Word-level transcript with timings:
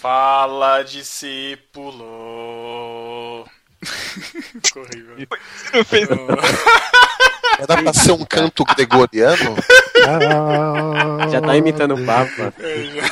Fala, 0.00 0.82
discípulo. 0.84 2.04
Corrível. 4.72 5.16
Não 5.74 5.84
fez 5.84 6.08
Era 7.58 7.82
pra 7.82 7.92
ser 7.92 8.12
um 8.12 8.24
canto 8.24 8.64
gregoriano? 8.64 9.56
Já 11.30 11.40
tá 11.40 11.56
imitando 11.56 11.96
o 11.96 12.06
Papa. 12.06 12.54
É, 12.60 12.84
já. 12.84 13.02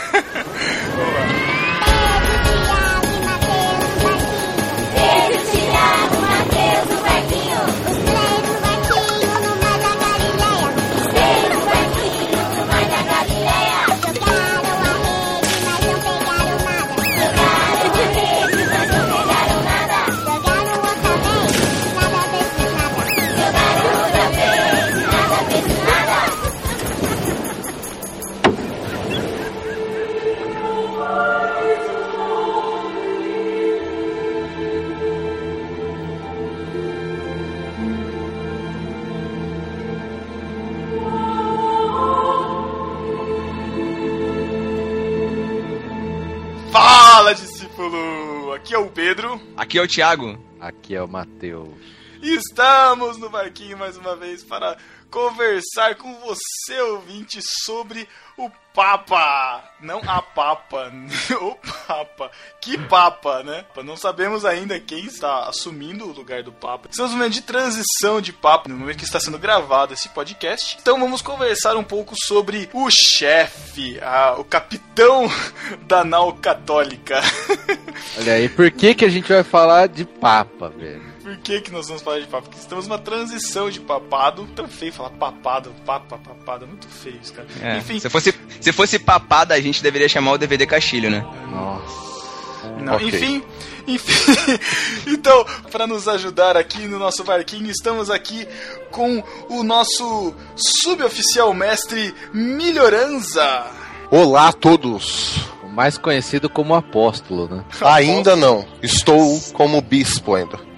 Aqui 49.66 49.80
é 49.80 49.82
o 49.82 49.88
Thiago. 49.88 50.38
Aqui 50.60 50.94
é 50.94 51.02
o 51.02 51.08
Matheus. 51.08 51.74
e 52.22 52.36
estamos 52.36 53.18
no 53.18 53.28
barquinho 53.28 53.76
mais 53.76 53.96
uma 53.96 54.14
vez 54.14 54.44
para 54.44 54.76
conversar 55.20 55.94
com 55.94 56.14
você, 56.20 56.78
ouvinte, 56.82 57.38
sobre 57.64 58.06
o 58.36 58.50
Papa. 58.74 59.64
Não 59.80 60.02
a 60.06 60.20
Papa, 60.20 60.92
o 61.40 61.54
Papa. 61.86 62.30
Que 62.60 62.76
Papa, 62.76 63.42
né? 63.42 63.64
Não 63.82 63.96
sabemos 63.96 64.44
ainda 64.44 64.78
quem 64.78 65.06
está 65.06 65.48
assumindo 65.48 66.04
o 66.04 66.12
lugar 66.12 66.42
do 66.42 66.52
Papa. 66.52 66.88
Estamos 66.90 67.12
no 67.12 67.16
momento 67.16 67.32
de 67.32 67.40
transição 67.40 68.20
de 68.20 68.30
Papa, 68.30 68.68
no 68.68 68.76
momento 68.76 68.98
que 68.98 69.04
está 69.04 69.18
sendo 69.18 69.38
gravado 69.38 69.94
esse 69.94 70.10
podcast. 70.10 70.76
Então 70.82 71.00
vamos 71.00 71.22
conversar 71.22 71.76
um 71.76 71.84
pouco 71.84 72.14
sobre 72.26 72.68
o 72.74 72.90
chefe, 72.90 73.98
a- 74.02 74.34
o 74.38 74.44
capitão 74.44 75.26
da 75.88 76.04
nau 76.04 76.34
católica. 76.34 77.22
Olha 78.20 78.34
aí, 78.34 78.50
por 78.50 78.70
que, 78.70 78.94
que 78.94 79.04
a 79.06 79.08
gente 79.10 79.32
vai 79.32 79.42
falar 79.42 79.88
de 79.88 80.04
Papa, 80.04 80.68
velho? 80.68 81.15
Por 81.26 81.36
que, 81.38 81.60
que 81.60 81.72
nós 81.72 81.88
vamos 81.88 82.04
falar 82.04 82.20
de 82.20 82.26
papa? 82.28 82.42
Porque 82.42 82.56
estamos 82.56 82.86
numa 82.86 83.00
transição 83.00 83.68
de 83.68 83.80
papado. 83.80 84.46
Tão 84.54 84.68
feio 84.68 84.92
falar 84.92 85.10
papado, 85.10 85.74
papa, 85.84 86.16
papado. 86.18 86.66
É 86.66 86.68
muito 86.68 86.86
feio 86.86 87.18
isso, 87.20 87.32
cara. 87.32 87.48
É, 87.60 87.78
Enfim, 87.78 87.98
Se 87.98 88.08
fosse, 88.08 88.32
se 88.60 88.72
fosse 88.72 88.96
papada, 88.96 89.52
a 89.52 89.60
gente 89.60 89.82
deveria 89.82 90.08
chamar 90.08 90.30
o 90.30 90.38
DVD 90.38 90.64
Castilho, 90.66 91.10
né? 91.10 91.26
Nossa. 91.50 92.68
não, 92.78 92.94
ok. 92.94 93.08
enfim, 93.08 93.42
enfim. 93.88 94.32
então, 95.10 95.44
para 95.72 95.84
nos 95.84 96.06
ajudar 96.06 96.56
aqui 96.56 96.86
no 96.86 96.96
nosso 96.96 97.24
barquinho, 97.24 97.72
estamos 97.72 98.08
aqui 98.08 98.46
com 98.92 99.20
o 99.48 99.64
nosso 99.64 100.32
suboficial 100.54 101.52
mestre 101.52 102.14
Melhoranza. 102.32 103.66
Olá 104.12 104.50
a 104.50 104.52
todos! 104.52 105.40
O 105.64 105.66
mais 105.66 105.98
conhecido 105.98 106.48
como 106.48 106.72
apóstolo, 106.72 107.48
né? 107.48 107.64
Ainda 107.80 108.36
não. 108.36 108.64
Estou 108.80 109.40
como 109.54 109.80
bispo 109.80 110.36
ainda. 110.36 110.75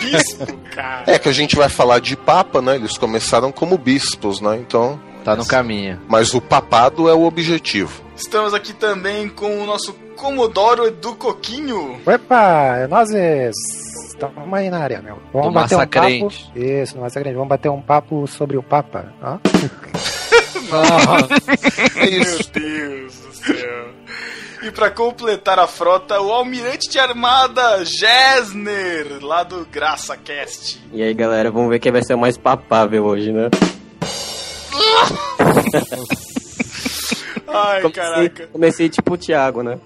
Bispo, 0.00 0.46
cara. 0.74 1.04
É 1.06 1.18
que 1.18 1.28
a 1.28 1.32
gente 1.32 1.56
vai 1.56 1.68
falar 1.68 1.98
de 2.00 2.16
papa, 2.16 2.60
né? 2.60 2.76
Eles 2.76 2.96
começaram 2.98 3.50
como 3.52 3.76
bispos, 3.78 4.40
né? 4.40 4.56
Então, 4.56 5.00
Tá 5.24 5.34
no 5.34 5.46
caminho. 5.46 5.98
mas 6.08 6.34
o 6.34 6.40
papado 6.40 7.08
é 7.08 7.14
o 7.14 7.22
objetivo. 7.22 8.02
Estamos 8.16 8.52
aqui 8.54 8.72
também 8.74 9.28
com 9.28 9.62
o 9.62 9.66
nosso 9.66 9.92
Comodoro 10.16 10.86
Edu 10.86 11.14
Coquinho. 11.16 11.98
Opa, 12.06 12.76
é 12.78 12.86
nós 12.86 13.10
estamos 13.10 14.52
aí 14.52 14.70
na 14.70 14.78
área, 14.78 15.00
meu. 15.02 15.18
Vamos 15.32 15.48
Do 15.48 15.54
bater 15.54 15.76
um 15.76 15.86
papo. 15.86 16.32
Isso, 16.54 16.94
no 16.96 17.02
Massa 17.02 17.20
Crente. 17.20 17.34
Vamos 17.34 17.48
bater 17.48 17.68
um 17.70 17.80
papo 17.80 18.26
sobre 18.26 18.56
o 18.56 18.62
Papa. 18.62 19.12
Ó. 19.22 19.38
É 21.96 22.06
isso. 22.08 22.50
Meu 22.54 22.62
Deus 22.62 23.14
do 23.16 23.32
céu. 23.34 23.86
E 24.64 24.70
pra 24.70 24.90
completar 24.90 25.58
a 25.58 25.66
frota, 25.66 26.18
o 26.20 26.32
almirante 26.32 26.88
de 26.88 26.98
armada 26.98 27.84
Gessner, 27.84 29.18
lá 29.22 29.42
do 29.42 29.66
Graça 29.66 30.16
Cast. 30.16 30.80
E 30.92 31.02
aí, 31.02 31.12
galera, 31.12 31.50
vamos 31.50 31.68
ver 31.68 31.78
quem 31.78 31.92
vai 31.92 32.02
ser 32.02 32.14
o 32.14 32.18
mais 32.18 32.38
papável 32.38 33.04
hoje, 33.04 33.30
né? 33.30 33.50
Ai, 37.46 37.82
Comecei, 37.82 37.90
caraca. 38.02 38.46
comecei 38.48 38.88
tipo 38.88 39.14
o 39.14 39.18
Thiago, 39.18 39.62
né? 39.62 39.78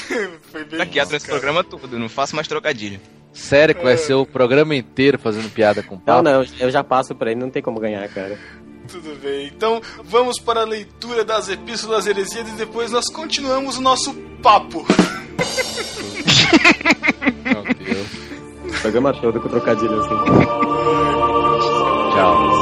Foi 0.52 0.64
bem 0.64 0.78
Tá 0.78 0.84
isso, 1.02 1.12
nesse 1.12 1.26
cara. 1.26 1.38
programa 1.38 1.64
todo, 1.64 1.98
não 1.98 2.08
faço 2.08 2.36
mais 2.36 2.46
trocadilho. 2.46 3.00
Sério 3.32 3.74
que 3.74 3.82
vai 3.82 3.96
ser 3.96 4.14
o 4.14 4.24
programa 4.24 4.74
inteiro 4.74 5.18
fazendo 5.18 5.50
piada 5.50 5.82
com 5.82 5.96
Não, 5.96 6.00
Papa? 6.02 6.22
não, 6.22 6.44
eu 6.58 6.70
já 6.70 6.82
passo 6.84 7.14
pra 7.14 7.30
ele, 7.30 7.40
não 7.40 7.50
tem 7.50 7.62
como 7.62 7.80
ganhar, 7.80 8.06
cara. 8.08 8.38
Tudo 8.96 9.14
bem. 9.20 9.46
Então, 9.54 9.82
vamos 10.04 10.40
para 10.40 10.62
a 10.62 10.64
leitura 10.64 11.22
das 11.22 11.50
epístolas 11.50 12.06
heresias 12.06 12.48
e 12.48 12.52
depois 12.52 12.90
nós 12.90 13.10
continuamos 13.10 13.76
o 13.76 13.82
nosso 13.82 14.14
papo. 14.42 14.86
Meu 17.44 17.62
Deus. 17.74 18.08
Programa 18.80 19.12
todo 19.12 19.38
com 19.38 19.48
trocadilho 19.50 20.00
assim. 20.00 20.14
Tchau. 22.14 22.56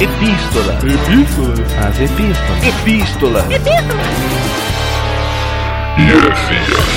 Epístola. 0.00 0.78
Epístola. 0.84 1.54
As 1.88 2.00
epístolas. 2.00 2.64
Epístola. 2.64 3.48
E 5.98 6.87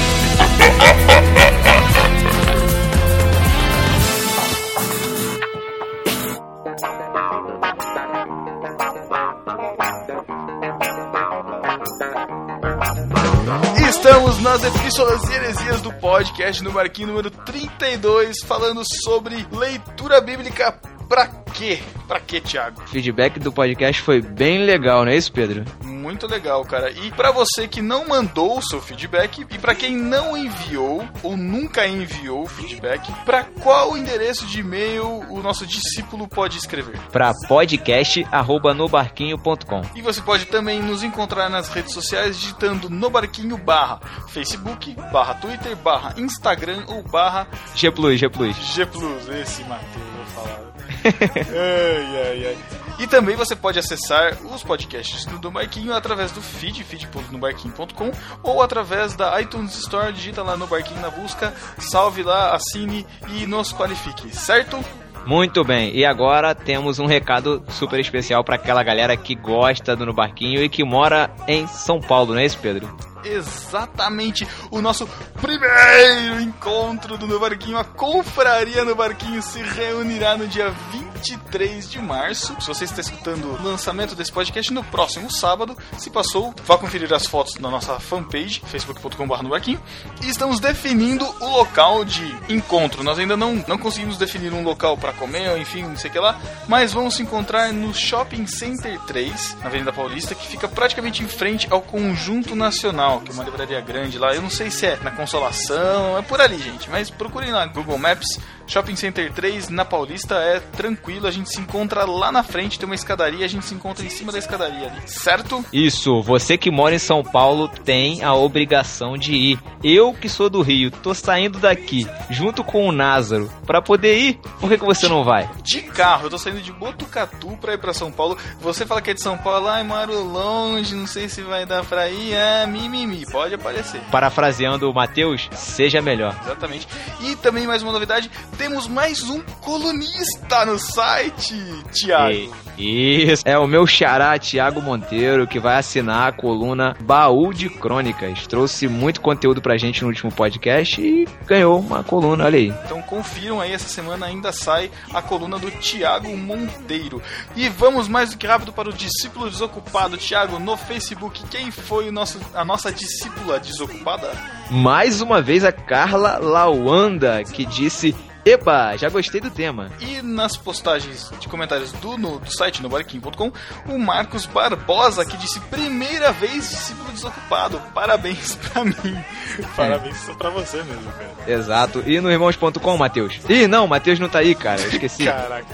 Estamos 14.52 14.74
nas 14.74 14.76
epístolas 14.76 15.30
e 15.30 15.34
heresias 15.34 15.82
do 15.82 15.94
podcast 15.94 16.62
no 16.62 16.74
Marquinho 16.74 17.08
número 17.08 17.32
32, 17.32 18.40
falando 18.46 18.82
sobre 19.02 19.48
leitura 19.50 20.20
bíblica 20.20 20.78
pra 21.08 21.41
quê? 21.54 21.80
Pra 22.08 22.20
quê, 22.20 22.42
Thiago? 22.42 22.82
O 22.82 22.88
feedback 22.88 23.40
do 23.40 23.52
podcast 23.52 24.02
foi 24.02 24.22
bem 24.22 24.66
legal, 24.66 25.06
não 25.06 25.12
é 25.12 25.16
isso, 25.16 25.32
Pedro? 25.32 25.64
Muito 25.84 26.26
legal, 26.28 26.64
cara. 26.66 26.92
E 26.92 27.12
pra 27.12 27.32
você 27.32 27.68
que 27.68 27.82
não 27.82 28.08
mandou 28.08 28.58
o 28.58 28.62
seu 28.62 28.82
feedback 28.82 29.46
e 29.50 29.58
pra 29.58 29.74
quem 29.76 29.96
não 29.96 30.36
enviou 30.36 31.08
ou 31.24 31.38
nunca 31.38 31.88
enviou 31.88 32.46
feedback, 32.48 33.10
pra 33.24 33.44
qual 33.44 33.96
endereço 33.96 34.46
de 34.46 34.60
e-mail 34.60 35.06
o 35.30 35.42
nosso 35.42 35.66
discípulo 35.66 36.28
pode 36.28 36.58
escrever? 36.58 36.98
Pra 37.12 37.32
podcast@nobarquinho.com. 37.48 39.82
E 39.96 40.02
você 40.02 40.22
pode 40.22 40.46
também 40.48 40.82
nos 40.82 41.04
encontrar 41.04 41.50
nas 41.50 41.70
redes 41.70 41.94
sociais 41.94 42.38
digitando 42.40 42.90
no 42.90 43.10
barquinho 43.10 43.58
barra 43.58 44.00
Facebook, 44.30 44.96
barra 45.12 45.36
Twitter, 45.36 45.76
barra 45.78 46.14
Instagram 46.18 46.84
ou 46.88 47.04
barra 47.04 47.48
G 47.76 47.90
Plus, 47.92 48.20
G 48.20 48.28
Plus. 48.30 48.56
G 48.58 48.86
Plus. 48.86 49.30
Esse 49.30 49.64
Matheus, 49.64 50.04
vou 50.16 50.26
falar. 50.44 50.62
ai, 51.50 52.22
ai, 52.28 52.46
ai. 52.48 52.58
E 53.00 53.08
também 53.08 53.36
você 53.36 53.56
pode 53.56 53.80
acessar 53.80 54.38
os 54.46 54.64
podcasts 54.64 55.26
do 55.26 55.50
Barquinho 55.50 55.94
através 55.94 56.32
do 56.32 56.42
feed, 56.42 56.84
feed.nobarquinho.com 56.84 58.12
ou 58.44 58.62
através 58.62 59.16
da 59.16 59.40
iTunes 59.42 59.76
Store, 59.76 60.14
digita 60.14 60.44
lá 60.44 60.56
no 60.56 60.68
Barquinho 60.68 61.02
na 61.02 61.10
busca, 61.10 61.54
salve 61.80 62.22
lá, 62.22 62.54
assine 62.54 63.06
e 63.30 63.48
nos 63.48 63.74
qualifique, 63.74 64.36
certo? 64.36 64.84
Muito 65.26 65.64
bem, 65.64 65.96
e 65.96 66.04
agora 66.04 66.56
temos 66.56 67.00
um 67.00 67.06
recado 67.06 67.64
super 67.70 68.00
especial 68.00 68.44
pra 68.44 68.56
aquela 68.56 68.84
galera 68.84 69.16
que 69.16 69.36
gosta 69.36 69.96
do 69.96 70.06
No 70.06 70.14
Barquinho 70.14 70.64
e 70.64 70.70
que 70.70 70.84
mora 70.84 71.30
em 71.48 71.68
São 71.68 72.00
Paulo, 72.00 72.34
não 72.34 72.42
é 72.42 72.46
isso, 72.46 72.58
Pedro? 72.60 73.11
Exatamente 73.24 74.48
o 74.70 74.82
nosso 74.82 75.08
primeiro 75.42 76.42
encontro 76.42 77.18
do 77.18 77.28
No 77.28 77.40
Barquinho. 77.40 77.78
A 77.78 77.84
confraria 77.84 78.84
no 78.84 78.96
Barquinho 78.96 79.42
se 79.42 79.62
reunirá 79.62 80.38
no 80.38 80.48
dia 80.48 80.72
23 80.92 81.90
de 81.90 82.00
março. 82.00 82.56
Se 82.60 82.68
você 82.68 82.86
está 82.86 83.02
escutando 83.02 83.46
o 83.46 83.64
lançamento 83.64 84.16
desse 84.16 84.32
podcast 84.32 84.74
no 84.74 84.84
próximo 84.84 85.32
sábado, 85.32 85.78
se 85.98 86.10
passou, 86.10 86.54
vá 86.66 86.78
conferir 86.78 87.14
as 87.14 87.26
fotos 87.26 87.56
na 87.56 87.70
nossa 87.70 88.00
fanpage, 88.00 88.62
facebook.com.br 88.66 89.44
no 89.44 89.50
barquinho. 89.50 89.82
E 90.22 90.30
estamos 90.30 90.60
definindo 90.60 91.26
o 91.40 91.46
local 91.58 92.06
de 92.06 92.36
encontro. 92.50 93.04
Nós 93.04 93.20
ainda 93.20 93.38
não, 93.38 93.64
não 93.68 93.78
conseguimos 93.78 94.18
definir 94.18 94.54
um 94.54 94.64
local 94.64 94.98
para 94.98 95.14
comer, 95.14 95.58
enfim, 95.58 95.84
não 95.84 95.98
sei 95.98 96.10
o 96.10 96.14
que 96.14 96.20
lá, 96.20 96.40
mas 96.68 96.94
vamos 96.94 97.16
se 97.16 97.24
encontrar 97.24 97.72
no 97.74 97.94
Shopping 97.94 98.48
Center 98.48 99.00
3, 99.02 99.58
na 99.62 99.68
Avenida 99.68 99.92
Paulista, 99.92 100.36
que 100.36 100.48
fica 100.48 100.68
praticamente 100.68 101.24
em 101.24 101.28
frente 101.28 101.68
ao 101.70 101.82
Conjunto 101.82 102.56
Nacional, 102.56 103.11
que 103.20 103.32
é 103.32 103.34
uma 103.34 103.44
livraria 103.44 103.82
grande 103.82 104.18
lá. 104.18 104.34
Eu 104.34 104.42
não 104.42 104.50
sei 104.50 104.72
se 104.72 104.86
é 104.86 104.98
na 104.98 105.12
Consolação, 105.12 106.18
é 106.18 106.22
por 106.22 106.40
ali, 106.40 106.58
gente, 106.58 106.90
mas 106.90 107.10
procurem 107.10 107.52
lá 107.52 107.66
Google 107.66 107.98
Maps. 107.98 108.40
Shopping 108.72 108.96
Center 108.96 109.30
3 109.34 109.68
na 109.68 109.84
Paulista 109.84 110.36
é 110.36 110.62
tranquilo, 110.62 111.28
a 111.28 111.32
gente 111.32 111.50
se 111.50 111.60
encontra 111.60 112.06
lá 112.06 112.32
na 112.32 112.42
frente, 112.42 112.80
tem 112.80 112.86
uma 112.86 112.96
escadaria, 112.96 113.44
a 113.44 113.50
gente 113.50 113.66
se 113.66 113.76
encontra 113.76 114.06
em 114.06 114.10
cima 114.10 114.32
da 114.32 114.38
escadaria 114.38 114.88
ali, 114.88 115.02
certo? 115.06 115.66
Isso, 115.74 116.22
você 116.22 116.58
que 116.58 116.72
mora 116.72 116.96
em 116.96 117.00
São 117.00 117.22
Paulo 117.22 117.68
tem 117.68 118.24
a 118.24 118.34
obrigação 118.34 119.18
de 119.18 119.34
ir. 119.34 119.60
Eu 119.84 120.14
que 120.14 120.30
sou 120.30 120.50
do 120.50 120.62
Rio, 120.62 120.90
tô 120.90 121.14
saindo 121.14 121.60
daqui 121.60 122.08
junto 122.30 122.64
com 122.64 122.88
o 122.88 122.94
Názaro 122.94 123.52
pra 123.66 123.82
poder 123.82 124.18
ir. 124.18 124.40
Por 124.62 124.70
que, 124.70 124.78
que 124.78 124.86
você 124.86 125.10
não 125.10 125.22
vai? 125.22 125.50
De 125.64 125.82
carro, 125.82 126.28
eu 126.28 126.30
tô 126.30 126.38
saindo 126.38 126.62
de 126.62 126.72
Botucatu 126.72 127.58
pra 127.58 127.74
ir 127.74 127.78
pra 127.78 127.94
São 127.94 128.10
Paulo. 128.10 128.38
Você 128.62 128.86
fala 128.86 129.02
que 129.02 129.12
é 129.12 129.14
de 129.14 129.22
São 129.22 129.38
Paulo, 129.38 129.68
ai, 129.68 129.84
moro 129.84 130.24
longe, 130.24 130.96
não 130.96 131.08
sei 131.08 131.28
se 131.28 131.42
vai 131.42 131.66
dar 131.66 131.84
pra 131.84 132.08
ir, 132.10 132.32
é 132.34 132.66
mimimi, 132.66 133.26
pode 133.30 133.54
aparecer. 133.54 134.00
Parafraseando 134.10 134.90
o 134.90 134.94
Matheus, 134.94 135.50
seja 135.52 136.02
melhor. 136.02 136.40
Exatamente. 136.46 136.88
E 137.20 137.36
também 137.36 137.68
mais 137.68 137.84
uma 137.84 137.92
novidade, 137.92 138.32
temos 138.62 138.88
mais 138.88 139.28
um 139.28 139.42
colunista 139.60 140.64
no 140.68 140.78
site, 140.78 141.56
Thiago. 141.92 142.32
E- 142.78 143.32
Isso, 143.32 143.42
é 143.44 143.58
o 143.58 143.66
meu 143.66 143.88
xará 143.88 144.38
Tiago 144.38 144.80
Monteiro 144.84 145.48
que 145.48 145.60
vai 145.60 145.78
assinar 145.78 146.28
a 146.28 146.32
coluna 146.32 146.96
Baú 147.02 147.52
de 147.54 147.70
Crônicas. 147.70 148.46
Trouxe 148.46 148.88
muito 148.88 149.20
conteúdo 149.20 149.64
pra 149.64 149.78
gente 149.78 150.04
no 150.04 150.10
último 150.10 150.32
podcast 150.32 151.02
e 151.02 151.28
ganhou 151.48 151.80
uma 151.80 152.04
coluna, 152.04 152.46
olha 152.46 152.58
aí. 152.60 152.68
Então 152.86 153.02
confiram 153.02 153.60
aí, 153.60 153.72
essa 153.74 153.90
semana 153.90 154.28
ainda 154.28 154.52
sai 154.54 154.92
a 155.12 155.24
coluna 155.24 155.58
do 155.58 155.72
Tiago 155.72 156.36
Monteiro. 156.38 157.20
E 157.56 157.68
vamos 157.68 158.08
mais 158.08 158.30
do 158.30 158.38
que 158.38 158.46
rápido 158.46 158.72
para 158.72 158.90
o 158.90 158.94
discípulo 158.94 159.50
desocupado. 159.50 160.18
Tiago, 160.18 160.60
no 160.60 160.78
Facebook, 160.78 161.44
quem 161.50 161.72
foi 161.72 162.10
o 162.10 162.12
nosso, 162.12 162.40
a 162.54 162.64
nossa 162.64 162.92
discípula 162.92 163.60
desocupada? 163.60 164.30
Mais 164.70 165.20
uma 165.20 165.42
vez 165.42 165.64
a 165.66 165.72
Carla 165.72 166.38
Lawanda 166.38 167.44
que 167.44 167.66
disse: 167.66 168.16
Eba, 168.46 168.96
já 168.98 169.08
gostei 169.10 169.40
do 169.40 169.50
tema. 169.52 169.90
E 170.00 170.22
nas 170.22 170.58
postagens 170.58 171.32
de 171.40 171.48
comentários 171.48 171.92
do, 171.94 172.18
no- 172.18 172.40
do 172.40 172.52
site 172.52 172.82
nobarquim.com, 172.82 173.52
o 173.88 174.00
Marcos 174.00 174.46
Barbosa, 174.48 175.24
que 175.26 175.38
disse 175.38 175.60
primeira 175.62 176.32
vez 176.32 176.70
discípulo 176.70 177.12
desocupado. 177.12 177.80
Parabéns 177.94 178.56
pra 178.56 178.84
mim. 178.84 178.94
Parabéns 179.76 180.18
pra 180.38 180.50
você 180.50 180.78
mesmo, 180.78 181.12
cara. 181.12 181.32
Exato. 181.48 182.04
E 182.08 182.20
no 182.20 182.32
irmãos.com, 182.32 182.98
Matheus? 182.98 183.40
Ih, 183.48 183.68
não, 183.68 183.86
Matheus 183.88 184.20
não 184.20 184.28
tá 184.30 184.40
aí, 184.40 184.56
cara. 184.56 184.82
Eu 184.82 184.90
esqueci. 184.90 185.26
Caraca. 185.26 185.66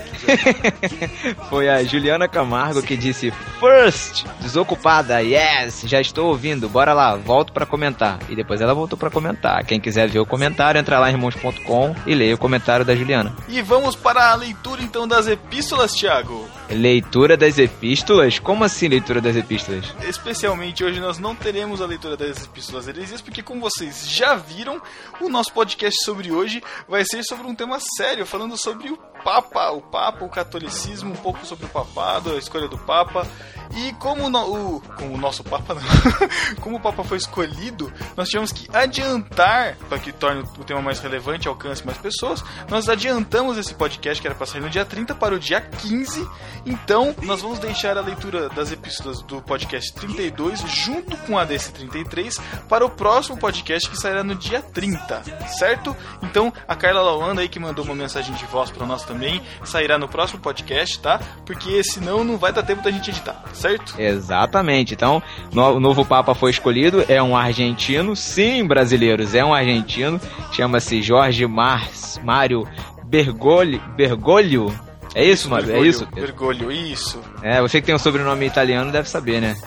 Foi 1.50 1.70
a 1.70 1.84
Juliana 1.84 2.28
Camargo 2.28 2.82
que 2.82 2.98
disse: 2.98 3.32
First, 3.60 4.26
desocupada, 4.42 5.22
yes, 5.22 5.84
já 5.86 6.02
estou 6.02 6.28
ouvindo, 6.28 6.68
bora 6.68 6.94
lá, 6.94 7.16
volto 7.16 7.54
pra 7.54 7.66
comentar. 7.66 8.20
E 8.30 8.36
depois 8.36 8.60
ela 8.62 8.74
voltou 8.74 8.98
pra 8.98 9.10
comentar. 9.10 9.64
Quem 9.66 9.80
quiser 9.80 10.08
ver 10.10 10.20
o 10.20 10.26
comentário, 10.26 10.80
entra 10.80 11.00
lá 11.00 11.10
em 11.10 11.14
irmãos.com 11.14 11.96
e 12.06 12.14
leia 12.14 12.36
o 12.36 12.38
comentário 12.38 12.57
da 12.60 12.96
Juliana. 12.96 13.36
E 13.48 13.62
vamos 13.62 13.96
para 13.96 14.32
a 14.32 14.36
leitura 14.36 14.82
então 14.82 15.08
das 15.08 15.28
epístolas, 15.28 15.96
Tiago. 15.96 16.48
Leitura 16.70 17.38
das 17.38 17.58
epístolas? 17.58 18.40
Como 18.40 18.64
assim 18.64 18.88
leitura 18.88 19.22
das 19.22 19.36
epístolas? 19.36 19.94
Especialmente 20.04 20.84
hoje 20.84 21.00
nós 21.00 21.18
não 21.18 21.36
teremos 21.36 21.82
a 21.82 21.86
leitura 21.86 22.18
das 22.18 22.44
epístolas 22.44 22.88
heresias, 22.88 23.22
porque 23.22 23.42
como 23.42 23.62
vocês 23.62 24.10
já 24.10 24.36
viram, 24.36 24.82
o 25.22 25.30
nosso 25.30 25.54
podcast 25.54 26.04
sobre 26.04 26.32
hoje 26.32 26.62
vai 26.88 27.04
ser 27.06 27.24
sobre 27.24 27.48
um 27.48 27.56
tema 27.56 27.80
sério, 27.80 28.26
falando 28.26 28.58
sobre 28.58 28.90
o 28.90 28.98
Papa, 29.32 29.72
o 29.72 29.82
Papa, 29.82 30.24
o 30.24 30.30
catolicismo, 30.30 31.12
um 31.12 31.16
pouco 31.18 31.46
sobre 31.46 31.66
o 31.66 31.70
papado, 31.70 32.32
a 32.32 32.38
escolha 32.38 32.70
do 32.70 32.78
Papa. 32.78 33.28
E 33.76 33.92
como, 34.00 34.30
no- 34.30 34.78
o, 34.78 34.82
como 34.96 35.16
o 35.16 35.18
nosso 35.18 35.44
Papa 35.44 35.74
não, 35.74 35.82
como 36.64 36.78
o 36.78 36.80
Papa 36.80 37.04
foi 37.04 37.18
escolhido, 37.18 37.92
nós 38.16 38.30
tivemos 38.30 38.54
que 38.54 38.66
adiantar, 38.74 39.76
para 39.90 40.00
que 40.00 40.14
torne 40.14 40.42
o 40.58 40.64
tema 40.64 40.82
mais 40.82 41.00
relevante 41.02 41.46
e 41.46 41.50
alcance 41.50 41.86
mais 41.86 41.98
pessoas, 41.98 42.42
nós 42.70 42.88
adiantamos 42.88 43.58
esse 43.58 43.74
podcast 43.74 44.22
que 44.22 44.28
era 44.30 44.34
para 44.36 44.46
sair 44.46 44.62
no 44.62 44.70
dia 44.70 44.86
30 44.86 45.14
para 45.16 45.36
o 45.36 45.40
dia 45.40 45.60
15. 45.60 46.26
Então, 46.66 47.14
nós 47.24 47.42
vamos 47.42 47.60
deixar 47.60 47.98
a 47.98 48.02
leitura 48.02 48.48
das 48.48 48.72
epístolas 48.72 49.22
do 49.24 49.42
podcast 49.42 49.94
32 49.96 50.62
junto 50.62 51.18
com 51.18 51.38
a 51.38 51.44
desse 51.44 51.74
33 51.74 52.38
para 52.70 52.86
o 52.86 52.90
próximo 52.90 53.38
podcast 53.38 53.90
que 53.90 53.98
sairá 54.00 54.24
no 54.24 54.36
dia 54.36 54.62
30, 54.62 55.24
certo? 55.58 55.94
Então, 56.24 56.54
a 56.66 56.76
Carla 56.78 57.02
Lawanda 57.02 57.42
aí 57.42 57.50
que 57.50 57.60
mandou 57.60 57.84
uma 57.84 57.96
mensagem 57.96 58.34
de 58.36 58.46
voz 58.46 58.72
para 58.72 58.86
nós 58.86 59.04
também, 59.04 59.17
sairá 59.64 59.98
no 59.98 60.08
próximo 60.08 60.40
podcast, 60.40 61.00
tá? 61.00 61.20
Porque 61.46 61.84
senão 61.84 62.24
não 62.24 62.38
vai 62.38 62.52
dar 62.52 62.64
tempo 62.64 62.82
da 62.82 62.92
gente 62.92 63.10
editar, 63.10 63.44
certo? 63.54 64.00
Exatamente. 64.00 64.94
Então, 64.94 65.22
o 65.54 65.80
novo 65.80 66.06
Papa 66.06 66.34
foi 66.34 66.52
escolhido, 66.52 67.04
é 67.08 67.22
um 67.22 67.36
argentino. 67.36 68.16
Sim, 68.16 68.66
brasileiros, 68.66 69.34
é 69.36 69.44
um 69.44 69.54
argentino. 69.54 70.20
Chama-se 70.52 71.02
Jorge 71.02 71.46
Mars, 71.46 72.20
Mário 72.24 72.68
Bergoglio. 73.06 73.82
Bergoglio? 73.96 74.74
É 75.18 75.24
isso, 75.24 75.50
Mário? 75.50 75.76
É 75.76 75.80
isso? 75.80 76.08
Vergolho, 76.14 76.72
isso. 76.72 77.20
É, 77.42 77.60
você 77.60 77.82
que 77.82 77.88
tem 77.88 77.96
um 77.96 77.98
sobrenome 77.98 78.46
italiano 78.46 78.92
deve 78.92 79.10
saber, 79.10 79.42
né? 79.42 79.58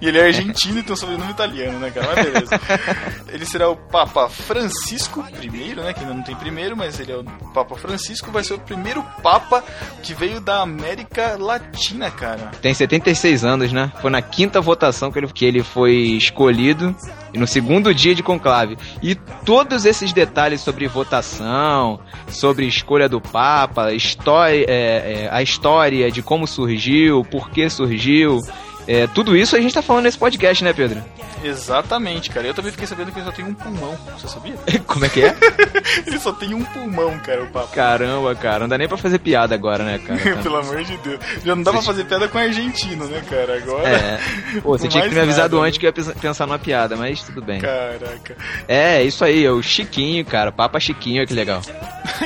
E 0.00 0.08
ele 0.08 0.18
é 0.18 0.24
argentino 0.24 0.80
e 0.80 0.82
tem 0.82 0.92
um 0.92 0.96
sobrenome 0.96 1.30
italiano, 1.30 1.78
né, 1.78 1.88
cara? 1.92 2.08
Mas 2.16 2.26
beleza. 2.26 2.60
ele 3.32 3.46
será 3.46 3.68
o 3.70 3.76
Papa 3.76 4.28
Francisco 4.28 5.24
I, 5.40 5.76
né? 5.76 5.92
Que 5.92 6.00
ainda 6.00 6.14
não 6.14 6.22
tem 6.22 6.34
primeiro, 6.34 6.76
mas 6.76 6.98
ele 6.98 7.12
é 7.12 7.16
o 7.16 7.22
Papa 7.54 7.76
Francisco. 7.76 8.32
Vai 8.32 8.42
ser 8.42 8.54
o 8.54 8.58
primeiro 8.58 9.00
Papa 9.22 9.62
que 10.02 10.14
veio 10.14 10.40
da 10.40 10.62
América 10.62 11.36
Latina, 11.38 12.10
cara. 12.10 12.50
Tem 12.60 12.74
76 12.74 13.44
anos, 13.44 13.72
né? 13.72 13.92
Foi 14.02 14.10
na 14.10 14.20
quinta 14.20 14.60
votação 14.60 15.12
que 15.12 15.20
ele, 15.20 15.28
que 15.28 15.44
ele 15.44 15.62
foi 15.62 15.94
escolhido 15.94 16.92
no 17.38 17.46
segundo 17.46 17.94
dia 17.94 18.14
de 18.14 18.22
conclave. 18.22 18.76
E 19.02 19.14
todos 19.14 19.84
esses 19.84 20.12
detalhes 20.12 20.60
sobre 20.60 20.86
votação, 20.86 22.00
sobre 22.28 22.66
escolha 22.66 23.08
do 23.08 23.20
Papa, 23.20 23.92
história, 23.92 24.64
é, 24.68 25.24
é, 25.24 25.28
a 25.30 25.42
história 25.42 26.10
de 26.10 26.22
como 26.22 26.46
surgiu, 26.46 27.24
por 27.24 27.50
que 27.50 27.68
surgiu, 27.70 28.40
é, 28.88 29.06
tudo 29.06 29.36
isso 29.36 29.54
a 29.54 29.60
gente 29.60 29.72
tá 29.74 29.82
falando 29.82 30.04
nesse 30.04 30.18
podcast, 30.18 30.64
né, 30.64 30.72
Pedro? 30.72 31.00
Exatamente, 31.44 32.30
cara. 32.30 32.46
Eu 32.46 32.54
também 32.54 32.72
fiquei 32.72 32.86
sabendo 32.86 33.12
que 33.12 33.18
ele 33.18 33.26
só 33.26 33.32
tem 33.32 33.44
um 33.44 33.54
pulmão. 33.54 33.96
Você 34.18 34.26
sabia? 34.26 34.54
Como 34.86 35.04
é 35.04 35.08
que 35.08 35.22
é? 35.22 35.36
ele 36.06 36.18
só 36.18 36.32
tem 36.32 36.54
um 36.54 36.64
pulmão, 36.64 37.16
cara, 37.20 37.44
o 37.44 37.46
Papa. 37.48 37.68
Caramba, 37.74 38.34
cara, 38.34 38.60
não 38.60 38.68
dá 38.68 38.76
nem 38.78 38.88
pra 38.88 38.96
fazer 38.96 39.18
piada 39.18 39.54
agora, 39.54 39.84
né, 39.84 39.98
cara? 39.98 40.36
Pelo 40.42 40.56
amor 40.56 40.82
de 40.82 40.96
Deus. 40.96 41.20
Já 41.44 41.54
não 41.54 41.62
dá 41.62 41.70
pra 41.72 41.82
fazer 41.82 42.04
piada 42.04 42.26
com 42.28 42.38
argentino, 42.38 43.06
né, 43.06 43.22
cara? 43.28 43.56
Agora. 43.58 43.88
É. 43.88 44.18
Pô, 44.62 44.76
você 44.76 44.88
tinha 44.88 45.02
que 45.04 45.10
ter 45.10 45.14
me 45.14 45.20
avisado 45.20 45.56
nada, 45.56 45.68
antes 45.68 45.78
que 45.78 45.86
eu 45.86 45.88
ia 45.88 45.92
pens- 45.92 46.12
pensar 46.20 46.46
numa 46.46 46.58
piada, 46.58 46.96
mas 46.96 47.22
tudo 47.22 47.42
bem. 47.42 47.60
Caraca. 47.60 48.36
É, 48.66 49.02
isso 49.02 49.24
aí, 49.24 49.44
é 49.44 49.50
o 49.50 49.62
Chiquinho, 49.62 50.24
cara. 50.24 50.50
Papa 50.50 50.80
Chiquinho, 50.80 51.26
que 51.26 51.34
legal. 51.34 51.60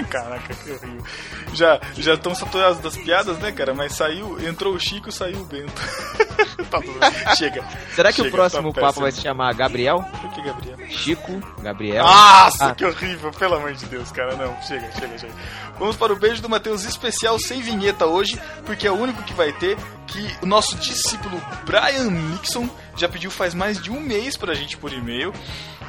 Caraca, 0.08 0.54
que 0.54 0.70
horrível. 0.70 1.02
Já 1.52 1.80
já 1.98 2.14
estão 2.14 2.34
saturados 2.34 2.78
das 2.80 2.96
piadas, 2.96 3.38
né, 3.38 3.52
cara? 3.52 3.74
Mas 3.74 3.92
saiu, 3.94 4.38
entrou 4.46 4.74
o 4.74 4.80
Chico, 4.80 5.12
saiu 5.12 5.40
o 5.40 5.44
Bento. 5.44 5.72
tá 6.70 6.80
tudo 6.80 6.98
bem. 6.98 7.36
Chega. 7.36 7.64
Será 7.94 8.10
que 8.10 8.16
Chega, 8.16 8.28
o 8.28 8.32
próximo 8.32 8.72
tá 8.72 8.80
péssimo. 8.80 9.02
vai 9.02 9.12
se 9.12 9.20
chamar 9.20 9.52
Gabriel? 9.54 10.04
Por 10.20 10.30
que, 10.32 10.42
Gabriel? 10.42 10.78
Chico, 10.88 11.40
Gabriel. 11.62 12.04
Nossa, 12.04 12.66
Ah. 12.70 12.74
que 12.74 12.84
horrível, 12.84 13.30
pelo 13.32 13.54
amor 13.56 13.72
de 13.74 13.84
Deus, 13.86 14.10
cara. 14.12 14.34
Não, 14.36 14.56
chega, 14.62 14.90
chega, 14.92 15.18
chega. 15.18 15.32
Vamos 15.78 15.96
para 15.96 16.12
o 16.12 16.16
beijo 16.16 16.40
do 16.42 16.48
Matheus 16.48 16.84
especial 16.84 17.38
sem 17.38 17.60
vinheta 17.60 18.06
hoje, 18.06 18.40
porque 18.64 18.86
é 18.86 18.90
o 18.90 18.94
único 18.96 19.22
que 19.22 19.34
vai 19.34 19.52
ter. 19.52 19.76
Que 20.06 20.36
o 20.42 20.46
nosso 20.46 20.76
discípulo 20.76 21.40
Brian 21.64 22.10
Nixon 22.10 22.68
já 22.96 23.08
pediu 23.08 23.30
faz 23.30 23.54
mais 23.54 23.80
de 23.80 23.90
um 23.90 23.98
mês 24.00 24.36
pra 24.36 24.52
gente 24.54 24.76
por 24.76 24.92
e-mail. 24.92 25.32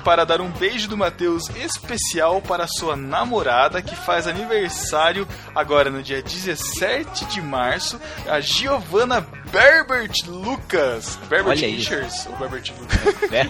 Para 0.03 0.25
dar 0.25 0.41
um 0.41 0.49
beijo 0.49 0.87
do 0.87 0.97
Matheus 0.97 1.49
especial 1.55 2.41
para 2.41 2.67
sua 2.67 2.95
namorada 2.95 3.81
que 3.81 3.95
faz 3.95 4.27
aniversário 4.27 5.27
agora 5.55 5.89
no 5.89 6.03
dia 6.03 6.21
17 6.21 7.25
de 7.25 7.41
março, 7.41 7.99
a 8.27 8.39
Giovanna 8.39 9.25
Berbert 9.51 10.13
Lucas. 10.27 11.17
Berbert 11.29 11.57
Olha. 11.57 11.67
Richards 11.67 12.27
ou 12.27 12.35
Berbert 12.37 12.73
Lucas? 12.77 13.29
Ber-. 13.29 13.49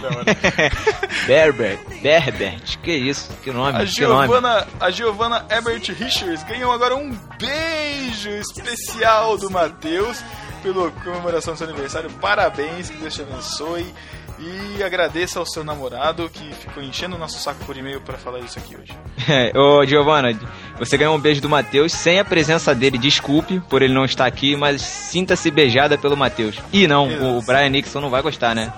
Berbert, 1.25 1.79
Berbert, 2.01 2.77
que 2.83 2.91
isso, 2.93 3.29
que 3.41 3.51
nome, 3.51 3.77
A. 3.77 3.85
Giovanna, 3.85 4.67
a 4.79 4.91
Giovanna 4.91 5.45
Ebert 5.49 5.89
Richards 5.93 6.43
ganhou 6.43 6.71
agora 6.71 6.95
um 6.95 7.17
beijo 7.39 8.29
especial 8.29 9.37
do 9.37 9.49
Matheus 9.49 10.21
pela 10.61 10.89
comemoração 10.91 11.53
do 11.53 11.57
seu 11.57 11.67
aniversário. 11.67 12.09
Parabéns, 12.21 12.89
que 12.89 12.97
Deus 12.97 13.13
te 13.13 13.21
abençoe. 13.21 13.93
E 14.43 14.83
agradeça 14.83 15.39
ao 15.39 15.45
seu 15.45 15.63
namorado 15.63 16.29
que 16.29 16.53
ficou 16.53 16.83
enchendo 16.83 17.15
o 17.15 17.19
nosso 17.19 17.39
saco 17.39 17.63
por 17.65 17.77
e-mail 17.77 18.01
pra 18.01 18.17
falar 18.17 18.39
isso 18.39 18.59
aqui 18.59 18.75
hoje. 18.75 18.91
É, 19.29 19.57
Ô, 19.57 19.85
Giovana, 19.85 20.37
você 20.77 20.97
ganhou 20.97 21.15
um 21.15 21.19
beijo 21.19 21.39
do 21.39 21.47
Matheus 21.47 21.93
sem 21.93 22.19
a 22.19 22.25
presença 22.25 22.75
dele. 22.75 22.97
Desculpe 22.97 23.61
por 23.69 23.81
ele 23.81 23.93
não 23.93 24.03
estar 24.03 24.25
aqui, 24.25 24.53
mas 24.53 24.81
sinta-se 24.81 25.49
beijada 25.49 25.97
pelo 25.97 26.17
Matheus. 26.17 26.57
E 26.73 26.87
não, 26.87 27.07
o, 27.07 27.37
o 27.37 27.41
Brian 27.41 27.69
Nixon 27.69 28.01
não 28.01 28.09
vai 28.09 28.21
gostar, 28.21 28.53
né? 28.53 28.73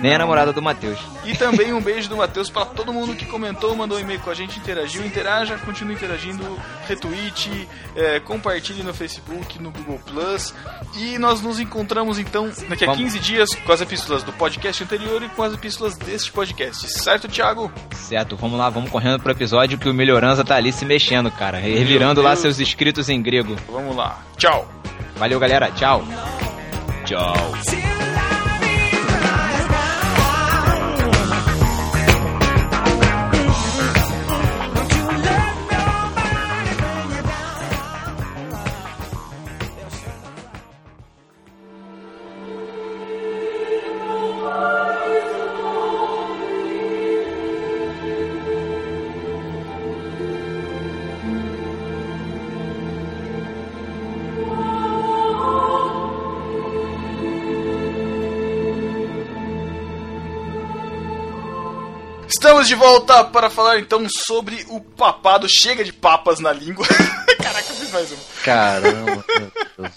Nem 0.00 0.14
a 0.14 0.18
namorada 0.18 0.52
do 0.52 0.62
Matheus. 0.62 0.98
E 1.24 1.34
também 1.34 1.72
um 1.72 1.80
beijo 1.80 2.08
do 2.08 2.16
Matheus 2.16 2.50
pra 2.50 2.64
todo 2.64 2.92
mundo 2.92 3.14
que 3.14 3.24
comentou, 3.26 3.74
mandou 3.74 3.98
um 3.98 4.00
e-mail 4.00 4.20
com 4.20 4.30
a 4.30 4.34
gente, 4.34 4.58
interagiu, 4.58 5.04
interaja, 5.04 5.58
continue 5.58 5.94
interagindo, 5.94 6.44
retweet, 6.86 7.68
é, 7.96 8.20
compartilhe 8.20 8.82
no 8.82 8.94
Facebook, 8.94 9.60
no 9.60 9.70
Google 9.70 10.00
Plus. 10.06 10.54
E 10.96 11.18
nós 11.18 11.40
nos 11.40 11.58
encontramos 11.58 12.18
então 12.18 12.50
daqui 12.68 12.84
a 12.84 12.88
Vamos. 12.88 13.02
15 13.02 13.18
dias 13.20 13.48
com 13.54 13.72
as 13.72 13.80
epístolas 13.80 14.22
do 14.22 14.32
podcast 14.32 14.82
anterior 14.82 15.22
e 15.22 15.28
com 15.28 15.42
as 15.42 15.54
epístolas 15.54 15.96
deste 15.96 16.30
podcast. 16.32 16.88
Certo, 16.90 17.28
Thiago? 17.28 17.70
Certo, 17.92 18.36
vamos 18.36 18.58
lá, 18.58 18.70
vamos 18.70 18.90
correndo 18.90 19.20
pro 19.20 19.32
episódio 19.32 19.78
que 19.78 19.88
o 19.88 19.94
Melhorança 19.94 20.44
tá 20.44 20.56
ali 20.56 20.72
se 20.72 20.84
mexendo, 20.84 21.30
cara. 21.30 21.58
Revirando 21.58 22.22
lá 22.22 22.36
seus 22.36 22.58
escritos 22.58 23.08
em 23.08 23.20
grego. 23.20 23.56
Vamos 23.70 23.96
lá. 23.96 24.18
Tchau. 24.36 24.68
Valeu, 25.16 25.40
galera. 25.40 25.70
Tchau. 25.72 26.04
Tchau. 27.04 27.97
Estamos 62.38 62.68
de 62.68 62.76
volta 62.76 63.24
para 63.24 63.50
falar 63.50 63.80
então 63.80 64.06
sobre 64.08 64.64
o 64.68 64.80
papado. 64.80 65.48
Chega 65.48 65.82
de 65.82 65.92
papas 65.92 66.38
na 66.38 66.52
língua. 66.52 66.86
Caraca, 67.42 67.66
eu 67.68 67.74
fiz 67.74 67.90
mais 67.90 68.12
um. 68.12 68.16
Caramba. 68.44 69.24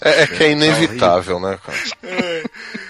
É, 0.00 0.22
é 0.22 0.26
que 0.26 0.42
é 0.42 0.50
inevitável, 0.50 1.38
né, 1.38 1.56
cara? 1.64 1.78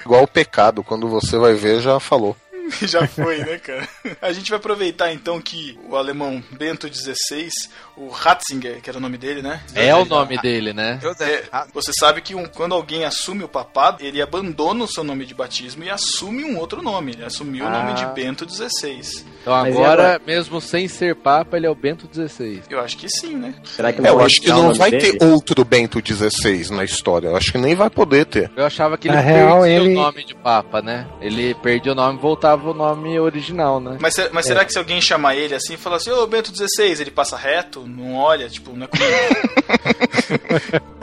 Igual 0.07 0.23
o 0.23 0.27
pecado, 0.29 0.83
quando 0.83 1.07
você 1.07 1.37
vai 1.37 1.53
ver, 1.53 1.83
já 1.83 2.01
falou. 2.01 2.35
Já 2.81 3.07
foi, 3.09 3.39
né, 3.39 3.59
cara? 3.59 3.87
A 4.23 4.33
gente 4.33 4.49
vai 4.49 4.57
aproveitar 4.57 5.13
então 5.13 5.41
que 5.41 5.77
o 5.89 5.97
alemão 5.97 6.43
Bento 6.53 6.89
XVI, 6.89 7.49
o 7.97 8.09
Ratzinger, 8.09 8.81
que 8.81 8.89
era 8.89 8.99
o 8.99 9.01
nome 9.01 9.19
dele, 9.19 9.43
né? 9.43 9.61
É 9.75 9.95
o 9.95 10.05
nome 10.05 10.39
dele, 10.39 10.73
né? 10.73 10.99
É, 11.21 11.45
você 11.75 11.91
sabe 11.99 12.23
que 12.23 12.37
um- 12.37 12.47
quando 12.47 12.73
alguém 12.75 13.05
assume 13.05 13.43
o 13.43 13.49
papado, 13.49 14.03
ele 14.03 14.23
abandona 14.23 14.85
o 14.85 14.89
seu 14.89 15.03
nome 15.03 15.27
de 15.27 15.35
batismo 15.35 15.83
e 15.83 15.91
assume 15.91 16.45
um 16.45 16.57
outro 16.57 16.81
nome. 16.81 17.13
Ele 17.13 17.25
assumiu 17.25 17.67
o 17.67 17.71
nome 17.71 17.91
Ah. 17.91 17.95
de 17.95 18.07
Bento 18.15 18.49
XVI. 18.49 19.03
Então 19.43 19.53
Mas 19.55 19.75
agora, 19.75 20.03
agora? 20.05 20.21
mesmo 20.25 20.61
sem 20.61 20.87
ser 20.87 21.17
Papa, 21.17 21.57
ele 21.57 21.67
é 21.67 21.71
o 21.71 21.75
Bento 21.75 22.09
XVI. 22.13 22.63
Eu 22.71 22.79
acho 22.81 22.97
que 22.97 23.09
sim, 23.09 23.35
né? 23.35 23.53
Será 23.65 23.93
que 23.93 24.01
É, 24.07 24.09
eu 24.09 24.21
acho 24.21 24.41
que 24.41 24.49
não 24.49 24.73
vai 24.73 24.91
dele? 24.93 25.19
ter 25.19 25.25
outro 25.27 25.65
Bento 25.65 26.01
XVI 26.01 26.71
na 26.71 26.85
história. 26.85 27.27
Eu 27.27 27.37
acho 27.37 27.51
que 27.51 27.59
nem 27.59 27.75
vai 27.75 27.91
poder 27.91 28.25
ter. 28.25 28.51
Eu 28.57 28.65
achava 28.65 28.97
que 28.97 29.09
ele 29.09 29.17
Na 29.17 29.21
real, 29.21 29.63
perdia 29.63 29.77
ele- 29.81 29.91
o 29.97 30.01
nome 30.01 30.25
de 30.25 30.35
Papa, 30.37 30.81
né? 30.81 31.07
Ele 31.21 31.55
perdia 31.55 31.91
o 31.91 31.95
nome 31.95 32.19
e 32.19 32.23
voltava 32.23 32.71
o 32.71 32.75
nome 32.75 33.19
original, 33.19 33.81
né? 33.81 33.97
Mas, 34.01 34.15
se- 34.15 34.31
mas 34.33 34.47
será 34.47 34.65
que 34.65 34.73
se 34.73 34.79
alguém 34.79 35.01
chamar 35.01 35.35
ele 35.35 35.55
assim 35.57 35.75
e 35.75 35.77
falar 35.77 35.97
assim, 35.97 36.11
ô 36.13 36.25
Bento 36.27 36.53
XVI, 36.57 37.01
ele 37.01 37.11
passa 37.11 37.37
reto, 37.37 37.85
não 37.85 38.15
olha, 38.15 38.49
tipo, 38.49 38.71
não 38.77 38.85
é 38.85 38.87
comigo. 38.87 39.13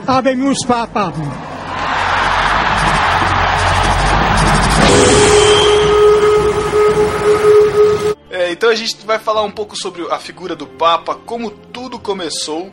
Habemus 0.06 0.64
Papa. 0.66 1.12
Então 8.52 8.68
a 8.68 8.74
gente 8.74 9.06
vai 9.06 9.18
falar 9.18 9.42
um 9.42 9.50
pouco 9.50 9.76
sobre 9.76 10.02
a 10.10 10.18
figura 10.18 10.56
do 10.56 10.66
Papa, 10.66 11.14
como 11.14 11.50
tudo 11.50 11.98
começou 11.98 12.70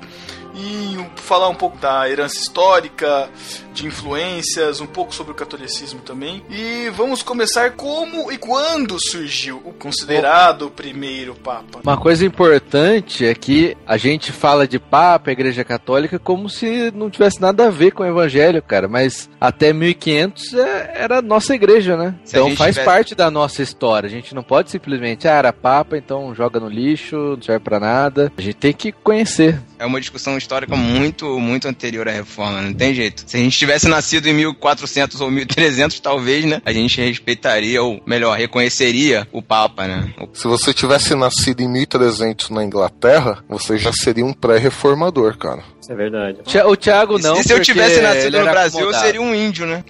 e 0.56 0.98
falar 1.18 1.50
um 1.50 1.56
pouco 1.56 1.78
da 1.78 2.10
herança 2.10 2.38
histórica, 2.38 3.30
de 3.78 3.88
influências, 3.88 4.82
um 4.82 4.88
pouco 4.88 5.14
sobre 5.14 5.32
o 5.32 5.36
catolicismo 5.36 6.00
também. 6.02 6.44
E 6.50 6.90
vamos 6.96 7.22
começar 7.24 7.72
como 7.72 8.32
e 8.32 8.38
quando 8.38 8.98
surgiu 9.00 9.62
o 9.66 9.72
considerado 9.74 10.70
primeiro 10.70 11.36
Papa. 11.36 11.80
Uma 11.84 11.98
coisa 11.98 12.26
importante 12.26 13.26
é 13.26 13.34
que 13.36 13.76
a 13.86 13.98
gente 13.98 14.32
fala 14.32 14.68
de 14.68 14.80
Papa, 14.80 15.32
Igreja 15.32 15.64
Católica, 15.64 16.18
como 16.20 16.50
se 16.50 16.92
não 16.96 17.10
tivesse 17.10 17.40
nada 17.42 17.68
a 17.68 17.70
ver 17.70 17.92
com 17.92 18.04
o 18.04 18.06
Evangelho, 18.06 18.62
cara. 18.62 18.88
Mas 18.88 19.30
até 19.40 19.72
1500 19.74 20.54
é- 20.54 20.94
era 20.96 21.20
a 21.20 21.22
nossa 21.22 21.54
igreja, 21.54 21.96
né? 21.96 22.16
Se 22.24 22.36
então 22.36 22.56
faz 22.56 22.76
tivesse- 22.76 22.86
parte 22.86 23.16
da 23.16 23.30
nossa 23.30 23.62
história. 23.62 24.08
A 24.08 24.10
gente 24.12 24.34
não 24.34 24.44
pode 24.44 24.72
simplesmente, 24.72 25.28
ah, 25.28 25.34
era 25.36 25.54
Papa, 25.54 25.98
então 25.98 26.34
joga 26.34 26.60
no 26.60 26.68
lixo, 26.70 27.16
não 27.16 27.42
serve 27.42 27.64
pra 27.64 27.80
nada. 27.80 28.32
A 28.38 28.42
gente 28.42 28.56
tem 28.56 28.74
que 28.74 28.92
conhecer. 28.92 29.60
É 29.80 29.86
uma 29.86 30.00
discussão 30.00 30.38
histórica 30.38 30.76
muito, 30.76 31.40
muito 31.40 31.68
anterior 31.68 32.08
à 32.08 32.12
reforma, 32.12 32.62
não 32.62 32.74
tem 32.74 32.94
jeito. 32.94 33.24
Se 33.28 33.38
a 33.38 33.40
gente 33.40 33.66
tivesse 33.68 33.90
nascido 33.90 34.28
em 34.28 34.34
1400 34.34 35.20
ou 35.20 35.30
1300, 35.30 36.00
talvez, 36.00 36.46
né? 36.46 36.62
A 36.66 36.72
gente 36.72 37.02
respeitaria, 37.02 37.84
ou 37.84 38.02
melhor, 38.06 38.38
reconheceria 38.38 39.28
o 39.32 39.42
Papa, 39.42 39.86
né? 39.86 40.14
Se 40.34 40.48
você 40.48 40.74
tivesse 40.74 41.14
nascido 41.14 41.62
em 41.62 41.68
1300 41.68 42.50
na 42.50 42.64
Inglaterra, 42.64 43.44
você 43.50 43.78
já 43.78 43.92
seria 43.92 44.26
um 44.26 44.32
pré-reformador, 44.32 45.38
cara. 45.38 45.62
Isso 45.82 45.92
é 45.92 45.96
verdade. 45.96 46.38
O 46.66 46.76
Thiago 46.78 47.20
não. 47.20 47.40
e 47.40 47.44
se 47.44 47.52
eu 47.52 47.62
tivesse 47.62 48.02
nascido 48.02 48.40
no 48.40 48.46
Brasil, 48.46 48.80
eu 48.80 48.88
acomodado. 48.88 49.06
seria 49.06 49.22
um 49.22 49.36
índio, 49.36 49.66
né? 49.66 49.84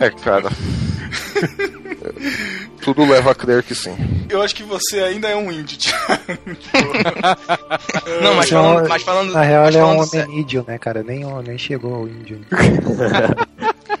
É, 0.00 0.10
cara. 0.10 0.50
Tudo 2.86 3.04
leva 3.04 3.32
a 3.32 3.34
crer 3.34 3.64
que 3.64 3.74
sim. 3.74 3.96
Eu 4.30 4.40
acho 4.42 4.54
que 4.54 4.62
você 4.62 5.00
ainda 5.00 5.26
é 5.26 5.34
um 5.34 5.50
índio, 5.50 5.76
Thiago. 5.76 6.06
Não, 8.22 8.32
mas 8.36 8.46
Então, 8.46 8.62
falando, 8.62 8.88
mas 8.88 9.02
falando, 9.02 9.32
Na 9.32 9.42
real, 9.42 9.64
mas 9.64 9.74
ele 9.74 9.82
é 9.82 9.84
um 9.84 10.04
sério. 10.04 10.28
hominídeo, 10.30 10.64
né, 10.68 10.78
cara? 10.78 11.02
Nem, 11.02 11.24
nem 11.42 11.58
chegou 11.58 11.96
ao 11.96 12.06
índio. 12.06 12.40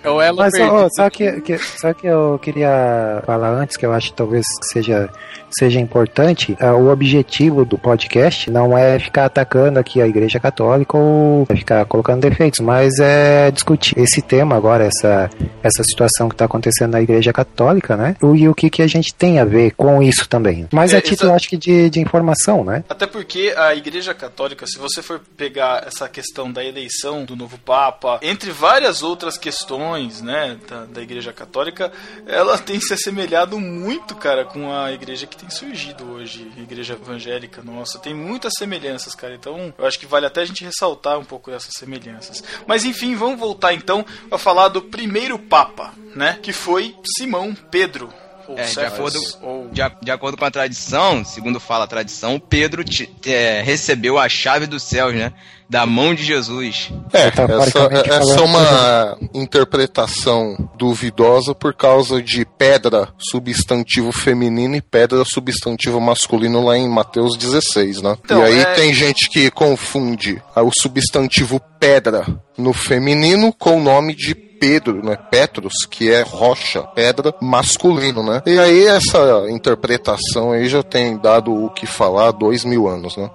É 0.06 0.10
o 0.10 0.20
elo 0.22 0.38
Mas 0.38 0.54
ó, 0.60 0.88
só, 0.94 1.10
que, 1.10 1.40
que, 1.40 1.58
só 1.58 1.92
que 1.92 2.06
eu 2.06 2.38
queria 2.40 3.22
falar 3.26 3.50
antes, 3.50 3.76
que 3.76 3.84
eu 3.84 3.92
acho 3.92 4.10
que 4.10 4.16
talvez 4.16 4.46
seja, 4.72 5.10
seja 5.50 5.80
importante, 5.80 6.56
ah, 6.60 6.74
o 6.74 6.90
objetivo 6.90 7.64
do 7.64 7.76
podcast 7.76 8.48
não 8.48 8.78
é 8.78 9.00
ficar 9.00 9.24
atacando 9.24 9.80
aqui 9.80 10.00
a 10.00 10.06
Igreja 10.06 10.38
Católica 10.38 10.96
ou 10.96 11.44
ficar 11.46 11.84
colocando 11.86 12.20
defeitos, 12.20 12.60
mas 12.60 13.00
é 13.00 13.50
discutir 13.50 13.98
esse 13.98 14.22
tema 14.22 14.54
agora, 14.54 14.84
essa, 14.84 15.28
essa 15.60 15.82
situação 15.82 16.28
que 16.28 16.34
está 16.34 16.44
acontecendo 16.44 16.92
na 16.92 17.00
Igreja 17.00 17.32
Católica, 17.32 17.96
né? 17.96 18.14
E 18.22 18.48
o 18.48 18.54
que, 18.54 18.70
que 18.70 18.82
a 18.82 18.86
gente 18.86 19.12
tem 19.12 19.40
a 19.40 19.44
ver 19.44 19.72
com 19.72 20.00
isso 20.00 20.28
também. 20.28 20.68
Mas 20.72 20.94
É, 20.94 20.98
é, 20.98 21.00
título, 21.00 21.32
acho 21.32 21.48
que, 21.48 21.56
de, 21.56 21.90
de 21.90 22.00
informação, 22.00 22.64
né? 22.64 22.84
Até 22.88 23.06
porque 23.06 23.52
a 23.56 23.74
Igreja 23.74 24.14
Católica, 24.14 24.66
se 24.68 24.78
você 24.78 25.02
for 25.02 25.20
pegar 25.36 25.84
essa 25.84 26.08
questão 26.08 26.52
da 26.52 26.64
eleição 26.64 27.24
do 27.24 27.34
novo 27.34 27.58
Papa, 27.58 28.20
entre 28.22 28.52
várias 28.52 29.02
outras 29.02 29.36
questões, 29.36 29.95
né, 30.22 30.58
da, 30.68 30.84
da 30.84 31.02
Igreja 31.02 31.32
Católica, 31.32 31.92
ela 32.26 32.58
tem 32.58 32.80
se 32.80 32.94
assemelhado 32.94 33.58
muito, 33.58 34.14
cara, 34.14 34.44
com 34.44 34.72
a 34.72 34.92
igreja 34.92 35.26
que 35.26 35.36
tem 35.36 35.50
surgido 35.50 36.04
hoje, 36.12 36.50
a 36.56 36.60
Igreja 36.60 36.94
Evangélica, 36.94 37.62
nossa, 37.62 37.98
tem 37.98 38.14
muitas 38.14 38.52
semelhanças, 38.58 39.14
cara. 39.14 39.34
Então, 39.34 39.72
eu 39.76 39.86
acho 39.86 39.98
que 39.98 40.06
vale 40.06 40.26
até 40.26 40.42
a 40.42 40.44
gente 40.44 40.64
ressaltar 40.64 41.18
um 41.18 41.24
pouco 41.24 41.50
dessas 41.50 41.74
semelhanças. 41.74 42.42
Mas 42.66 42.84
enfim, 42.84 43.14
vamos 43.14 43.38
voltar 43.38 43.72
então 43.72 44.04
a 44.30 44.38
falar 44.38 44.68
do 44.68 44.82
primeiro 44.82 45.38
Papa, 45.38 45.94
né, 46.14 46.38
que 46.42 46.52
foi 46.52 46.94
Simão 47.16 47.54
Pedro. 47.54 48.12
Ou 48.48 48.58
É, 48.58 48.64
de 48.64 48.80
acordo, 48.80 49.18
ou 49.42 49.68
de, 49.68 49.80
de 50.02 50.10
acordo 50.10 50.36
com 50.36 50.44
a 50.44 50.50
tradição, 50.50 51.24
segundo 51.24 51.58
fala 51.58 51.84
a 51.84 51.88
tradição, 51.88 52.38
Pedro 52.38 52.84
ti- 52.84 53.10
é, 53.26 53.60
recebeu 53.62 54.18
a 54.18 54.28
chave 54.28 54.66
dos 54.66 54.82
céus, 54.82 55.14
né? 55.14 55.32
Da 55.68 55.84
mão 55.84 56.14
de 56.14 56.22
Jesus. 56.22 56.90
É, 57.12 57.26
essa, 57.26 57.88
essa 58.14 58.40
é 58.40 58.40
uma 58.40 59.18
interpretação 59.34 60.56
duvidosa 60.78 61.54
por 61.54 61.74
causa 61.74 62.22
de 62.22 62.44
pedra 62.44 63.08
substantivo 63.18 64.12
feminino 64.12 64.76
e 64.76 64.80
pedra 64.80 65.24
substantivo 65.24 66.00
masculino 66.00 66.64
lá 66.64 66.76
em 66.78 66.88
Mateus 66.88 67.36
16, 67.36 68.00
né? 68.00 68.16
Então, 68.24 68.40
e 68.40 68.44
aí 68.44 68.58
é- 68.60 68.74
tem 68.74 68.94
gente 68.94 69.28
que 69.28 69.50
confunde 69.50 70.40
ah, 70.54 70.62
o 70.62 70.70
substantivo 70.72 71.60
pedra 71.80 72.24
no 72.56 72.72
feminino 72.72 73.52
com 73.52 73.76
o 73.78 73.82
nome 73.82 74.14
de 74.14 74.34
Pedro, 74.58 75.04
né? 75.04 75.16
Petros, 75.30 75.84
que 75.90 76.10
é 76.10 76.22
rocha, 76.22 76.82
pedra 76.82 77.34
masculino, 77.40 78.22
né? 78.22 78.42
E 78.46 78.58
aí 78.58 78.86
essa 78.86 79.46
interpretação 79.48 80.52
aí 80.52 80.68
já 80.68 80.82
tem 80.82 81.16
dado 81.16 81.52
o 81.52 81.70
que 81.70 81.86
falar 81.86 82.28
há 82.28 82.32
dois 82.32 82.64
mil 82.64 82.88
anos, 82.88 83.16
né? 83.16 83.30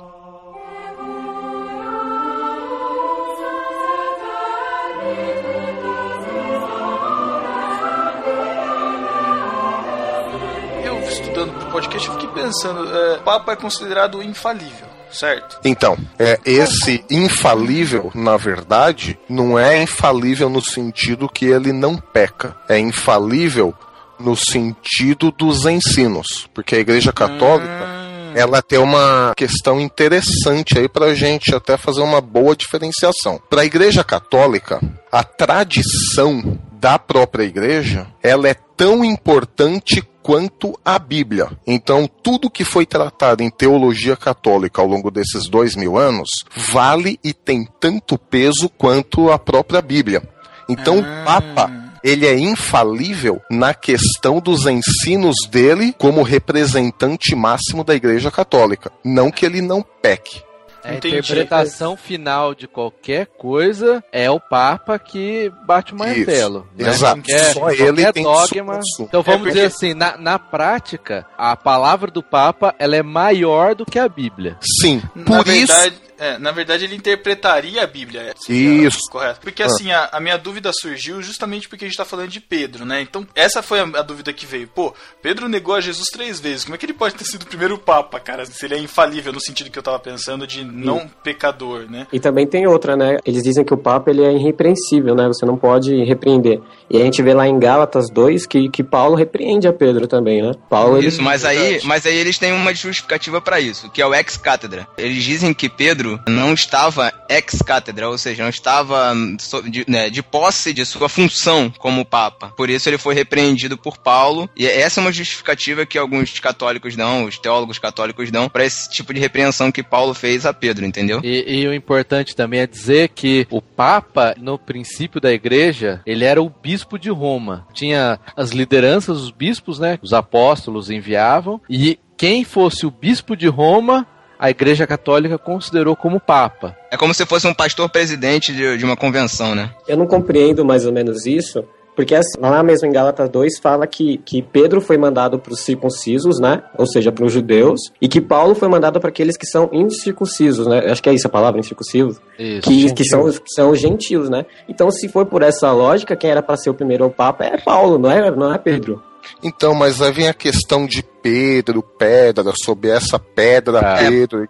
estudando 11.12 11.54
pro 11.60 11.72
podcast, 11.72 12.08
eu 12.08 12.14
fiquei 12.16 12.30
pensando, 12.30 12.98
é, 12.98 13.18
o 13.18 13.22
Papa 13.22 13.54
é 13.54 13.56
considerado 13.56 14.22
infalível, 14.24 14.88
certo? 15.14 15.60
Então, 15.64 15.98
é, 16.18 16.40
esse 16.46 17.04
infalível, 17.10 18.12
na 18.14 18.38
verdade, 18.38 19.18
não 19.30 19.58
é 19.58 19.82
infalível 19.82 20.50
no 20.50 20.62
sentido 20.62 21.30
que 21.30 21.46
ele 21.46 21.72
não 21.72 21.98
peca. 21.98 22.56
É 22.68 22.78
infalível 22.80 23.74
no 24.20 24.36
sentido 24.36 25.32
dos 25.32 25.66
ensinos. 25.66 26.48
Porque 26.54 26.76
a 26.76 26.80
Igreja 26.80 27.12
Católica. 27.12 28.02
Ela 28.34 28.62
tem 28.62 28.80
uma 28.80 29.34
questão 29.36 29.78
interessante 29.78 30.80
aí 30.80 30.88
pra 30.88 31.14
gente 31.14 31.54
até 31.54 31.76
fazer 31.76 32.00
uma 32.00 32.22
boa 32.22 32.56
diferenciação. 32.56 33.42
Para 33.50 33.64
a 33.64 33.66
Igreja 33.66 34.06
Católica, 34.06 34.80
a 35.12 35.22
tradição 35.22 36.58
da 36.82 36.98
própria 36.98 37.44
igreja, 37.44 38.08
ela 38.24 38.48
é 38.48 38.56
tão 38.76 39.06
importante 39.06 40.02
quanto 40.22 40.78
a 40.84 40.98
Bíblia. 41.00 41.50
Então, 41.66 42.10
tudo 42.22 42.50
que 42.50 42.64
foi 42.64 42.86
tratado 42.86 43.44
em 43.44 43.50
teologia 43.50 44.16
católica 44.16 44.82
ao 44.82 44.88
longo 44.88 45.12
desses 45.12 45.48
dois 45.48 45.76
mil 45.76 45.98
anos 45.98 46.30
vale 46.56 47.20
e 47.24 47.34
tem 47.34 47.68
tanto 47.80 48.18
peso 48.18 48.70
quanto 48.70 49.32
a 49.32 49.40
própria 49.40 49.82
Bíblia. 49.82 50.22
Então, 50.70 51.00
o 51.00 51.04
Papa 51.26 51.92
ele 52.04 52.26
é 52.26 52.38
infalível 52.38 53.42
na 53.50 53.74
questão 53.74 54.40
dos 54.40 54.66
ensinos 54.66 55.36
dele 55.50 55.94
como 55.98 56.24
representante 56.24 57.36
máximo 57.36 57.84
da 57.84 57.94
Igreja 57.94 58.32
Católica. 58.32 58.92
Não 59.04 59.30
que 59.30 59.46
ele 59.46 59.62
não 59.62 59.84
peque. 60.02 60.42
A 60.84 60.94
Entendi. 60.96 61.18
interpretação 61.18 61.96
final 61.96 62.56
de 62.56 62.68
qualquer 62.68 63.28
coisa 63.28 64.04
é 64.12 64.30
o 64.32 64.40
Papa 64.40 64.98
que 64.98 65.52
bate 65.66 65.94
o 65.94 65.98
martelo. 65.98 66.68
né? 66.78 66.90
Exato. 66.90 67.22
Qualquer, 67.22 67.54
Só 67.54 67.70
ele 67.72 68.12
tem 68.12 68.24
dogma. 68.24 68.48
subconsumo. 68.48 69.08
Então 69.08 69.22
vamos 69.24 69.42
É 69.42 69.44
porque- 69.44 69.54
dizer 69.54 69.66
assim, 69.66 69.94
na, 69.94 70.18
na 70.18 70.40
prática, 70.40 71.26
a 71.38 71.56
palavra 71.56 72.10
do 72.10 72.24
Papa 72.24 72.74
ela 72.80 72.96
é 72.96 73.04
maior 73.04 73.76
do 73.76 73.86
que 73.86 74.00
a 74.00 74.10
Bíblia. 74.10 74.58
Sim, 74.82 75.02
Na 75.16 75.24
por 75.26 75.48
isso. 75.48 75.68
verdade, 75.74 75.96
é, 76.22 76.38
na 76.38 76.52
verdade, 76.52 76.86
ele 76.86 76.96
interpretaria 76.96 77.84
a 77.84 77.88
Bíblia. 77.88 78.22
é, 78.22 78.34
seria 78.38 78.88
Isso. 78.88 79.00
Correto. 79.10 79.40
Porque 79.42 79.64
Ah. 79.64 79.66
assim, 79.66 79.92
a, 79.92 80.10
a 80.12 80.20
minha 80.20 80.38
dúvida 80.38 80.72
surgiu 80.74 81.22
justamente 81.22 81.68
porque 81.68 81.84
a 81.86 81.88
gente 81.88 81.98
tá 81.98 82.06
falando 82.06 82.30
de 82.30 82.40
Pedro, 82.40 82.86
né? 82.86 83.02
Então, 83.02 83.28
essa 83.36 83.62
foi 83.64 83.80
a, 83.80 83.84
a 83.84 84.02
dúvida 84.02 84.32
que 84.32 84.46
veio. 84.46 84.68
Pô, 84.68 84.94
Pedro 85.22 85.50
negou 85.50 85.74
a 85.76 85.82
Jesus 85.82 86.10
três 86.10 86.40
vezes. 86.40 86.64
Como 86.64 86.76
é 86.76 86.78
que 86.78 86.86
ele 86.86 86.94
pode 86.94 87.16
ter 87.16 87.26
sido 87.26 87.44
o 87.44 87.48
primeiro 87.48 87.78
Papa, 87.78 88.20
cara? 88.20 88.46
Se 88.46 88.66
ele 88.66 88.76
é 88.76 88.78
infalível 88.80 89.34
no 89.34 89.42
sentido 89.42 89.70
que 89.72 89.80
eu 89.80 89.84
tava 89.84 89.98
pensando 90.00 90.46
de 90.46 90.64
não 90.64 91.08
pecador, 91.24 91.90
né? 91.90 92.06
E 92.14 92.20
também 92.20 92.46
tem 92.46 92.68
outra, 92.68 92.96
né? 92.96 93.18
Eles 93.26 93.42
dizem 93.44 93.64
que 93.66 93.74
o 93.74 93.78
Papa 93.78 94.12
ele 94.12 94.24
é 94.24 94.34
irrepreensível, 94.34 95.16
né? 95.16 95.28
Você 95.28 95.46
não 95.46 95.58
pode 95.58 96.04
repreender. 96.04 96.62
E 96.90 96.98
a 97.02 97.04
gente 97.04 97.22
vê 97.24 97.34
lá 97.34 97.48
em 97.48 97.58
Gálatas 97.58 98.10
2 98.10 98.46
que, 98.46 98.70
que 98.70 98.84
Paulo 98.84 99.16
repreende 99.16 99.68
a 99.68 99.74
Pedro 99.74 100.08
também, 100.08 100.42
né? 100.42 100.52
Paulo 100.70 100.98
ele 100.98 101.08
Isso, 101.08 101.22
mas 101.22 101.44
aí, 101.46 101.80
mas 101.84 102.06
aí 102.06 102.16
eles 102.16 102.38
têm 102.38 102.52
uma 102.54 102.74
justificativa 102.74 103.42
pra 103.42 103.60
isso, 103.60 103.90
que 103.90 104.02
é 104.02 104.06
o 104.06 104.14
ex-cátedra. 104.14 104.88
Eles 104.98 105.24
dizem 105.24 105.54
que 105.54 105.70
Pedro 105.70 106.11
não 106.28 106.54
estava 106.54 107.14
ex-cátedra, 107.30 108.10
ou 108.10 108.18
seja, 108.18 108.44
não 108.44 108.50
estava 108.50 109.14
hum, 109.14 109.38
de, 109.70 109.86
né, 109.88 110.10
de 110.10 110.22
posse 110.22 110.74
de 110.74 110.86
sua 110.86 111.10
função 111.10 111.72
como 111.78 112.06
papa. 112.06 112.54
Por 112.56 112.70
isso 112.70 112.90
ele 112.90 112.98
foi 112.98 113.14
repreendido 113.14 113.78
por 113.78 113.98
Paulo, 113.98 114.50
e 114.56 114.66
essa 114.66 115.00
é 115.00 115.02
uma 115.02 115.12
justificativa 115.12 115.86
que 115.86 115.98
alguns 115.98 116.40
católicos 116.40 116.96
dão, 116.96 117.26
os 117.26 117.38
teólogos 117.38 117.80
católicos 117.80 118.32
dão, 118.32 118.50
pra 118.50 118.66
esse 118.66 118.90
tipo 118.90 119.14
de 119.14 119.20
repreensão 119.20 119.72
que 119.72 119.84
Paulo 119.84 120.14
fez 120.14 120.46
a 120.46 120.54
Pedro, 120.54 120.86
entendeu? 120.86 121.22
E, 121.24 121.62
e 121.62 121.68
o 121.68 121.74
importante 121.74 122.36
também 122.36 122.62
é 122.62 122.68
dizer 122.68 123.10
que 123.10 123.48
o 123.50 123.62
Papa, 123.62 124.36
no 124.38 124.58
princípio 124.58 125.22
da 125.22 125.32
igreja, 125.32 126.02
ele 126.06 126.26
era 126.26 126.42
o 126.42 126.50
bispo 126.50 126.98
de 126.98 127.10
Roma. 127.10 127.68
Tinha 127.74 128.20
as 128.36 128.52
lideranças, 128.52 129.18
os 129.18 129.32
bispos, 129.32 129.80
né? 129.80 129.98
Os 130.02 130.14
apóstolos 130.14 130.90
enviavam, 130.90 131.62
e 131.70 132.00
quem 132.18 132.44
fosse 132.44 132.86
o 132.86 132.92
bispo 132.92 133.36
de 133.36 133.48
Roma, 133.48 134.06
a 134.42 134.50
igreja 134.50 134.88
católica 134.88 135.38
considerou 135.38 135.96
como 135.96 136.20
Papa. 136.20 136.76
É 136.90 136.98
como 136.98 137.14
se 137.14 137.24
fosse 137.28 137.46
um 137.46 137.54
pastor 137.54 137.88
presidente 137.88 138.52
de, 138.52 138.76
de 138.76 138.84
uma 138.84 138.98
convenção, 138.98 139.54
né? 139.54 139.70
Eu 139.88 139.96
não 139.96 140.08
compreendo 140.08 140.66
mais 140.66 140.84
ou 140.84 140.92
menos 140.92 141.28
isso, 141.28 141.64
porque 141.96 142.16
assim, 142.16 142.40
lá 142.40 142.64
mesmo 142.64 142.88
em 142.88 142.92
Gálatas 142.92 143.30
2 143.30 143.60
fala 143.60 143.86
que, 143.86 144.18
que 144.18 144.42
Pedro 144.42 144.82
foi 144.82 144.98
mandado 144.98 145.38
para 145.38 145.54
os 145.54 145.60
circuncisos, 145.60 146.40
né? 146.40 146.64
Ou 146.76 146.88
seja, 146.88 147.12
para 147.12 147.24
os 147.24 147.32
judeus, 147.32 147.80
e 148.02 148.08
que 148.08 148.20
Paulo 148.20 148.56
foi 148.56 148.68
mandado 148.68 149.00
para 149.00 149.10
aqueles 149.10 149.38
que 149.38 149.46
são 149.46 149.70
incircuncisos, 149.72 150.66
né? 150.66 150.80
Acho 150.92 151.04
que 151.04 151.10
é 151.10 151.14
isso 151.14 151.28
a 151.28 151.30
palavra, 151.30 151.60
incircuncisos. 151.60 152.20
Isso. 152.40 152.62
Que, 152.62 152.92
que 152.96 153.04
são, 153.06 153.32
são 153.46 153.70
os 153.70 153.80
gentios, 153.80 154.28
né? 154.28 154.48
Então, 154.68 154.90
se 154.90 155.08
for 155.08 155.28
por 155.28 155.44
essa 155.44 155.72
lógica, 155.72 156.16
quem 156.16 156.32
era 156.32 156.42
para 156.42 156.58
ser 156.58 156.72
o 156.72 156.74
primeiro 156.74 157.08
Papa 157.12 157.46
é 157.46 157.58
Paulo, 157.58 158.00
não 158.00 158.10
é, 158.10 158.32
não 158.32 158.52
é 158.52 158.58
Pedro. 158.58 159.04
Então, 159.44 159.74
mas 159.74 160.02
aí 160.02 160.12
vem 160.12 160.28
a 160.28 160.34
questão 160.34 160.86
de 160.86 161.04
Pedro, 161.22 161.84
pedra, 161.84 162.52
sobre 162.64 162.90
essa 162.90 163.20
pedra, 163.20 163.80
Ah. 163.80 163.98
Pedro, 164.00 164.48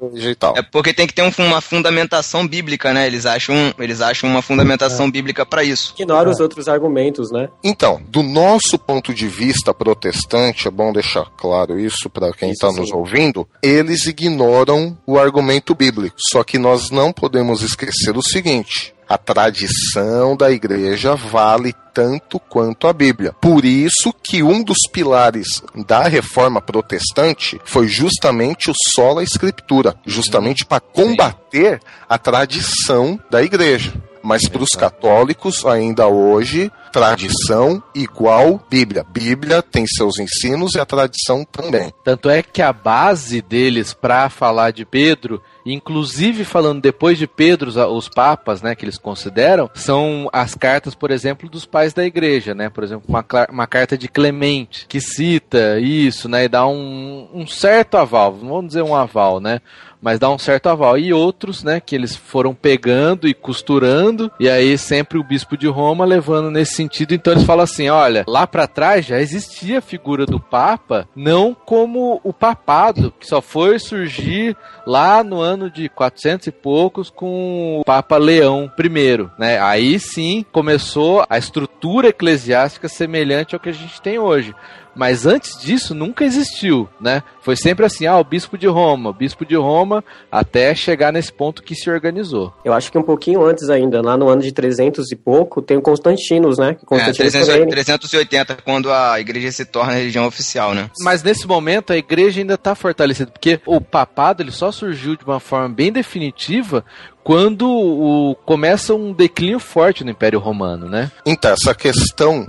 igreja 0.00 0.30
e 0.30 0.34
tal. 0.34 0.56
É 0.56 0.62
porque 0.62 0.94
tem 0.94 1.06
que 1.06 1.12
ter 1.12 1.20
um- 1.20 1.30
uma 1.46 1.60
fundamentação 1.60 2.48
bíblica, 2.48 2.94
né? 2.94 3.06
Eles 3.06 3.26
acham, 3.26 3.74
eles 3.78 4.00
acham 4.00 4.30
uma 4.30 4.40
fundamentação 4.40 5.10
bíblica 5.10 5.44
pra 5.44 5.62
isso. 5.62 5.92
Ignora 5.98 6.30
os 6.30 6.40
outros 6.40 6.66
argumentos, 6.66 7.30
né? 7.30 7.50
Então, 7.62 8.00
do 8.08 8.22
nosso 8.22 8.78
ponto 8.78 9.12
de 9.12 9.28
vista 9.28 9.74
protestante, 9.74 10.66
é 10.66 10.70
bom 10.70 10.92
deixar 10.94 11.26
claro 11.36 11.78
isso 11.78 12.08
para 12.08 12.32
quem 12.32 12.52
está 12.52 12.72
nos 12.72 12.90
ouvindo, 12.90 13.46
eles 13.62 14.06
ignoram 14.06 14.96
o 15.06 15.18
argumento 15.18 15.74
bíblico. 15.74 16.16
Só 16.30 16.42
que 16.42 16.58
nós 16.58 16.90
não 16.90 17.12
podemos 17.12 17.60
esquecer 17.62 18.16
o 18.16 18.22
seguinte: 18.22 18.94
a 19.08 19.16
tradição 19.16 20.36
da 20.36 20.50
igreja 20.50 21.14
vale 21.14 21.74
tanto 21.94 22.38
quanto 22.38 22.86
a 22.86 22.92
Bíblia. 22.92 23.32
Por 23.40 23.64
isso 23.64 24.12
que 24.22 24.42
um 24.42 24.62
dos 24.62 24.76
pilares 24.92 25.62
da 25.86 26.02
reforma 26.02 26.60
protestante 26.60 27.60
foi 27.64 27.88
justamente 27.88 28.70
o 28.70 28.74
sola 28.94 29.22
escritura, 29.22 29.94
justamente 30.04 30.64
para 30.66 30.80
combater 30.80 31.80
a 32.08 32.18
tradição 32.18 33.18
da 33.30 33.42
igreja. 33.42 33.94
Mas 34.22 34.48
para 34.48 34.62
os 34.62 34.70
católicos, 34.70 35.64
ainda 35.64 36.08
hoje, 36.08 36.70
tradição 36.92 37.80
igual 37.94 38.60
Bíblia. 38.68 39.06
Bíblia 39.08 39.62
tem 39.62 39.86
seus 39.86 40.18
ensinos 40.18 40.74
e 40.74 40.80
a 40.80 40.84
tradição 40.84 41.44
também. 41.44 41.92
Tanto 42.02 42.28
é 42.28 42.42
que 42.42 42.60
a 42.60 42.72
base 42.72 43.40
deles 43.40 43.94
para 43.94 44.28
falar 44.28 44.72
de 44.72 44.84
Pedro, 44.84 45.40
inclusive 45.72 46.44
falando 46.44 46.80
depois 46.80 47.18
de 47.18 47.26
Pedro, 47.26 47.70
os- 47.92 48.08
papas, 48.08 48.62
né, 48.62 48.74
que 48.74 48.84
eles 48.84 48.98
consideram, 48.98 49.68
são 49.74 50.28
as 50.32 50.54
cartas, 50.54 50.94
por 50.94 51.10
exemplo, 51.10 51.48
dos 51.50 51.66
pais 51.66 51.92
da 51.92 52.04
igreja, 52.04 52.54
né? 52.54 52.68
Por 52.70 52.84
exemplo, 52.84 53.04
uma, 53.08 53.24
uma 53.50 53.66
carta 53.66 53.98
de 53.98 54.08
Clemente, 54.08 54.86
que 54.88 55.00
cita 55.00 55.78
isso, 55.80 56.28
né, 56.28 56.44
e 56.44 56.48
dá 56.48 56.66
um, 56.66 57.28
um 57.34 57.46
certo 57.46 57.96
aval, 57.96 58.32
vamos 58.34 58.68
dizer 58.68 58.82
um 58.82 58.94
aval, 58.94 59.40
né? 59.40 59.60
Mas 60.06 60.20
dá 60.20 60.30
um 60.30 60.38
certo 60.38 60.68
aval. 60.68 60.96
E 60.96 61.12
outros, 61.12 61.64
né, 61.64 61.80
que 61.80 61.92
eles 61.92 62.14
foram 62.14 62.54
pegando 62.54 63.26
e 63.26 63.34
costurando, 63.34 64.30
e 64.38 64.48
aí 64.48 64.78
sempre 64.78 65.18
o 65.18 65.24
bispo 65.24 65.56
de 65.56 65.66
Roma 65.66 66.04
levando 66.04 66.48
nesse 66.48 66.74
sentido. 66.74 67.12
Então 67.12 67.32
eles 67.32 67.42
falam 67.42 67.64
assim: 67.64 67.88
olha, 67.88 68.24
lá 68.28 68.46
pra 68.46 68.68
trás 68.68 69.04
já 69.04 69.20
existia 69.20 69.78
a 69.78 69.82
figura 69.82 70.24
do 70.24 70.38
Papa, 70.38 71.08
não 71.16 71.52
como 71.52 72.20
o 72.22 72.32
papado, 72.32 73.12
que 73.18 73.26
só 73.26 73.42
foi 73.42 73.80
surgir 73.80 74.56
lá 74.86 75.24
no 75.24 75.40
ano 75.40 75.68
de 75.68 75.88
400 75.88 76.46
e 76.46 76.52
poucos 76.52 77.10
com 77.10 77.80
o 77.80 77.84
Papa 77.84 78.16
Leão 78.16 78.70
I, 78.78 79.28
né? 79.36 79.60
Aí 79.60 79.98
sim 79.98 80.46
começou 80.52 81.26
a 81.28 81.36
estrutura 81.36 82.10
eclesiástica 82.10 82.88
semelhante 82.88 83.56
ao 83.56 83.60
que 83.60 83.70
a 83.70 83.74
gente 83.74 84.00
tem 84.00 84.20
hoje. 84.20 84.54
Mas 84.96 85.26
antes 85.26 85.60
disso 85.60 85.94
nunca 85.94 86.24
existiu, 86.24 86.88
né? 87.00 87.22
Foi 87.42 87.54
sempre 87.54 87.84
assim, 87.84 88.06
ah, 88.06 88.18
o 88.18 88.24
bispo 88.24 88.56
de 88.56 88.66
Roma, 88.66 89.10
o 89.10 89.12
bispo 89.12 89.44
de 89.44 89.54
Roma, 89.54 90.02
até 90.32 90.74
chegar 90.74 91.12
nesse 91.12 91.32
ponto 91.32 91.62
que 91.62 91.74
se 91.74 91.90
organizou. 91.90 92.52
Eu 92.64 92.72
acho 92.72 92.90
que 92.90 92.96
um 92.98 93.02
pouquinho 93.02 93.44
antes 93.44 93.68
ainda, 93.68 94.00
lá 94.00 94.16
no 94.16 94.28
ano 94.28 94.42
de 94.42 94.52
300 94.52 95.12
e 95.12 95.16
pouco, 95.16 95.60
tem 95.60 95.76
o 95.76 95.82
Constantinos, 95.82 96.58
né? 96.58 96.70
É, 96.70 96.84
Constantinos 96.86 97.16
300 97.32 97.48
também- 97.48 97.68
380, 97.68 98.56
quando 98.64 98.90
a 98.90 99.20
igreja 99.20 99.52
se 99.52 99.64
torna 99.64 99.92
religião 99.92 100.26
oficial, 100.26 100.74
né? 100.74 100.90
Mas 101.00 101.22
nesse 101.22 101.46
momento 101.46 101.92
a 101.92 101.96
igreja 101.96 102.40
ainda 102.40 102.54
está 102.54 102.74
fortalecida, 102.74 103.30
porque 103.30 103.60
o 103.66 103.80
papado 103.80 104.42
ele 104.42 104.50
só 104.50 104.72
surgiu 104.72 105.14
de 105.16 105.24
uma 105.24 105.38
forma 105.38 105.68
bem 105.68 105.92
definitiva 105.92 106.84
quando 107.22 107.68
o, 107.68 108.36
começa 108.46 108.94
um 108.94 109.12
declínio 109.12 109.58
forte 109.58 110.04
no 110.04 110.10
Império 110.10 110.38
Romano, 110.38 110.88
né? 110.88 111.10
Então, 111.26 111.50
essa 111.50 111.74
questão 111.74 112.46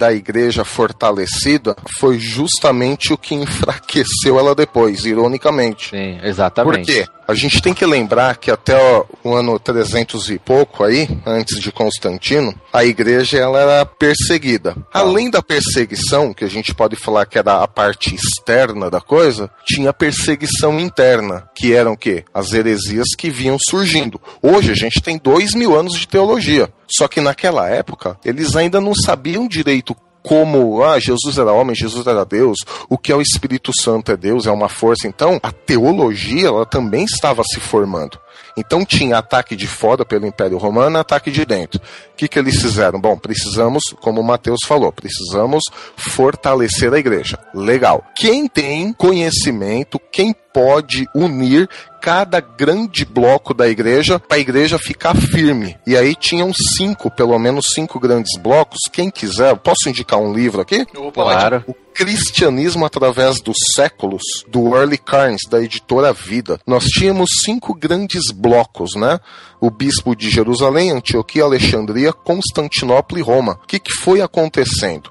da 0.00 0.10
igreja 0.14 0.64
fortalecida 0.64 1.76
foi 1.98 2.18
justamente 2.18 3.12
o 3.12 3.18
que 3.18 3.34
enfraqueceu 3.34 4.38
ela 4.38 4.54
depois, 4.54 5.04
ironicamente. 5.04 5.90
Sim, 5.90 6.16
Por 6.18 6.26
exatamente. 6.26 6.86
quê? 6.90 7.06
A 7.30 7.34
gente 7.34 7.62
tem 7.62 7.72
que 7.72 7.86
lembrar 7.86 8.36
que 8.38 8.50
até 8.50 8.76
o 9.22 9.32
ano 9.32 9.56
300 9.56 10.30
e 10.30 10.38
pouco 10.40 10.82
aí, 10.82 11.08
antes 11.24 11.60
de 11.60 11.70
Constantino, 11.70 12.52
a 12.72 12.84
igreja 12.84 13.38
ela 13.38 13.60
era 13.60 13.86
perseguida. 13.86 14.76
Além 14.92 15.30
da 15.30 15.40
perseguição, 15.40 16.34
que 16.34 16.44
a 16.44 16.48
gente 16.48 16.74
pode 16.74 16.96
falar 16.96 17.26
que 17.26 17.38
era 17.38 17.62
a 17.62 17.68
parte 17.68 18.16
externa 18.16 18.90
da 18.90 19.00
coisa, 19.00 19.48
tinha 19.64 19.92
perseguição 19.92 20.80
interna, 20.80 21.48
que 21.54 21.72
eram 21.72 21.92
o 21.92 21.96
quê? 21.96 22.24
As 22.34 22.52
heresias 22.52 23.14
que 23.16 23.30
vinham 23.30 23.58
surgindo. 23.60 24.20
Hoje 24.42 24.72
a 24.72 24.74
gente 24.74 25.00
tem 25.00 25.16
dois 25.16 25.54
mil 25.54 25.78
anos 25.78 25.92
de 25.92 26.08
teologia. 26.08 26.68
Só 26.88 27.06
que 27.06 27.20
naquela 27.20 27.68
época, 27.68 28.18
eles 28.24 28.56
ainda 28.56 28.80
não 28.80 28.92
sabiam 28.92 29.46
direito 29.46 29.94
como 30.22 30.82
ah, 30.82 30.98
Jesus 30.98 31.38
era 31.38 31.52
homem, 31.52 31.74
Jesus 31.74 32.06
era 32.06 32.24
Deus, 32.24 32.58
o 32.88 32.98
que 32.98 33.12
é 33.12 33.16
o 33.16 33.22
Espírito 33.22 33.72
Santo 33.78 34.12
é 34.12 34.16
Deus, 34.16 34.46
é 34.46 34.50
uma 34.50 34.68
força. 34.68 35.06
Então, 35.06 35.38
a 35.42 35.52
teologia 35.52 36.48
ela 36.48 36.66
também 36.66 37.04
estava 37.04 37.42
se 37.44 37.60
formando. 37.60 38.18
Então 38.56 38.84
tinha 38.84 39.18
ataque 39.18 39.56
de 39.56 39.66
fora 39.66 40.04
pelo 40.04 40.26
Império 40.26 40.58
Romano, 40.58 40.98
ataque 40.98 41.30
de 41.30 41.44
dentro. 41.44 41.80
O 42.12 42.16
que, 42.16 42.28
que 42.28 42.38
eles 42.38 42.60
fizeram? 42.60 43.00
Bom, 43.00 43.16
precisamos, 43.16 43.82
como 44.00 44.20
o 44.20 44.24
Mateus 44.24 44.60
falou, 44.66 44.92
precisamos 44.92 45.62
fortalecer 45.96 46.92
a 46.92 46.98
igreja. 46.98 47.38
Legal. 47.54 48.04
Quem 48.16 48.46
tem 48.48 48.92
conhecimento, 48.92 50.00
quem 50.12 50.34
pode 50.52 51.06
unir 51.14 51.68
cada 52.00 52.40
grande 52.40 53.04
bloco 53.04 53.52
da 53.52 53.68
igreja 53.68 54.18
para 54.18 54.36
a 54.36 54.40
igreja 54.40 54.78
ficar 54.78 55.14
firme. 55.14 55.76
E 55.86 55.96
aí 55.96 56.14
tinham 56.14 56.50
cinco, 56.76 57.10
pelo 57.10 57.38
menos 57.38 57.66
cinco 57.74 58.00
grandes 58.00 58.40
blocos. 58.40 58.78
Quem 58.90 59.10
quiser, 59.10 59.56
posso 59.56 59.88
indicar 59.88 60.18
um 60.18 60.32
livro 60.32 60.60
aqui? 60.60 60.86
Opa, 60.96 61.22
Claro. 61.22 61.64
O 61.66 61.74
Cristianismo 61.92 62.86
através 62.86 63.40
dos 63.40 63.56
séculos, 63.74 64.22
do 64.48 64.74
Early 64.74 64.96
Carnes, 64.96 65.42
da 65.50 65.60
editora 65.60 66.12
Vida. 66.12 66.58
Nós 66.66 66.84
tínhamos 66.84 67.28
cinco 67.42 67.74
grandes 67.74 68.30
blocos, 68.30 68.94
né? 68.94 69.18
O 69.60 69.70
bispo 69.70 70.16
de 70.16 70.30
Jerusalém, 70.30 70.90
Antioquia, 70.90 71.44
Alexandria, 71.44 72.12
Constantinopla 72.12 73.18
e 73.18 73.22
Roma. 73.22 73.58
O 73.62 73.66
que, 73.66 73.78
que 73.78 73.92
foi 73.92 74.22
acontecendo? 74.22 75.10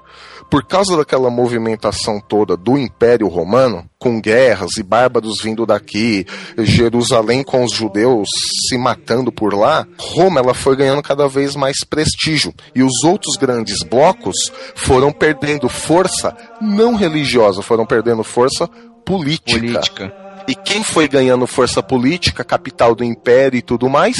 Por 0.50 0.64
causa 0.64 0.96
daquela 0.96 1.30
movimentação 1.30 2.20
toda 2.20 2.56
do 2.56 2.76
Império 2.76 3.28
Romano, 3.28 3.88
com 4.00 4.20
guerras 4.20 4.72
e 4.78 4.82
bárbaros 4.82 5.40
vindo 5.40 5.64
daqui, 5.64 6.26
Jerusalém 6.58 7.44
com 7.44 7.62
os 7.62 7.72
judeus 7.72 8.28
se 8.68 8.76
matando 8.76 9.30
por 9.30 9.54
lá, 9.54 9.86
Roma 9.96 10.40
ela 10.40 10.52
foi 10.52 10.74
ganhando 10.74 11.02
cada 11.02 11.28
vez 11.28 11.54
mais 11.54 11.84
prestígio. 11.84 12.52
E 12.74 12.82
os 12.82 13.04
outros 13.04 13.36
grandes 13.36 13.84
blocos 13.84 14.34
foram 14.74 15.12
perdendo 15.12 15.68
força 15.68 16.36
não 16.60 16.96
religiosa, 16.96 17.62
foram 17.62 17.86
perdendo 17.86 18.24
força 18.24 18.68
política. 19.04 19.60
Política. 19.60 20.14
E 20.48 20.54
quem 20.56 20.82
foi 20.82 21.06
ganhando 21.06 21.46
força 21.46 21.80
política, 21.80 22.42
capital 22.42 22.94
do 22.94 23.04
império 23.04 23.56
e 23.56 23.62
tudo 23.62 23.88
mais? 23.88 24.16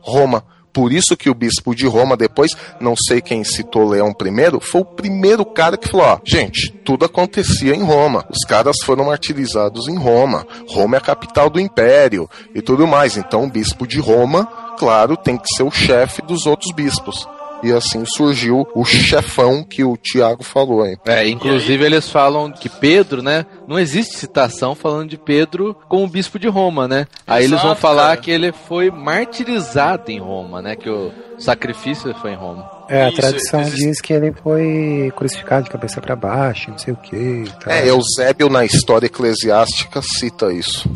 Roma. 0.00 0.44
Por 0.72 0.92
isso 0.92 1.16
que 1.16 1.28
o 1.28 1.34
bispo 1.34 1.74
de 1.74 1.86
Roma, 1.86 2.16
depois, 2.16 2.52
não 2.80 2.94
sei 2.96 3.20
quem 3.20 3.42
citou 3.42 3.88
Leão 3.88 4.10
I, 4.10 4.60
foi 4.60 4.80
o 4.80 4.84
primeiro 4.84 5.44
cara 5.44 5.76
que 5.76 5.88
falou: 5.88 6.06
ó, 6.06 6.18
gente, 6.24 6.72
tudo 6.84 7.04
acontecia 7.04 7.74
em 7.74 7.82
Roma. 7.82 8.24
Os 8.30 8.44
caras 8.46 8.76
foram 8.84 9.06
martirizados 9.06 9.88
em 9.88 9.96
Roma. 9.96 10.46
Roma 10.68 10.96
é 10.96 10.98
a 10.98 11.02
capital 11.02 11.50
do 11.50 11.60
império 11.60 12.28
e 12.54 12.62
tudo 12.62 12.86
mais. 12.86 13.16
Então, 13.16 13.44
o 13.44 13.50
bispo 13.50 13.86
de 13.86 13.98
Roma, 13.98 14.46
claro, 14.78 15.16
tem 15.16 15.36
que 15.36 15.48
ser 15.54 15.62
o 15.62 15.70
chefe 15.70 16.22
dos 16.22 16.46
outros 16.46 16.72
bispos. 16.72 17.26
E 17.62 17.72
assim 17.72 18.04
surgiu 18.06 18.66
o 18.74 18.84
chefão 18.84 19.62
que 19.62 19.84
o 19.84 19.96
Tiago 19.96 20.42
falou 20.42 20.82
aí. 20.82 20.96
É, 21.06 21.28
inclusive 21.28 21.84
eles 21.84 22.08
falam 22.08 22.50
que 22.50 22.68
Pedro, 22.68 23.22
né? 23.22 23.44
Não 23.68 23.78
existe 23.78 24.16
citação 24.16 24.74
falando 24.74 25.10
de 25.10 25.18
Pedro 25.18 25.76
como 25.88 26.06
bispo 26.08 26.38
de 26.38 26.48
Roma, 26.48 26.88
né? 26.88 27.06
Aí 27.26 27.44
eles 27.44 27.60
vão 27.60 27.72
Exato, 27.72 27.80
falar 27.80 28.08
cara. 28.08 28.16
que 28.18 28.30
ele 28.30 28.52
foi 28.52 28.90
martirizado 28.90 30.10
em 30.10 30.18
Roma, 30.18 30.60
né? 30.62 30.74
Que 30.76 30.88
o 30.88 31.12
sacrifício 31.38 32.14
foi 32.14 32.32
em 32.32 32.36
Roma. 32.36 32.68
É, 32.88 33.04
a 33.04 33.08
Isso, 33.08 33.16
tradição 33.20 33.60
existe- 33.60 33.86
diz 33.86 34.00
que 34.00 34.12
ele 34.12 34.32
foi 34.42 35.12
crucificado 35.16 35.64
de 35.64 35.70
cabeça 35.70 36.00
pra 36.00 36.16
baixo, 36.16 36.70
não 36.70 36.78
sei 36.78 36.92
o 36.92 36.96
que. 36.96 37.44
É, 37.66 37.88
Eusébio 37.88 38.48
na 38.48 38.64
história 38.64 39.06
eclesiástica 39.06 40.00
cita 40.02 40.52
isso. 40.52 40.90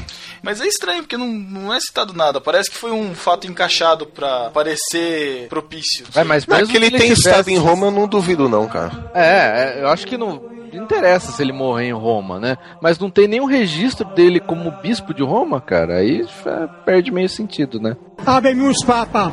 Mas 0.45 0.61
é 0.61 0.67
estranho, 0.67 1.03
porque 1.03 1.17
não, 1.17 1.27
não 1.27 1.73
é 1.75 1.81
citado 1.81 2.13
nada. 2.13 2.39
Parece 2.41 2.71
que 2.71 2.77
foi 2.77 2.91
um 2.93 3.15
fato 3.15 3.47
encaixado 3.47 4.07
pra 4.07 4.51
parecer 4.51 5.49
propício. 5.49 6.05
É, 6.15 6.23
mas 6.23 6.47
Não, 6.47 6.57
mesmo 6.59 6.71
que 6.71 6.77
ele 6.77 6.91
que 6.91 6.99
tem 6.99 7.07
tivesse- 7.15 7.29
estado 7.31 7.49
em 7.49 7.57
Roma, 7.57 7.87
eu 7.87 7.91
não 7.91 8.07
duvido 8.07 8.49
não, 8.49 8.69
cara. 8.69 9.11
É, 9.15 9.79
é, 9.79 9.83
eu 9.83 9.89
acho 9.89 10.07
que 10.07 10.19
não 10.19 10.53
interessa 10.73 11.33
se 11.33 11.41
ele 11.43 11.53
morrer 11.53 11.87
em 11.87 11.93
Roma, 11.93 12.39
né? 12.39 12.59
Mas 12.83 12.99
não 12.99 13.09
tem 13.09 13.27
nenhum 13.27 13.47
registro 13.47 14.05
dele 14.15 14.39
como 14.39 14.71
bispo 14.83 15.15
de 15.15 15.23
Roma, 15.23 15.61
cara. 15.61 15.97
Aí 15.97 16.21
é, 16.45 16.67
perde 16.85 17.11
meio 17.11 17.29
sentido, 17.29 17.81
né? 17.81 17.97
Habemus 18.27 18.85
Papa. 18.85 19.33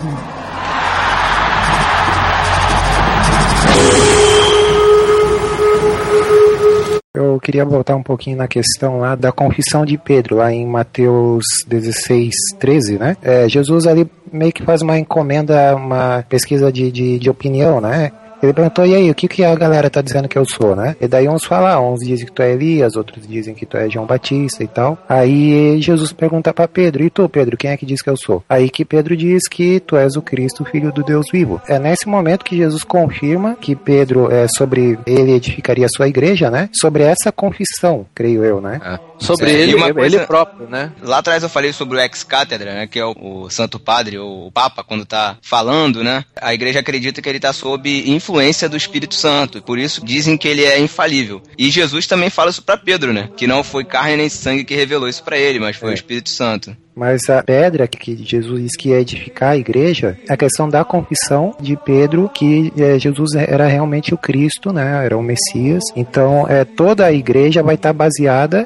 Eu 7.13 7.41
queria 7.41 7.65
voltar 7.65 7.97
um 7.97 8.03
pouquinho 8.03 8.37
na 8.37 8.47
questão 8.47 8.99
lá 8.99 9.15
da 9.15 9.33
confissão 9.33 9.83
de 9.85 9.97
Pedro, 9.97 10.37
lá 10.37 10.49
em 10.49 10.65
Mateus 10.65 11.43
16, 11.67 12.33
13, 12.57 12.97
né? 12.97 13.17
É, 13.21 13.49
Jesus 13.49 13.85
ali 13.85 14.09
meio 14.31 14.53
que 14.53 14.63
faz 14.63 14.81
uma 14.81 14.97
encomenda, 14.97 15.75
uma 15.75 16.23
pesquisa 16.29 16.71
de, 16.71 16.89
de, 16.89 17.19
de 17.19 17.29
opinião, 17.29 17.81
né? 17.81 18.13
Ele 18.41 18.53
perguntou, 18.53 18.85
e 18.85 18.95
aí, 18.95 19.09
o 19.09 19.15
que, 19.15 19.27
que 19.27 19.43
a 19.43 19.55
galera 19.55 19.89
tá 19.89 20.01
dizendo 20.01 20.27
que 20.27 20.37
eu 20.37 20.45
sou, 20.45 20.75
né? 20.75 20.95
E 20.99 21.07
daí 21.07 21.27
uns 21.27 21.45
falam, 21.45 21.93
uns 21.93 21.99
dizem 21.99 22.25
que 22.25 22.31
tu 22.31 22.41
é 22.41 22.51
Elias, 22.51 22.95
outros 22.95 23.27
dizem 23.27 23.53
que 23.53 23.65
tu 23.65 23.77
é 23.77 23.89
João 23.89 24.05
Batista 24.05 24.63
e 24.63 24.67
tal. 24.67 24.97
Aí 25.07 25.79
Jesus 25.81 26.11
pergunta 26.11 26.53
pra 26.53 26.67
Pedro, 26.67 27.03
e 27.03 27.09
tu, 27.09 27.27
Pedro, 27.29 27.57
quem 27.57 27.71
é 27.71 27.77
que 27.77 27.85
diz 27.85 28.01
que 28.01 28.09
eu 28.09 28.17
sou? 28.17 28.43
Aí 28.49 28.69
que 28.69 28.83
Pedro 28.83 29.15
diz 29.15 29.47
que 29.47 29.79
tu 29.79 29.95
és 29.95 30.15
o 30.15 30.21
Cristo, 30.21 30.65
filho 30.65 30.91
do 30.91 31.03
Deus 31.03 31.25
vivo. 31.31 31.61
É 31.67 31.77
nesse 31.77 32.07
momento 32.07 32.45
que 32.45 32.57
Jesus 32.57 32.83
confirma 32.83 33.55
que 33.55 33.75
Pedro, 33.75 34.31
é 34.31 34.47
sobre 34.47 34.97
ele 35.05 35.33
edificaria 35.33 35.85
a 35.85 35.89
sua 35.95 36.07
igreja, 36.07 36.49
né? 36.49 36.69
Sobre 36.73 37.03
essa 37.03 37.31
confissão, 37.31 38.05
creio 38.13 38.43
eu, 38.43 38.61
né? 38.61 38.79
É. 38.83 39.10
Sobre 39.21 39.51
É, 39.51 39.53
ele, 39.53 39.75
uma 39.75 39.85
ele 39.87 39.93
coisa- 39.93 40.25
próprio, 40.27 40.67
né? 40.67 40.91
Lá 41.01 41.19
atrás 41.19 41.43
eu 41.43 41.47
falei 41.49 41.71
sobre 41.71 41.97
o 41.97 42.01
ex-cátedra, 42.01 42.73
né, 42.73 42.87
que 42.87 42.99
é 42.99 43.05
o, 43.05 43.13
o 43.15 43.49
Santo 43.49 43.79
Padre, 43.79 44.17
ou 44.17 44.47
o 44.47 44.51
Papa, 44.51 44.83
quando 44.83 45.05
tá 45.05 45.37
falando, 45.41 46.03
né? 46.03 46.25
A 46.41 46.53
igreja 46.53 46.79
acredita 46.79 47.21
que 47.21 47.29
ele 47.29 47.39
tá 47.39 47.53
sob 47.53 48.09
influência 48.09 48.67
do 48.67 48.75
Espírito 48.75 49.15
Santo, 49.15 49.59
e 49.59 49.61
por 49.61 49.77
isso 49.77 50.03
dizem 50.03 50.37
que 50.37 50.47
ele 50.47 50.63
é 50.65 50.79
infalível. 50.79 51.41
E 51.57 51.69
Jesus 51.69 52.07
também 52.07 52.29
fala 52.29 52.49
isso 52.49 52.63
pra 52.63 52.77
Pedro, 52.77 53.13
né? 53.13 53.29
Que 53.37 53.45
não 53.47 53.63
foi 53.63 53.83
carne 53.85 54.17
nem 54.17 54.27
sangue 54.29 54.63
que 54.63 54.75
revelou 54.75 55.07
isso 55.07 55.23
pra 55.23 55.37
ele, 55.37 55.59
mas 55.59 55.75
foi 55.75 55.89
É. 55.89 55.91
o 55.91 55.95
Espírito 55.95 56.29
Santo. 56.29 56.75
Mas 56.93 57.21
a 57.29 57.41
pedra 57.41 57.87
que- 57.87 58.17
Jesus 58.23 58.61
diz 58.63 58.75
que 58.77 58.89
ia 58.89 58.99
edificar 58.99 59.51
a 59.51 59.57
igreja 59.57 60.17
é 60.27 60.33
a 60.33 60.37
questão 60.37 60.69
da 60.69 60.83
confissão 60.83 61.55
de 61.59 61.77
Pedro 61.77 62.29
que 62.33 62.71
eh, 62.77 62.99
Jesus 62.99 63.33
era 63.35 63.65
realmente 63.67 64.13
o 64.13 64.17
Cristo, 64.17 64.73
né? 64.73 65.05
Era 65.05 65.17
o 65.17 65.23
Messias. 65.23 65.83
Então, 65.95 66.45
é, 66.49 66.65
toda 66.65 67.05
a 67.05 67.11
igreja 67.13 67.63
vai 67.63 67.75
estar 67.75 67.93
baseada, 67.93 68.65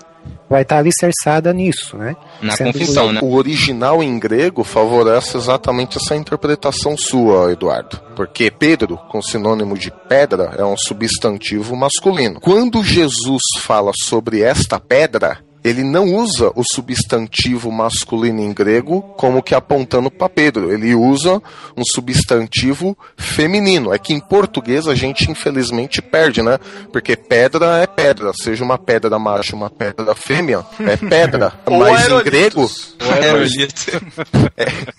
vai 0.49 0.61
estar 0.61 0.77
alicerçada 0.77 1.51
nisso, 1.53 1.97
né? 1.97 2.15
Na 2.41 2.55
Sendo 2.55 2.73
confissão, 2.73 3.11
né? 3.11 3.19
O 3.21 3.33
original 3.35 4.03
em 4.03 4.17
grego 4.19 4.63
favorece 4.63 5.37
exatamente 5.37 5.97
essa 5.97 6.15
interpretação 6.15 6.95
sua, 6.97 7.51
Eduardo. 7.51 7.99
Porque 8.15 8.49
Pedro, 8.49 8.97
com 9.09 9.21
sinônimo 9.21 9.77
de 9.77 9.91
pedra, 10.07 10.53
é 10.57 10.63
um 10.63 10.77
substantivo 10.77 11.75
masculino. 11.75 12.39
Quando 12.39 12.83
Jesus 12.83 13.41
fala 13.59 13.91
sobre 13.93 14.41
esta 14.41 14.79
pedra, 14.79 15.39
ele 15.65 15.83
não 15.83 16.05
usa 16.13 16.51
o 16.55 16.61
substantivo 16.63 17.71
masculino 17.71 18.39
em 18.39 18.53
grego 18.53 19.01
como 19.17 19.41
que 19.41 19.55
apontando 19.55 20.11
para 20.11 20.29
Pedro. 20.29 20.71
Ele 20.71 20.93
usa 20.93 21.41
um 21.75 21.81
substantivo 21.83 22.95
feminino. 23.17 23.91
É 23.91 23.97
que 23.97 24.13
em 24.13 24.19
português 24.19 24.87
a 24.87 24.93
gente 24.93 25.31
infelizmente 25.31 26.03
perde, 26.03 26.43
né? 26.43 26.59
Porque 26.93 27.15
pedra 27.15 27.79
é 27.79 27.87
pedra, 27.87 28.31
seja 28.39 28.63
uma 28.63 28.77
pedra 28.77 29.17
macho, 29.17 29.55
uma 29.55 29.71
pedra 29.71 30.13
fêmea, 30.13 30.63
é 30.79 30.97
pedra. 30.97 31.53
Mas 31.67 32.09
em 32.09 32.23
grego, 32.23 32.69
Aerolito. 33.13 33.91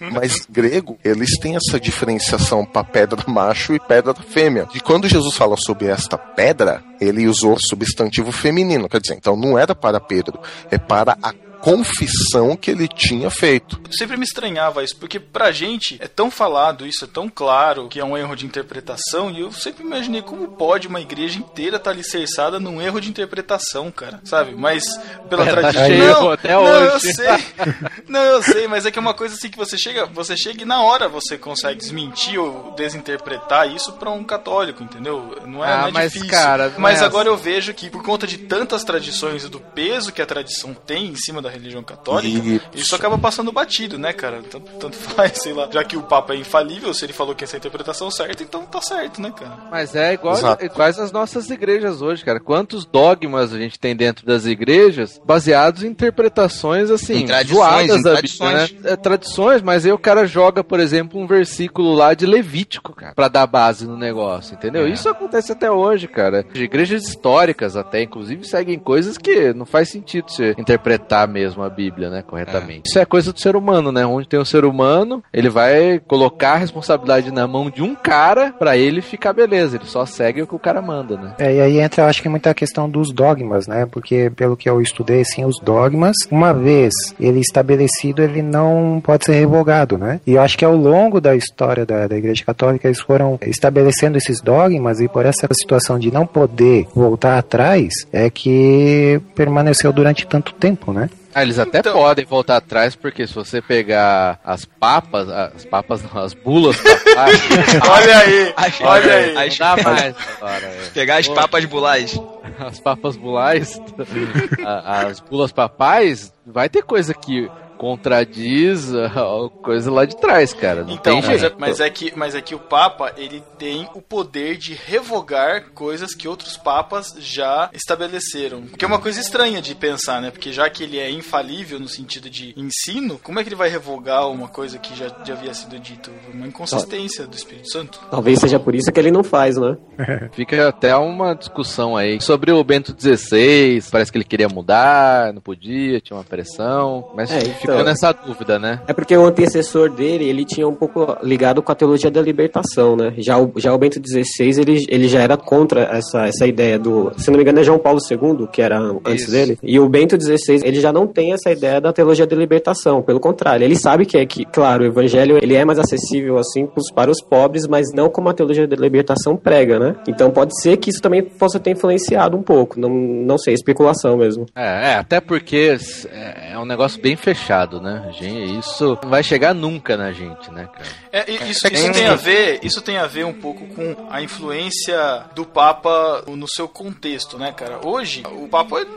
mas 0.13 0.47
grego, 0.49 0.99
eles 1.05 1.39
têm 1.39 1.57
essa 1.57 1.79
diferenciação 1.81 2.65
para 2.65 2.85
pedra 2.85 3.23
macho 3.27 3.75
e 3.75 3.81
pedra 3.81 4.15
fêmea. 4.15 4.69
E 4.75 4.81
quando 4.81 5.09
Jesus 5.09 5.35
fala 5.35 5.57
sobre 5.57 5.87
esta 5.87 6.17
pedra, 6.17 6.83
ele 7.01 7.27
usou 7.27 7.57
substantivo 7.59 8.33
feminino, 8.33 8.89
quer 8.89 9.01
dizer, 9.01 9.15
então 9.15 9.37
não 9.37 9.59
era 9.59 9.75
para 9.75 10.01
Pedro, 10.01 10.41
é 10.71 10.79
para 10.79 11.17
a 11.23 11.33
confissão 11.61 12.57
que 12.57 12.71
ele 12.71 12.89
tinha 12.89 13.31
feito. 13.31 13.81
Eu 13.87 13.93
sempre 13.93 14.17
me 14.17 14.25
estranhava 14.25 14.83
isso, 14.85 14.97
porque 14.97 15.19
pra 15.21 15.53
gente 15.53 15.97
é 16.01 16.09
tão 16.09 16.31
falado 16.31 16.87
isso, 16.87 17.05
é 17.05 17.09
tão 17.09 17.29
claro 17.29 17.89
que 17.89 18.01
é 18.01 18.05
um 18.05 18.17
erro 18.17 18.35
de 18.37 18.47
interpretação, 18.47 19.31
e 19.31 19.41
eu 19.41 19.53
sempre 19.53 19.85
imaginei 19.85 20.23
como 20.23 20.49
pode 20.49 20.89
uma 20.89 21.01
igreja 21.01 21.39
inteira 21.39 21.77
estar 21.77 21.91
alicerçada 21.91 22.59
num 22.61 22.81
erro 22.81 23.01
de 23.01 23.09
interpretação, 23.09 23.91
cara, 23.91 24.21
sabe? 24.25 24.55
Mas 24.55 24.85
pela 25.29 25.43
É, 25.43 25.47
tá 25.47 25.73
tradição. 25.73 26.23
não, 26.23 26.31
até 26.31 26.53
não, 26.53 26.67
eu 26.67 26.95
hoje. 26.95 27.13
sei. 27.15 27.27
Não, 28.09 28.21
eu 28.23 28.43
sei, 28.43 28.69
mas 28.69 28.87
é 28.87 28.91
que 28.91 28.99
é 28.99 29.03
uma 29.03 29.15
coisa 29.15 29.35
assim 29.35 29.49
que 29.51 29.57
você 29.59 29.77
chega, 29.77 30.07
você 30.07 30.37
chega 30.37 30.63
e 30.63 30.65
na 30.65 30.81
hora 30.83 31.09
você 31.09 31.37
consegue 31.37 31.79
desmentir 31.81 32.39
ou 32.39 32.73
desinterpretar 32.77 33.69
isso 33.71 33.93
pra 33.95 34.11
um 34.11 34.23
católico, 34.25 34.83
entendeu? 34.83 35.37
Não 35.47 35.65
é, 35.65 35.73
Ah, 35.73 35.79
não 35.83 35.89
é 35.89 35.93
mas, 35.93 36.13
difícil. 36.13 36.31
cara, 36.35 36.69
não 36.71 36.81
mas 36.81 37.03
é 37.03 37.05
agora 37.05 37.29
eu 37.29 37.37
vejo 37.37 37.75
que 37.75 37.91
por 37.91 38.03
conta 38.03 38.27
de 38.27 38.39
tantas 38.39 38.85
tradições 38.85 39.45
e 39.45 39.49
do 39.49 39.59
peso 39.61 40.13
que 40.13 40.23
a 40.23 40.27
tradição 40.27 40.73
tem 40.75 41.07
em 41.09 41.17
cima 41.17 41.43
da 41.47 41.53
religião 41.53 41.83
católica, 41.83 42.47
E- 42.75 42.81
isso 42.81 42.95
acaba 42.95 43.17
passando 43.19 43.53
batido, 43.53 43.99
né, 43.99 44.13
cara? 44.13 44.43
Tanto, 44.51 44.71
tanto 44.79 44.97
faz, 44.97 45.39
sei 45.43 45.53
lá. 45.53 45.69
Já 45.73 45.83
que 45.85 45.97
o 45.97 46.03
Papa 46.03 46.35
é 46.35 46.37
infalível, 46.37 46.93
se 46.93 47.05
ele 47.05 47.13
falou 47.13 47.35
que 47.35 47.45
essa 47.45 47.57
é 47.57 47.59
a 47.59 47.61
interpretação 47.61 48.11
certa, 48.11 48.43
então 48.43 48.65
tá 48.65 48.81
certo, 48.81 49.21
né, 49.21 49.33
cara? 49.37 49.57
Mas 49.71 49.95
é 49.95 50.13
igual 50.15 50.35
Exato. 50.37 50.65
iguais 50.65 50.99
as 50.99 51.13
nossas 51.13 51.49
igrejas 51.51 52.03
hoje, 52.03 52.25
cara. 52.25 52.41
Quantos 52.41 52.85
dogmas 52.85 53.53
a 53.53 53.59
gente 53.59 53.79
tem 53.79 53.95
dentro 53.97 54.27
das 54.27 54.47
igrejas 54.47 55.21
baseados 55.25 55.83
em 55.83 55.89
interpretações 55.89 56.91
assim, 56.91 57.19
Em 57.19 57.27
tradições, 57.27 57.57
zoadas 57.59 57.97
em 57.97 58.03
da 58.03 58.11
tradições. 58.13 58.71
Bíblia, 58.71 58.81
né? 58.83 58.93
É, 58.93 58.97
tradições, 58.97 59.63
mas 59.63 59.87
aí 59.87 59.93
o 59.93 59.99
cara 59.99 60.27
joga, 60.27 60.63
por 60.65 60.81
exemplo, 60.81 61.21
um 61.21 61.27
versículo 61.27 61.95
lá 61.95 62.15
de 62.15 62.27
Levítico, 62.27 62.93
cara, 62.95 63.15
pra 63.15 63.29
dar 63.29 63.47
base 63.47 63.87
no 63.87 63.97
negócio, 63.97 64.55
entendeu? 64.55 64.87
É. 64.87 64.91
Isso 64.91 65.09
acontece 65.09 65.53
até 65.53 65.71
hoje, 65.71 66.09
cara. 66.09 66.45
Igrejas 66.55 67.05
históricas 67.07 67.77
até, 67.77 68.03
inclusive, 68.03 68.45
seguem 68.45 68.79
coisas 68.79 69.17
que 69.19 69.53
não 69.55 69.65
faz 69.67 69.89
sentido 69.89 70.31
você 70.31 70.55
interpretar 70.59 71.29
mesmo 71.37 71.63
a 71.63 71.69
Bíblia, 71.69 72.09
né, 72.09 72.23
corretamente. 72.27 72.89
Isso 72.89 72.99
é 72.99 73.05
coisa 73.05 73.31
do 73.31 73.39
ser 73.39 73.57
humano, 73.57 73.93
né? 73.93 74.07
Onde 74.07 74.27
tem 74.27 74.41
o 74.41 74.45
ser 74.45 74.65
humano, 74.65 75.23
ele 75.31 75.51
vai 75.51 76.01
colocar 76.07 76.53
a 76.53 76.57
responsabilidade 76.57 77.31
na 77.31 77.47
mão 77.47 77.69
de 77.69 77.83
um 77.83 77.95
cara 77.95 78.55
pra 78.59 78.75
ele 78.75 79.03
ficar 79.03 79.35
beleza. 79.35 79.77
Ele 79.77 79.85
só 79.85 80.07
segue 80.07 80.41
o 80.41 80.47
que 80.47 80.55
o 80.55 80.59
cara 80.59 80.81
manda, 80.81 81.15
né? 81.19 81.35
É, 81.39 81.55
e 81.55 81.61
aí 81.61 81.79
entra, 81.79 82.03
eu 82.05 82.09
acho 82.09 82.23
que 82.23 82.29
muita 82.29 82.55
questão 82.55 82.89
dos 82.89 83.13
dogmas, 83.13 83.67
né? 83.67 83.85
Porque 83.85 84.31
pelo 84.35 84.57
que 84.57 84.69
eu 84.69 84.81
estudei, 84.81 85.21
assim, 85.21 85.45
os 85.45 85.61
dogmas, 85.61 86.17
uma 86.31 86.55
vez 86.55 86.95
ele 87.21 87.41
estabelecido, 87.41 88.23
ele 88.23 88.41
não 88.41 89.03
pode 89.05 89.27
ser 89.27 89.35
revogado, 89.35 89.99
né? 89.99 90.19
E 90.27 90.33
eu 90.33 90.41
acho 90.41 90.57
que 90.57 90.65
ao 90.65 90.75
longo 90.75 91.21
da 91.21 91.37
história 91.37 91.85
da, 91.85 92.07
da 92.07 92.17
Igreja 92.17 92.45
Católica, 92.47 92.89
eles 92.89 93.01
foram 93.01 93.39
estabelecendo 93.43 94.17
esses 94.17 94.41
dogmas 94.41 95.01
e 95.01 95.09
por 95.09 95.27
essa 95.27 95.47
situação 95.53 95.99
de 95.99 96.11
não 96.11 96.27
poder 96.27 96.89
voltar 96.95 97.37
atrás, 97.37 97.93
é 98.11 98.31
que 98.31 99.21
permaneceu 99.35 99.93
durante 99.93 100.27
tanto 100.27 100.55
tempo, 100.55 100.93
né? 100.93 101.11
Ah, 101.39 101.43
eles 101.43 101.59
até 101.59 101.81
Então- 101.81 101.93
podem 101.93 102.25
voltar 102.25 102.57
atrás, 102.57 102.97
porque 102.97 103.27
se 103.27 103.35
você 103.35 103.61
pegar 103.61 104.41
as 104.43 104.65
papas, 104.65 105.29
as 105.29 105.67
papas 105.67 106.03
não, 106.03 106.23
as 106.23 106.33
bulas 106.33 106.77
papais, 106.79 107.41
Olha 107.91 108.19
aí, 108.19 108.55
As- 108.57 108.81
olha 108.81 109.15
aí. 109.17 109.35
não 109.35 109.43
as- 109.43 109.59
dá 109.59 109.77
mais 109.77 110.15
agora. 110.39 110.65
é. 110.67 110.91
Pegar 110.95 111.17
as 111.19 111.29
papas 111.29 111.65
bulais. 111.67 112.19
As 112.59 112.81
papas 112.81 113.17
bulais, 113.17 113.79
as 114.85 115.21
bulas 115.21 115.53
papais, 115.53 116.33
vai 116.47 116.71
ter 116.71 116.83
coisa 116.83 117.13
que 117.13 117.51
contradiz 117.77 118.95
a 118.95 119.49
coisa 119.63 119.91
lá 119.91 120.05
de 120.05 120.17
trás, 120.17 120.53
cara. 120.53 120.83
Não 120.85 120.93
Então, 120.95 121.21
tem 121.21 121.31
mas 121.31 121.41
jeito. 121.41 121.55
é, 121.55 121.59
mas 121.59 121.81
é 121.81 121.91
que, 121.91 122.13
mas 122.17 122.35
é 122.35 122.41
que 122.41 122.55
o 122.55 122.59
Papa 122.59 123.13
ele 123.17 123.43
tem 123.59 123.89
o 123.95 124.01
poder 124.01 124.57
de 124.57 124.75
revogar 124.75 125.71
coisas 125.75 126.15
que 126.15 126.29
outros 126.29 126.57
papas 126.57 127.15
já 127.19 127.71
estabeleceram. 127.73 128.63
Que 128.63 128.85
é 128.85 128.89
uma 128.89 128.99
coisa 128.99 129.21
estranha 129.21 129.61
de 129.61 129.75
pensar, 129.75 130.21
né? 130.21 130.31
Porque 130.31 130.53
já 130.53 130.69
que 130.69 130.83
ele 130.83 130.99
é 130.99 131.11
infalível 131.11 131.79
no 131.79 131.89
sentido 131.89 132.29
de 132.29 132.55
ensino, 132.57 133.19
como 133.23 133.39
é 133.39 133.43
que 133.43 133.49
ele 133.49 133.57
vai 133.57 133.69
revogar 133.69 134.29
uma 134.29 134.49
coisa 134.49 134.79
que 134.79 134.97
já, 134.97 135.09
já 135.25 135.35
havia 135.35 135.55
sido 135.55 135.79
dito? 135.79 136.11
Uma 136.33 136.47
inconsistência 136.47 137.27
do 137.27 137.37
Espírito 137.37 137.71
Santo. 137.71 138.01
Talvez 138.11 138.39
seja 138.41 138.59
por 138.59 138.75
isso 138.75 138.91
que 138.93 139.01
ele 139.01 139.11
não 139.11 139.25
faz, 139.25 139.57
né? 139.57 139.77
Fica 140.33 140.69
até 140.69 140.95
uma 140.97 141.35
discussão 141.35 141.97
aí 141.97 142.21
sobre 142.21 142.53
o 142.53 142.63
Bento 142.65 142.95
XVI. 142.99 143.83
Parece 143.91 144.11
que 144.11 144.19
ele 144.19 144.25
queria 144.25 144.49
mudar, 144.49 145.33
não 145.33 145.41
podia, 145.41 146.01
tinha 146.01 146.17
uma 146.17 146.25
pressão. 146.25 147.11
Mas 147.15 147.31
É, 147.31 147.41
fica 147.67 147.75
então. 147.75 147.85
nessa 147.85 148.13
dúvida, 148.13 148.59
né? 148.59 148.81
É 148.87 148.93
porque 148.93 149.17
o 149.17 149.25
antecessor 149.25 149.91
dele, 149.91 150.29
ele 150.29 150.45
tinha 150.45 150.67
um 150.67 150.75
pouco 150.75 151.17
ligado 151.23 151.63
com 151.63 151.73
a 151.73 151.75
teologia 151.75 152.11
da 152.11 152.21
libertação, 152.21 152.97
né? 152.97 153.13
Já 153.19 153.39
o, 153.39 153.53
já 153.57 153.75
o 153.75 153.79
Bento 153.79 154.01
XVI, 154.01 154.61
ele, 154.61 154.85
ele 154.89 155.09
já 155.09 155.21
era 155.21 155.37
contra 155.37 155.83
essa, 155.83 156.27
essa 156.27 156.47
ideia 156.47 156.79
do... 156.79 157.13
Se 157.17 157.31
não 157.31 157.37
me 157.37 157.43
engano, 157.43 157.61
é 157.61 157.65
João 157.65 157.79
Paulo 157.79 158.01
II, 158.11 158.47
que 158.53 158.63
era 158.63 158.79
antes 158.79 159.23
Isso. 159.23 159.31
dele. 159.31 159.59
E 159.63 159.79
o 159.79 159.89
Bento 159.89 160.21
XVI, 160.21 160.61
ele 160.65 160.81
já 160.81 160.93
não 160.93 161.07
tem 161.07 161.33
essa 161.33 161.51
ideia 161.51 161.81
da 161.81 161.93
teologia 161.93 162.27
da 162.27 162.37
libertação. 162.37 163.03
Pelo 163.03 163.21
contrário, 163.21 163.65
ele 163.65 163.77
sabe 163.77 164.07
que 164.07 164.17
é 164.17 164.27
que, 164.27 164.45
claro, 164.45 164.85
o 164.85 164.87
evangelho, 164.87 165.39
ele 165.43 165.55
é 165.55 165.65
mais 165.65 165.79
acessível, 165.79 166.39
assim, 166.39 166.69
para 166.95 167.11
os 167.11 167.23
pobres, 167.23 167.67
mas 167.67 167.93
não 167.93 168.09
como 168.09 168.29
a 168.29 168.35
teologia 168.35 168.67
da 168.67 168.77
libertação 168.77 169.37
prega, 169.37 169.79
né? 169.79 169.97
Então 170.09 170.31
pode 170.31 170.61
ser 170.61 170.77
que 170.77 170.91
isso 170.91 171.01
também 171.01 171.23
possa 171.23 171.59
ter 171.59 171.71
influenciado 171.71 172.37
um 172.37 172.43
pouco. 172.43 172.79
Não, 172.79 172.89
não 172.91 173.39
sei, 173.39 173.55
especulação 173.55 174.17
mesmo. 174.17 174.47
É, 174.55 174.93
é, 174.93 174.95
até 174.95 175.21
porque 175.21 175.77
é, 176.11 176.53
é 176.53 176.59
um 176.59 176.65
negócio 176.65 177.01
bem 177.01 177.17
fechado, 177.17 177.56
né? 177.81 178.11
Gente, 178.13 178.59
isso 178.59 178.99
não 179.03 179.11
vai 179.11 179.23
chegar 179.23 179.55
nunca 179.55 179.97
na 179.97 180.13
gente, 180.13 180.51
né, 180.51 180.69
cara? 180.73 180.89
É, 181.13 181.31
isso, 181.31 181.67
É 181.67 181.73
isso 181.73 181.85
tem 181.85 181.93
tem 181.93 182.07
a 182.07 182.15
ver, 182.15 182.61
isso 182.63 182.83
tem 182.83 182.99
a 182.99 183.07
ver 183.07 183.25
um 183.25 183.33
pouco 183.33 183.67
com 183.69 184.09
a 184.11 184.21
influência 184.21 185.25
do 185.35 185.45
Papa 185.45 186.25
no 186.27 186.49
seu 186.49 186.69
contexto, 186.69 187.39
né, 187.39 187.53
cara? 187.53 187.81
Hoje, 187.87 188.23
o 188.33 188.49
Papa 188.49 188.81
ele, 188.81 188.91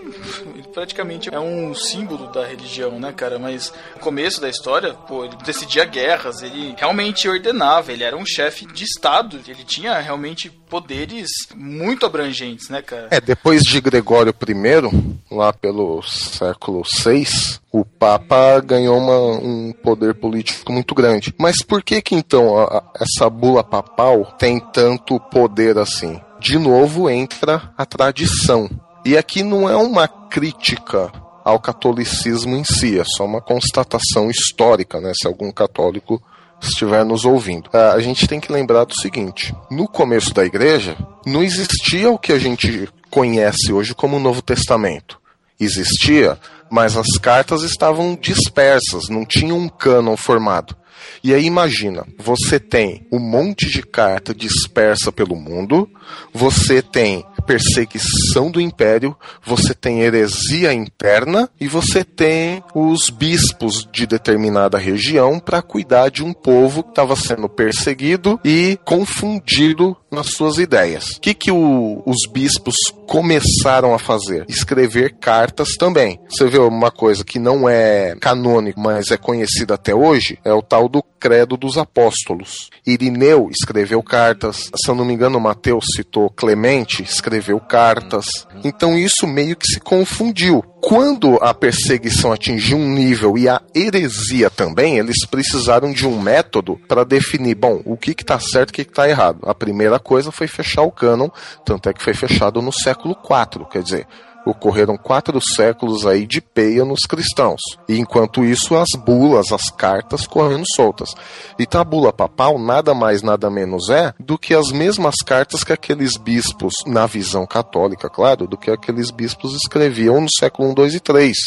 ele 0.55 0.67
praticamente 0.73 1.33
é 1.33 1.39
um 1.39 1.73
símbolo 1.73 2.27
da 2.27 2.45
religião, 2.45 2.99
né, 2.99 3.13
cara? 3.13 3.39
Mas 3.39 3.71
no 3.95 4.01
começo 4.01 4.41
da 4.41 4.49
história, 4.49 4.93
pô, 4.93 5.25
ele 5.25 5.35
decidia 5.45 5.85
guerras, 5.85 6.41
ele 6.41 6.75
realmente 6.77 7.27
ordenava, 7.29 7.91
ele 7.91 8.03
era 8.03 8.17
um 8.17 8.25
chefe 8.25 8.65
de 8.65 8.83
Estado, 8.83 9.39
ele 9.47 9.63
tinha 9.63 9.99
realmente 9.99 10.49
poderes 10.49 11.29
muito 11.55 12.05
abrangentes, 12.05 12.69
né, 12.69 12.81
cara? 12.81 13.07
É, 13.11 13.19
depois 13.19 13.61
de 13.63 13.79
Gregório 13.81 14.33
I, 14.33 15.33
lá 15.33 15.51
pelo 15.53 16.01
século 16.03 16.83
VI, 16.83 17.59
o 17.71 17.85
Papa 17.85 18.48
ganhou 18.59 18.97
uma- 18.97 19.37
um 19.37 19.71
poder 19.83 20.15
político 20.15 20.71
muito 20.71 20.95
grande. 20.95 21.33
Mas 21.37 21.61
por 21.61 21.83
que 21.83 22.01
que 22.01 22.15
então 22.15 22.57
a- 22.57 22.83
essa 22.99 23.29
bula 23.29 23.63
papal 23.63 24.25
tem 24.39 24.59
tanto 24.59 25.19
poder 25.19 25.77
assim? 25.77 26.19
De 26.39 26.57
novo 26.57 27.09
entra 27.09 27.71
a 27.77 27.85
tradição. 27.85 28.69
E 29.05 29.17
aqui 29.17 29.43
não 29.43 29.69
é 29.69 29.75
uma 29.75 30.07
crítica 30.07 31.11
ao 31.43 31.59
catolicismo 31.59 32.55
em 32.55 32.63
si, 32.63 32.99
é 32.99 33.03
só 33.03 33.25
uma 33.25 33.41
constatação 33.41 34.29
histórica, 34.29 34.99
né? 35.01 35.11
Se 35.19 35.27
algum 35.27 35.51
católico 35.51 36.21
estiver 36.61 37.03
nos 37.05 37.25
ouvindo. 37.25 37.69
Ah, 37.73 37.93
A 37.93 37.99
gente 38.01 38.27
tem 38.27 38.39
que 38.39 38.51
lembrar 38.51 38.83
do 38.85 38.93
seguinte: 38.95 39.53
no 39.71 39.87
começo 39.87 40.33
da 40.33 40.45
igreja, 40.45 40.95
não 41.25 41.41
existia 41.43 42.09
o 42.11 42.17
que 42.19 42.31
a 42.33 42.39
gente 42.39 42.87
conhece 43.09 43.71
hoje 43.73 43.95
como 43.95 44.17
o 44.17 44.19
Novo 44.19 44.41
Testamento. 44.41 45.17
Existia, 45.59 46.37
mas 46.69 46.95
as 46.95 47.17
cartas 47.17 47.63
estavam 47.63 48.15
dispersas, 48.15 49.09
não 49.09 49.25
tinha 49.25 49.53
um 49.53 49.67
cânon 49.67 50.15
formado. 50.15 50.75
E 51.23 51.33
aí 51.33 51.45
imagina, 51.45 52.05
você 52.17 52.59
tem 52.59 53.05
um 53.11 53.19
monte 53.19 53.69
de 53.69 53.81
carta 53.81 54.33
dispersa 54.33 55.11
pelo 55.11 55.35
mundo, 55.35 55.89
você 56.33 56.81
tem 56.81 57.25
perseguição 57.45 58.51
do 58.51 58.61
império, 58.61 59.15
você 59.43 59.73
tem 59.73 60.01
heresia 60.01 60.73
interna 60.73 61.49
e 61.59 61.67
você 61.67 62.03
tem 62.03 62.63
os 62.73 63.09
bispos 63.09 63.87
de 63.91 64.05
determinada 64.05 64.77
região 64.77 65.39
para 65.39 65.61
cuidar 65.61 66.09
de 66.09 66.23
um 66.23 66.31
povo 66.31 66.83
que 66.83 66.89
estava 66.89 67.15
sendo 67.15 67.49
perseguido 67.49 68.39
e 68.45 68.77
confundido 68.85 69.97
nas 70.11 70.27
suas 70.31 70.57
ideias. 70.57 71.11
O 71.17 71.21
que, 71.21 71.33
que 71.33 71.51
o- 71.51 72.01
os 72.05 72.29
bispos 72.31 72.75
começaram 73.05 73.93
a 73.93 73.99
fazer? 73.99 74.45
Escrever 74.47 75.15
cartas 75.19 75.69
também. 75.77 76.19
Você 76.29 76.47
vê 76.47 76.57
uma 76.57 76.89
coisa 76.89 77.23
que 77.23 77.37
não 77.37 77.67
é 77.67 78.15
canônico, 78.19 78.79
mas 78.79 79.11
é 79.11 79.17
conhecida 79.17 79.75
até 79.75 79.93
hoje, 79.93 80.39
é 80.43 80.53
o 80.53 80.61
tal 80.61 80.87
do 80.87 81.03
Credo 81.19 81.57
dos 81.57 81.77
Apóstolos. 81.77 82.69
Irineu 82.87 83.49
escreveu 83.51 84.01
cartas, 84.01 84.69
se 84.75 84.89
eu 84.89 84.95
não 84.95 85.03
me 85.05 85.13
engano, 85.13 85.39
Mateus 85.39 85.85
citou 85.95 86.29
Clemente, 86.29 87.03
escreveu 87.03 87.59
cartas. 87.59 88.25
Então 88.63 88.97
isso 88.97 89.27
meio 89.27 89.55
que 89.55 89.67
se 89.67 89.79
confundiu. 89.79 90.63
Quando 90.81 91.35
a 91.41 91.53
perseguição 91.53 92.31
atingiu 92.31 92.77
um 92.77 92.89
nível 92.93 93.37
e 93.37 93.49
a 93.49 93.61
heresia 93.75 94.49
também, 94.49 94.97
eles 94.97 95.25
precisaram 95.25 95.91
de 95.91 96.07
um 96.07 96.19
método 96.19 96.79
para 96.87 97.03
definir, 97.03 97.55
bom, 97.55 97.81
o 97.85 97.97
que 97.97 98.11
está 98.11 98.39
certo 98.39 98.69
e 98.69 98.71
o 98.71 98.73
que 98.75 98.81
está 98.83 99.07
errado. 99.07 99.39
A 99.43 99.53
primeira 99.53 99.99
coisa 99.99 100.31
foi 100.31 100.47
fechar 100.47 100.83
o 100.83 100.91
cânon, 100.91 101.29
tanto 101.65 101.89
é 101.89 101.93
que 101.93 102.01
foi 102.01 102.13
fechado 102.13 102.61
no 102.61 102.71
século 102.71 103.15
IV, 103.15 103.65
quer 103.69 103.83
dizer, 103.83 104.07
ocorreram 104.45 104.97
quatro 104.97 105.39
séculos 105.55 106.05
aí 106.05 106.25
de 106.25 106.41
peia 106.41 106.85
nos 106.85 107.01
cristãos. 107.01 107.61
E 107.87 107.97
enquanto 107.97 108.43
isso, 108.43 108.75
as 108.75 108.89
bulas, 108.97 109.51
as 109.51 109.69
cartas 109.69 110.25
correndo 110.25 110.65
soltas. 110.75 111.13
Então 111.57 111.81
a 111.81 111.83
bula 111.83 112.13
papal 112.13 112.57
nada 112.57 112.93
mais, 112.93 113.21
nada 113.21 113.49
menos 113.49 113.89
é 113.89 114.13
do 114.19 114.37
que 114.37 114.53
as 114.53 114.71
mesmas 114.71 115.15
cartas 115.25 115.63
que 115.63 115.73
aqueles 115.73 116.17
bispos, 116.17 116.73
na 116.85 117.05
visão 117.05 117.45
católica, 117.45 118.09
claro, 118.09 118.47
do 118.47 118.57
que 118.57 118.71
aqueles 118.71 119.11
bispos 119.11 119.53
escreviam 119.55 120.21
no 120.21 120.27
século 120.39 120.71
I, 120.71 120.75
2 120.75 120.95
e 120.95 120.99
3 120.99 121.37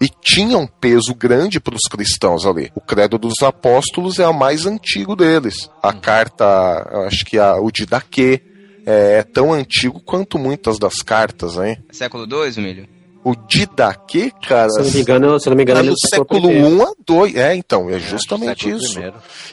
e 0.00 0.08
tinha 0.08 0.58
um 0.58 0.66
peso 0.66 1.14
grande 1.14 1.58
para 1.60 1.74
os 1.74 1.88
cristãos 1.90 2.44
ali. 2.44 2.70
O 2.74 2.80
Credo 2.80 3.18
dos 3.18 3.42
Apóstolos 3.42 4.18
é 4.18 4.24
a 4.24 4.32
mais 4.32 4.66
antigo 4.66 5.16
deles. 5.16 5.70
A 5.82 5.92
carta, 5.92 6.44
eu 6.92 7.00
acho 7.02 7.24
que 7.24 7.38
a, 7.38 7.56
o 7.56 7.70
Didaquê 7.70 8.42
é, 8.86 9.18
é 9.18 9.22
tão 9.24 9.52
antigo 9.52 10.00
quanto 10.00 10.38
muitas 10.38 10.78
das 10.78 11.02
cartas, 11.02 11.56
hein? 11.58 11.76
Século 11.90 12.24
II, 12.24 12.56
Emílio? 12.56 12.88
O 13.26 13.34
Didaquê, 13.34 14.30
cara, 14.46 14.70
Se 14.70 14.82
não 14.82 14.90
me 14.92 15.00
engano, 15.00 15.40
se 15.40 15.50
não 15.50 15.56
me 15.56 15.64
engano, 15.64 15.80
tá 15.80 15.84
ele 15.84 15.90
no 15.90 15.96
é 15.96 16.16
século 16.16 16.52
I. 16.52 16.82
A 16.82 16.92
2. 17.04 17.34
É, 17.34 17.56
então, 17.56 17.90
é 17.90 17.98
justamente 17.98 18.70
século 18.70 18.76
isso. 18.76 19.00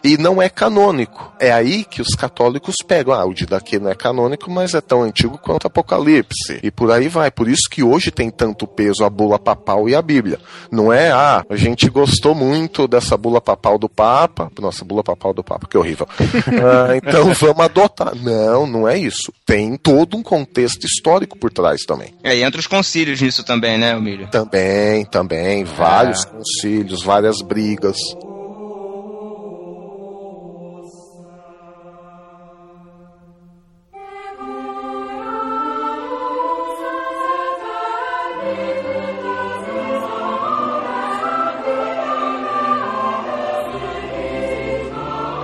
E 0.03 0.15
não 0.15 0.39
é 0.39 0.47
canônico. 0.47 1.33
É 1.39 1.51
aí 1.51 1.83
que 1.83 1.99
os 1.99 2.09
católicos 2.09 2.75
pegam. 2.87 3.15
Ah, 3.15 3.25
o 3.25 3.33
Didaquê 3.33 3.79
não 3.79 3.89
é 3.89 3.95
canônico, 3.95 4.51
mas 4.51 4.75
é 4.75 4.81
tão 4.81 5.01
antigo 5.01 5.39
quanto 5.39 5.65
Apocalipse. 5.65 6.59
E 6.61 6.69
por 6.69 6.91
aí 6.91 7.07
vai. 7.07 7.31
Por 7.31 7.47
isso 7.47 7.67
que 7.67 7.81
hoje 7.81 8.11
tem 8.11 8.29
tanto 8.29 8.67
peso 8.67 9.03
a 9.03 9.09
bula 9.09 9.39
papal 9.39 9.89
e 9.89 9.95
a 9.95 10.03
Bíblia. 10.03 10.39
Não 10.71 10.93
é, 10.93 11.11
ah, 11.11 11.43
a 11.49 11.55
gente 11.55 11.89
gostou 11.89 12.35
muito 12.35 12.87
dessa 12.87 13.17
bula 13.17 13.41
papal 13.41 13.79
do 13.79 13.89
Papa. 13.89 14.51
Nossa, 14.61 14.85
bula 14.85 15.03
papal 15.03 15.33
do 15.33 15.43
Papa, 15.43 15.67
que 15.67 15.77
horrível. 15.77 16.07
Ah, 16.63 16.95
então 16.95 17.33
vamos 17.33 17.59
adotar. 17.59 18.15
Não, 18.15 18.67
não 18.67 18.87
é 18.87 18.97
isso. 18.97 19.33
Tem 19.45 19.75
todo 19.75 20.15
um 20.15 20.23
contexto 20.23 20.85
histórico 20.85 21.37
por 21.37 21.51
trás 21.51 21.81
também. 21.81 22.13
É, 22.23 22.35
e 22.35 22.43
entra 22.43 22.59
os 22.59 22.67
concílios 22.67 23.19
nisso 23.21 23.43
também, 23.43 23.62
né, 23.77 23.95
Emílio? 23.95 24.27
Também, 24.27 25.05
também. 25.05 25.63
Vários 25.63 26.25
concílios, 26.25 27.03
várias 27.03 27.41
brigas. 27.41 27.97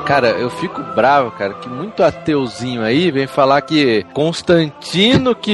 Cara, 0.09 0.29
eu 0.29 0.49
fico 0.49 0.81
bravo, 0.95 1.29
cara, 1.29 1.53
que 1.53 1.69
muito 1.69 2.01
ateuzinho 2.01 2.81
aí 2.81 3.11
vem 3.11 3.27
falar 3.27 3.61
que 3.61 4.03
Constantino 4.11 5.35
que 5.35 5.51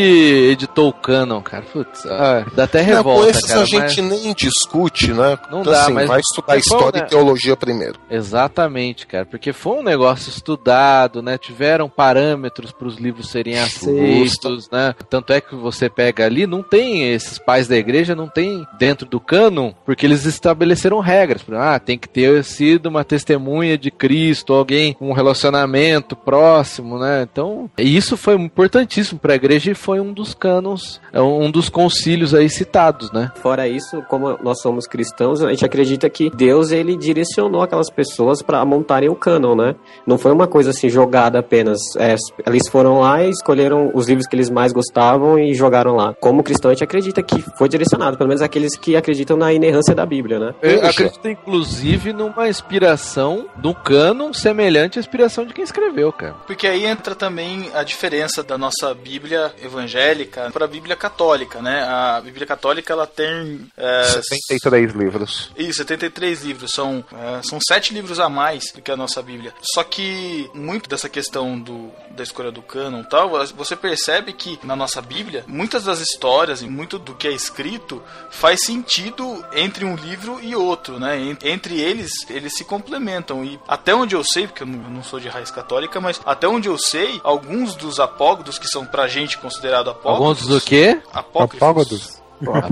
editou 0.50 0.88
o 0.88 0.94
canon, 0.94 1.42
cara. 1.42 1.64
Putz, 1.74 2.06
ah, 2.06 2.46
dá 2.56 2.64
até 2.64 2.80
Não, 2.80 2.86
revolta, 2.96 3.24
com 3.26 3.30
esses 3.32 3.46
cara. 3.48 3.60
a 3.62 3.66
gente 3.66 4.02
mas- 4.02 4.22
nem 4.24 4.34
discute, 4.34 5.12
né? 5.12 5.38
Não 5.52 5.60
Então, 5.60 5.74
dá, 5.74 5.82
assim, 5.84 5.92
mas- 5.94 6.08
vai 6.08 6.20
estudar 6.22 6.48
foi, 6.54 6.58
história 6.60 7.02
né? 7.02 7.06
e 7.06 7.10
teologia 7.10 7.58
primeiro. 7.58 8.00
Exatamente, 8.10 9.06
cara, 9.06 9.26
porque 9.26 9.52
foi 9.52 9.74
um 9.80 9.84
negócio 9.84 10.30
estudado, 10.30 11.22
né? 11.22 11.38
Tiveram 11.38 11.90
parâmetros 11.90 12.72
para 12.72 12.88
os 12.88 12.96
livros 12.96 13.28
serem 13.30 13.60
aceitos, 13.60 14.70
né? 14.72 14.96
Tanto 15.10 15.34
é 15.34 15.42
que 15.42 15.54
você 15.54 15.90
pega 15.90 16.26
ali, 16.26 16.48
não 16.48 16.64
tem 16.64 17.12
esses 17.12 17.38
pais 17.38 17.68
da 17.68 17.76
igreja, 17.76 18.16
não 18.16 18.30
tem 18.30 18.66
dentro 18.80 19.06
do 19.06 19.20
cânon, 19.20 19.74
porque 19.86 20.06
eles 20.06 20.24
estabeleceram 20.26 21.00
regras. 21.02 21.42
Ah, 21.52 21.78
tem 21.78 21.98
que 21.98 22.08
ter 22.08 22.42
sido 22.46 22.86
uma 22.88 23.04
testemunha 23.04 23.78
de 23.78 23.92
Cristo, 23.92 24.45
alguém 24.54 24.94
com 24.94 25.10
um 25.10 25.14
relacionamento 25.14 26.16
próximo, 26.16 26.98
né? 27.00 27.28
Então, 27.32 27.70
isso 27.78 28.18
foi 28.18 28.36
importantíssimo 28.36 29.20
para 29.20 29.34
a 29.34 29.36
igreja 29.36 29.72
e 29.72 29.76
foi 29.76 30.00
um 30.00 30.14
dos 30.14 30.34
canons, 30.34 31.00
é 31.12 31.22
um 31.22 31.50
dos 31.50 31.70
concílios 31.70 32.34
aí 32.34 32.50
citados, 32.50 33.12
né? 33.12 33.32
Fora 33.42 33.68
isso, 33.68 34.02
como 34.10 34.38
nós 34.44 34.62
somos 34.62 34.88
cristãos, 34.88 35.42
a 35.42 35.50
gente 35.50 35.66
acredita 35.66 36.10
que 36.10 36.30
Deus 36.30 36.72
ele 36.72 36.96
direcionou 36.98 37.62
aquelas 37.62 37.90
pessoas 37.90 38.42
para 38.42 38.64
montarem 38.66 39.10
o 39.10 39.16
cânon, 39.16 39.56
né? 39.56 39.76
Não 40.06 40.18
foi 40.18 40.32
uma 40.32 40.48
coisa 40.48 40.70
assim 40.72 40.90
jogada 40.90 41.40
apenas. 41.40 41.80
É, 41.98 42.16
eles 42.46 42.68
foram 42.70 43.00
lá 43.00 43.24
e 43.24 43.30
escolheram 43.30 43.92
os 43.94 44.08
livros 44.08 44.28
que 44.28 44.36
eles 44.36 44.50
mais 44.50 44.72
gostavam 44.72 45.40
e 45.40 45.54
jogaram 45.54 45.96
lá. 45.96 46.14
Como 46.20 46.44
cristão, 46.44 46.72
a 46.72 46.74
gente 46.74 46.84
acredita 46.84 47.22
que 47.24 47.42
foi 47.58 47.70
direcionado, 47.70 48.18
pelo 48.18 48.28
menos 48.28 48.42
aqueles 48.42 48.76
que 48.76 48.96
acreditam 48.96 49.38
na 49.38 49.54
inerrância 49.54 49.96
da 49.96 50.06
Bíblia, 50.06 50.40
né? 50.40 50.56
Eu 50.62 50.86
acredito, 50.86 51.28
inclusive, 51.28 52.14
numa 52.14 52.48
inspiração 52.48 53.46
do 53.58 53.74
cânon 53.74 54.34
semelhante 54.36 55.00
à 55.00 55.02
inspiração 55.02 55.46
de 55.46 55.54
quem 55.54 55.64
escreveu, 55.64 56.12
cara. 56.12 56.34
Porque 56.48 56.68
aí 56.68 56.86
entra 56.86 57.16
também 57.16 57.70
a 57.74 57.84
diferença 57.84 58.44
da 58.44 58.58
nossa 58.58 58.94
Bíblia 58.94 59.54
evangélica 59.62 60.50
para 60.52 60.66
a 60.66 60.68
Bíblia 60.68 60.96
católica, 60.96 61.62
né? 61.62 61.84
A 61.84 62.22
Bíblia 62.22 62.46
católica 62.46 62.94
ela 62.94 63.08
tem 63.08 63.68
é, 63.78 64.04
73 64.22 64.94
livros. 64.94 65.52
Isso, 65.58 65.78
73 65.78 66.44
livros. 66.44 66.72
São, 66.72 67.04
é, 67.14 67.42
são 67.44 67.60
sete 67.62 67.94
livros 67.94 68.20
a 68.20 68.30
mais 68.30 68.72
do 68.74 68.82
que 68.82 68.92
a 68.92 68.98
nossa 68.98 69.22
Bíblia. 69.22 69.54
Só 69.74 69.84
que 69.84 70.50
muito 70.54 70.90
dessa 70.90 71.08
questão 71.10 71.60
do, 71.60 71.92
da 72.12 72.24
escolha 72.24 72.52
do 72.52 72.62
cânon 72.62 73.02
e 73.02 73.10
tal, 73.10 73.30
você 73.56 73.76
percebe 73.76 74.34
que 74.34 74.60
na 74.64 74.76
nossa 74.76 75.02
Bíblia, 75.02 75.44
muitas 75.48 75.84
das 75.86 76.00
histórias 76.00 76.62
e 76.62 76.68
muito 76.68 76.98
do 77.00 77.14
que 77.16 77.28
é 77.28 77.32
escrito 77.32 78.02
faz 78.32 78.64
sentido 78.66 79.44
entre 79.54 79.86
um 79.86 79.96
livro 79.96 80.40
e 80.42 80.56
outro, 80.56 81.00
né? 81.00 81.18
En- 81.20 81.38
Entre 81.44 81.80
eles, 81.80 82.12
eles 82.30 82.56
se 82.56 82.64
complementam. 82.66 83.44
E 83.46 83.60
até 83.68 83.94
onde 83.94 84.16
eu 84.16 84.24
sei, 84.26 84.48
porque 84.48 84.64
eu 84.64 84.68
não, 84.68 84.84
eu 84.84 84.90
não 84.90 85.04
sou 85.04 85.20
de 85.20 85.30
raiz 85.30 85.52
católica, 85.52 86.02
mas 86.02 86.20
até 86.26 86.48
onde 86.48 86.68
eu 86.68 86.78
sei, 86.78 87.22
alguns 87.24 87.76
dos 87.76 88.00
apógodos 88.00 88.60
que 88.60 88.68
são 88.68 88.86
pra 88.86 89.08
gente 89.08 89.38
considerado 89.38 89.90
apógodos... 89.90 90.42
Alguns 90.42 90.48
do 90.48 90.62
quê? 90.62 91.00
Apócrifos. 91.14 91.62
Apógodos? 91.62 92.22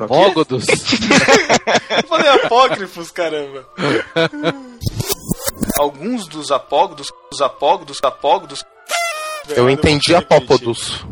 Apógodos? 0.02 0.66
Eu 0.70 2.08
falei 2.08 2.30
apócrifos, 2.30 3.12
caramba. 3.12 3.66
Alguns 5.80 6.28
dos 6.28 6.52
apógodos, 6.52 7.12
os 7.32 7.42
apógodos, 7.42 7.98
apógodos. 8.04 8.63
Eu 9.56 9.70
entendi 9.70 10.16
apópodos. 10.16 11.06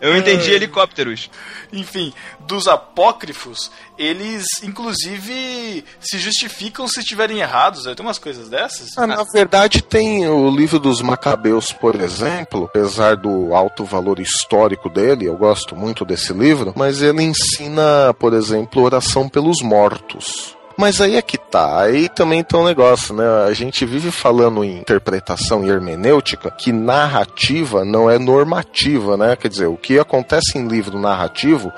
Eu 0.00 0.16
entendi 0.16 0.50
helicópteros. 0.50 1.30
Enfim, 1.72 2.12
dos 2.40 2.66
apócrifos, 2.68 3.70
eles 3.98 4.44
inclusive 4.62 5.84
se 6.00 6.18
justificam 6.18 6.86
se 6.88 7.00
estiverem 7.00 7.38
errados. 7.38 7.84
Tem 7.84 8.04
umas 8.04 8.18
coisas 8.18 8.48
dessas? 8.48 8.96
Ah, 8.96 9.06
na 9.06 9.24
verdade, 9.24 9.82
tem 9.82 10.28
o 10.28 10.50
livro 10.50 10.78
dos 10.78 11.00
Macabeus, 11.00 11.72
por 11.72 12.00
exemplo, 12.00 12.64
apesar 12.64 13.16
do 13.16 13.54
alto 13.54 13.84
valor 13.84 14.18
histórico 14.20 14.88
dele, 14.88 15.26
eu 15.26 15.36
gosto 15.36 15.76
muito 15.76 16.04
desse 16.04 16.32
livro, 16.32 16.72
mas 16.76 17.02
ele 17.02 17.22
ensina, 17.22 18.14
por 18.18 18.34
exemplo, 18.34 18.82
oração 18.82 19.28
pelos 19.28 19.62
mortos. 19.62 20.56
Mas 20.76 21.00
aí 21.00 21.16
é 21.16 21.22
que 21.22 21.38
tá, 21.38 21.80
aí 21.80 22.08
também 22.08 22.42
tem 22.42 22.58
um 22.58 22.64
negócio, 22.64 23.14
né? 23.14 23.24
A 23.46 23.52
gente 23.52 23.84
vive 23.86 24.10
falando 24.10 24.64
em 24.64 24.78
interpretação 24.78 25.64
e 25.64 25.70
hermenêutica 25.70 26.50
que 26.50 26.72
narrativa 26.72 27.84
não 27.84 28.10
é 28.10 28.18
normativa, 28.18 29.16
né? 29.16 29.36
Quer 29.36 29.48
dizer, 29.48 29.66
o 29.66 29.76
que 29.76 29.98
acontece 29.98 30.58
em 30.58 30.66
livro 30.66 30.98
narrativo, 30.98 31.72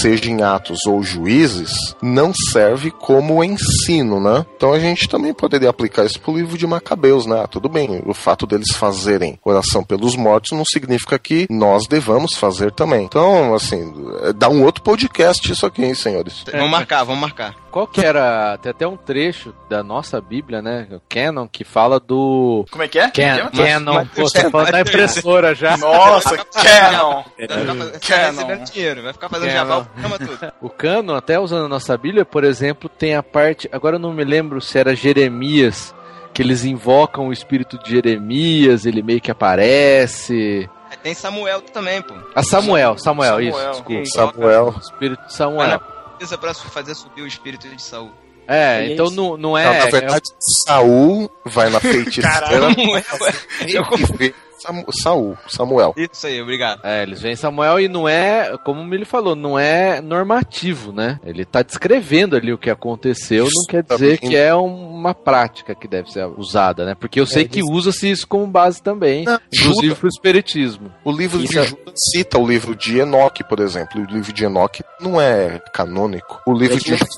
seja 0.00 0.30
em 0.30 0.42
Atos 0.42 0.80
ou 0.86 1.02
Juízes, 1.02 1.94
não 2.02 2.32
serve 2.52 2.90
como 2.90 3.42
ensino, 3.42 4.20
né? 4.20 4.44
Então 4.56 4.72
a 4.72 4.78
gente 4.78 5.08
também 5.08 5.32
poderia 5.32 5.70
aplicar 5.70 6.04
isso 6.04 6.20
pro 6.20 6.36
livro 6.36 6.58
de 6.58 6.66
Macabeus, 6.66 7.26
né? 7.26 7.42
Ah, 7.42 7.46
tudo 7.46 7.68
bem, 7.68 8.02
o 8.06 8.14
fato 8.14 8.46
deles 8.46 8.74
fazerem 8.74 9.38
oração 9.44 9.82
pelos 9.82 10.16
mortos 10.16 10.52
não 10.52 10.64
significa 10.64 11.18
que 11.18 11.46
nós 11.50 11.86
devamos 11.88 12.34
fazer 12.34 12.72
também. 12.72 13.04
Então, 13.04 13.54
assim, 13.54 13.92
dá 14.36 14.48
um 14.48 14.62
outro 14.62 14.82
podcast 14.82 15.50
isso 15.50 15.66
aqui, 15.66 15.84
hein, 15.84 15.94
senhores? 15.94 16.44
Vamos 16.52 16.70
marcar, 16.70 17.04
vamos 17.04 17.20
marcar. 17.20 17.54
Qual 17.70 17.86
que 17.86 18.04
era. 18.04 18.41
Tem 18.60 18.70
até 18.70 18.86
um 18.86 18.96
trecho 18.96 19.54
da 19.68 19.82
nossa 19.82 20.20
Bíblia, 20.20 20.60
né? 20.62 20.86
O 20.92 21.00
Canon, 21.08 21.46
que 21.48 21.64
fala 21.64 21.98
do. 22.00 22.64
Como 22.70 22.82
é 22.82 22.88
que 22.88 22.98
é? 22.98 23.10
Can, 23.10 23.22
é 23.22 23.40
é? 23.40 23.66
Canon. 23.72 24.06
Pô, 24.06 24.30
tô 24.30 24.50
falando 24.50 24.70
da 24.72 24.80
impressora 24.82 25.54
já. 25.54 25.76
Nossa, 25.76 26.36
Canon! 26.44 27.24
Vai 27.38 27.48
ficar, 27.48 27.56
vai 27.74 27.92
ficar 27.92 28.00
Canon. 28.16 28.30
recebendo 28.32 28.64
dinheiro, 28.70 29.02
vai 29.02 29.12
ficar 29.12 29.28
fazendo 29.28 29.50
jabá, 29.50 29.86
chama 30.00 30.18
tudo. 30.18 30.52
O 30.60 30.68
Canon, 30.70 31.14
até 31.14 31.38
usando 31.38 31.64
a 31.66 31.68
nossa 31.68 31.96
Bíblia, 31.96 32.24
por 32.24 32.44
exemplo, 32.44 32.88
tem 32.88 33.14
a 33.14 33.22
parte. 33.22 33.68
Agora 33.72 33.96
eu 33.96 34.00
não 34.00 34.12
me 34.12 34.24
lembro 34.24 34.60
se 34.60 34.78
era 34.78 34.94
Jeremias, 34.94 35.94
que 36.34 36.42
eles 36.42 36.64
invocam 36.64 37.28
o 37.28 37.32
espírito 37.32 37.78
de 37.82 37.90
Jeremias, 37.90 38.86
ele 38.86 39.02
meio 39.02 39.20
que 39.20 39.30
aparece. 39.30 40.68
Tem 41.02 41.14
Samuel 41.14 41.62
também, 41.62 42.00
pô. 42.02 42.14
A 42.34 42.42
Samuel, 42.42 42.96
Samuel, 42.98 43.40
isso, 43.40 43.58
Samuel. 43.58 43.72
desculpa. 43.72 44.06
Samuel. 44.06 44.74
O 44.76 44.78
espírito 44.78 45.18
de 45.20 45.26
Ah, 45.26 45.30
Samuel. 45.30 45.68
não. 45.70 45.92
Precisa 46.18 46.38
pra 46.38 46.54
fazer 46.54 46.94
subir 46.94 47.22
o 47.22 47.26
espírito 47.26 47.66
de 47.68 47.82
Saul. 47.82 48.12
É, 48.48 48.86
É 48.86 48.92
então 48.92 49.06
isso. 49.06 49.14
não, 49.14 49.36
não 49.36 49.58
é. 49.58 49.64
Não, 49.64 49.84
na 49.86 49.90
verdade, 49.90 50.30
Saul 50.64 51.30
vai 51.44 51.70
na 51.70 51.78
feiticeira 51.80 52.28
Caralho. 52.28 52.66
e 53.66 54.16
vê 54.16 54.34
Samu- 54.62 54.84
Saul, 55.02 55.36
Samuel. 55.48 55.94
Isso 55.96 56.26
aí, 56.26 56.40
obrigado. 56.40 56.80
É, 56.84 57.02
eles 57.02 57.20
veem 57.20 57.36
Samuel 57.36 57.80
e 57.80 57.88
não 57.88 58.08
é, 58.08 58.56
como 58.64 58.94
ele 58.94 59.04
falou, 59.04 59.34
não 59.34 59.58
é 59.58 60.00
normativo, 60.00 60.92
né? 60.92 61.18
Ele 61.24 61.44
tá 61.44 61.62
descrevendo 61.62 62.36
ali 62.36 62.52
o 62.52 62.58
que 62.58 62.70
aconteceu, 62.70 63.44
não 63.44 63.64
quer 63.68 63.82
dizer 63.82 64.18
que 64.18 64.36
é 64.36 64.54
uma 64.54 65.14
prática 65.14 65.74
que 65.74 65.88
deve 65.88 66.10
ser 66.10 66.26
usada, 66.36 66.84
né? 66.84 66.94
Porque 66.94 67.18
eu 67.20 67.26
sei 67.26 67.46
que 67.46 67.62
usa-se 67.62 68.10
isso 68.10 68.26
como 68.26 68.46
base 68.46 68.82
também, 68.82 69.24
Não, 69.24 69.38
inclusive 69.52 69.86
Judas. 69.88 69.98
pro 69.98 70.08
espiritismo. 70.08 70.92
O 71.04 71.10
livro 71.12 71.42
Isso 71.42 71.52
de 71.52 71.58
é- 71.58 71.64
Judas 71.64 71.94
cita 72.12 72.38
o 72.38 72.46
livro 72.46 72.74
de 72.74 72.98
Enoque, 72.98 73.42
por 73.44 73.60
exemplo. 73.60 74.00
O 74.00 74.04
livro 74.04 74.32
de 74.32 74.44
Enoque 74.44 74.82
não 75.00 75.20
é 75.20 75.60
canônico. 75.72 76.40
O 76.46 76.52
livro 76.52 76.78
de 76.78 76.90
Judas 76.96 77.08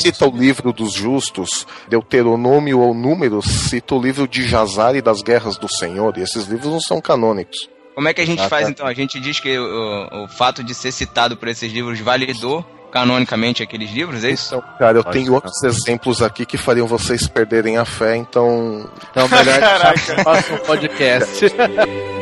cita 0.00 0.26
o 0.28 0.36
livro 0.36 0.72
dos 0.72 0.92
justos. 0.92 1.66
Deuteronômio 1.88 2.80
ou 2.80 2.94
Números 2.94 3.44
cita 3.46 3.94
o 3.94 4.00
livro 4.00 4.26
de 4.26 4.44
Jazar 4.46 4.94
e 4.96 5.02
das 5.02 5.22
Guerras 5.22 5.56
do 5.58 5.68
Senhor. 5.68 6.16
E 6.16 6.22
esses 6.22 6.46
livros 6.46 6.70
não 6.72 6.80
são 6.88 7.00
canônicos. 7.00 7.68
Como 7.94 8.08
é 8.08 8.14
que 8.14 8.20
a 8.20 8.26
gente 8.26 8.42
Ah, 8.42 8.48
faz 8.48 8.64
tá. 8.64 8.70
então? 8.70 8.86
A 8.86 8.94
gente 8.94 9.20
diz 9.20 9.38
que 9.40 9.58
o, 9.58 10.24
o 10.24 10.28
fato 10.28 10.62
de 10.64 10.74
ser 10.74 10.90
citado 10.92 11.36
por 11.36 11.48
esses 11.48 11.70
livros 11.72 11.98
validou 12.00 12.64
canonicamente 12.90 13.62
aqueles 13.62 13.90
livros, 13.90 14.24
é 14.24 14.30
isso? 14.30 14.54
Então, 14.54 14.64
cara, 14.78 14.98
eu 14.98 15.04
Pode 15.04 15.18
tenho 15.18 15.34
outros 15.34 15.62
exemplos 15.62 16.22
aqui 16.22 16.46
que 16.46 16.56
fariam 16.56 16.86
vocês 16.86 17.26
perderem 17.28 17.76
a 17.76 17.84
fé, 17.84 18.16
então 18.16 18.88
Então 19.10 19.28
melhor 19.28 19.44
deixar 19.60 20.14
pro 20.14 20.24
próximo 20.24 20.58
podcast. 20.60 21.44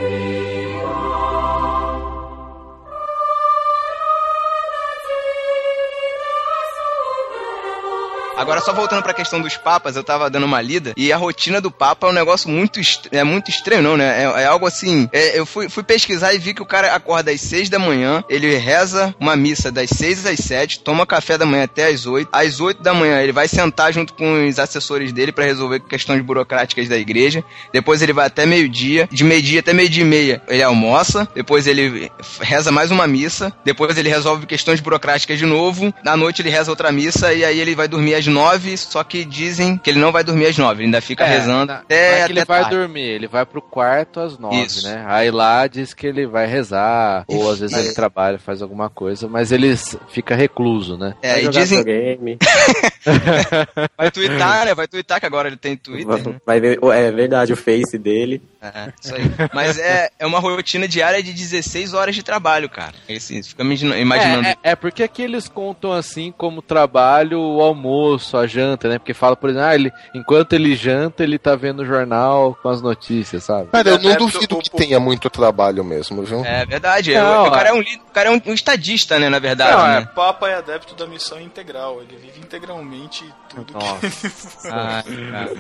Agora, 8.46 8.60
só 8.60 8.72
voltando 8.72 9.02
pra 9.02 9.12
questão 9.12 9.40
dos 9.40 9.56
papas, 9.56 9.96
eu 9.96 10.04
tava 10.04 10.30
dando 10.30 10.46
uma 10.46 10.62
lida, 10.62 10.92
e 10.96 11.12
a 11.12 11.16
rotina 11.16 11.60
do 11.60 11.68
papa 11.68 12.06
é 12.06 12.10
um 12.10 12.12
negócio 12.12 12.48
muito, 12.48 12.78
é 13.10 13.24
muito 13.24 13.50
estranho, 13.50 13.82
não, 13.82 13.96
né? 13.96 14.22
É, 14.22 14.42
é 14.42 14.46
algo 14.46 14.64
assim, 14.68 15.08
é, 15.12 15.36
eu 15.36 15.44
fui, 15.44 15.68
fui 15.68 15.82
pesquisar 15.82 16.32
e 16.32 16.38
vi 16.38 16.54
que 16.54 16.62
o 16.62 16.64
cara 16.64 16.94
acorda 16.94 17.32
às 17.32 17.40
seis 17.40 17.68
da 17.68 17.76
manhã, 17.76 18.22
ele 18.28 18.54
reza 18.54 19.12
uma 19.18 19.34
missa 19.34 19.72
das 19.72 19.90
seis 19.90 20.24
às 20.24 20.38
sete, 20.38 20.78
toma 20.78 21.04
café 21.04 21.36
da 21.36 21.44
manhã 21.44 21.64
até 21.64 21.88
às 21.88 22.06
oito, 22.06 22.28
às 22.30 22.60
oito 22.60 22.80
da 22.84 22.94
manhã 22.94 23.20
ele 23.20 23.32
vai 23.32 23.48
sentar 23.48 23.92
junto 23.92 24.14
com 24.14 24.46
os 24.46 24.60
assessores 24.60 25.12
dele 25.12 25.32
pra 25.32 25.44
resolver 25.44 25.80
questões 25.80 26.22
burocráticas 26.22 26.88
da 26.88 26.96
igreja, 26.96 27.42
depois 27.72 28.00
ele 28.00 28.12
vai 28.12 28.28
até 28.28 28.46
meio-dia, 28.46 29.08
de 29.10 29.24
meio-dia 29.24 29.58
até 29.58 29.72
meio-dia 29.72 30.04
e 30.04 30.06
meia 30.06 30.42
ele 30.46 30.62
almoça, 30.62 31.26
depois 31.34 31.66
ele 31.66 32.12
reza 32.40 32.70
mais 32.70 32.92
uma 32.92 33.08
missa, 33.08 33.52
depois 33.64 33.98
ele 33.98 34.08
resolve 34.08 34.46
questões 34.46 34.78
burocráticas 34.78 35.36
de 35.36 35.46
novo, 35.46 35.92
na 36.04 36.16
noite 36.16 36.42
ele 36.42 36.50
reza 36.50 36.70
outra 36.70 36.92
missa 36.92 37.34
e 37.34 37.44
aí 37.44 37.58
ele 37.58 37.74
vai 37.74 37.88
dormir 37.88 38.14
às 38.14 38.35
nove, 38.36 38.76
só 38.76 39.02
que 39.04 39.24
dizem 39.24 39.76
que 39.78 39.90
ele 39.90 39.98
não 39.98 40.12
vai 40.12 40.22
dormir 40.24 40.46
às 40.46 40.56
nove, 40.58 40.80
ele 40.80 40.84
ainda 40.86 41.00
fica 41.00 41.24
É, 41.24 41.28
rezando 41.38 41.72
não 41.72 41.80
até, 41.80 42.20
é 42.20 42.26
que 42.26 42.32
ele 42.32 42.40
até 42.40 42.48
vai 42.48 42.60
tarde. 42.62 42.76
dormir, 42.76 43.00
ele 43.08 43.26
vai 43.26 43.44
pro 43.46 43.60
quarto 43.62 44.20
às 44.20 44.38
nove, 44.38 44.62
Isso. 44.64 44.86
né? 44.86 45.04
Aí 45.08 45.30
lá 45.30 45.66
diz 45.66 45.92
que 45.94 46.06
ele 46.06 46.26
vai 46.26 46.46
rezar, 46.46 47.24
ou 47.28 47.50
às 47.50 47.60
vezes 47.60 47.76
É. 47.76 47.80
ele 47.80 47.92
trabalha, 47.94 48.38
faz 48.38 48.62
alguma 48.62 48.88
coisa, 48.90 49.26
mas 49.28 49.50
ele 49.52 49.74
fica 50.08 50.34
recluso, 50.34 50.96
né? 50.96 51.14
É, 51.22 51.32
Vai 51.32 51.40
e 51.40 51.44
jogar 51.44 51.60
dizem, 51.60 51.78
vai 53.96 54.10
twittar, 54.10 54.64
né? 54.66 54.74
Vai 54.74 54.88
twittar 54.88 55.20
que 55.20 55.26
agora 55.26 55.48
ele 55.48 55.56
tem 55.56 55.76
Twitter, 55.76 56.06
né? 56.06 56.22
vai- 56.22 56.36
vai 56.46 56.60
ver, 56.60 56.78
é 56.94 57.10
verdade, 57.10 57.52
o 57.52 57.56
face 57.56 57.98
dele. 57.98 58.42
É, 58.74 58.92
isso 59.00 59.14
aí. 59.14 59.22
Mas 59.52 59.78
é, 59.78 60.10
é 60.18 60.26
uma 60.26 60.38
rotina 60.38 60.86
diária 60.88 61.22
de 61.22 61.32
16 61.32 61.94
horas 61.94 62.14
de 62.14 62.22
trabalho, 62.22 62.68
cara. 62.68 62.94
Assim, 63.14 63.42
fica 63.42 63.62
imagina- 63.62 63.98
imaginando. 63.98 64.46
É, 64.48 64.50
é, 64.52 64.56
é 64.72 64.76
porque 64.76 65.02
aqui 65.02 65.22
eles 65.22 65.48
contam 65.48 65.92
assim 65.92 66.32
como 66.36 66.60
trabalho 66.62 67.40
o 67.40 67.60
almoço, 67.62 68.36
a 68.36 68.46
janta, 68.46 68.88
né? 68.88 68.98
Porque 68.98 69.14
fala, 69.14 69.36
por 69.36 69.50
exemplo, 69.50 69.66
ah, 69.68 69.74
ele, 69.74 69.92
enquanto 70.14 70.52
ele 70.54 70.74
janta, 70.74 71.22
ele 71.22 71.38
tá 71.38 71.54
vendo 71.54 71.80
o 71.80 71.86
jornal 71.86 72.56
com 72.62 72.68
as 72.68 72.80
notícias, 72.82 73.44
sabe? 73.44 73.68
Cara, 73.72 73.90
eu 73.90 73.98
não 73.98 74.10
É, 74.10 74.16
duvido 74.16 74.56
o- 74.56 74.62
que 74.62 74.70
tenha 74.70 74.98
muito 75.00 75.28
trabalho 75.30 75.84
mesmo, 75.84 76.22
viu? 76.22 76.44
É 76.44 76.64
verdade. 76.66 77.12
é, 77.14 77.20
Não, 77.22 77.46
o, 77.46 77.50
cara 77.50 77.68
é 77.68 77.72
um, 77.72 77.80
o 77.80 78.10
cara 78.12 78.28
é 78.28 78.32
um, 78.32 78.40
um 78.46 78.54
estadista, 78.54 79.18
né, 79.18 79.28
na 79.28 79.38
verdade. 79.38 79.72
Não, 79.76 79.86
né? 79.86 80.00
O 80.00 80.14
Papa 80.14 80.48
é 80.48 80.54
adepto 80.54 80.94
da 80.94 81.06
missão 81.06 81.40
integral, 81.40 82.00
ele 82.02 82.16
vive 82.16 82.40
integralmente 82.40 83.24
tudo 83.64 83.78
Ah, 83.84 85.02
cara. 85.30 85.54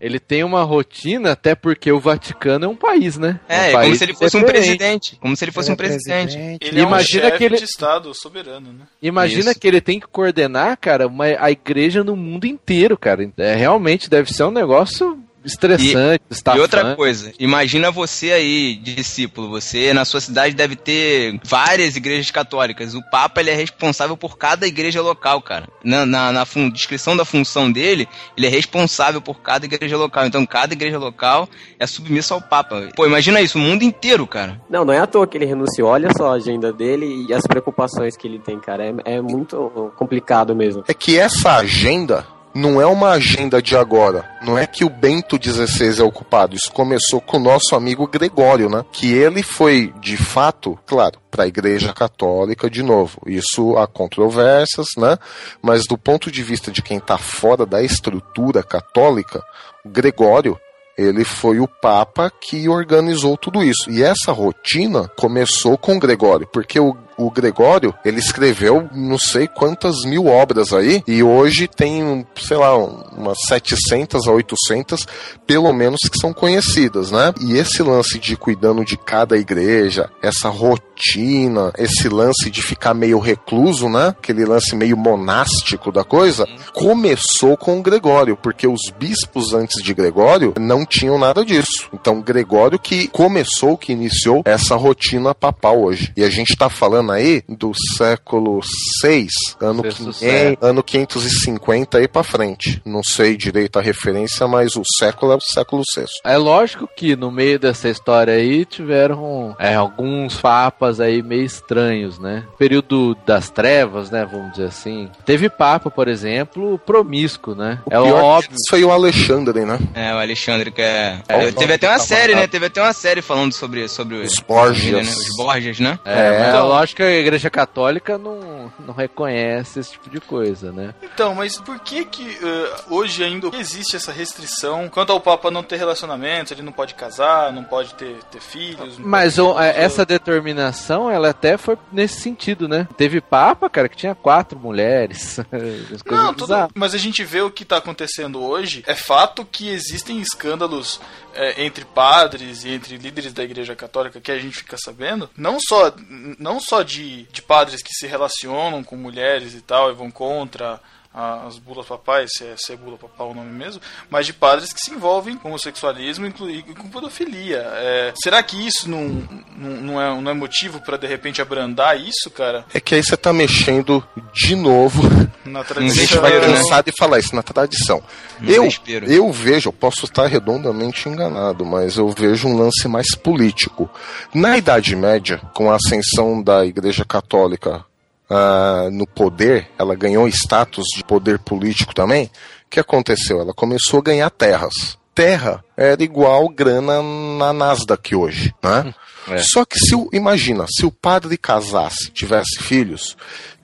Ele 0.00 0.18
tem 0.18 0.44
uma 0.44 0.62
rotina, 0.62 1.32
até 1.32 1.54
porque 1.54 1.90
o 1.90 1.98
Vaticano 2.00 2.64
é 2.64 2.68
um 2.68 2.76
país, 2.76 3.16
né? 3.18 3.40
É, 3.48 3.54
um 3.56 3.60
é 3.60 3.64
como 3.72 3.82
país 3.82 3.98
se 3.98 4.04
ele 4.04 4.14
fosse 4.14 4.36
um 4.36 4.40
independente. 4.40 4.66
presidente. 4.78 5.18
Como 5.20 5.36
se 5.36 5.44
ele 5.44 5.52
fosse 5.52 5.70
um 5.70 5.74
Ele 5.74 5.82
é 5.82 5.86
presidente. 5.86 6.36
Ele 6.60 6.80
é 6.80 6.84
um 6.84 6.86
Imagina 6.88 7.30
que 7.32 7.44
ele- 7.44 7.56
de 7.58 7.64
Estado 7.64 8.12
soberano, 8.14 8.72
né? 8.72 8.84
Imagina 9.02 9.50
Isso. 9.50 9.60
que 9.60 9.66
ele 9.68 9.80
tem 9.80 10.00
que 10.00 10.06
coordenar, 10.06 10.76
cara, 10.78 11.06
uma, 11.06 11.24
a 11.38 11.50
igreja 11.50 12.02
no 12.04 12.16
mundo 12.16 12.46
inteiro, 12.46 12.96
cara. 12.96 13.30
É, 13.38 13.54
realmente 13.54 14.08
deve 14.10 14.32
ser 14.32 14.44
um 14.44 14.50
negócio 14.50 15.18
estressante, 15.46 16.22
E 16.30 16.34
estafante. 16.34 16.60
outra 16.62 16.94
coisa, 16.96 17.32
imagina 17.38 17.90
você 17.90 18.32
aí, 18.32 18.74
discípulo, 18.76 19.48
você 19.48 19.92
na 19.94 20.04
sua 20.04 20.20
cidade 20.20 20.54
deve 20.54 20.76
ter 20.76 21.40
várias 21.44 21.96
igrejas 21.96 22.30
católicas. 22.30 22.94
O 22.94 23.02
Papa 23.10 23.40
ele 23.40 23.50
é 23.50 23.54
responsável 23.54 24.16
por 24.16 24.36
cada 24.36 24.66
igreja 24.66 25.00
local, 25.00 25.40
cara. 25.40 25.68
Na, 25.84 26.04
na, 26.04 26.32
na 26.32 26.44
fun- 26.44 26.68
descrição 26.70 27.16
da 27.16 27.24
função 27.24 27.70
dele, 27.70 28.08
ele 28.36 28.46
é 28.46 28.50
responsável 28.50 29.20
por 29.20 29.40
cada 29.40 29.64
igreja 29.64 29.96
local. 29.96 30.26
Então 30.26 30.44
cada 30.44 30.72
igreja 30.74 30.98
local 30.98 31.48
é 31.78 31.86
submissa 31.86 32.34
ao 32.34 32.40
Papa. 32.42 32.88
Pô, 32.96 33.06
imagina 33.06 33.40
isso, 33.40 33.58
o 33.58 33.60
mundo 33.60 33.82
inteiro, 33.82 34.26
cara. 34.26 34.60
Não, 34.68 34.84
não 34.84 34.92
é 34.92 34.98
à 34.98 35.06
toa 35.06 35.26
que 35.26 35.38
ele 35.38 35.46
renunciou. 35.46 35.88
Olha 35.88 36.10
só 36.16 36.32
a 36.32 36.34
agenda 36.34 36.72
dele 36.72 37.26
e 37.28 37.32
as 37.32 37.46
preocupações 37.46 38.16
que 38.16 38.26
ele 38.26 38.38
tem, 38.38 38.58
cara. 38.58 38.84
É, 38.84 39.16
é 39.16 39.20
muito 39.20 39.92
complicado 39.96 40.54
mesmo. 40.54 40.82
É 40.88 40.94
que 40.94 41.18
essa 41.18 41.56
agenda 41.56 42.26
não 42.56 42.80
é 42.80 42.86
uma 42.86 43.10
agenda 43.10 43.60
de 43.60 43.76
agora. 43.76 44.24
Não 44.42 44.56
é 44.56 44.66
que 44.66 44.82
o 44.82 44.88
Bento 44.88 45.38
XVI 45.40 46.00
é 46.00 46.02
ocupado. 46.02 46.56
Isso 46.56 46.72
começou 46.72 47.20
com 47.20 47.36
o 47.36 47.40
nosso 47.40 47.76
amigo 47.76 48.08
Gregório, 48.08 48.70
né? 48.70 48.82
Que 48.90 49.12
ele 49.12 49.42
foi, 49.42 49.92
de 50.00 50.16
fato, 50.16 50.78
claro, 50.86 51.20
para 51.30 51.44
a 51.44 51.46
Igreja 51.46 51.92
Católica 51.92 52.70
de 52.70 52.82
novo. 52.82 53.20
Isso 53.26 53.76
há 53.76 53.86
controvérsias, 53.86 54.86
né? 54.96 55.18
Mas 55.60 55.84
do 55.86 55.98
ponto 55.98 56.30
de 56.30 56.42
vista 56.42 56.72
de 56.72 56.80
quem 56.80 56.96
está 56.96 57.18
fora 57.18 57.66
da 57.66 57.82
estrutura 57.82 58.62
católica, 58.62 59.42
o 59.84 59.90
Gregório 59.90 60.58
ele 60.96 61.24
foi 61.24 61.60
o 61.60 61.68
Papa 61.68 62.32
que 62.40 62.70
organizou 62.70 63.36
tudo 63.36 63.62
isso. 63.62 63.90
E 63.90 64.02
essa 64.02 64.32
rotina 64.32 65.08
começou 65.08 65.76
com 65.76 65.98
Gregório, 65.98 66.48
porque 66.50 66.80
o, 66.80 66.96
o 67.16 67.30
Gregório, 67.30 67.94
ele 68.04 68.18
escreveu 68.18 68.88
não 68.92 69.18
sei 69.18 69.46
quantas 69.46 70.04
mil 70.04 70.26
obras 70.26 70.72
aí, 70.72 71.02
e 71.06 71.22
hoje 71.22 71.66
tem, 71.66 72.26
sei 72.36 72.56
lá, 72.56 72.76
umas 72.76 73.38
700 73.48 74.26
a 74.26 74.32
800, 74.32 75.06
pelo 75.46 75.72
menos, 75.72 76.00
que 76.10 76.18
são 76.18 76.32
conhecidas, 76.32 77.10
né? 77.10 77.32
E 77.40 77.56
esse 77.56 77.82
lance 77.82 78.18
de 78.18 78.36
cuidando 78.36 78.84
de 78.84 78.96
cada 78.96 79.36
igreja, 79.36 80.10
essa 80.22 80.48
rotina, 80.48 81.72
esse 81.78 82.08
lance 82.08 82.50
de 82.50 82.62
ficar 82.62 82.94
meio 82.94 83.18
recluso, 83.18 83.88
né? 83.88 84.08
Aquele 84.08 84.44
lance 84.44 84.74
meio 84.74 84.96
monástico 84.96 85.90
da 85.90 86.04
coisa, 86.04 86.46
começou 86.72 87.56
com 87.56 87.78
o 87.78 87.82
Gregório, 87.82 88.36
porque 88.36 88.66
os 88.66 88.90
bispos 88.98 89.54
antes 89.54 89.82
de 89.82 89.94
Gregório 89.94 90.54
não 90.58 90.84
tinham 90.84 91.18
nada 91.18 91.44
disso. 91.44 91.88
Então, 91.92 92.20
Gregório 92.20 92.78
que 92.78 93.08
começou, 93.08 93.76
que 93.76 93.92
iniciou 93.92 94.42
essa 94.44 94.74
rotina 94.76 95.34
papal 95.34 95.82
hoje. 95.82 96.12
E 96.16 96.24
a 96.24 96.30
gente 96.30 96.56
tá 96.56 96.68
falando 96.68 97.05
aí 97.14 97.42
do 97.48 97.72
século 97.96 98.60
VI, 99.02 99.26
ano, 99.60 99.82
Sexto 99.82 99.98
500, 99.98 100.16
século. 100.18 100.58
ano 100.70 100.82
550 100.82 101.98
aí 101.98 102.08
pra 102.08 102.22
frente. 102.22 102.80
Não 102.84 103.02
sei 103.02 103.36
direito 103.36 103.78
a 103.78 103.82
referência, 103.82 104.46
mas 104.46 104.76
o 104.76 104.82
século 104.98 105.32
é 105.32 105.36
o 105.36 105.40
século 105.40 105.82
VI. 105.96 106.04
É 106.24 106.36
lógico 106.36 106.88
que 106.96 107.16
no 107.16 107.30
meio 107.30 107.58
dessa 107.58 107.88
história 107.88 108.34
aí 108.34 108.64
tiveram 108.64 109.54
é, 109.58 109.74
alguns 109.74 110.36
papas 110.36 111.00
aí 111.00 111.22
meio 111.22 111.44
estranhos, 111.44 112.18
né? 112.18 112.44
Período 112.58 113.16
das 113.26 113.50
trevas, 113.50 114.10
né? 114.10 114.26
Vamos 114.30 114.52
dizer 114.52 114.66
assim. 114.66 115.08
Teve 115.24 115.48
papa, 115.48 115.90
por 115.90 116.08
exemplo, 116.08 116.78
promíscuo, 116.78 117.54
né? 117.54 117.80
O 117.86 117.92
é 117.92 118.02
pior 118.02 118.22
óbvio. 118.22 118.50
foi 118.68 118.84
o 118.84 118.90
Alexandre, 118.90 119.64
né? 119.64 119.78
É, 119.94 120.14
o 120.14 120.18
Alexandre 120.18 120.70
que 120.70 120.82
é. 120.82 121.18
É, 121.28 121.50
teve 121.52 121.74
até 121.74 121.88
uma 121.88 121.98
tá 121.98 122.04
série, 122.04 122.32
falando. 122.32 122.40
né? 122.42 122.46
Teve 122.46 122.66
até 122.66 122.82
uma 122.82 122.92
série 122.92 123.22
falando 123.22 123.52
sobre, 123.52 123.88
sobre 123.88 124.16
Os 124.16 124.38
Borgias. 124.40 125.06
né? 125.06 125.12
Os 125.12 125.36
Borgias, 125.36 125.78
né? 125.80 125.98
É, 126.04 126.26
É. 126.26 126.38
mas 126.40 126.54
é 126.54 126.60
lógico 126.60 126.95
que 126.96 127.02
a 127.02 127.10
igreja 127.10 127.50
católica 127.50 128.16
não, 128.16 128.72
não 128.80 128.94
reconhece 128.94 129.78
esse 129.80 129.92
tipo 129.92 130.08
de 130.08 130.20
coisa, 130.20 130.72
né? 130.72 130.94
Então, 131.02 131.34
mas 131.34 131.58
por 131.58 131.78
que 131.80 132.04
que 132.06 132.38
eh, 132.42 132.74
hoje 132.88 133.22
ainda 133.22 133.48
existe 133.58 133.94
essa 133.96 134.10
restrição 134.10 134.88
quanto 134.88 135.12
ao 135.12 135.20
Papa 135.20 135.50
não 135.50 135.62
ter 135.62 135.76
relacionamento, 135.76 136.52
ele 136.54 136.62
não 136.62 136.72
pode 136.72 136.94
casar, 136.94 137.52
não 137.52 137.62
pode 137.64 137.94
ter, 137.94 138.16
ter 138.30 138.40
filhos? 138.40 138.98
Mas 138.98 139.38
o- 139.38 139.52
ter 139.54 139.60
filhos? 139.60 139.76
essa 139.76 140.06
determinação, 140.06 141.10
ela 141.10 141.30
até 141.30 141.56
foi 141.56 141.76
nesse 141.92 142.20
sentido, 142.20 142.66
né? 142.66 142.88
Teve 142.96 143.20
papa, 143.20 143.68
cara, 143.68 143.88
que 143.88 143.96
tinha 143.96 144.14
quatro 144.14 144.58
mulheres. 144.58 145.38
Não, 146.06 146.32
tudo, 146.32 146.54
mas 146.74 146.94
a 146.94 146.98
gente 146.98 147.22
vê 147.24 147.40
o 147.42 147.50
que 147.50 147.62
está 147.62 147.76
acontecendo 147.76 148.42
hoje. 148.42 148.82
É 148.86 148.94
fato 148.94 149.44
que 149.44 149.68
existem 149.68 150.18
escândalos 150.20 151.00
é, 151.34 151.64
entre 151.64 151.84
padres 151.84 152.64
e 152.64 152.70
entre 152.70 152.96
líderes 152.96 153.32
da 153.32 153.44
Igreja 153.44 153.74
Católica 153.76 154.20
que 154.20 154.32
a 154.32 154.38
gente 154.38 154.56
fica 154.56 154.76
sabendo. 154.82 155.28
Não 155.36 155.58
só, 155.60 155.92
não 156.38 156.58
só 156.60 156.82
de, 156.86 157.24
de 157.24 157.42
padres 157.42 157.82
que 157.82 157.92
se 157.92 158.06
relacionam 158.06 158.82
com 158.82 158.96
mulheres 158.96 159.54
e 159.54 159.60
tal 159.60 159.90
e 159.90 159.94
vão 159.94 160.10
contra 160.10 160.80
as 161.16 161.58
bulas 161.58 161.86
papais, 161.86 162.30
se 162.36 162.44
é, 162.44 162.54
se 162.56 162.72
é 162.72 162.76
bula 162.76 162.98
papal 162.98 163.30
o 163.30 163.34
nome 163.34 163.50
mesmo, 163.50 163.80
mas 164.10 164.26
de 164.26 164.32
padres 164.34 164.72
que 164.72 164.80
se 164.80 164.90
envolvem 164.92 165.36
com 165.36 165.52
o 165.52 165.58
sexualismo 165.58 166.26
inclui- 166.26 166.58
e 166.68 166.74
com 166.74 166.88
pedofilia. 166.88 167.58
É, 167.74 168.12
será 168.22 168.42
que 168.42 168.56
isso 168.66 168.88
não, 168.90 169.26
não, 169.56 169.70
não 169.82 170.00
é, 170.02 170.20
não 170.20 170.30
é 170.30 170.34
motivo 170.34 170.80
para 170.80 170.96
de 170.98 171.06
repente 171.06 171.40
abrandar 171.40 171.98
isso, 171.98 172.30
cara? 172.30 172.66
É 172.74 172.78
que 172.80 172.94
aí 172.94 173.02
você 173.02 173.16
tá 173.16 173.32
mexendo 173.32 174.06
de 174.32 174.54
novo 174.54 175.02
Na 175.46 175.60
A 175.60 175.64
tradição. 175.64 175.96
gente 176.04 176.18
vai 176.18 176.40
cansar 176.40 176.82
de 176.82 176.92
falar 176.92 177.18
isso 177.18 177.34
na 177.34 177.42
tradição. 177.42 178.02
Eu, 178.42 178.64
desespero. 178.64 179.10
eu 179.10 179.32
vejo, 179.32 179.68
eu 179.68 179.72
posso 179.72 180.04
estar 180.04 180.26
redondamente 180.26 181.08
enganado, 181.08 181.64
mas 181.64 181.96
eu 181.96 182.08
vejo 182.10 182.48
um 182.48 182.56
lance 182.58 182.86
mais 182.88 183.14
político. 183.14 183.88
Na 184.34 184.58
Idade 184.58 184.94
Média, 184.94 185.40
com 185.54 185.70
a 185.70 185.76
ascensão 185.76 186.42
da 186.42 186.66
Igreja 186.66 187.04
Católica 187.04 187.84
ah, 188.30 188.88
no 188.90 189.06
poder, 189.06 189.68
ela 189.78 189.94
ganhou 189.94 190.28
status 190.28 190.86
de 190.96 191.04
poder 191.04 191.38
político 191.38 191.94
também. 191.94 192.24
O 192.66 192.70
que 192.70 192.80
aconteceu? 192.80 193.40
Ela 193.40 193.54
começou 193.54 194.00
a 194.00 194.02
ganhar 194.02 194.30
terras. 194.30 194.98
Terra 195.14 195.64
era 195.76 196.02
igual 196.02 196.48
grana 196.48 197.00
na 197.38 197.52
Nasdaq 197.52 198.14
hoje, 198.14 198.54
né? 198.62 198.94
É. 199.28 199.38
Só 199.38 199.64
que 199.64 199.78
se 199.78 199.94
o, 199.94 200.08
imagina, 200.12 200.66
se 200.68 200.84
o 200.84 200.92
padre 200.92 201.38
casasse, 201.38 202.10
tivesse 202.10 202.58
filhos, 202.60 203.16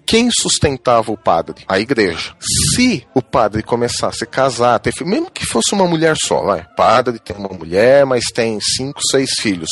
quem 0.04 0.30
sustentava 0.30 1.12
o 1.12 1.16
padre? 1.16 1.64
A 1.68 1.78
igreja. 1.78 2.34
Se 2.74 3.06
o 3.14 3.22
padre 3.22 3.62
começasse 3.62 4.24
a 4.24 4.26
casar, 4.26 4.78
ter 4.80 4.92
filho, 4.92 5.08
mesmo 5.08 5.30
que 5.30 5.46
fosse 5.46 5.72
uma 5.72 5.86
mulher 5.86 6.16
só, 6.22 6.42
vai. 6.42 6.66
Padre 6.76 7.18
tem 7.18 7.36
uma 7.36 7.48
mulher, 7.48 8.04
mas 8.04 8.24
tem 8.26 8.58
cinco, 8.60 9.00
seis 9.10 9.30
filhos. 9.38 9.70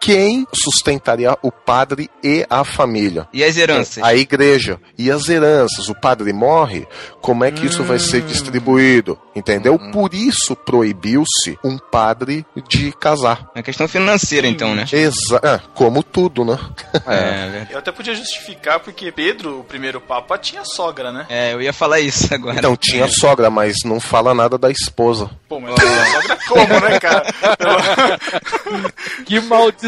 Quem 0.00 0.46
sustentaria 0.52 1.36
o 1.42 1.50
padre 1.50 2.10
e 2.22 2.46
a 2.48 2.64
família? 2.64 3.28
E 3.32 3.42
as 3.44 3.56
heranças? 3.56 4.02
A 4.02 4.14
igreja. 4.14 4.80
E 4.96 5.10
as 5.10 5.28
heranças? 5.28 5.88
O 5.88 5.94
padre 5.94 6.32
morre? 6.32 6.86
Como 7.20 7.44
é 7.44 7.50
que 7.50 7.66
isso 7.66 7.82
vai 7.84 7.98
ser 7.98 8.22
distribuído? 8.22 9.18
Entendeu? 9.34 9.78
Por 9.92 10.14
isso 10.14 10.56
proibiu-se 10.56 11.58
um 11.64 11.78
padre 11.78 12.44
de 12.68 12.92
casar. 12.92 13.50
É 13.54 13.62
questão 13.62 13.86
financeira, 13.86 14.46
então, 14.46 14.74
né? 14.74 14.84
Exa 14.90 15.40
é, 15.42 15.60
como 15.74 16.02
tudo, 16.02 16.44
né? 16.44 16.58
É, 17.06 17.48
verdade. 17.50 17.72
Eu 17.72 17.78
até 17.78 17.92
podia 17.92 18.14
justificar 18.14 18.80
porque 18.80 19.12
Pedro, 19.12 19.60
o 19.60 19.64
primeiro 19.64 20.00
papa, 20.00 20.38
tinha 20.38 20.64
sogra, 20.64 21.12
né? 21.12 21.26
É, 21.28 21.52
eu 21.52 21.60
ia 21.60 21.72
falar 21.72 22.00
isso 22.00 22.32
agora. 22.34 22.58
Então 22.58 22.76
tinha 22.76 23.06
sogra, 23.08 23.50
mas 23.50 23.76
não 23.84 24.00
fala 24.00 24.34
nada 24.34 24.56
da 24.56 24.70
esposa. 24.70 25.30
Pô, 25.48 25.60
mas 25.60 25.74
tinha 25.74 26.06
sogra 26.06 26.38
como, 26.48 26.80
né, 26.80 27.00
cara? 27.00 27.24
Que 29.24 29.40
maldição, 29.40 29.87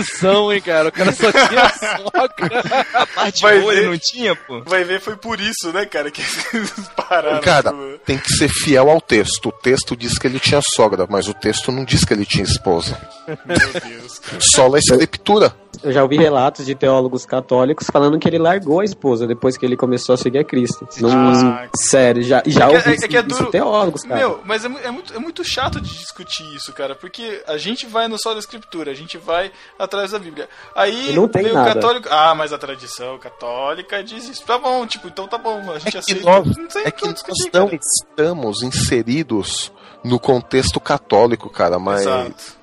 hein, 0.53 0.61
cara? 0.61 0.89
O 0.89 0.93
cara 0.93 1.13
só 1.13 1.31
tinha 1.33 1.69
sogra. 1.99 2.63
a 2.95 3.07
parte 3.07 3.43
Vai 3.43 3.61
boa 3.61 3.73
ver. 3.73 3.81
ele 3.81 3.89
não 3.91 3.99
tinha, 3.99 4.35
pô. 4.37 4.63
Vai 4.65 4.85
ver, 4.85 5.01
foi 5.01 5.17
por 5.17 5.41
isso, 5.41 5.73
né, 5.73 5.85
cara, 5.87 6.11
que 6.11 6.21
eles 6.53 6.71
pararam. 6.97 7.41
Cara, 7.41 7.73
tem 8.05 8.19
que 8.19 8.33
ser 8.37 8.49
fiel 8.49 8.91
ao 8.91 9.01
texto. 9.01 9.49
O 9.49 9.53
texto 9.53 9.97
diz 9.97 10.19
que 10.19 10.27
ele 10.27 10.41
tinha 10.41 10.61
sogra, 10.75 11.07
mas 11.09 11.29
o 11.29 11.35
texto 11.35 11.71
não 11.73 11.85
diz 11.85 12.05
que 12.05 12.13
ele 12.13 12.27
tinha 12.27 12.45
esposa. 12.45 13.01
Meu 13.47 13.57
Deus. 13.57 14.21
Só 14.55 14.73
a 14.75 14.79
escritura. 14.79 15.55
Eu 15.85 15.93
já 15.93 16.03
ouvi 16.03 16.17
relatos 16.19 16.67
de 16.67 16.75
teólogos 16.75 17.25
católicos 17.25 17.87
falando 17.91 18.19
que 18.19 18.29
ele 18.29 18.39
largou 18.39 18.81
a 18.81 18.85
esposa 18.85 19.25
depois 19.27 19.57
que 19.57 19.65
ele 19.65 19.77
começou 19.77 20.15
a 20.15 20.19
seguir 20.19 20.39
a 20.39 20.45
Cristo. 20.45 20.87
Não- 21.01 21.63
tipo, 21.63 21.71
sério, 21.79 22.23
já, 22.23 22.43
já 22.45 22.65
É 22.65 22.67
ouvi 22.69 22.79
é 22.95 22.97
que 23.09 23.17
é 23.17 23.21
isso 23.21 23.29
duro- 23.29 23.45
de 23.47 23.51
teólogos, 23.53 24.03
cara. 24.03 24.17
Meu, 24.21 24.41
mas 24.45 24.65
é, 24.65 24.69
é 24.85 24.91
muito, 24.91 25.15
é 25.15 25.19
muito 25.19 25.45
chato 25.45 25.81
de 25.81 25.89
discutir 25.97 26.43
isso, 26.55 26.73
cara, 26.73 26.95
porque 26.97 27.43
a 27.47 27.57
gente 27.57 27.87
vai 27.87 28.09
no 28.09 28.19
sol 28.21 28.35
da 28.35 28.41
escritura, 28.41 28.91
a 28.91 28.95
gente 28.95 29.17
vai 29.17 29.53
atrás 29.79 30.11
da 30.11 30.19
Bíblia. 30.19 30.49
Aí 30.75 31.11
E 31.11 31.13
não 31.15 31.29
tem 31.29 31.51
nada. 31.53 31.73
católico. 31.75 32.09
Ah, 32.11 32.35
mas 32.35 32.53
a 32.53 32.59
tradição 32.59 33.17
católica 33.19 34.03
diz 34.03 34.29
isso. 34.29 34.43
Tá 34.45 34.59
bom, 34.59 34.85
tipo, 34.87 35.07
então 35.07 35.29
tá 35.29 35.39
bom, 35.39 35.71
a 35.71 35.79
gente 35.79 35.89
É 35.89 35.91
que 35.93 35.99
aceita. 35.99 36.25
nós, 36.31 36.57
não 36.57 36.67
tem 36.67 36.83
é 36.85 36.89
o 36.89 36.93
que 36.93 37.05
nós 37.07 37.15
discutir, 37.15 37.51
não 37.55 37.67
cara. 37.69 37.79
Estamos 37.93 38.63
inseridos 38.63 39.73
no 40.03 40.19
contexto 40.19 40.81
católico, 40.81 41.51
cara, 41.51 41.79
mas 41.79 42.05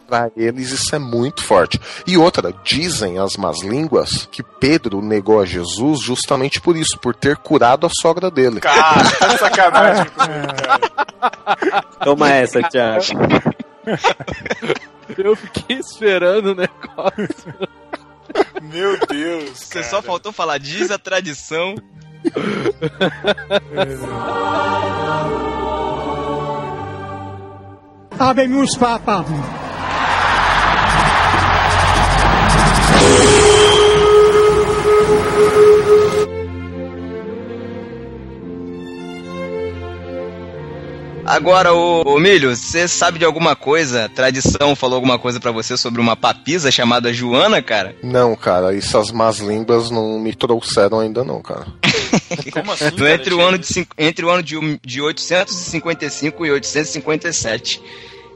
pra 0.07 0.31
eles 0.35 0.71
isso 0.71 0.95
é 0.95 0.99
muito 0.99 1.43
forte. 1.43 1.79
E 2.05 2.17
outra, 2.17 2.53
dizem 2.63 3.19
as 3.19 3.35
más 3.35 3.61
línguas 3.61 4.27
que 4.31 4.41
Pedro 4.41 5.01
negou 5.01 5.41
a 5.41 5.45
Jesus 5.45 6.01
justamente 6.01 6.61
por 6.61 6.77
isso, 6.77 6.97
por 6.99 7.13
ter 7.13 7.35
curado 7.37 7.85
a 7.85 7.89
sogra 8.01 8.31
dele. 8.31 8.61
Cara, 8.61 9.03
tá 9.19 9.37
sacanagem 9.37 10.05
comigo, 10.05 10.47
cara. 10.63 11.81
Toma 12.03 12.29
essa, 12.29 12.61
Thiago. 12.63 13.03
Eu 15.17 15.35
fiquei 15.35 15.77
esperando 15.77 16.47
o 16.47 16.55
negócio. 16.55 17.69
Meu 18.61 18.97
Deus. 19.07 19.59
Você 19.59 19.79
cara. 19.79 19.85
só 19.85 20.01
faltou 20.01 20.31
falar, 20.33 20.57
diz 20.57 20.91
a 20.91 20.97
tradição. 20.97 21.75
Habemus 28.17 28.75
Papa. 28.77 29.23
Agora, 41.27 41.73
ô, 41.73 42.03
ô 42.15 42.19
Milho, 42.19 42.55
você 42.55 42.87
sabe 42.87 43.19
de 43.19 43.25
alguma 43.25 43.53
coisa? 43.53 44.07
Tradição 44.15 44.73
falou 44.77 44.95
alguma 44.95 45.19
coisa 45.19 45.41
pra 45.41 45.51
você 45.51 45.75
sobre 45.75 45.99
uma 45.99 46.15
papisa 46.15 46.71
chamada 46.71 47.11
Joana, 47.13 47.61
cara? 47.61 47.93
Não, 48.01 48.33
cara, 48.33 48.73
essas 48.73 49.11
más 49.11 49.39
línguas 49.39 49.91
não 49.91 50.17
me 50.19 50.33
trouxeram 50.33 51.01
ainda 51.01 51.25
não, 51.25 51.41
cara. 51.41 51.67
Como 52.53 52.71
assim? 52.71 52.91
Cara? 52.91 53.13
entre, 53.13 53.33
o 53.33 53.41
ano 53.41 53.57
de, 53.57 53.87
entre 53.97 54.25
o 54.25 54.29
ano 54.29 54.41
de, 54.41 54.79
de 54.85 55.01
855 55.01 56.45
e 56.45 56.51
857. 56.51 57.81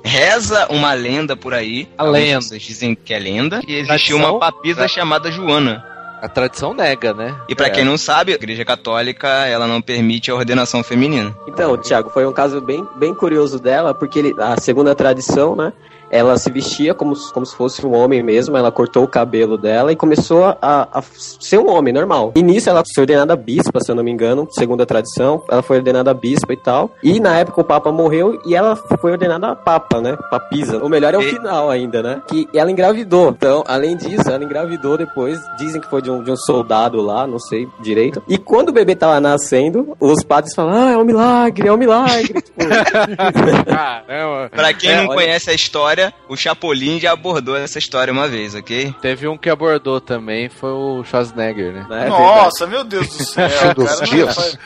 Reza 0.04 0.68
uma 0.70 0.94
lenda 0.94 1.38
por 1.38 1.54
aí. 1.54 1.88
A 1.98 2.04
lenda. 2.04 2.39
pessoas 2.42 2.62
dizem 2.62 2.94
que 2.94 3.14
é 3.14 3.20
lenda. 3.20 3.62
Que 3.62 3.74
existiu 3.74 4.18
uma 4.18 4.38
papisa 4.38 4.84
É. 4.84 4.88
chamada 4.89 5.32
Joana. 5.32 5.86
A 6.22 6.30
tradição 6.30 6.74
nega, 6.74 7.13
né? 7.13 7.36
E 7.49 7.55
pra 7.55 7.67
É. 7.67 7.69
quem 7.72 7.84
não 7.84 7.97
sabe, 7.97 8.32
a 8.32 8.36
Igreja 8.36 8.63
Católica 8.63 9.28
ela 9.47 9.65
não 9.65 9.82
permite 9.82 10.30
a 10.30 10.36
ordenação 10.36 10.84
feminina. 10.84 11.36
Então, 11.47 11.76
Thiago, 11.78 12.11
foi 12.11 12.28
um 12.28 12.32
caso 12.32 12.61
bem, 12.61 12.88
bem 12.97 13.13
curioso 13.13 13.57
dela, 13.59 13.91
porque 13.93 14.19
ele, 14.19 14.36
a 14.38 14.55
segunda 14.61 14.93
tradição, 14.93 15.55
né? 15.55 15.74
Ela 16.12 16.38
se 16.38 16.51
vestia 16.51 16.93
como, 16.93 17.16
se- 17.16 17.32
como 17.34 17.45
se 17.45 17.55
fosse 17.55 17.86
um 17.86 17.95
homem 17.95 18.22
mesmo, 18.22 18.57
ela 18.57 18.72
cortou 18.72 19.03
o 19.03 19.07
cabelo 19.07 19.57
dela 19.57 19.91
e 19.91 19.95
começou 19.95 20.43
a, 20.45 20.57
a 20.91 21.01
ser 21.18 21.57
um 21.57 21.70
homem 21.70 21.93
normal. 21.93 22.32
E 22.36 22.43
nisso 22.43 22.70
ela 22.70 22.84
foi 22.93 23.03
ordenada 23.03 23.36
bispa, 23.36 23.80
se 23.80 23.89
eu 23.91 23.95
não 23.95 24.03
me 24.03 24.12
engano, 24.12 24.47
segundo 24.51 24.82
a 24.82 24.86
tradição. 24.86 25.43
Ela 25.49 25.62
foi 25.62 25.78
ordenada 25.78 26.14
bispa 26.14 26.53
e 26.53 26.57
tal. 26.57 26.91
E 27.01 27.20
na 27.20 27.38
época 27.38 27.62
o 27.62 27.64
Papa 27.64 27.91
morreu 27.91 28.41
e 28.45 28.55
ela 28.55 28.76
foi 28.76 29.12
ordenada 29.12 29.55
Papa, 29.55 30.01
né? 30.01 30.18
Papisa. 30.30 30.78
O 30.84 30.89
melhor 30.89 31.14
é 31.14 31.18
o 31.18 31.22
final 31.22 31.70
ainda, 31.70 32.01
né? 32.03 32.22
Que 32.28 32.47
ela 32.53 32.70
engravidou. 32.72 33.30
Então, 33.30 33.64
além 33.68 33.95
disso, 33.95 34.30
ela 34.30 34.43
engravidou 34.43 34.97
depois. 34.97 35.39
Dizem 35.57 35.80
que 35.80 35.89
foi 35.89 36.01
de 36.01 36.12
um, 36.12 36.24
de 36.24 36.32
um 36.32 36.36
soldado 36.36 37.01
lá, 37.01 37.26
não 37.26 37.39
sei 37.39 37.68
direito. 37.80 38.22
E 38.28 38.38
quando 38.38 38.70
o 38.70 38.74
bebê 38.74 38.95
tava 38.95 39.20
nascendo, 39.20 39.95
os 39.99 40.24
padres 40.24 40.53
falam: 40.53 40.74
Ah, 40.88 40.91
é 40.91 40.97
um 40.97 41.03
milagre, 41.05 41.68
é 41.68 41.72
um 41.74 41.78
milagre. 41.78 42.41
tipo, 42.41 42.51
Caramba. 43.66 44.49
Pra 44.49 44.74
quem 44.74 44.89
É, 44.91 44.97
não 44.97 45.07
olha- 45.09 45.16
conhece 45.16 45.49
a 45.49 45.53
história, 45.53 46.01
o 46.30 46.36
Chapolin 46.38 46.99
já 46.99 47.12
abordou 47.12 47.56
essa 47.58 47.78
história 47.80 48.12
uma 48.14 48.28
vez, 48.28 48.56
ok? 48.56 48.93
Teve 49.02 49.28
um 49.28 49.38
que 49.38 49.49
abordou 49.49 49.99
também, 49.99 50.49
foi 50.49 50.72
o 50.72 51.04
Schwarzenegger, 51.04 51.74
né? 51.74 51.86
né? 51.89 52.06
Nossa, 52.10 52.66
meu 52.68 52.84
Deus 52.84 53.08
do 53.08 53.24
céu. 53.26 53.49
Dos 53.76 53.86
cara, 53.88 53.97
não 53.99 54.06
dias? 54.08 54.58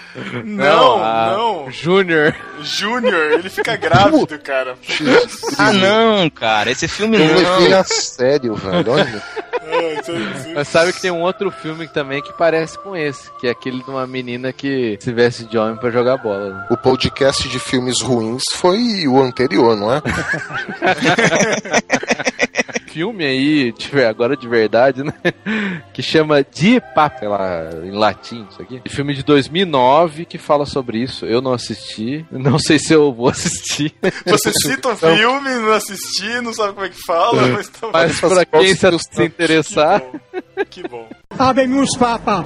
Não, 0.43 0.95
a- 1.03 1.35
não. 1.37 1.71
Júnior. 1.71 2.35
Júnior, 2.61 3.33
ele 3.33 3.49
fica 3.49 3.75
grávido, 3.75 4.37
cara. 4.39 4.75
Ah, 5.57 5.71
não, 5.71 6.29
cara, 6.29 6.69
esse 6.71 6.87
filme 6.87 7.17
não. 7.17 7.79
a 7.79 7.83
sério, 7.83 8.55
velho. 8.55 8.91
Olha. 8.91 9.23
Mas 10.53 10.67
sabe 10.67 10.93
que 10.93 11.01
tem 11.01 11.11
um 11.11 11.21
outro 11.21 11.51
filme 11.51 11.87
também 11.87 12.21
que 12.21 12.33
parece 12.33 12.77
com 12.79 12.95
esse, 12.95 13.29
que 13.39 13.47
é 13.47 13.51
aquele 13.51 13.83
de 13.83 13.89
uma 13.89 14.05
menina 14.07 14.53
que 14.53 14.97
se 15.01 15.11
veste 15.11 15.45
de 15.45 15.57
homem 15.57 15.75
pra 15.77 15.89
jogar 15.91 16.17
bola. 16.17 16.53
né? 16.53 16.65
O 16.69 16.77
podcast 16.77 17.47
de 17.47 17.59
filmes 17.59 18.01
ruins 18.01 18.43
foi 18.53 19.07
o 19.07 19.21
anterior, 19.21 19.75
não 19.75 19.93
é? 19.93 20.01
Filme 22.95 23.25
aí, 23.25 23.73
agora 24.07 24.37
de 24.37 24.47
verdade, 24.47 25.03
né? 25.03 25.13
Que 25.93 26.01
chama 26.01 26.41
De 26.41 26.79
Papa, 26.79 27.19
sei 27.19 27.27
lá, 27.27 27.69
em 27.83 27.91
latim, 27.91 28.47
isso 28.49 28.61
aqui. 28.61 28.81
Filme 28.87 29.13
de 29.13 29.21
2009 29.21 30.23
que 30.23 30.37
fala 30.37 30.65
sobre 30.65 30.99
isso. 30.99 31.25
Eu 31.25 31.41
não 31.41 31.51
assisti, 31.51 32.25
não 32.31 32.57
sei 32.57 32.79
se 32.79 32.93
eu 32.93 33.13
vou 33.13 33.27
assistir. 33.27 33.93
Você 34.25 34.49
cita 34.53 34.89
um 34.89 34.95
filme, 34.95 35.49
não 35.55 35.73
assisti, 35.73 36.39
não 36.39 36.53
sabe 36.53 36.73
como 36.73 36.85
é 36.85 36.89
que 36.89 37.03
fala, 37.05 37.47
mas 37.47 37.67
tá 37.67 37.89
Mas 37.91 38.19
pra 38.21 38.45
quem 38.45 38.73
se, 38.73 38.99
se 39.11 39.23
interessar, 39.23 40.01
Que 40.69 40.81
bom. 40.81 40.85
Que 40.85 40.87
bom. 40.87 41.09
Habemus 41.37 41.97
Papa. 41.97 42.45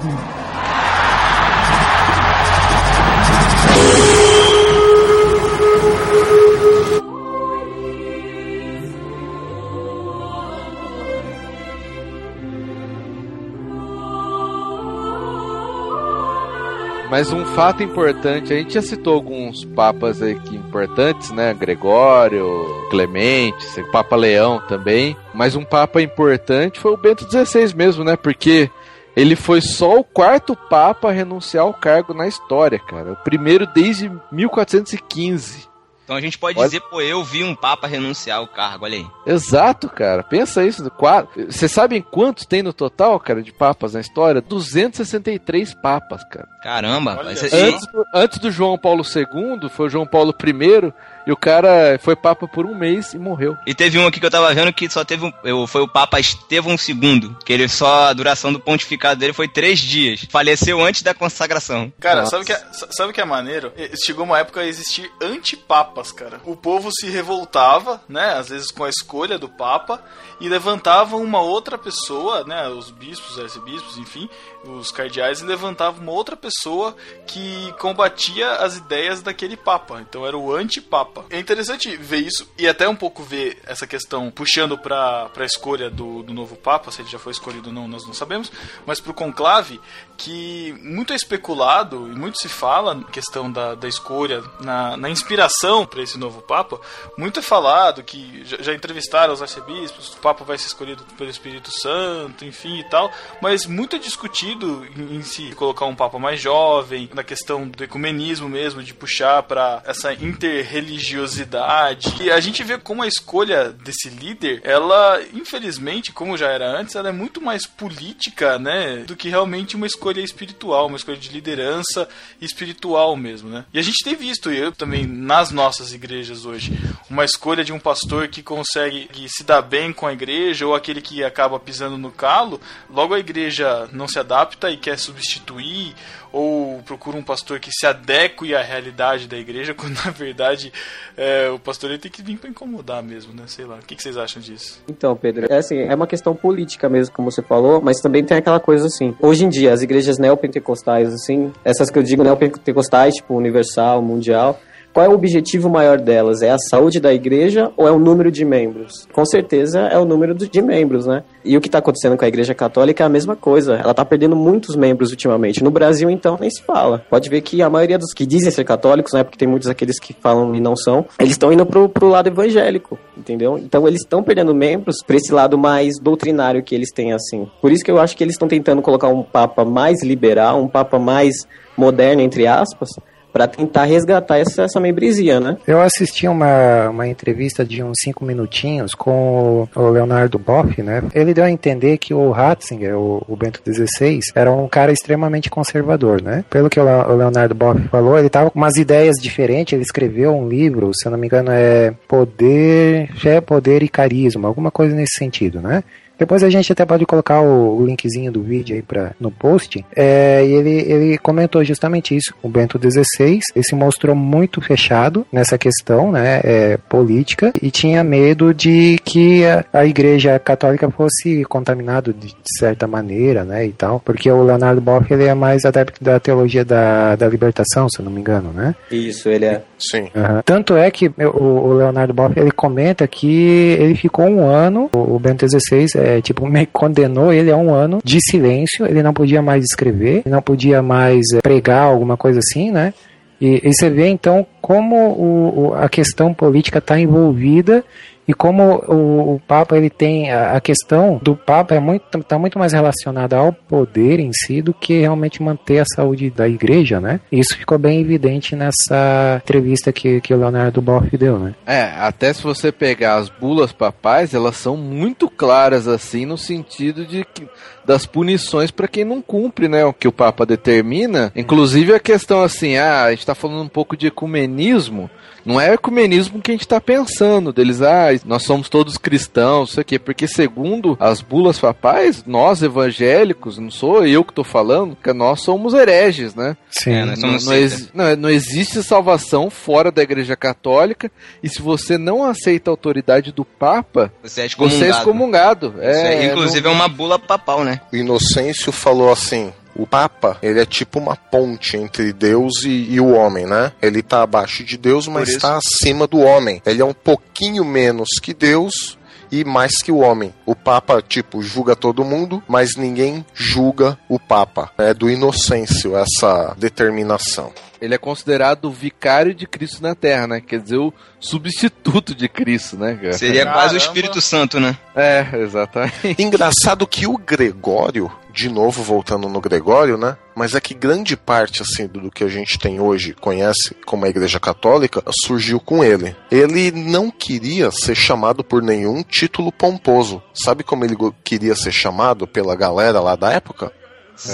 Mas 17.10 17.32
um 17.32 17.44
fato 17.44 17.82
importante, 17.82 18.52
a 18.52 18.56
gente 18.56 18.74
já 18.74 18.82
citou 18.82 19.14
alguns 19.14 19.64
papas 19.64 20.22
aqui 20.22 20.54
importantes, 20.54 21.32
né? 21.32 21.52
Gregório, 21.52 22.64
Clemente, 22.88 23.66
Papa 23.90 24.14
Leão 24.14 24.62
também. 24.68 25.16
Mas 25.34 25.56
um 25.56 25.64
papa 25.64 26.00
importante 26.00 26.78
foi 26.78 26.92
o 26.92 26.96
Bento 26.96 27.26
XVI 27.28 27.74
mesmo, 27.74 28.04
né? 28.04 28.14
Porque 28.14 28.70
ele 29.16 29.34
foi 29.34 29.60
só 29.60 29.98
o 29.98 30.04
quarto 30.04 30.54
papa 30.54 31.08
a 31.08 31.12
renunciar 31.12 31.64
ao 31.64 31.74
cargo 31.74 32.14
na 32.14 32.28
história, 32.28 32.78
cara. 32.78 33.12
O 33.12 33.16
primeiro 33.16 33.66
desde 33.66 34.08
1415. 34.30 35.69
Então 36.10 36.18
a 36.18 36.20
gente 36.20 36.36
pode 36.38 36.58
Olha- 36.58 36.66
dizer, 36.66 36.80
pô, 36.80 37.00
eu 37.00 37.22
vi 37.22 37.44
um 37.44 37.54
papa 37.54 37.86
renunciar 37.86 38.38
ao 38.38 38.48
cargo, 38.48 38.84
olha 38.84 38.96
aí. 38.96 39.06
Exato, 39.24 39.88
cara. 39.88 40.24
Pensa 40.24 40.64
isso. 40.64 40.90
Quatro... 40.90 41.46
Vocês 41.48 41.70
sabem 41.70 42.02
quantos 42.02 42.44
tem 42.44 42.64
no 42.64 42.72
total, 42.72 43.20
cara, 43.20 43.40
de 43.40 43.52
papas 43.52 43.94
na 43.94 44.00
história? 44.00 44.40
263 44.40 45.72
papas, 45.74 46.24
cara. 46.24 46.48
Caramba, 46.64 47.20
Antes 47.22 47.86
do, 47.86 48.04
antes 48.12 48.38
do 48.40 48.50
João 48.50 48.76
Paulo 48.76 49.04
II, 49.04 49.68
foi 49.70 49.86
o 49.86 49.88
João 49.88 50.04
Paulo 50.04 50.34
I, 50.44 50.92
e 51.30 51.32
o 51.32 51.36
cara 51.36 51.96
foi 52.02 52.16
papa 52.16 52.48
por 52.48 52.66
um 52.66 52.74
mês 52.74 53.14
e 53.14 53.18
morreu. 53.18 53.56
E 53.64 53.72
teve 53.72 53.98
um 54.00 54.06
aqui 54.06 54.18
que 54.18 54.26
eu 54.26 54.30
tava 54.30 54.52
vendo 54.52 54.72
que 54.72 54.90
só 54.90 55.04
teve 55.04 55.24
um. 55.24 55.32
eu- 55.44 55.64
Foi 55.68 55.80
o 55.80 55.86
Papa 55.88 56.18
Estevão 56.18 56.72
II. 56.74 57.36
Que 57.44 57.52
ele 57.52 57.68
só. 57.68 58.08
A 58.08 58.12
duração 58.12 58.52
do 58.52 58.58
pontificado 58.58 59.20
dele 59.20 59.32
foi 59.32 59.46
três 59.46 59.78
dias. 59.78 60.26
Faleceu 60.28 60.84
antes 60.84 61.02
da 61.02 61.14
consagração. 61.14 61.92
Cara, 62.00 62.20
Nossa. 62.22 62.30
sabe 62.32 62.42
o 62.42 62.46
que, 62.46 62.52
é, 62.52 62.62
sabe 62.90 63.10
o 63.10 63.12
que 63.14 63.20
é 63.20 63.24
maneiro? 63.24 63.72
Chegou 64.04 64.24
uma 64.24 64.38
época 64.40 64.60
a 64.60 64.66
existir 64.66 65.08
antipapas, 65.22 66.10
cara. 66.12 66.40
O 66.44 66.56
povo 66.56 66.90
se 66.92 67.08
revoltava, 67.08 68.00
né? 68.08 68.34
Às 68.34 68.48
vezes 68.48 68.70
com 68.70 68.82
a 68.84 68.88
escolha 68.88 69.38
do 69.38 69.48
papa, 69.48 70.02
e 70.40 70.48
levantava 70.48 71.16
uma 71.16 71.40
outra 71.40 71.78
pessoa, 71.78 72.44
né? 72.44 72.68
Os 72.68 72.90
bispos, 72.90 73.36
os 73.36 73.38
arcebispos, 73.42 73.98
enfim, 73.98 74.28
os 74.64 74.90
cardeais, 74.90 75.40
e 75.40 75.44
levantavam 75.44 76.02
uma 76.02 76.12
outra 76.12 76.36
pessoa 76.36 76.96
que 77.26 77.72
combatia 77.78 78.52
as 78.56 78.76
ideias 78.76 79.22
daquele 79.22 79.56
papa. 79.56 80.00
Então 80.00 80.26
era 80.26 80.36
o 80.36 80.54
antipapa. 80.54 81.24
É 81.30 81.38
interessante 81.38 81.96
ver 81.96 82.18
isso, 82.18 82.48
e 82.58 82.68
até 82.68 82.88
um 82.88 82.96
pouco 82.96 83.22
ver 83.22 83.58
essa 83.64 83.86
questão 83.86 84.30
puxando 84.30 84.78
pra, 84.78 85.28
pra 85.30 85.44
escolha 85.44 85.90
do, 85.90 86.22
do 86.22 86.32
novo 86.32 86.56
papa, 86.56 86.90
se 86.90 87.02
ele 87.02 87.08
já 87.08 87.18
foi 87.18 87.32
escolhido 87.32 87.68
ou 87.68 87.74
não, 87.74 87.88
nós 87.88 88.06
não 88.06 88.12
sabemos, 88.12 88.52
mas 88.84 89.00
pro 89.00 89.14
conclave, 89.14 89.80
que 90.16 90.74
muito 90.82 91.12
é 91.12 91.16
especulado 91.16 92.08
e 92.08 92.14
muito 92.14 92.38
se 92.38 92.48
fala 92.48 92.94
na 92.94 93.04
questão 93.04 93.50
da, 93.50 93.74
da 93.74 93.88
escolha, 93.88 94.42
na, 94.60 94.96
na 94.96 95.08
inspiração 95.08 95.86
para 95.86 96.02
esse 96.02 96.18
novo 96.18 96.42
Papa. 96.42 96.80
Muito 97.16 97.40
é 97.40 97.42
falado 97.42 98.02
que 98.02 98.44
já, 98.44 98.58
já 98.60 98.74
entrevistaram 98.74 99.32
os 99.32 99.42
arcebispos, 99.42 100.14
o 100.14 100.18
Papa 100.18 100.44
vai 100.44 100.58
ser 100.58 100.66
escolhido 100.66 101.04
pelo 101.16 101.30
Espírito 101.30 101.70
Santo, 101.70 102.44
enfim 102.44 102.80
e 102.80 102.84
tal, 102.84 103.10
mas 103.40 103.66
muito 103.66 103.96
é 103.96 103.98
discutido 103.98 104.49
em, 104.52 105.16
em 105.16 105.22
se 105.22 105.54
colocar 105.54 105.86
um 105.86 105.94
Papa 105.94 106.18
mais 106.18 106.40
jovem, 106.40 107.08
na 107.14 107.22
questão 107.22 107.68
do 107.68 107.84
ecumenismo 107.84 108.48
mesmo, 108.48 108.82
de 108.82 108.94
puxar 108.94 109.42
para 109.42 109.82
essa 109.86 110.12
interreligiosidade. 110.12 112.14
E 112.20 112.30
a 112.30 112.40
gente 112.40 112.62
vê 112.62 112.78
como 112.78 113.02
a 113.02 113.06
escolha 113.06 113.70
desse 113.70 114.08
líder, 114.08 114.60
ela, 114.64 115.20
infelizmente, 115.32 116.12
como 116.12 116.36
já 116.36 116.48
era 116.48 116.68
antes, 116.68 116.94
ela 116.94 117.08
é 117.08 117.12
muito 117.12 117.40
mais 117.40 117.66
política, 117.66 118.58
né, 118.58 119.04
do 119.06 119.16
que 119.16 119.28
realmente 119.28 119.76
uma 119.76 119.86
escolha 119.86 120.20
espiritual, 120.20 120.86
uma 120.86 120.96
escolha 120.96 121.16
de 121.16 121.28
liderança 121.28 122.08
espiritual 122.40 123.16
mesmo, 123.16 123.48
né? 123.48 123.64
E 123.72 123.78
a 123.78 123.82
gente 123.82 124.04
tem 124.04 124.14
visto, 124.14 124.52
e 124.52 124.58
eu 124.58 124.72
também, 124.72 125.06
nas 125.06 125.50
nossas 125.50 125.92
igrejas 125.92 126.44
hoje, 126.44 126.78
uma 127.08 127.24
escolha 127.24 127.64
de 127.64 127.72
um 127.72 127.78
pastor 127.78 128.28
que 128.28 128.42
consegue 128.42 129.06
que 129.06 129.28
se 129.28 129.44
dar 129.44 129.62
bem 129.62 129.92
com 129.92 130.06
a 130.06 130.12
igreja, 130.12 130.66
ou 130.66 130.74
aquele 130.74 131.00
que 131.00 131.22
acaba 131.22 131.58
pisando 131.58 131.96
no 131.96 132.10
calo, 132.10 132.60
logo 132.88 133.14
a 133.14 133.18
igreja 133.18 133.88
não 133.92 134.08
se 134.08 134.18
adapta 134.18 134.39
e 134.70 134.76
quer 134.76 134.98
substituir, 134.98 135.94
ou 136.32 136.80
procura 136.84 137.16
um 137.16 137.22
pastor 137.22 137.58
que 137.58 137.70
se 137.72 137.86
adeque 137.86 138.54
à 138.54 138.62
realidade 138.62 139.26
da 139.26 139.36
igreja, 139.36 139.72
quando 139.74 139.94
na 140.04 140.10
verdade 140.10 140.72
é, 141.16 141.48
o 141.50 141.58
pastor 141.58 141.90
ele 141.90 141.98
tem 141.98 142.10
que 142.10 142.22
vir 142.22 142.38
para 142.38 142.50
incomodar 142.50 143.02
mesmo, 143.02 143.32
né? 143.32 143.44
Sei 143.46 143.64
lá. 143.64 143.76
O 143.76 143.86
que, 143.86 143.96
que 143.96 144.02
vocês 144.02 144.16
acham 144.16 144.40
disso? 144.40 144.82
Então, 144.88 145.16
Pedro, 145.16 145.46
é 145.50 145.56
assim, 145.56 145.78
é 145.78 145.94
uma 145.94 146.06
questão 146.06 146.34
política 146.34 146.88
mesmo, 146.88 147.14
como 147.14 147.30
você 147.30 147.42
falou, 147.42 147.80
mas 147.80 148.00
também 148.00 148.24
tem 148.24 148.36
aquela 148.36 148.60
coisa 148.60 148.86
assim. 148.86 149.14
Hoje 149.20 149.44
em 149.44 149.48
dia, 149.48 149.72
as 149.72 149.82
igrejas 149.82 150.18
neopentecostais, 150.18 151.12
assim, 151.12 151.52
essas 151.64 151.90
que 151.90 151.98
eu 151.98 152.02
digo 152.02 152.22
neopentecostais, 152.22 153.14
tipo 153.14 153.34
Universal, 153.34 154.02
Mundial, 154.02 154.60
qual 154.92 155.06
é 155.06 155.08
o 155.08 155.12
objetivo 155.12 155.68
maior 155.68 156.00
delas? 156.00 156.42
É 156.42 156.50
a 156.50 156.58
saúde 156.58 156.98
da 156.98 157.12
igreja 157.12 157.70
ou 157.76 157.86
é 157.86 157.90
o 157.90 157.98
número 157.98 158.30
de 158.30 158.44
membros? 158.44 159.06
Com 159.12 159.24
certeza 159.24 159.80
é 159.80 159.98
o 159.98 160.04
número 160.04 160.34
de 160.34 160.62
membros, 160.62 161.06
né? 161.06 161.22
E 161.44 161.56
o 161.56 161.60
que 161.60 161.68
está 161.68 161.78
acontecendo 161.78 162.16
com 162.16 162.24
a 162.24 162.28
igreja 162.28 162.54
católica 162.54 163.04
é 163.04 163.06
a 163.06 163.08
mesma 163.08 163.36
coisa. 163.36 163.74
Ela 163.74 163.92
está 163.92 164.04
perdendo 164.04 164.34
muitos 164.34 164.76
membros 164.76 165.10
ultimamente. 165.10 165.62
No 165.62 165.70
Brasil, 165.70 166.10
então, 166.10 166.36
nem 166.40 166.50
se 166.50 166.62
fala. 166.62 167.04
Pode 167.08 167.30
ver 167.30 167.40
que 167.40 167.62
a 167.62 167.70
maioria 167.70 167.98
dos 167.98 168.12
que 168.12 168.26
dizem 168.26 168.50
ser 168.50 168.64
católicos, 168.64 169.12
né? 169.12 169.22
Porque 169.22 169.38
tem 169.38 169.48
muitos 169.48 169.68
aqueles 169.68 169.98
que 169.98 170.12
falam 170.12 170.54
e 170.54 170.60
não 170.60 170.76
são, 170.76 171.06
eles 171.18 171.32
estão 171.32 171.52
indo 171.52 171.64
pro, 171.64 171.88
pro 171.88 172.08
lado 172.08 172.28
evangélico, 172.28 172.98
entendeu? 173.16 173.58
Então 173.58 173.86
eles 173.86 174.00
estão 174.02 174.22
perdendo 174.22 174.54
membros 174.54 174.96
pra 175.06 175.16
esse 175.16 175.32
lado 175.32 175.56
mais 175.56 175.98
doutrinário 176.00 176.62
que 176.62 176.74
eles 176.74 176.90
têm, 176.92 177.12
assim. 177.12 177.48
Por 177.60 177.70
isso 177.70 177.84
que 177.84 177.90
eu 177.90 178.00
acho 178.00 178.16
que 178.16 178.24
eles 178.24 178.34
estão 178.34 178.48
tentando 178.48 178.82
colocar 178.82 179.08
um 179.08 179.22
papa 179.22 179.64
mais 179.64 180.02
liberal, 180.02 180.60
um 180.60 180.68
papa 180.68 180.98
mais 180.98 181.46
moderno, 181.76 182.20
entre 182.20 182.46
aspas, 182.46 182.90
para 183.32 183.46
tentar 183.46 183.84
resgatar 183.84 184.38
essa, 184.38 184.62
essa 184.62 184.80
membresia, 184.80 185.40
né? 185.40 185.56
Eu 185.66 185.80
assisti 185.80 186.26
uma, 186.28 186.88
uma 186.90 187.06
entrevista 187.08 187.64
de 187.64 187.82
uns 187.82 187.96
cinco 188.02 188.24
minutinhos 188.24 188.94
com 188.94 189.68
o, 189.74 189.88
Leonardo 189.90 190.38
Boff, 190.38 190.82
né? 190.82 191.02
Ele 191.14 191.34
deu 191.34 191.44
a 191.44 191.50
entender 191.50 191.98
que 191.98 192.12
o 192.14 192.30
Ratzinger, 192.30 192.96
o, 192.96 193.22
o 193.28 193.36
Bento 193.36 193.60
XVI, 193.64 194.20
era 194.34 194.50
um 194.50 194.68
cara 194.68 194.92
extremamente 194.92 195.48
conservador, 195.50 196.22
né? 196.22 196.44
Pelo 196.50 196.68
que 196.70 196.78
o, 196.80 196.84
Le- 196.84 197.12
o 197.12 197.16
Leonardo 197.16 197.54
Boff 197.54 197.80
falou, 197.88 198.18
ele 198.18 198.28
tava 198.28 198.50
com 198.50 198.58
umas 198.58 198.76
ideias 198.76 199.16
diferentes, 199.20 199.72
ele 199.72 199.82
escreveu 199.82 200.34
um 200.34 200.48
livro, 200.48 200.90
se 200.94 201.06
eu 201.06 201.12
não 201.12 201.18
me 201.18 201.26
engano 201.26 201.50
é 201.52 201.92
Poder, 202.08 203.10
Fé, 203.16 203.40
Poder 203.40 203.82
e 203.82 203.88
Carisma, 203.88 204.48
alguma 204.48 204.70
coisa 204.70 204.94
nesse 204.94 205.18
sentido, 205.18 205.60
né? 205.60 205.82
Depois 206.20 206.42
a 206.42 206.50
gente 206.50 206.70
até 206.70 206.84
pode 206.84 207.06
colocar 207.06 207.40
o, 207.40 207.78
o 207.78 207.86
linkzinho 207.86 208.30
do 208.30 208.42
vídeo 208.42 208.76
aí 208.76 208.82
pra, 208.82 209.12
no 209.18 209.30
post. 209.30 209.84
É, 209.96 210.44
e 210.44 210.52
ele, 210.52 210.92
ele 210.92 211.18
comentou 211.18 211.64
justamente 211.64 212.14
isso. 212.14 212.34
O 212.42 212.48
Bento 212.48 212.78
XVI 212.78 213.40
ele 213.54 213.64
se 213.64 213.74
mostrou 213.74 214.14
muito 214.14 214.60
fechado 214.60 215.26
nessa 215.32 215.56
questão 215.56 216.12
né, 216.12 216.40
é, 216.44 216.76
política 216.76 217.52
e 217.62 217.70
tinha 217.70 218.04
medo 218.04 218.52
de 218.52 218.98
que 219.04 219.46
a, 219.46 219.64
a 219.72 219.86
Igreja 219.86 220.38
Católica 220.38 220.90
fosse 220.90 221.44
contaminado 221.44 222.12
de, 222.12 222.28
de 222.28 222.58
certa 222.58 222.86
maneira 222.86 223.44
né, 223.44 223.64
e 223.66 223.72
tal. 223.72 224.00
Porque 224.00 224.30
o 224.30 224.42
Leonardo 224.42 224.80
Boff 224.80 225.10
ele 225.12 225.24
é 225.24 225.34
mais 225.34 225.64
adepto 225.64 226.02
da 226.04 226.20
teologia 226.20 226.64
da, 226.64 227.16
da 227.16 227.28
libertação, 227.28 227.88
se 227.88 228.00
eu 228.00 228.04
não 228.04 228.12
me 228.12 228.20
engano, 228.20 228.52
né? 228.52 228.74
Isso, 228.90 229.28
ele 229.28 229.46
é. 229.46 229.62
Sim. 229.78 230.08
Aham. 230.14 230.42
Tanto 230.44 230.76
é 230.76 230.90
que 230.90 231.08
o, 231.08 231.38
o 231.38 231.72
Leonardo 231.74 232.12
Boff 232.12 232.38
ele 232.38 232.50
comenta 232.50 233.06
que 233.06 233.76
ele 233.78 233.94
ficou 233.94 234.26
um 234.26 234.46
ano, 234.46 234.90
o, 234.92 235.16
o 235.16 235.18
Bento 235.18 235.46
XVI 235.48 235.86
é, 235.96 236.09
tipo, 236.22 236.46
meio 236.46 236.66
que 236.66 236.72
condenou 236.72 237.32
ele 237.32 237.50
a 237.50 237.56
um 237.56 237.72
ano 237.74 237.98
de 238.02 238.18
silêncio, 238.30 238.86
ele 238.86 239.02
não 239.02 239.12
podia 239.12 239.42
mais 239.42 239.64
escrever, 239.64 240.22
não 240.24 240.40
podia 240.40 240.82
mais 240.82 241.20
é, 241.34 241.40
pregar, 241.42 241.82
alguma 241.84 242.16
coisa 242.16 242.38
assim, 242.38 242.70
né? 242.70 242.94
E, 243.40 243.60
e 243.68 243.72
você 243.74 243.88
vê 243.90 244.08
então 244.08 244.46
como 244.60 244.96
o, 244.96 245.68
o- 245.70 245.74
a 245.74 245.88
questão 245.88 246.32
política 246.34 246.78
está 246.78 246.98
envolvida 247.00 247.84
e 248.26 248.34
como 248.34 248.76
o, 248.86 249.34
o 249.34 249.40
Papa 249.40 249.76
ele 249.76 249.90
tem 249.90 250.30
a, 250.30 250.52
a 250.52 250.60
questão 250.60 251.20
do 251.22 251.34
Papa 251.34 251.74
é 251.74 251.80
muito 251.80 252.18
está 252.18 252.38
muito 252.38 252.58
mais 252.58 252.72
relacionada 252.72 253.36
ao 253.36 253.52
poder 253.52 254.20
em 254.20 254.30
si 254.32 254.62
do 254.62 254.72
que 254.72 255.00
realmente 255.00 255.42
manter 255.42 255.80
a 255.80 255.84
saúde 255.84 256.30
da 256.30 256.48
Igreja, 256.48 257.00
né? 257.00 257.20
Isso 257.30 257.56
ficou 257.56 257.78
bem 257.78 258.00
evidente 258.00 258.54
nessa 258.54 259.40
entrevista 259.42 259.92
que, 259.92 260.20
que 260.20 260.32
o 260.32 260.38
Leonardo 260.38 260.80
Boff 260.80 261.16
deu, 261.16 261.38
né? 261.38 261.54
É, 261.66 261.92
até 261.98 262.32
se 262.32 262.42
você 262.42 262.70
pegar 262.70 263.16
as 263.16 263.28
bulas 263.28 263.72
papais, 263.72 264.34
elas 264.34 264.56
são 264.56 264.76
muito 264.76 265.28
claras 265.28 265.88
assim 265.88 266.24
no 266.24 266.38
sentido 266.38 267.04
de 267.04 267.24
que 267.24 267.48
das 267.84 268.06
punições 268.06 268.70
para 268.70 268.86
quem 268.86 269.04
não 269.04 269.20
cumpre, 269.20 269.66
né, 269.66 269.84
o 269.84 269.92
que 269.92 270.06
o 270.06 270.12
Papa 270.12 270.46
determina. 270.46 271.32
Inclusive 271.34 271.92
a 271.92 271.98
questão 271.98 272.42
assim, 272.42 272.76
ah, 272.76 273.04
a 273.04 273.10
gente 273.10 273.26
tá 273.26 273.34
falando 273.34 273.62
um 273.62 273.68
pouco 273.68 273.96
de 273.96 274.06
ecumenismo, 274.06 275.10
não 275.44 275.60
é 275.60 275.74
ecumenismo 275.74 276.40
que 276.40 276.50
a 276.50 276.54
gente 276.54 276.66
tá 276.68 276.80
pensando, 276.80 277.52
deles, 277.52 277.80
ah, 277.82 278.08
nós 278.24 278.42
somos 278.42 278.68
todos 278.68 278.96
cristãos, 278.96 279.70
isso 279.70 279.80
aqui, 279.80 279.98
porque 279.98 280.26
segundo 280.26 280.96
as 281.00 281.20
bulas 281.20 281.58
papais, 281.58 282.24
nós 282.26 282.62
evangélicos, 282.62 283.58
não 283.58 283.70
sou 283.70 284.04
eu 284.06 284.24
que 284.24 284.32
tô 284.32 284.44
falando, 284.44 284.96
que 285.02 285.12
nós 285.12 285.40
somos 285.42 285.74
hereges, 285.74 286.34
né? 286.34 286.56
Sim. 286.70 286.92
É, 286.92 287.04
nós 287.04 287.18
Não, 287.20 287.38
somos 287.38 287.90
não, 287.94 288.04
não, 288.04 288.16
não 288.16 288.30
existe 288.30 288.82
salvação 288.82 289.50
fora 289.50 289.90
da 289.90 290.02
Igreja 290.02 290.36
Católica 290.36 291.10
e 291.42 291.48
se 291.48 291.60
você 291.62 291.96
não 291.98 292.24
aceita 292.24 292.70
a 292.70 292.72
autoridade 292.72 293.32
do 293.32 293.44
Papa, 293.44 294.12
Você 294.22 294.42
é 294.42 294.48
você 294.48 294.86
é 294.86 294.88
excomungado. 294.90 295.68
excomungado. 295.68 295.74
Isso 295.78 295.82
É, 295.82 296.14
é, 296.14 296.26
inclusive 296.26 296.66
é 296.66 296.70
uma 296.70 296.88
bula 296.88 297.18
papal, 297.18 297.64
né? 297.64 297.80
O 297.92 297.96
Inocêncio 297.96 298.72
falou 298.72 299.10
assim: 299.12 299.52
o 299.74 299.86
Papa, 299.86 300.38
ele 300.42 300.60
é 300.60 300.66
tipo 300.66 300.98
uma 300.98 301.16
ponte 301.16 301.76
entre 301.76 302.12
Deus 302.12 302.64
e, 302.64 302.94
e 302.94 303.00
o 303.00 303.10
homem, 303.12 303.46
né? 303.46 303.72
Ele 303.80 304.02
tá 304.02 304.22
abaixo 304.22 304.64
de 304.64 304.76
Deus, 304.76 305.06
mas 305.06 305.28
está 305.28 305.58
acima 305.58 306.06
do 306.06 306.18
homem. 306.18 306.60
Ele 306.66 306.82
é 306.82 306.84
um 306.84 306.94
pouquinho 306.94 307.64
menos 307.64 308.08
que 308.20 308.34
Deus 308.34 308.98
e 309.30 309.44
mais 309.44 309.80
que 309.82 309.92
o 309.92 309.98
homem. 309.98 310.34
O 310.44 310.54
Papa, 310.54 311.02
tipo, 311.02 311.42
julga 311.42 311.76
todo 311.76 312.04
mundo, 312.04 312.42
mas 312.48 312.76
ninguém 312.76 313.24
julga 313.34 313.98
o 314.08 314.18
Papa. 314.18 314.70
É 314.76 314.92
do 314.92 315.08
Inocêncio 315.08 315.96
essa 315.96 316.54
determinação. 316.58 317.52
Ele 317.80 317.94
é 317.94 317.98
considerado 317.98 318.66
o 318.66 318.70
vicário 318.70 319.34
de 319.34 319.46
Cristo 319.46 319.82
na 319.82 319.94
Terra, 319.94 320.26
né? 320.26 320.40
Quer 320.40 320.60
dizer, 320.60 320.76
o 320.76 320.92
substituto 321.18 322.14
de 322.14 322.28
Cristo, 322.28 322.76
né, 322.76 322.94
cara? 322.94 323.12
Seria 323.14 323.44
Caramba. 323.44 323.60
quase 323.60 323.74
o 323.74 323.78
Espírito 323.78 324.20
Santo, 324.20 324.60
né? 324.60 324.76
É, 324.94 325.26
exatamente. 325.34 326.16
Engraçado 326.18 326.86
que 326.86 327.06
o 327.06 327.16
Gregório, 327.16 328.10
de 328.32 328.48
novo 328.48 328.82
voltando 328.82 329.28
no 329.28 329.40
Gregório, 329.40 329.96
né? 329.96 330.16
Mas 330.34 330.54
é 330.54 330.60
que 330.60 330.74
grande 330.74 331.16
parte 331.16 331.62
assim 331.62 331.86
do 331.86 332.10
que 332.10 332.24
a 332.24 332.28
gente 332.28 332.58
tem 332.58 332.80
hoje, 332.80 333.14
conhece 333.14 333.74
como 333.84 334.04
a 334.04 334.08
Igreja 334.08 334.38
Católica, 334.38 335.02
surgiu 335.24 335.60
com 335.60 335.82
ele. 335.84 336.16
Ele 336.30 336.70
não 336.70 337.10
queria 337.10 337.70
ser 337.70 337.94
chamado 337.94 338.44
por 338.44 338.62
nenhum 338.62 339.02
título 339.02 339.52
pomposo. 339.52 340.22
Sabe 340.32 340.62
como 340.62 340.84
ele 340.84 340.96
queria 341.24 341.54
ser 341.54 341.72
chamado 341.72 342.26
pela 342.26 342.54
galera 342.54 343.00
lá 343.00 343.16
da 343.16 343.32
época? 343.32 343.72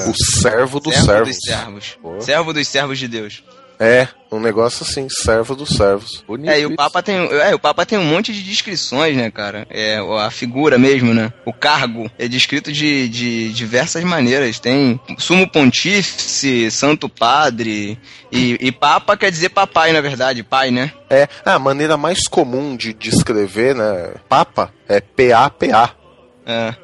O 0.09 0.41
servo 0.41 0.81
dos 0.81 0.95
Servo 0.95 1.07
servos. 1.07 1.29
dos 1.37 1.45
servos. 1.45 1.99
Pô. 2.03 2.21
Servo 2.21 2.53
dos 2.53 2.69
servos 2.69 2.99
de 2.99 3.09
Deus. 3.09 3.43
É, 3.79 4.09
um 4.33 4.41
negócio 4.41 4.85
assim, 4.89 5.07
servo 5.11 5.55
dos 5.55 5.69
servos. 5.69 6.25
Bonito 6.27 6.51
É, 6.51 6.61
e 6.61 6.65
o. 6.65 6.75
Papa 6.75 7.03
tem, 7.03 7.17
é, 7.17 7.55
o 7.55 7.59
Papa 7.59 7.85
tem 7.85 7.99
um 7.99 8.05
monte 8.07 8.33
de 8.33 8.43
descrições, 8.43 9.15
né, 9.15 9.31
cara? 9.31 9.67
É, 9.69 9.99
a 9.99 10.31
figura 10.31 10.79
mesmo, 10.79 11.13
né? 11.13 11.31
O 11.45 11.53
cargo 11.53 12.11
é 12.19 12.27
descrito 12.27 12.73
de, 12.73 13.07
de 13.09 13.53
diversas 13.53 14.03
maneiras. 14.03 14.59
Tem 14.59 14.99
sumo 15.19 15.47
pontífice, 15.47 16.71
santo 16.71 17.07
padre 17.07 17.99
e, 18.33 18.57
e 18.61 18.73
Papa 18.73 19.17
quer 19.17 19.31
dizer 19.31 19.51
papai, 19.51 19.93
na 19.93 20.01
verdade, 20.01 20.43
pai, 20.43 20.71
né? 20.71 20.93
É, 21.11 21.29
a 21.45 21.59
maneira 21.59 21.97
mais 21.99 22.27
comum 22.27 22.77
de 22.77 22.95
descrever, 22.95 23.75
né, 23.75 24.15
Papa, 24.29 24.73
é 24.89 25.01
PAPA. 25.01 25.95
É. 26.47 26.75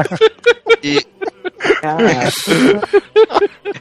e, 0.82 1.04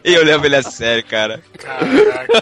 e 0.03 0.13
eu 0.13 0.23
levo 0.23 0.45
ele 0.45 0.55
a 0.55 0.63
sério, 0.63 1.03
cara. 1.05 1.41
Caraca. 1.57 2.41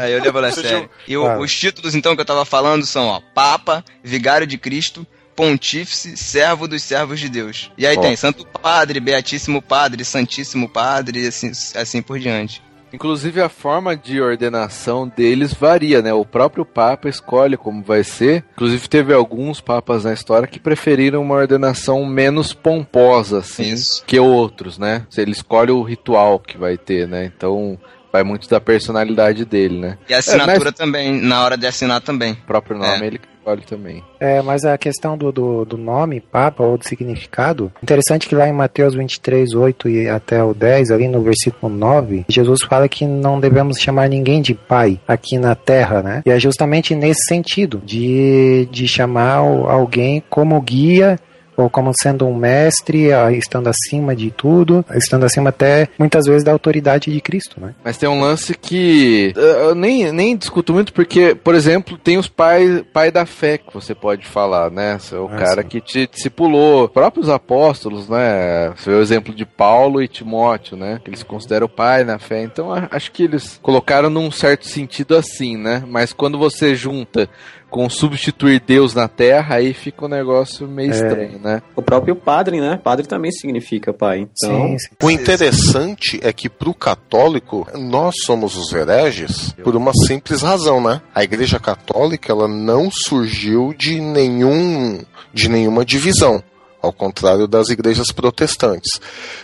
Ah, 0.00 0.08
eu 0.08 0.22
levo 0.22 0.38
ele 0.38 0.46
a 0.46 0.52
sério. 0.52 0.90
E 1.06 1.16
o- 1.16 1.38
os 1.40 1.54
títulos, 1.58 1.94
então, 1.94 2.14
que 2.14 2.20
eu 2.20 2.26
tava 2.26 2.44
falando 2.44 2.84
são, 2.86 3.06
ó, 3.06 3.20
Papa, 3.34 3.84
Vigário 4.02 4.46
de 4.46 4.56
Cristo, 4.58 5.06
Pontífice, 5.34 6.16
Servo 6.16 6.68
dos 6.68 6.82
Servos 6.82 7.18
de 7.20 7.28
Deus. 7.28 7.70
E 7.78 7.86
aí 7.86 7.96
Ó. 7.96 8.00
tem 8.00 8.14
Santo 8.16 8.46
Padre, 8.46 9.00
Beatíssimo 9.00 9.62
Padre, 9.62 10.04
Santíssimo 10.04 10.68
Padre, 10.68 11.24
e 11.24 11.26
assim, 11.28 11.50
assim 11.74 12.02
por 12.02 12.18
diante. 12.18 12.62
Inclusive 12.92 13.40
a 13.40 13.48
forma 13.48 13.96
de 13.96 14.20
ordenação 14.20 15.08
deles 15.08 15.54
varia, 15.54 16.02
né? 16.02 16.12
O 16.12 16.24
próprio 16.24 16.64
Papa 16.64 17.08
escolhe 17.08 17.56
como 17.56 17.82
vai 17.82 18.02
ser. 18.04 18.44
Inclusive 18.54 18.88
teve 18.88 19.14
alguns 19.14 19.60
papas 19.60 20.04
na 20.04 20.12
história 20.12 20.48
que 20.48 20.58
preferiram 20.58 21.22
uma 21.22 21.36
ordenação 21.36 22.04
menos 22.04 22.52
pomposa, 22.52 23.38
assim, 23.38 23.72
Isso. 23.72 24.04
que 24.06 24.18
outros, 24.18 24.78
né? 24.78 25.06
Ele 25.16 25.32
escolhe 25.32 25.70
o 25.70 25.82
ritual 25.82 26.38
que 26.38 26.58
vai 26.58 26.76
ter, 26.76 27.06
né? 27.06 27.24
Então 27.24 27.78
vai 28.12 28.22
muito 28.22 28.48
da 28.48 28.60
personalidade 28.60 29.44
dele, 29.44 29.78
né? 29.78 29.98
E 30.08 30.14
a 30.14 30.18
assinatura 30.18 30.64
mas- 30.66 30.74
também, 30.74 31.20
na 31.20 31.44
hora 31.44 31.56
de 31.56 31.66
assinar 31.66 32.00
também. 32.00 32.32
O 32.32 32.46
próprio 32.46 32.76
nome 32.76 33.02
É. 33.04 33.06
ele 33.06 33.20
escolhe 33.38 33.62
também. 33.62 34.02
É, 34.18 34.42
mas 34.42 34.64
a 34.64 34.76
questão 34.76 35.16
do, 35.16 35.30
do, 35.32 35.64
do 35.64 35.76
nome, 35.78 36.20
Papa, 36.20 36.62
ou 36.62 36.76
do 36.76 36.86
significado, 36.86 37.72
interessante 37.82 38.28
que 38.28 38.34
lá 38.34 38.48
em 38.48 38.52
Mateus 38.52 38.94
23, 38.94 39.54
8 39.54 39.88
e 39.88 40.08
até 40.08 40.42
o 40.42 40.52
10, 40.52 40.90
ali 40.90 41.08
no 41.08 41.22
versículo 41.22 41.72
9, 41.72 42.24
Jesus 42.28 42.60
fala 42.68 42.88
que 42.88 43.06
não 43.06 43.40
devemos 43.40 43.78
chamar 43.78 44.08
ninguém 44.08 44.42
de 44.42 44.54
pai 44.54 45.00
aqui 45.08 45.38
na 45.38 45.54
terra, 45.54 46.02
né? 46.02 46.22
E 46.26 46.30
é 46.30 46.38
justamente 46.38 46.94
nesse 46.94 47.24
sentido, 47.28 47.80
de, 47.84 48.68
de 48.70 48.86
chamar 48.86 49.36
alguém 49.36 50.22
como 50.28 50.60
guia 50.60 51.18
ou 51.56 51.68
como 51.68 51.92
sendo 52.00 52.26
um 52.26 52.34
mestre, 52.34 53.08
estando 53.36 53.68
acima 53.68 54.14
de 54.16 54.30
tudo, 54.30 54.84
estando 54.94 55.24
acima 55.24 55.50
até 55.50 55.88
muitas 55.98 56.24
vezes 56.26 56.44
da 56.44 56.52
autoridade 56.52 57.12
de 57.12 57.20
Cristo, 57.20 57.60
né? 57.60 57.74
Mas 57.84 57.96
tem 57.98 58.08
um 58.08 58.20
lance 58.20 58.54
que 58.54 59.32
eu 59.36 59.74
nem, 59.74 60.10
nem 60.12 60.36
discuto 60.36 60.72
muito, 60.72 60.92
porque, 60.92 61.34
por 61.34 61.54
exemplo, 61.54 61.98
tem 61.98 62.16
os 62.18 62.28
pais 62.28 62.82
pai 62.92 63.10
da 63.10 63.26
fé 63.26 63.58
que 63.58 63.72
você 63.74 63.94
pode 63.94 64.26
falar, 64.26 64.70
né? 64.70 64.98
É 65.12 65.16
o 65.16 65.26
Ah, 65.26 65.36
cara 65.36 65.62
sim. 65.62 65.68
que 65.68 65.80
te 65.80 66.06
discipulou, 66.06 66.88
próprios 66.88 67.28
apóstolos, 67.28 68.08
né? 68.08 68.72
Você 68.76 68.90
vê 68.90 68.96
o 68.96 69.02
exemplo 69.02 69.34
de 69.34 69.44
Paulo 69.44 70.02
e 70.02 70.08
Timóteo, 70.08 70.76
né? 70.76 71.00
Que 71.02 71.10
eles 71.10 71.22
consideram 71.22 71.68
pai 71.68 72.04
na 72.04 72.18
fé. 72.18 72.42
Então 72.42 72.68
acho 72.90 73.12
que 73.12 73.24
eles 73.24 73.58
colocaram 73.62 74.08
num 74.10 74.30
certo 74.30 74.66
sentido 74.66 75.16
assim, 75.16 75.56
né? 75.56 75.82
Mas 75.86 76.12
quando 76.12 76.38
você 76.38 76.74
junta 76.74 77.28
com 77.70 77.88
substituir 77.88 78.60
Deus 78.66 78.94
na 78.94 79.08
terra, 79.08 79.56
aí 79.56 79.72
fica 79.72 80.04
um 80.04 80.08
negócio 80.08 80.66
meio 80.66 80.90
É. 80.90 80.94
estranho, 80.94 81.38
né? 81.38 81.62
O 81.76 81.80
próprio 81.82 82.16
padre, 82.16 82.60
né? 82.60 82.78
Padre 82.82 83.06
também 83.06 83.30
significa 83.30 83.92
pai. 83.92 84.28
Então, 84.42 84.68
sim, 84.70 84.78
sim. 84.78 84.88
O 85.02 85.10
interessante 85.10 86.18
é 86.22 86.32
que 86.32 86.48
pro 86.48 86.74
católico, 86.74 87.66
nós 87.74 88.14
somos 88.24 88.56
os 88.56 88.72
hereges 88.72 89.52
por 89.62 89.76
uma 89.76 89.92
simples 90.06 90.42
razão, 90.42 90.80
né? 90.82 91.00
A 91.14 91.22
Igreja 91.24 91.58
Católica, 91.58 92.32
ela 92.32 92.48
não 92.48 92.90
surgiu 92.90 93.72
de 93.76 94.00
nenhum 94.00 95.00
de 95.32 95.48
nenhuma 95.48 95.84
divisão. 95.84 96.42
Ao 96.82 96.92
contrário 96.92 97.46
das 97.46 97.68
igrejas 97.68 98.10
protestantes. 98.10 99.00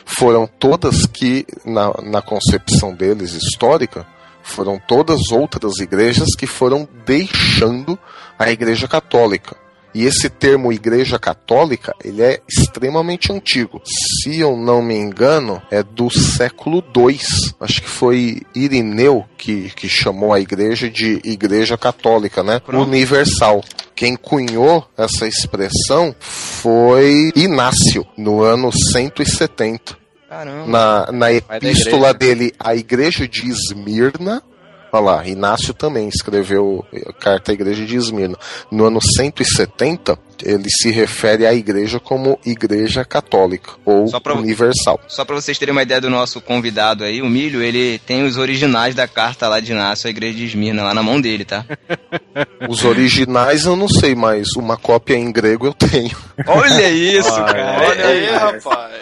Foram 0.06 0.48
todas 0.58 1.04
que, 1.06 1.44
na, 1.66 1.92
na 2.02 2.22
concepção 2.22 2.94
deles 2.94 3.34
histórica, 3.34 4.06
foram 4.46 4.78
todas 4.78 5.30
outras 5.32 5.78
igrejas 5.78 6.28
que 6.36 6.46
foram 6.46 6.88
deixando 7.04 7.98
a 8.38 8.50
Igreja 8.50 8.86
Católica. 8.86 9.56
E 9.92 10.04
esse 10.04 10.28
termo 10.28 10.72
Igreja 10.72 11.18
Católica, 11.18 11.94
ele 12.04 12.22
é 12.22 12.40
extremamente 12.46 13.32
antigo. 13.32 13.80
Se 13.84 14.38
eu 14.38 14.54
não 14.54 14.82
me 14.82 14.94
engano, 14.94 15.60
é 15.70 15.82
do 15.82 16.10
século 16.10 16.84
II. 16.94 17.18
Acho 17.58 17.82
que 17.82 17.88
foi 17.88 18.42
Irineu 18.54 19.24
que, 19.38 19.70
que 19.70 19.88
chamou 19.88 20.34
a 20.34 20.40
igreja 20.40 20.90
de 20.90 21.18
Igreja 21.24 21.78
Católica, 21.78 22.42
né? 22.42 22.60
Universal. 22.68 23.64
Quem 23.94 24.16
cunhou 24.16 24.86
essa 24.98 25.26
expressão 25.26 26.14
foi 26.20 27.32
Inácio, 27.34 28.06
no 28.18 28.42
ano 28.42 28.70
170 28.70 30.05
Caramba. 30.36 30.66
na, 30.66 31.12
na 31.12 31.32
epístola 31.32 32.12
dele, 32.12 32.52
a 32.58 32.74
igreja 32.74 33.26
de 33.26 33.48
Esmirna. 33.48 34.42
Olha 34.92 35.02
lá, 35.04 35.26
Inácio 35.26 35.74
também 35.74 36.08
escreveu 36.08 36.84
carta 37.20 37.52
à 37.52 37.54
igreja 37.54 37.84
de 37.84 37.96
Esmirna. 37.96 38.36
No 38.70 38.84
ano 38.86 39.00
170, 39.00 40.18
ele 40.42 40.68
se 40.68 40.90
refere 40.90 41.46
à 41.46 41.54
igreja 41.54 41.98
como 42.00 42.38
igreja 42.44 43.04
católica 43.04 43.72
ou 43.84 44.06
Só 44.08 44.20
pra- 44.20 44.34
universal. 44.34 45.00
Só 45.08 45.24
pra 45.24 45.34
vocês 45.36 45.58
terem 45.58 45.72
uma 45.72 45.82
ideia 45.82 46.00
do 46.00 46.10
nosso 46.10 46.40
convidado 46.40 47.04
aí, 47.04 47.22
o 47.22 47.26
Milho, 47.28 47.62
ele 47.62 47.98
tem 48.00 48.22
os 48.24 48.36
originais 48.36 48.94
da 48.94 49.06
carta 49.08 49.48
lá 49.48 49.60
de 49.60 49.72
Inácio, 49.72 50.06
a 50.06 50.10
igreja 50.10 50.36
de 50.36 50.44
Esmirna, 50.46 50.82
lá 50.82 50.94
na 50.94 51.02
mão 51.02 51.20
dele, 51.20 51.44
tá? 51.44 51.64
Os 52.68 52.84
originais 52.84 53.64
eu 53.66 53.76
não 53.76 53.88
sei, 53.88 54.14
mas 54.14 54.48
uma 54.56 54.76
cópia 54.76 55.14
em 55.14 55.30
grego 55.30 55.66
eu 55.66 55.72
tenho. 55.74 56.16
Olha 56.46 56.88
isso, 56.90 57.30
Olha 57.32 57.44
cara. 57.44 57.78
Olha 57.88 58.06
aí, 58.06 58.30
rapaz. 58.30 58.92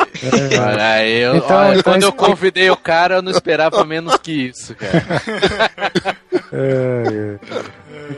Olha 0.60 0.86
aí, 0.92 1.20
eu, 1.20 1.36
Então- 1.36 1.56
olha, 1.56 1.78
então 1.78 1.92
quando 1.92 2.02
eu 2.02 2.12
convidei 2.12 2.70
o 2.70 2.76
cara, 2.76 3.16
eu 3.16 3.22
não 3.22 3.30
esperava 3.30 3.84
menos 3.84 4.16
que 4.18 4.32
isso, 4.32 4.74
cara. 4.74 6.16
É, 6.56 7.38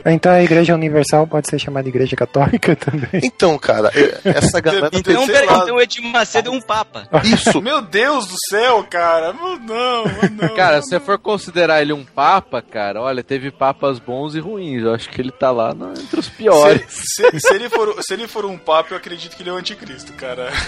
é. 0.05 0.13
Então 0.13 0.31
a 0.31 0.43
Igreja 0.43 0.75
Universal 0.75 1.25
pode 1.25 1.47
ser 1.49 1.57
chamada 1.57 1.87
Igreja 1.87 2.13
Católica 2.15 2.75
também. 2.77 3.21
Então, 3.23 3.57
cara, 3.57 3.89
é- 3.95 4.19
essa 4.37 4.59
galera. 4.59 4.89
Então, 4.93 5.25
peraí, 5.25 5.45
lá. 5.47 5.59
então 5.63 5.75
o 5.77 5.81
Edir 5.81 6.03
Macedo 6.03 6.49
é 6.49 6.51
um 6.51 6.59
papa. 6.61 7.07
Isso, 7.23 7.59
Meu 7.63 7.81
Deus 7.81 8.27
do 8.27 8.35
céu, 8.49 8.83
cara. 8.89 9.31
Não, 9.33 9.57
não, 9.57 10.03
não. 10.39 10.55
Cara, 10.55 10.81
se 10.81 10.89
você 10.89 10.99
for 10.99 11.17
considerar 11.17 11.81
ele 11.81 11.93
um 11.93 12.03
papa, 12.03 12.61
cara, 12.61 13.01
olha, 13.01 13.23
teve 13.23 13.49
papas 13.49 13.97
bons 13.97 14.35
e 14.35 14.39
ruins. 14.39 14.83
Eu 14.83 14.93
acho 14.93 15.09
que 15.09 15.21
ele 15.21 15.31
tá 15.31 15.51
lá 15.51 15.73
no- 15.73 15.93
entre 15.93 16.19
os 16.19 16.27
piores. 16.29 16.83
Se, 16.89 17.31
se- 17.31 17.39
se 17.39 17.53
ele 17.53 17.69
for, 17.69 17.95
se 18.03 18.13
ele 18.13 18.27
for 18.27 18.45
um 18.45 18.57
papa, 18.57 18.93
eu 18.93 18.97
acredito 18.97 19.35
que 19.37 19.41
ele 19.43 19.49
é 19.49 19.53
o 19.53 19.57
anticristo, 19.57 20.11
cara. 20.13 20.49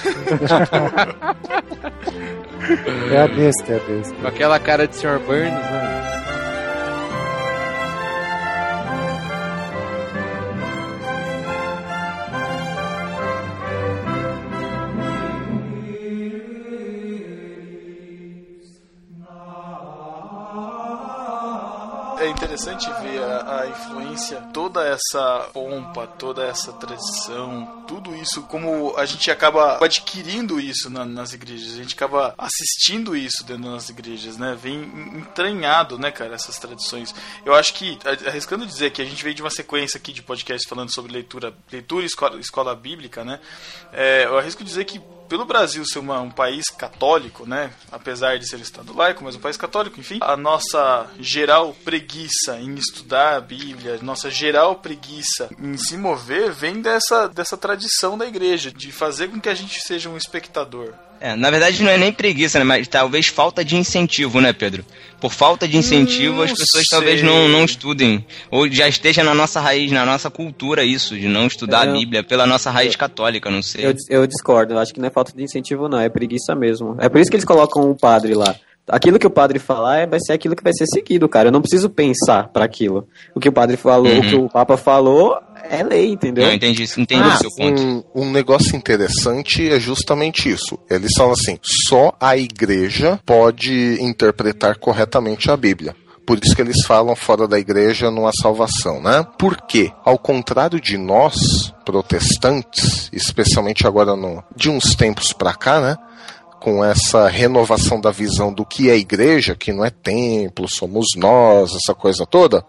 É 3.12 3.22
a 3.22 3.28
besta, 3.28 3.74
é 3.74 3.76
a 3.76 3.80
besta. 3.80 4.14
Com 4.16 4.28
aquela 4.28 4.60
cara 4.60 4.88
de 4.88 4.96
Sr. 4.96 5.20
Burns, 5.20 5.52
né? 5.54 6.06
Interessante 22.60 22.90
ver 23.02 23.24
a, 23.24 23.62
a 23.62 23.68
influência, 23.68 24.38
toda 24.54 24.86
essa 24.86 25.50
pompa, 25.54 26.06
toda 26.06 26.44
essa 26.46 26.74
tradição, 26.74 27.84
tudo 27.88 28.14
isso, 28.16 28.42
como 28.44 28.96
a 28.98 29.06
gente 29.06 29.32
acaba 29.32 29.84
adquirindo 29.84 30.60
isso 30.60 30.90
na- 30.90 31.06
nas 31.06 31.34
igrejas, 31.34 31.74
a 31.74 31.78
gente 31.78 31.96
acaba 31.96 32.34
assistindo 32.38 33.16
isso 33.16 33.44
dentro 33.46 33.72
das 33.72 33.90
igrejas, 33.90 34.38
né? 34.38 34.58
Vem 34.62 34.84
entranhado, 35.16 35.98
né, 35.98 36.12
cara, 36.12 36.36
essas 36.36 36.58
tradições. 36.58 37.16
Eu 37.46 37.54
acho 37.54 37.74
que, 37.74 37.98
arriscando 38.28 38.66
dizer 38.66 38.92
que 38.92 39.02
a 39.02 39.06
gente 39.06 39.24
veio 39.24 39.36
de 39.36 39.42
uma 39.42 39.50
sequência 39.52 39.98
aqui 39.98 40.12
de 40.12 40.22
podcast 40.22 40.68
falando 40.68 40.94
sobre 40.94 41.12
leitura, 41.14 41.54
leitura 41.72 42.06
escola, 42.06 42.40
escola 42.40 42.76
bíblica, 42.76 43.24
né? 43.24 43.40
É, 43.94 44.26
eu 44.26 44.38
arrisco 44.38 44.64
dizer 44.64 44.84
que 44.86 45.00
pelo 45.30 45.46
Brasil 45.46 45.86
ser 45.86 46.00
uma- 46.00 46.20
um 46.20 46.32
país 46.32 46.66
católico, 46.70 47.46
né, 47.48 47.72
apesar 47.92 48.38
de 48.40 48.50
ser 48.50 48.60
estado 48.60 48.96
laico, 48.96 49.24
mas 49.24 49.36
um 49.36 49.40
país 49.40 49.56
católico, 49.56 50.00
enfim, 50.00 50.18
a 50.22 50.36
nossa 50.36 51.08
geral 51.20 51.74
preguiça 51.86 52.58
em 52.60 52.76
estudar 52.76 53.38
a 53.38 53.42
Bíblia, 53.42 54.00
nossa 54.02 54.30
geral 54.30 54.76
preguiça 54.76 55.50
em 55.60 55.78
se 55.78 55.96
mover, 55.96 56.52
vem 56.52 56.82
dessa, 56.82 57.28
dessa 57.28 57.56
tradição 57.56 58.18
da 58.18 58.26
igreja, 58.26 58.72
de 58.72 58.92
fazer 58.92 59.30
com 59.30 59.40
que 59.40 59.50
a 59.50 59.56
gente 59.56 59.80
seja 59.82 60.10
um 60.10 60.18
espectador. 60.18 60.94
É, 61.22 61.36
na 61.36 61.52
verdade 61.52 61.84
não 61.84 61.92
é 61.92 61.98
nem 61.98 62.12
preguiça, 62.14 62.58
né? 62.60 62.66
Mas 62.66 62.88
talvez 62.88 63.28
falta 63.28 63.64
de 63.64 63.76
incentivo, 63.76 64.40
né, 64.40 64.54
Pedro? 64.54 64.86
Por 65.20 65.34
falta 65.34 65.68
de 65.68 65.76
incentivo, 65.76 66.38
Não 66.38 66.44
as 66.44 66.52
pessoas 66.52 66.86
sei. 66.88 66.98
talvez 66.98 67.22
não, 67.22 67.50
não 67.50 67.66
estudem. 67.66 68.26
Ou 68.50 68.72
já 68.72 68.88
esteja 68.88 69.22
na 69.24 69.34
nossa 69.34 69.60
raiz, 69.60 69.92
na 69.92 70.06
nossa 70.06 70.30
cultura 70.30 70.84
isso, 70.84 71.18
de 71.18 71.28
não 71.28 71.46
estudar 71.48 71.90
a 71.90 71.92
Bíblia 71.92 72.24
pela 72.24 72.46
nossa 72.46 72.72
raiz 72.72 72.96
católica, 72.96 73.50
não 73.52 73.62
sei. 73.62 73.86
eu, 73.86 73.94
eu 74.10 74.26
discordo. 74.28 74.74
Eu 74.76 74.80
acho 74.80 74.94
que 74.94 75.00
não 75.00 75.08
é 75.08 75.12
falta 75.12 75.34
de 75.36 75.44
incentivo, 75.44 75.90
não. 75.90 76.00
É 76.00 76.08
preguiça 76.08 76.56
mesmo. 76.56 76.96
É 77.00 77.10
por 77.10 77.20
isso 77.20 77.30
que 77.30 77.36
eles 77.36 77.46
colocam 77.46 77.90
o 77.92 77.96
padre 77.96 78.34
lá. 78.34 78.56
Aquilo 78.90 79.20
que 79.20 79.28
o 79.28 79.30
padre 79.30 79.60
falar 79.60 80.00
é, 80.00 80.08
vai 80.08 80.20
ser 80.20 80.34
aquilo 80.34 80.56
que 80.56 80.64
vai 80.64 80.74
ser 80.74 80.86
seguido, 80.88 81.28
cara. 81.30 81.48
Eu 81.50 81.52
não 81.52 81.62
preciso 81.62 81.90
pensar 81.90 82.50
para 82.50 82.66
aquilo. 82.66 83.08
O 83.36 83.40
que 83.40 83.48
o 83.50 83.52
padre 83.52 83.78
falou, 83.78 84.12
Uhum. 84.12 84.20
o 84.20 84.22
que 84.24 84.36
o 84.36 84.50
Papa 84.50 84.76
falou 84.78 85.38
é 85.70 85.84
lei, 85.84 86.12
entendeu? 86.12 86.46
Não, 86.48 86.54
entendi, 86.54 86.84
entendi 86.98 87.22
Ah, 87.24 87.36
o 87.36 87.38
seu 87.38 87.50
ponto. 87.58 87.82
um, 87.82 88.04
um 88.16 88.32
negócio 88.32 88.76
interessante 88.76 89.70
é 89.70 89.80
justamente 89.80 90.50
isso. 90.50 90.78
Eles 90.90 91.12
falam 91.16 91.34
assim: 91.34 91.58
só 91.88 92.14
a 92.20 92.36
igreja 92.38 93.20
pode 93.26 93.98
interpretar 94.02 94.78
corretamente 94.78 95.52
a 95.52 95.58
Bíblia. 95.58 95.96
Por 96.26 96.38
isso 96.44 96.56
que 96.56 96.62
eles 96.62 96.86
falam 96.86 97.16
fora 97.16 97.48
da 97.48 97.58
igreja 97.58 98.12
não 98.12 98.28
há 98.28 98.32
salvação, 98.40 99.02
né? 99.02 99.26
Porque, 99.40 99.92
ao 100.06 100.16
contrário 100.18 100.80
de 100.80 100.96
nós, 100.96 101.74
protestantes, 101.84 103.10
especialmente 103.12 103.88
agora 103.88 104.16
no, 104.16 104.44
de 104.56 104.70
uns 104.70 104.96
tempos 104.96 105.34
pra 105.34 105.54
cá, 105.56 105.80
né? 105.82 105.98
Com 106.60 106.84
essa 106.84 107.28
renovação 107.28 108.02
da 108.02 108.12
visão 108.12 108.54
do 108.54 108.66
que 108.66 108.90
é 108.90 108.98
igreja, 108.98 109.56
que 109.56 109.72
não 109.72 109.86
é 109.86 109.90
templo, 109.90 110.68
somos 110.68 111.08
nós, 111.16 111.74
essa 111.76 111.96
coisa 111.96 112.26
toda. 112.26 112.66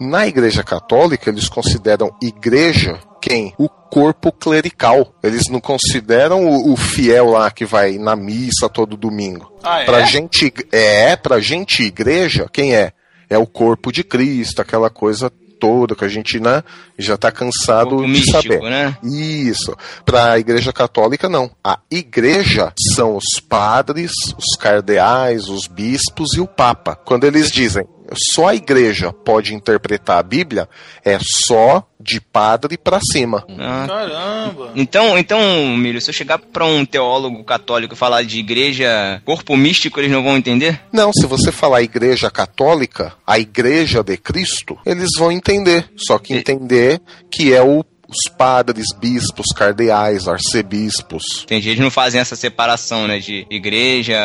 Na 0.00 0.26
Igreja 0.26 0.62
Católica, 0.62 1.30
eles 1.30 1.48
consideram 1.48 2.14
igreja 2.22 3.00
quem? 3.20 3.52
O 3.58 3.68
corpo 3.68 4.32
clerical. 4.32 5.12
Eles 5.22 5.48
não 5.50 5.60
consideram 5.60 6.46
o, 6.46 6.72
o 6.72 6.76
fiel 6.76 7.30
lá 7.30 7.50
que 7.50 7.64
vai 7.64 7.98
na 7.98 8.14
missa 8.14 8.68
todo 8.68 8.96
domingo. 8.96 9.52
Ah, 9.62 9.80
é? 9.80 9.84
Pra 9.84 10.02
gente, 10.02 10.52
é, 10.72 11.16
pra 11.16 11.40
gente 11.40 11.82
igreja, 11.82 12.46
quem 12.52 12.74
é? 12.74 12.92
É 13.28 13.36
o 13.36 13.46
corpo 13.46 13.92
de 13.92 14.02
Cristo, 14.02 14.62
aquela 14.62 14.88
coisa 14.88 15.30
toda 15.58 15.94
que 15.94 16.04
a 16.04 16.08
gente, 16.08 16.40
né, 16.40 16.62
já 16.98 17.16
tá 17.16 17.30
cansado 17.30 17.90
Corpo 17.90 18.04
de 18.04 18.10
místico, 18.12 18.42
saber. 18.42 18.60
né? 18.62 18.96
Isso. 19.02 19.76
Para 20.04 20.32
a 20.32 20.38
Igreja 20.38 20.72
Católica, 20.72 21.28
não. 21.28 21.50
A 21.62 21.78
Igreja 21.90 22.72
são 22.94 23.16
os 23.16 23.40
padres, 23.40 24.12
os 24.36 24.56
cardeais, 24.58 25.48
os 25.48 25.66
bispos 25.66 26.34
e 26.34 26.40
o 26.40 26.46
Papa. 26.46 26.94
Quando 26.94 27.24
eles 27.24 27.50
dizem 27.50 27.86
só 28.32 28.48
a 28.48 28.54
Igreja 28.54 29.12
pode 29.12 29.54
interpretar 29.54 30.18
a 30.18 30.22
Bíblia, 30.22 30.68
é 31.04 31.18
só 31.46 31.84
de 32.00 32.20
padre 32.20 32.78
para 32.78 33.00
cima. 33.12 33.44
Ah, 33.58 33.84
Caramba. 33.86 34.72
Então, 34.76 35.18
então, 35.18 35.76
Milho, 35.76 36.00
se 36.00 36.10
eu 36.10 36.14
chegar 36.14 36.38
pra 36.38 36.64
um 36.64 36.84
teólogo 36.84 37.42
católico 37.44 37.94
e 37.94 37.96
falar 37.96 38.22
de 38.22 38.38
igreja, 38.38 39.20
corpo 39.24 39.56
místico, 39.56 39.98
eles 40.00 40.10
não 40.10 40.22
vão 40.22 40.36
entender? 40.36 40.80
Não, 40.92 41.12
se 41.12 41.26
você 41.26 41.50
falar 41.50 41.82
Igreja 41.82 42.30
Católica, 42.30 43.14
a 43.26 43.38
Igreja 43.38 44.02
de 44.02 44.16
Cristo, 44.16 44.78
eles 44.86 45.08
vão 45.18 45.32
entender. 45.32 45.90
Só 45.96 46.18
que 46.18 46.34
entender 46.34 47.00
que 47.30 47.52
é 47.52 47.62
o- 47.62 47.84
os 48.08 48.32
padres, 48.32 48.86
bispos, 48.98 49.46
cardeais, 49.54 50.26
arcebispos. 50.26 51.22
Entendi, 51.44 51.70
eles 51.70 51.80
não 51.80 51.90
fazem 51.90 52.20
essa 52.20 52.34
separação, 52.34 53.06
né, 53.06 53.18
de 53.18 53.46
igreja... 53.50 54.18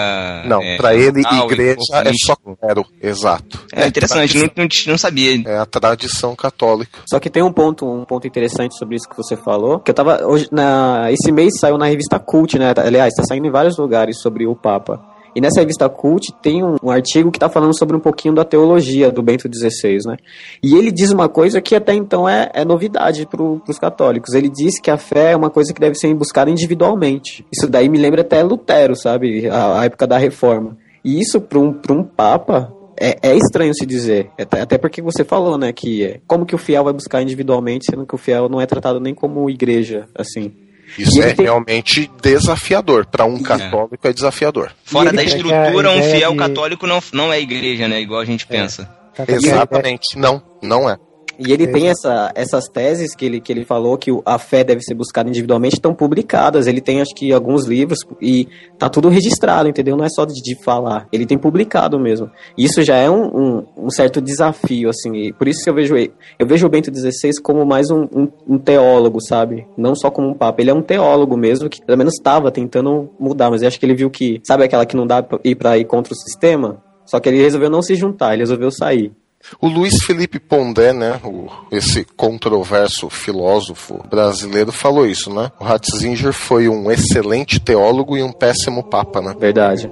Não, 0.46 0.62
é, 0.62 0.78
para 0.78 0.96
ele, 0.96 1.22
igreja 1.22 1.76
é 1.92 2.12
só 2.26 2.36
clero. 2.36 2.86
Exato. 3.02 3.66
É 3.74 3.88
interessante, 3.88 4.38
não, 4.38 4.50
não, 4.56 4.68
não 4.88 4.98
sabia. 4.98 5.42
É 5.46 5.58
a 5.58 5.66
tradição 5.66 6.36
católica. 6.36 7.00
Só 7.06 7.20
que 7.20 7.30
tem 7.30 7.44
um 7.44 7.52
ponto, 7.52 7.86
um 7.86 8.06
ponto 8.06 8.26
interessante 8.26 8.78
sobre 8.78 8.96
isso 8.96 9.10
que 9.10 9.18
você 9.18 9.36
falou, 9.36 9.80
que 9.80 9.92
eu 9.92 9.96
tava 9.96 10.26
hoje 10.26 10.48
na 10.52 11.12
esse 11.12 11.32
mês 11.32 11.60
saiu 11.60 11.78
na 11.78 11.86
revista 11.86 12.20
Cult, 12.20 12.58
né? 12.58 12.74
Aliás, 12.78 13.14
tá 13.14 13.24
saindo 13.24 13.48
em 13.48 13.52
vários 13.52 13.78
lugares 13.78 14.22
sobre 14.22 14.48
o 14.48 14.56
Papa. 14.56 15.13
E 15.36 15.42
nessa 15.42 15.60
revista 15.60 15.90
Cult 15.90 16.34
tem 16.42 16.64
um, 16.64 16.76
um 16.84 16.90
artigo 16.90 17.32
que 17.32 17.40
tá 17.40 17.50
falando 17.50 17.78
sobre 17.78 17.96
um 17.96 18.00
pouquinho 18.00 18.34
da 18.34 18.44
teologia 18.44 19.12
do 19.12 19.22
Bento 19.22 19.50
XVI, 19.52 19.98
né? 20.06 20.18
E 20.62 20.76
ele 20.76 20.92
diz 20.92 21.12
uma 21.12 21.28
coisa 21.28 21.62
que 21.62 21.76
até 21.76 21.94
então 21.94 22.28
é, 22.28 22.50
é 22.54 22.64
novidade 22.64 23.26
para 23.26 23.42
os 23.42 23.80
católicos. 23.80 24.34
Ele 24.34 24.50
diz 24.50 24.80
que 24.80 24.92
a 24.92 24.98
fé 24.98 25.32
é 25.32 25.36
uma 25.36 25.50
coisa 25.50 25.74
que 25.74 25.80
deve 25.80 25.96
ser 25.96 26.14
buscada 26.14 26.52
individualmente. 26.52 27.46
Isso 27.52 27.68
daí 27.68 27.90
me 27.90 27.98
lembra 27.98 28.22
até 28.22 28.42
Lutero, 28.44 28.96
sabe? 28.96 29.48
A, 29.48 29.80
a 29.82 29.86
época 29.86 30.06
da 30.06 30.18
Reforma. 30.18 30.78
E 31.04 31.20
isso 31.20 31.42
para 31.42 31.60
um, 31.60 31.80
um 31.90 32.04
Papa 32.04 32.72
é, 33.00 33.18
é 33.22 33.36
estranho 33.36 33.74
se 33.74 33.86
dizer. 33.86 34.30
Até, 34.40 34.62
até 34.62 34.78
porque 34.78 35.02
você 35.02 35.24
falou, 35.24 35.58
né, 35.58 35.74
que 35.74 36.06
é, 36.06 36.22
como 36.28 36.46
que 36.46 36.56
o 36.56 36.60
fiel 36.60 36.84
vai 36.84 36.94
buscar 36.94 37.22
individualmente, 37.22 37.86
sendo 37.90 38.06
que 38.06 38.16
o 38.16 38.18
fiel 38.18 38.48
não 38.48 38.62
é 38.62 38.66
tratado 38.66 39.00
nem 39.00 39.14
como 39.14 39.50
igreja, 39.50 40.06
assim. 40.16 40.54
Isso 40.98 41.22
é 41.22 41.34
tem- 41.34 41.46
realmente 41.46 42.10
desafiador. 42.22 43.06
Para 43.06 43.26
um 43.26 43.42
católico 43.42 44.08
é 44.08 44.14
desafiador. 44.14 44.72
Fora 44.84 45.12
da 45.12 45.24
estrutura, 45.24 45.92
um 45.92 46.04
fiel 46.04 46.32
de- 46.32 46.38
católico 46.38 46.86
não, 46.88 47.02
não 47.12 47.32
é 47.34 47.40
igreja, 47.40 47.88
né, 47.88 48.00
igual 48.02 48.20
a 48.22 48.26
gente 48.26 48.46
pensa. 48.46 48.84
Tanto 49.16 49.28
que 49.28 49.34
a 49.34 49.38
ideia- 49.38 49.52
Exatamente. 49.54 50.18
Não, 50.18 50.42
não 50.62 50.90
é. 50.90 50.98
E 51.40 51.52
ele 51.52 51.68
tem 51.68 51.90
essa, 51.90 52.32
essas 52.36 52.68
teses 52.68 53.16
que 53.16 53.26
ele, 53.26 53.42
que 53.42 53.52
ele 53.52 53.66
falou 53.66 53.98
que 53.98 54.12
a 54.26 54.38
fé 54.38 54.64
deve 54.64 54.82
ser 54.82 54.94
buscada 54.94 55.30
individualmente, 55.30 55.76
estão 55.76 55.94
publicadas. 55.94 56.68
Ele 56.68 56.82
tem, 56.82 57.02
acho 57.02 57.14
que, 57.16 57.34
alguns 57.34 57.66
livros 57.66 58.00
e 58.22 58.48
tá 58.78 58.90
tudo 58.90 59.10
registrado, 59.10 59.68
entendeu? 59.68 59.98
Não 59.98 60.06
é 60.06 60.10
só 60.10 60.26
de, 60.26 60.34
de 60.42 60.56
falar. 60.64 61.08
Ele 61.12 61.26
tem 61.26 61.38
publicado 61.38 62.00
mesmo. 62.00 62.30
Isso 62.58 62.84
já 62.84 62.96
é 62.98 63.10
um, 63.10 63.26
um, 63.26 63.66
um 63.86 63.90
certo 63.90 64.22
desafio, 64.22 64.90
assim. 64.90 65.16
E 65.16 65.34
por 65.34 65.48
isso 65.48 65.64
que 65.64 65.70
eu 65.70 65.74
vejo 65.74 65.96
eu 66.40 66.48
vejo 66.48 66.66
o 66.66 66.70
Bento 66.70 66.94
XVI 66.94 67.42
como 67.42 67.66
mais 67.66 67.90
um, 67.90 68.04
um, 68.14 68.28
um 68.48 68.58
teólogo, 68.58 69.20
sabe? 69.22 69.68
Não 69.78 69.96
só 69.96 70.10
como 70.12 70.30
um 70.30 70.34
papa. 70.34 70.62
Ele 70.62 70.70
é 70.70 70.74
um 70.74 70.82
teólogo 70.82 71.36
mesmo, 71.38 71.70
que 71.70 71.82
pelo 71.84 71.98
menos 71.98 72.14
estava 72.14 72.52
tentando 72.52 73.10
mudar, 73.20 73.50
mas 73.50 73.62
eu 73.62 73.68
acho 73.68 73.80
que 73.80 73.86
ele 73.86 73.96
viu 73.96 74.10
que, 74.10 74.42
sabe 74.44 74.64
aquela 74.64 74.86
que 74.86 74.96
não 74.96 75.08
dá 75.08 75.22
pra 75.22 75.40
ir 75.44 75.56
para 75.56 75.78
ir 75.78 75.86
contra 75.86 76.14
o 76.14 76.18
sistema? 76.18 76.82
Só 77.06 77.20
que 77.20 77.30
ele 77.30 77.42
resolveu 77.42 77.70
não 77.70 77.82
se 77.82 77.96
juntar, 77.96 78.34
ele 78.34 78.44
resolveu 78.44 78.72
sair. 78.72 79.12
O 79.60 79.68
Luiz 79.68 80.04
Felipe 80.06 80.40
Pondé, 80.40 80.94
né, 80.94 81.20
o- 81.24 81.48
esse 81.72 82.06
controverso 82.16 83.10
filósofo 83.10 84.02
brasileiro, 84.10 84.72
falou 84.72 85.06
isso, 85.06 85.34
né? 85.34 85.52
O 85.60 85.64
Ratzinger 85.64 86.34
foi 86.34 86.68
um 86.70 86.90
excelente 86.92 87.60
teólogo 87.60 88.18
e 88.18 88.24
um 88.24 88.32
péssimo 88.32 88.84
papa, 88.84 89.22
né? 89.22 89.36
Verdade. 89.38 89.90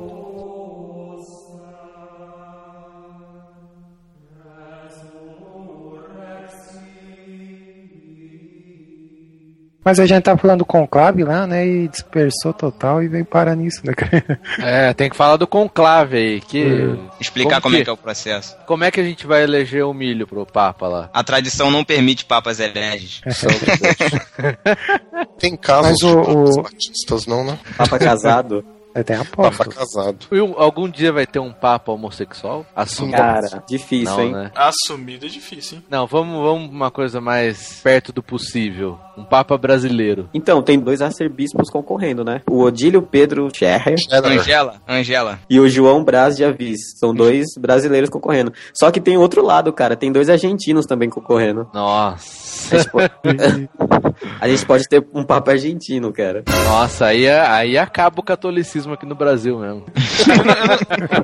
Mas 9.84 10.00
a 10.00 10.06
gente 10.06 10.24
tá 10.24 10.38
falando 10.38 10.60
do 10.60 10.66
conclave 10.66 11.24
lá, 11.24 11.48
né? 11.48 11.66
E 11.66 11.88
dispersou 11.88 12.54
total 12.54 13.02
e 13.02 13.08
veio 13.08 13.26
parar 13.26 13.56
nisso, 13.56 13.82
né, 13.84 13.94
cara? 13.94 14.40
É, 14.62 14.94
tem 14.94 15.10
que 15.10 15.16
falar 15.16 15.38
do 15.38 15.48
conclave 15.48 16.18
aí, 16.18 16.42
que... 16.42 16.96
Explicar 17.20 17.62
Como 17.62 17.64
como, 17.64 17.76
que- 17.76 17.82
é 17.82 17.84
que 17.86 17.90
é 17.90 17.94
o 17.94 17.98
processo. 17.98 18.56
Como 18.68 18.84
é 18.84 18.92
que 18.92 19.00
a 19.00 19.04
gente 19.04 19.26
vai 19.26 19.44
eleger 19.44 19.84
o 19.86 19.94
milho 19.94 20.28
pro 20.28 20.46
Papa 20.46 20.88
lá? 20.88 21.10
A 21.14 21.24
tradição 21.24 21.72
não 21.72 21.84
permite 21.84 22.26
papas 22.26 22.58
Deus. 22.58 23.22
Tem 25.40 25.56
casos 25.58 25.92
Mas 25.92 25.98
de 25.98 26.06
o- 26.06 26.24
papas 26.24 26.58
o- 26.58 26.62
batistas, 26.62 27.26
não, 27.26 27.44
né? 27.44 27.58
Papa 27.78 27.98
casado. 27.98 28.64
É, 28.94 29.04
Tem 29.04 29.18
Papa 29.24 29.66
casado. 29.66 30.28
Algum 30.58 30.90
dia 30.90 31.12
vai 31.12 31.26
ter 31.26 31.40
um 31.40 31.52
Papa 31.52 31.92
homossexual? 31.92 32.66
Assumido? 32.76 33.18
Cara, 33.18 33.64
difícil, 33.68 34.16
Não, 34.16 34.24
hein? 34.24 34.32
né? 34.32 34.52
Assumido 34.56 35.26
é 35.26 35.30
difícil, 35.30 35.78
hein? 35.78 35.84
Não, 35.90 36.06
vamos, 36.06 36.42
vamos 36.42 36.70
uma 36.70 36.92
coisa 36.92 37.22
mais 37.22 37.80
perto 37.84 38.12
do 38.12 38.22
possível. 38.22 39.00
Um 39.18 39.24
Papa 39.24 39.58
brasileiro. 39.58 40.30
Então, 40.34 40.62
tem 40.62 40.80
dois 40.80 41.02
arcebispos 41.02 41.70
concorrendo, 41.70 42.24
né? 42.24 42.42
O 42.50 42.62
Odílio 42.64 43.02
Pedro 43.02 43.50
Scherrer 43.54 43.96
Angela, 44.12 44.82
Angela. 44.88 45.40
e 45.50 45.60
o 45.60 45.70
João 45.70 46.04
Braz 46.04 46.36
de 46.36 46.44
Avis. 46.44 46.80
São 46.98 47.14
dois 47.14 47.46
brasileiros 47.60 48.10
concorrendo. 48.10 48.54
Só 48.74 48.90
que 48.92 49.00
tem 49.02 49.18
outro 49.18 49.44
lado, 49.44 49.72
cara. 49.74 49.96
Tem 49.96 50.12
dois 50.12 50.30
argentinos 50.30 50.86
também 50.86 51.10
concorrendo. 51.10 51.70
Nossa. 51.74 52.76
a 54.40 54.48
gente 54.48 54.66
pode 54.66 54.88
ter 54.88 55.06
um 55.14 55.24
papa 55.24 55.52
argentino, 55.52 56.12
cara. 56.14 56.44
Nossa, 56.66 57.08
aí, 57.08 57.26
é- 57.26 57.46
aí 57.48 57.78
acaba 57.78 58.20
o 58.20 58.24
catolicismo 58.24 58.94
aqui 58.94 59.06
no 59.06 59.16
Brasil 59.16 59.58
mesmo. 59.60 59.86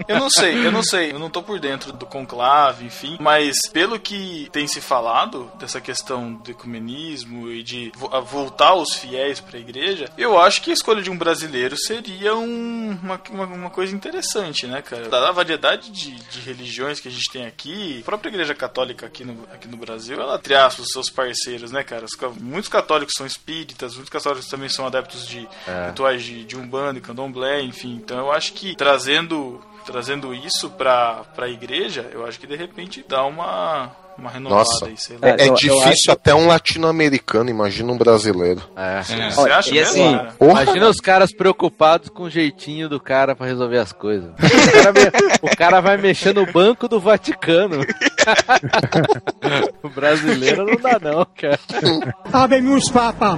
Eu 0.07 0.19
não 0.19 0.29
sei, 0.29 0.65
eu 0.65 0.71
não 0.71 0.83
sei, 0.83 1.11
eu 1.11 1.19
não 1.19 1.29
tô 1.29 1.41
por 1.43 1.59
dentro 1.59 1.91
do 1.93 2.05
conclave, 2.05 2.85
enfim, 2.85 3.17
mas 3.19 3.55
pelo 3.71 3.99
que 3.99 4.47
tem 4.51 4.67
se 4.67 4.81
falado 4.81 5.51
dessa 5.59 5.79
questão 5.81 6.33
do 6.33 6.51
ecumenismo 6.51 7.49
e 7.49 7.63
de 7.63 7.91
vo- 7.95 8.09
a 8.13 8.19
voltar 8.19 8.73
os 8.75 8.93
fiéis 8.93 9.39
pra 9.39 9.59
igreja, 9.59 10.09
eu 10.17 10.39
acho 10.39 10.61
que 10.61 10.71
a 10.71 10.73
escolha 10.73 11.01
de 11.01 11.09
um 11.09 11.17
brasileiro 11.17 11.77
seria 11.77 12.35
um- 12.35 12.97
uma, 13.01 13.21
uma, 13.31 13.45
uma 13.45 13.69
coisa 13.69 13.95
interessante, 13.95 14.65
né, 14.67 14.81
cara? 14.81 15.09
Dada 15.09 15.29
a 15.29 15.31
variedade 15.31 15.91
de, 15.91 16.11
de 16.11 16.39
religiões 16.41 16.99
que 16.99 17.07
a 17.07 17.11
gente 17.11 17.31
tem 17.31 17.45
aqui, 17.45 17.99
a 18.01 18.05
própria 18.05 18.29
igreja 18.29 18.53
católica 18.55 19.05
aqui 19.05 19.23
no, 19.23 19.43
aqui 19.53 19.67
no 19.67 19.77
Brasil, 19.77 20.19
ela, 20.19 20.35
entre 20.35 20.55
aspas, 20.55 20.85
os 20.87 20.91
seus 20.91 21.09
parceiros, 21.09 21.71
né, 21.71 21.83
cara? 21.83 22.05
Os 22.05 22.15
ca- 22.15 22.29
muitos 22.39 22.69
católicos 22.69 22.86
são 23.15 23.25
espíritas, 23.25 23.95
muitos 23.95 24.09
católicos 24.09 24.47
também 24.47 24.69
são 24.69 24.85
adeptos 24.85 25.27
de 25.27 25.47
rituais 25.87 26.23
de, 26.23 26.43
de 26.43 26.57
Umbanda 26.57 26.99
e 26.99 27.01
Candomblé, 27.01 27.61
enfim. 27.61 27.95
Então 27.95 28.17
eu 28.17 28.31
acho 28.31 28.53
que 28.53 28.75
trazendo 28.75 29.61
trazendo 29.85 30.33
isso 30.33 30.69
pra, 30.71 31.23
pra 31.33 31.47
igreja, 31.47 32.09
eu 32.11 32.25
acho 32.25 32.37
que 32.37 32.45
de 32.45 32.57
repente 32.57 33.05
dá 33.07 33.23
uma, 33.23 33.95
uma 34.17 34.29
renovada 34.31 34.59
Nossa. 34.61 34.85
aí, 34.87 34.95
sei 34.97 35.17
lá. 35.21 35.29
É, 35.29 35.31
É 35.31 35.43
eu- 35.43 35.47
eu 35.49 35.53
difícil 35.55 35.83
acho- 35.87 36.11
até 36.11 36.33
um 36.33 36.47
latino-americano, 36.47 37.49
imagina 37.49 37.91
um 37.91 37.97
brasileiro. 37.97 38.61
É. 38.75 38.99
É. 38.99 39.29
Você 39.29 39.51
acha 39.51 39.69
e 39.69 39.73
mesmo, 39.73 39.91
assim, 40.03 40.19
Imagina 40.41 40.89
os 40.89 40.97
caras 40.97 41.33
preocupados 41.33 42.09
com 42.09 42.23
o 42.23 42.29
jeitinho 42.29 42.89
do 42.89 42.99
cara 42.99 43.35
pra 43.35 43.45
resolver 43.47 43.77
as 43.77 43.91
coisas. 43.91 44.31
O 44.67 44.71
cara, 44.71 44.93
me- 44.93 45.11
o 45.41 45.55
cara 45.57 45.81
vai 45.81 45.97
mexer 45.97 46.33
no 46.33 46.45
banco 46.45 46.87
do 46.87 46.99
Vaticano. 46.99 47.81
o 49.83 49.89
brasileiro 49.89 50.65
não 50.65 50.75
dá 50.77 50.99
não, 50.99 51.25
cara. 51.35 51.59
Habemus 52.31 52.89
Papa. 52.91 53.37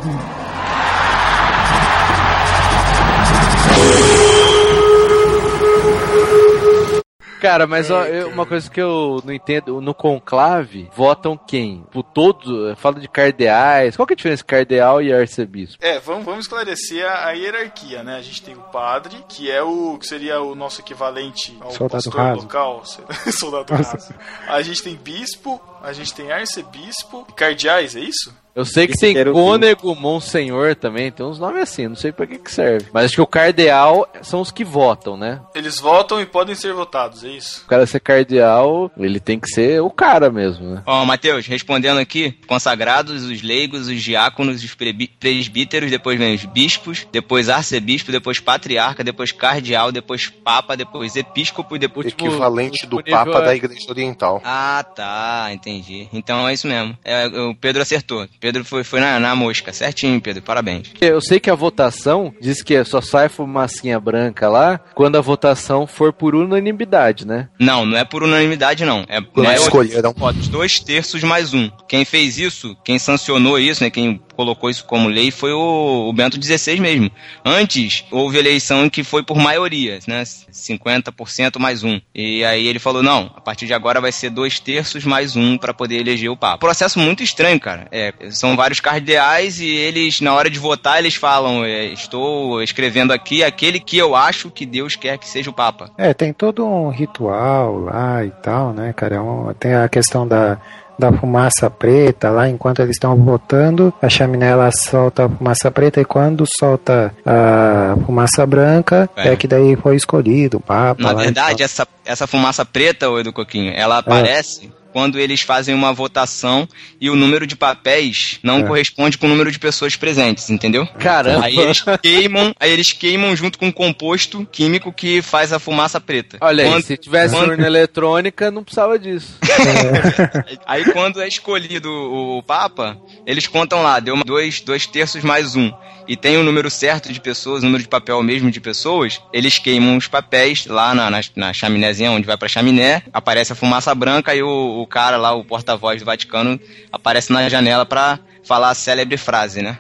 Cara, 7.40 7.66
mas 7.66 7.90
ó, 7.90 8.04
eu- 8.06 8.30
uma 8.30 8.46
coisa 8.46 8.70
que 8.70 8.82
eu 8.82 9.22
não 9.24 9.34
entendo, 9.34 9.80
no 9.82 9.94
conclave, 9.94 10.90
votam 10.96 11.38
quem? 11.38 11.84
Por 11.92 12.04
todos, 12.04 12.78
fala 12.78 13.00
de 13.00 13.08
cardeais, 13.08 13.96
qual 13.96 14.06
que 14.06 14.14
é 14.14 14.16
a 14.16 14.18
diferença 14.18 14.42
entre 14.44 14.56
cardeal 14.56 15.02
e 15.02 15.14
arcebispo? 15.14 15.78
É, 15.82 16.00
vamos, 16.00 16.26
vamos 16.26 16.42
esclarecer 16.42 17.06
a, 17.06 17.28
a 17.28 17.32
hierarquia, 17.32 18.04
né? 18.04 18.18
A 18.18 18.22
gente 18.22 18.42
tem 18.42 18.56
o 18.56 18.62
padre, 18.62 19.24
que 19.28 19.50
é 19.50 19.62
o 19.64 19.98
que 19.98 20.06
seria 20.06 20.42
o 20.42 20.54
nosso 20.56 20.82
equivalente 20.82 21.58
ao 21.62 21.72
Soldado 21.72 22.04
pastor 22.04 22.14
raso. 22.16 22.42
local, 22.42 22.84
soldado 23.32 23.74
raso. 23.74 24.14
A 24.48 24.62
gente 24.62 24.84
tem 24.84 24.96
bispo, 24.96 25.60
a 25.84 25.94
gente 25.94 26.14
tem 26.14 26.32
arcebispo, 26.32 27.26
cardeais, 27.36 27.96
é 27.96 28.00
isso? 28.02 28.34
Eu 28.56 28.66
sei 28.66 28.88
que 28.88 28.98
tem 28.98 29.14
cônego, 29.32 29.96
monsenhor 29.96 30.76
também, 30.76 31.10
tem 31.12 31.26
uns 31.26 31.40
nomes 31.40 31.62
assim, 31.62 31.88
não 31.88 31.96
sei 31.96 32.12
pra 32.12 32.28
que 32.28 32.38
que 32.40 32.52
serve. 32.52 32.88
Mas 32.92 33.06
acho 33.06 33.16
que 33.16 33.22
o 33.22 33.28
cardeal 33.28 34.10
são 34.22 34.42
os 34.42 34.52
que 34.52 34.66
votam, 34.66 35.16
né? 35.16 35.40
Eles 35.56 35.80
votam 35.80 36.20
e 36.20 36.26
podem 36.26 36.56
ser 36.56 36.74
votados, 36.74 37.24
é 37.24 37.30
isso? 37.30 37.62
O 37.64 37.68
cara 37.68 37.86
ser 37.86 38.02
cardeal, 38.02 38.92
ele 38.98 39.20
tem 39.20 39.40
que 39.40 39.48
ser 39.48 39.82
o 39.82 39.90
cara 39.90 40.30
mesmo, 40.30 40.68
né? 40.76 40.84
Ó, 40.86 41.06
Matheus, 41.06 41.46
respondendo 41.46 42.00
aqui, 42.00 42.32
consagrados, 42.48 43.24
os 43.24 43.42
leigos, 43.42 43.88
os 43.88 44.02
diáconos, 44.02 44.62
os 44.62 44.76
presbíteros, 44.76 45.90
depois 45.92 46.18
vem 46.20 46.36
os 46.36 46.44
bispos, 46.44 47.08
depois 47.14 47.48
arcebispo, 47.48 48.12
depois 48.12 48.40
patriarca, 48.42 49.04
depois 49.06 49.32
cardeal, 49.32 49.90
depois 49.92 50.28
papa, 50.28 50.76
depois 50.76 51.16
episcopo 51.16 51.76
e 51.76 51.80
depois... 51.80 52.08
Último- 52.08 52.30
Equivalente 52.32 52.86
do 52.88 52.98
último 52.98 53.16
nível 53.18 53.32
Papa 53.34 53.44
é- 53.44 53.48
da 53.48 53.56
Igreja 53.56 53.90
Oriental. 53.90 54.42
Ah, 54.44 54.84
tá, 54.84 55.50
entendi. 55.54 55.69
Então 56.14 56.48
é 56.48 56.54
isso 56.54 56.68
mesmo. 56.68 56.98
É, 57.04 57.28
o 57.28 57.56
Pedro 57.56 57.82
acertou. 57.82 58.28
Pedro 58.40 58.64
foi, 58.66 58.84
foi 58.84 59.00
na, 59.00 59.20
na 59.20 59.36
mosca. 59.36 59.72
Certinho, 59.74 60.20
Pedro. 60.22 60.42
Parabéns. 60.42 60.92
Eu 61.00 61.22
sei 61.22 61.40
que 61.40 61.50
a 61.50 61.56
votação 61.56 62.34
diz 62.42 62.62
que 62.62 62.84
só 62.84 63.02
sai 63.02 63.30
fumacinha 63.30 64.00
branca 64.00 64.50
lá 64.50 64.80
quando 64.96 65.18
a 65.18 65.22
votação 65.22 65.86
for 65.86 66.12
por 66.14 66.36
unanimidade, 66.36 67.26
né? 67.26 67.50
Não, 67.60 67.86
não 67.86 67.98
é 67.98 68.06
por 68.06 68.24
unanimidade, 68.24 68.86
não. 68.86 69.06
É 69.08 69.22
Quando 69.22 69.46
maioria 69.46 69.64
escolheram. 69.64 70.14
de 70.14 70.20
votos. 70.20 70.48
Dois 70.48 70.80
terços 70.80 71.24
mais 71.24 71.54
um. 71.54 71.70
Quem 71.88 72.06
fez 72.06 72.38
isso, 72.38 72.76
quem 72.84 72.98
sancionou 72.98 73.60
isso, 73.60 73.84
né? 73.84 73.90
Quem 73.90 74.22
colocou 74.40 74.70
isso 74.70 74.86
como 74.86 75.10
lei 75.10 75.32
foi 75.32 75.52
o, 75.52 76.08
o 76.08 76.14
Bento 76.14 76.42
XVI 76.42 76.80
mesmo. 76.80 77.12
Antes, 77.44 78.06
houve 78.10 78.38
eleição 78.38 78.90
que 78.90 79.04
foi 79.04 79.22
por 79.22 79.36
maioria, 79.36 80.00
né? 80.08 80.24
50% 80.24 81.60
mais 81.60 81.84
um. 81.84 82.00
E 82.16 82.46
aí 82.46 82.66
ele 82.66 82.80
falou, 82.80 83.04
não, 83.04 83.30
a 83.36 83.42
partir 83.42 83.66
de 83.66 83.74
agora 83.74 84.00
vai 84.00 84.14
ser 84.14 84.30
dois 84.30 84.58
terços 84.58 85.04
mais 85.04 85.36
um 85.36 85.58
para 85.58 85.74
poder 85.74 85.98
eleger 85.98 86.30
o 86.32 86.38
Papa. 86.38 86.58
Processo 86.58 86.98
muito 87.00 87.22
estranho, 87.22 87.60
cara. 87.60 87.86
É, 87.92 88.14
são 88.32 88.56
vários 88.56 88.80
cardeais 88.80 89.60
e 89.60 89.68
eles, 89.68 90.22
na 90.22 90.34
hora 90.34 90.50
de 90.50 90.58
votar, 90.58 91.00
eles 91.00 91.16
falam, 91.16 91.66
é, 91.66 91.88
estou 91.88 92.64
escrevendo 92.64 93.12
aqui 93.12 93.44
aquele 93.44 93.78
que 93.78 93.98
eu 93.98 94.16
acho 94.16 94.50
que 94.50 94.66
Deus 94.66 94.96
quer 94.96 95.18
que 95.18 95.28
seja 95.28 95.50
o 95.50 95.54
Papa. 95.54 95.92
É, 95.98 96.14
tem 96.14 96.32
todo 96.32 96.66
um 96.66 96.88
ritual 96.88 97.78
lá 97.78 98.24
e 98.24 98.32
tal, 98.42 98.72
né, 98.72 98.94
cara? 98.94 99.16
É 99.18 99.20
um- 99.20 99.54
tem 99.54 99.74
a 99.74 99.90
questão 99.90 100.26
da, 100.26 100.58
da 101.00 101.12
fumaça 101.14 101.70
preta 101.70 102.30
lá, 102.30 102.50
enquanto 102.50 102.82
eles 102.82 102.98
estão 102.98 103.16
votando, 103.16 103.94
a 104.02 104.10
chaminé 104.10 104.48
ela 104.50 104.70
solta 104.72 105.26
a 105.26 105.30
fumaça 105.30 105.72
preta 105.72 106.02
e 106.02 106.06
quando 106.06 106.46
solta 106.60 107.14
a 107.26 107.96
fumaça 108.06 108.46
branca, 108.46 109.10
É. 109.16 109.30
é, 109.30 109.36
que 109.36 109.48
daí 109.48 109.76
foi 109.78 109.96
escolhido 109.96 110.58
o 110.58 110.60
Papa. 110.60 111.02
Na 111.02 111.14
e 111.14 111.26
verdade, 111.26 111.64
essa, 111.64 111.88
essa 112.06 112.28
fumaça 112.28 112.66
preta, 112.66 113.10
ô 113.10 113.20
Edu 113.20 113.32
Coquinho, 113.32 113.74
ela 113.76 114.00
aparece 114.00 114.72
quando 114.92 115.20
eles 115.20 115.42
fazem 115.42 115.76
uma 115.76 115.94
votação 115.94 116.68
e 117.00 117.10
o 117.10 117.16
número 117.16 117.46
de 117.46 117.56
papéis 117.56 118.40
não 118.44 118.60
É. 118.60 118.64
corresponde 118.64 119.18
com 119.18 119.26
o 119.28 119.30
número 119.30 119.52
de 119.52 119.60
pessoas 119.60 119.96
presentes, 119.96 120.50
entendeu? 120.50 120.86
Caramba! 121.00 121.46
Aí 121.46 121.58
eles 121.58 121.84
queimam, 122.02 122.54
aí 122.60 122.72
eles 122.72 122.92
queimam 122.92 123.36
junto 123.36 123.58
com 123.60 123.68
um 123.68 123.72
composto 123.72 124.48
químico 124.52 124.92
que 124.92 125.22
faz 125.22 125.54
a 125.54 125.60
fumaça 125.60 126.00
preta. 126.02 126.38
Olha 126.42 126.64
aí, 126.64 126.70
Quando- 126.72 126.84
se 126.84 126.98
tivesse 126.98 127.36
quando- 127.36 127.50
urna 127.52 127.66
eletrônica, 127.68 128.50
não 128.52 128.64
precisava 128.64 128.98
disso. 128.98 129.38
Aí 130.66 130.86
quando 130.92 131.22
é 131.22 131.28
escolhido 131.28 131.90
o 131.92 132.42
Papa, 132.44 132.98
eles 133.26 133.48
contam 133.48 133.82
lá, 133.82 134.00
deu 134.00 134.16
dois, 134.24 134.62
dois 134.62 134.86
terços 134.86 135.24
mais 135.24 135.56
um. 135.56 135.72
E 136.08 136.16
tem 136.18 136.38
o 136.38 136.44
número 136.44 136.70
certo 136.72 137.14
de 137.14 137.20
pessoas, 137.22 137.62
o 137.62 137.66
número 137.66 137.84
de 137.84 137.90
papel 137.90 138.22
mesmo 138.24 138.50
de 138.50 138.60
pessoas, 138.60 139.22
eles 139.32 139.60
queimam 139.60 139.96
os 139.96 140.08
papéis 140.08 140.66
lá 140.66 140.96
na, 140.96 141.10
na, 141.10 141.22
na 141.36 141.54
chaminézinha, 141.54 142.12
onde 142.12 142.26
vai 142.26 142.36
pra 142.36 142.48
chaminé, 142.48 143.04
aparece 143.14 143.54
a 143.54 143.56
fumaça 143.56 143.94
branca 143.94 144.34
e 144.34 144.42
o, 144.42 144.79
o 144.82 144.88
cara 144.88 145.18
lá, 145.18 145.34
o 145.34 145.44
porta-voz 145.44 146.02
do 146.02 146.06
Vaticano, 146.06 146.60
aparece 146.92 147.32
na 147.32 147.48
janela 147.50 147.86
pra 147.86 148.20
falar 148.44 148.70
a 148.70 148.76
célebre 148.76 149.18
frase, 149.18 149.62
né? 149.62 149.78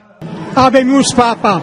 Habemus 0.55 1.13
Papam. 1.13 1.61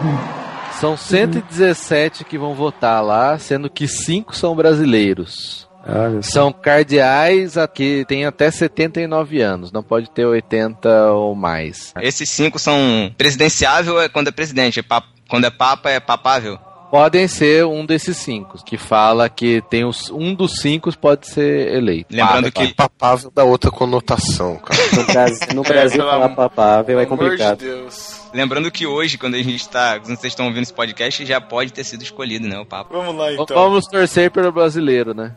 São 0.79 0.95
117 0.95 2.23
que 2.23 2.37
vão 2.37 2.53
votar 2.53 3.03
lá, 3.03 3.37
sendo 3.39 3.69
que 3.69 3.87
5 3.87 4.35
são 4.35 4.55
brasileiros. 4.55 5.67
Olha. 5.89 6.21
São 6.21 6.51
cardeais 6.51 7.57
a- 7.57 7.67
que 7.67 8.03
têm 8.07 8.25
até 8.25 8.51
79 8.51 9.41
anos, 9.41 9.71
não 9.71 9.81
pode 9.81 10.09
ter 10.11 10.25
80 10.25 11.11
ou 11.13 11.33
mais. 11.33 11.93
Esses 12.01 12.29
cinco 12.29 12.59
são 12.59 13.09
presidenciável 13.17 14.01
é 14.01 14.09
quando 14.09 14.27
é 14.27 14.31
presidente, 14.31 14.79
é 14.81 14.83
pap- 14.83 15.05
quando 15.29 15.45
é 15.45 15.49
papa 15.49 15.89
é 15.89 15.99
papável. 15.99 16.59
Podem 16.89 17.27
ser 17.27 17.65
um 17.65 17.85
desses 17.85 18.17
cinco, 18.17 18.63
que 18.63 18.77
fala 18.77 19.27
que 19.29 19.61
tem 19.69 19.83
os, 19.85 20.09
um 20.09 20.33
dos 20.33 20.59
cinco 20.61 20.95
pode 20.97 21.27
ser 21.27 21.73
eleito. 21.73 22.15
Lembrando 22.15 22.51
que 22.51 22.73
Papável 22.73 23.31
dá 23.33 23.43
outra 23.43 23.69
conotação, 23.69 24.57
cara. 24.57 24.77
No 24.97 25.03
Brasil, 25.05 25.47
no 25.53 25.63
Brasil 25.63 25.97
pelo 25.97 26.09
falar 26.11 26.29
papável 26.29 26.99
é 26.99 27.05
complicado. 27.05 27.59
de 27.59 27.65
Deus. 27.65 28.21
Lembrando 28.33 28.69
que 28.71 28.85
hoje, 28.85 29.17
quando 29.17 29.35
a 29.35 29.41
gente 29.41 29.67
tá. 29.67 29.99
Quando 29.99 30.17
vocês 30.17 30.31
estão 30.33 30.45
ouvindo 30.45 30.63
esse 30.63 30.73
podcast, 30.73 31.25
já 31.25 31.41
pode 31.41 31.71
ter 31.73 31.83
sido 31.83 32.03
escolhido, 32.03 32.47
né? 32.47 32.57
O 32.59 32.65
Papa. 32.65 32.95
Vamos 32.95 33.15
lá 33.15 33.33
então. 33.33 33.45
Vamos 33.47 33.85
torcer 33.85 34.31
pelo 34.31 34.51
brasileiro, 34.51 35.13
né? 35.13 35.33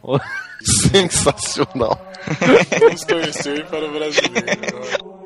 Sensacional. 0.62 2.00
Vamos 2.80 3.00
torcer 3.02 3.66
para 3.66 3.86
o 3.86 3.92
brasileiro. 3.92 5.19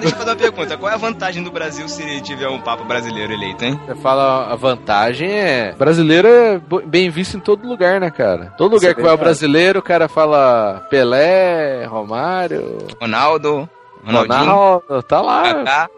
Agora 0.00 0.02
deixa 0.02 0.14
eu 0.14 0.18
fazer 0.18 0.30
uma 0.30 0.36
pergunta. 0.36 0.76
Qual 0.76 0.90
é 0.90 0.94
a 0.94 0.98
vantagem 0.98 1.42
do 1.42 1.50
Brasil 1.50 1.88
se 1.88 2.20
tiver 2.22 2.48
um 2.48 2.60
Papa 2.60 2.84
brasileiro 2.84 3.32
eleito, 3.32 3.64
hein? 3.64 3.78
Você 3.86 3.94
fala, 3.96 4.50
a 4.50 4.56
vantagem 4.56 5.30
é. 5.30 5.72
Brasileiro 5.72 6.26
é 6.26 6.60
bem 6.86 7.10
visto 7.10 7.36
em 7.36 7.40
todo 7.40 7.68
lugar, 7.68 8.00
né, 8.00 8.10
cara? 8.10 8.54
Todo 8.56 8.74
lugar 8.74 8.94
que 8.94 9.02
vai 9.02 9.14
o 9.14 9.18
brasileiro, 9.18 9.80
o 9.80 9.82
cara 9.82 10.08
fala 10.08 10.86
Pelé, 10.90 11.84
Romário, 11.84 12.78
Ronaldo, 13.00 13.68
Ronaldinho, 14.04 14.38
Ronaldo, 14.38 15.02
tá 15.02 15.20
lá. 15.20 15.54
Kaká. 15.54 15.90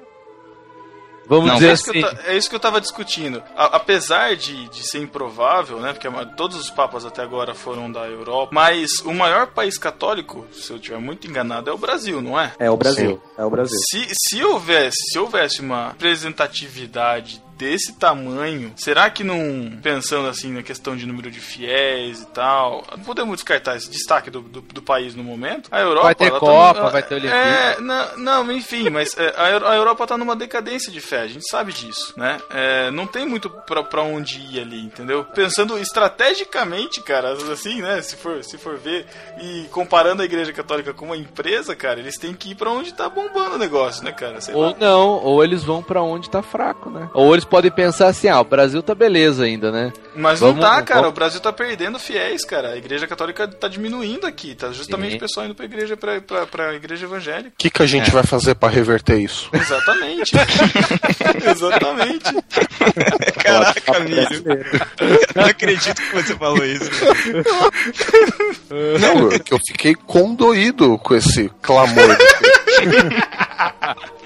Vamos 1.37 1.47
Não, 1.47 1.55
dizer 1.55 1.71
É 1.71 1.73
isso, 1.73 1.85
que 1.91 1.99
eu 1.99 2.07
assim. 2.07 2.17
ta- 2.17 2.23
é 2.29 2.37
isso 2.37 2.49
que 2.51 2.55
eu 2.57 2.61
tava 2.61 2.81
discutindo. 2.81 3.43
A- 3.57 3.77
apesar 3.77 4.37
de, 4.37 4.69
de 4.69 4.87
ser 4.87 4.99
improvável, 5.01 5.81
né? 5.81 5.93
Porque 5.93 6.09
todos 6.37 6.57
os 6.59 6.71
papas 6.71 7.05
até 7.05 7.23
agora 7.23 7.55
foram 7.55 7.91
da 7.91 8.07
Europa, 8.07 8.49
mas 8.53 9.01
o 9.05 9.13
maior 9.15 9.47
país 9.49 9.79
católico, 9.79 10.47
se 10.53 10.71
eu 10.71 10.77
estiver 10.77 10.99
muito 10.99 11.27
enganado, 11.27 11.71
é 11.71 11.73
o 11.73 11.79
Brasil, 11.79 12.21
não 12.21 12.39
é? 12.39 12.53
É 12.59 12.71
o 12.71 12.77
Brasil. 12.77 13.21
É 13.39 13.45
o 13.45 13.51
Brasil. 13.51 13.79
Se, 13.91 14.09
se 14.15 14.45
houvesse 14.45 14.97
se 15.11 15.19
houvesse 15.19 15.61
uma 15.61 15.89
representatividade 15.89 17.43
desse 17.63 17.93
tamanho, 17.93 18.73
será 18.77 19.09
que 19.09 19.23
não, 19.23 19.79
pensando 19.81 20.27
assim 20.29 20.53
na 20.53 20.63
questão 20.65 20.97
de 20.97 21.07
número 21.07 21.31
de 21.31 21.39
fiéis 21.39 22.23
e 22.23 22.27
tal, 22.27 22.85
não 22.97 23.05
podemos 23.05 23.37
descartar 23.37 23.77
esse 23.77 23.89
destaque 23.89 24.31
do, 24.31 24.41
do, 24.41 24.61
do 24.61 24.83
país 24.83 25.15
no 25.15 25.23
momento? 25.23 25.69
A 25.71 25.79
Europa 25.81 26.03
Vai 26.07 26.15
ter 26.17 26.31
tá 26.33 26.39
Copa, 26.41 26.79
ela- 26.81 26.91
vai 26.91 27.03
ter 27.05 27.15
Olimpíada. 27.15 27.39
É, 27.49 27.81
não, 27.81 28.17
não, 28.19 28.53
enfim, 28.53 28.91
mas 28.91 29.17
é, 29.17 29.33
a, 29.37 29.51
Eu- 29.51 29.67
a 29.69 29.77
Europa 29.77 30.07
tá 30.09 30.19
numa 30.19 30.35
decadência 30.35 30.91
de 30.91 31.01
fé, 31.01 31.21
a 31.21 31.29
gente 31.29 31.49
sabe 31.49 31.73
disso, 31.73 32.13
né? 32.17 32.39
É, 32.51 32.91
não 32.91 33.07
tem 33.07 33.27
muito 33.27 33.49
pra, 33.49 33.83
pra 33.85 34.03
onde 34.03 34.41
ir 34.41 34.61
ali, 34.61 34.81
entendeu? 34.81 35.25
Pensando 35.25 35.79
estrategicamente, 35.79 37.01
cara, 37.03 37.33
assim, 37.53 37.81
né? 37.81 38.01
Se 38.03 38.17
for, 38.17 38.43
se 38.43 38.59
for 38.59 38.77
ver 38.77 39.07
e 39.41 39.65
comparando 39.71 40.23
a 40.23 40.25
Igreja 40.25 40.53
Católica 40.53 40.93
com 40.93 41.07
uma 41.07 41.17
empresa, 41.17 41.75
cara, 41.77 42.01
eles 42.01 42.17
têm 42.19 42.35
que 42.35 42.51
ir 42.51 42.55
pra 42.55 42.71
onde 42.71 42.93
tá 42.93 43.09
bombando 43.09 43.55
o 43.57 43.59
negócio, 43.59 44.03
né, 44.05 44.13
cara? 44.13 44.41
Sei 44.41 44.55
Ou 44.55 44.63
lá. 44.71 44.75
não, 44.79 45.09
ou 45.23 45.43
eles 45.45 45.63
vão 45.63 45.83
pra 45.83 46.03
onde 46.03 46.29
tá 46.31 46.43
fraco, 46.43 46.91
né? 46.91 47.09
Ou 47.15 47.33
eles 47.35 47.45
podem 47.53 47.71
pensar 47.71 48.07
assim, 48.07 48.29
ah, 48.29 48.41
o 48.41 48.45
Brasil 48.45 48.83
tá 48.83 48.95
beleza 48.95 49.45
ainda, 49.45 49.71
né? 49.71 49.93
Mas 50.17 50.41
Vamos- 50.41 50.57
não 50.57 50.63
tá, 50.63 50.81
cara. 50.81 51.01
vamos- 51.03 51.13
O 51.13 51.15
Brasil 51.15 51.39
tá 51.39 51.53
perdendo 51.53 51.99
fiéis, 51.99 52.47
cara. 52.47 52.71
A 52.71 52.77
igreja 52.79 53.07
católica 53.07 53.47
tá 53.47 53.69
diminuindo 53.69 54.27
aqui. 54.27 54.55
Tá 54.55 54.73
justamente 54.73 55.11
Sim. 55.11 55.17
o 55.19 55.21
pessoal 55.21 55.45
indo 55.45 55.55
pra 55.55 55.67
igreja, 55.67 55.95
pra, 55.95 56.19
pra, 56.23 56.47
pra 56.47 56.75
igreja 56.75 57.05
evangélica. 57.05 57.51
O 57.51 57.53
que, 57.59 57.69
que 57.69 57.83
a 57.83 57.87
gente 57.87 58.11
vai 58.11 58.23
fazer 58.23 58.55
pra 58.55 58.71
reverter 58.71 59.19
isso? 59.19 59.49
Exatamente. 59.53 60.33
Exatamente. 61.47 62.25
Caraca, 63.45 64.01
Milho. 64.01 64.45
Não 65.35 65.45
acredito 65.45 66.01
que 66.01 66.15
você 66.15 66.35
falou 66.35 66.65
isso. 66.65 66.91
Não, 68.99 69.31
eu, 69.31 69.41
que 69.41 69.53
eu 69.53 69.59
fiquei 69.69 69.95
condoído 69.95 70.97
com 70.99 71.15
esse 71.15 71.51
clamor. 71.61 71.93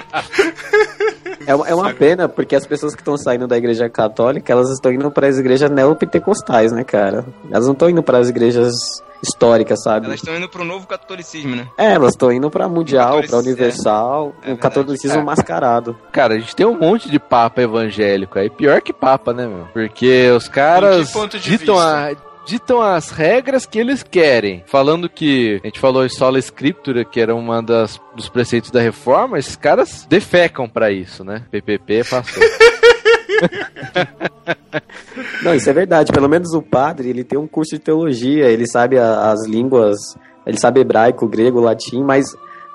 É, 1.46 1.54
uma- 1.54 1.68
é 1.68 1.74
uma 1.74 1.92
pena, 1.94 2.28
porque 2.28 2.56
as 2.56 2.66
pessoas 2.66 2.94
que 2.94 3.00
estão 3.00 3.16
saindo 3.16 3.46
da 3.46 3.56
igreja 3.56 3.88
católica, 3.88 4.52
elas 4.52 4.68
estão 4.70 4.92
indo 4.92 5.10
para 5.10 5.28
as 5.28 5.38
igrejas 5.38 5.70
neopentecostais, 5.70 6.72
né, 6.72 6.82
cara? 6.82 7.24
Elas 7.50 7.66
não 7.66 7.72
estão 7.72 7.88
indo 7.88 8.02
para 8.02 8.18
as 8.18 8.28
igrejas 8.28 8.74
históricas, 9.22 9.82
sabe? 9.82 10.06
Elas 10.06 10.18
estão 10.20 10.36
indo 10.36 10.48
pro 10.48 10.64
novo 10.64 10.86
catolicismo, 10.86 11.54
né? 11.56 11.68
É, 11.78 11.92
elas 11.92 12.10
estão 12.12 12.32
indo 12.32 12.50
pra 12.50 12.68
Mundial, 12.68 13.18
pra 13.18 13.22
Catolicismo, 13.22 13.48
Universal, 13.52 14.24
é 14.24 14.28
o 14.28 14.32
verdade. 14.40 14.58
catolicismo 14.60 15.18
É. 15.20 15.22
mascarado. 15.22 15.96
Cara, 16.12 16.34
a 16.34 16.38
gente 16.38 16.54
tem 16.56 16.66
um 16.66 16.78
monte 16.78 17.08
de 17.08 17.18
papa 17.18 17.62
evangélico 17.62 18.38
aí. 18.38 18.50
Pior 18.50 18.80
que 18.82 18.92
papa, 18.92 19.32
né, 19.32 19.46
meu? 19.46 19.66
Porque 19.72 20.30
os 20.36 20.48
caras 20.48 21.08
ditam, 21.42 21.76
vista? 21.76 22.12
a- 22.12 22.16
ditam 22.46 22.80
as 22.80 23.10
regras 23.10 23.66
que 23.66 23.78
eles 23.78 24.02
querem. 24.02 24.62
Falando 24.66 25.08
que 25.08 25.60
a 25.62 25.66
gente 25.66 25.80
falou 25.80 26.04
em 26.04 26.08
sola 26.08 26.38
escritura, 26.38 27.04
que 27.04 27.20
era 27.20 27.34
uma 27.34 27.62
das 27.62 28.00
dos 28.14 28.28
preceitos 28.28 28.70
da 28.70 28.80
reforma, 28.80 29.38
esses 29.38 29.56
caras 29.56 30.06
defecam 30.08 30.68
pra 30.68 30.90
isso, 30.90 31.24
né? 31.24 31.42
PPP 31.50 32.04
passou. 32.08 32.42
Não, 35.42 35.54
isso 35.54 35.68
é 35.68 35.72
verdade. 35.72 36.12
Pelo 36.12 36.28
menos 36.28 36.52
o 36.52 36.62
padre, 36.62 37.08
ele 37.08 37.24
tem 37.24 37.38
um 37.38 37.46
curso 37.46 37.76
de 37.76 37.82
teologia, 37.82 38.46
ele 38.46 38.66
sabe 38.66 38.98
a- 38.98 39.30
as 39.30 39.46
línguas, 39.46 39.96
ele 40.46 40.58
sabe 40.58 40.80
hebraico, 40.80 41.26
grego, 41.26 41.60
latim, 41.60 42.02
mas 42.02 42.26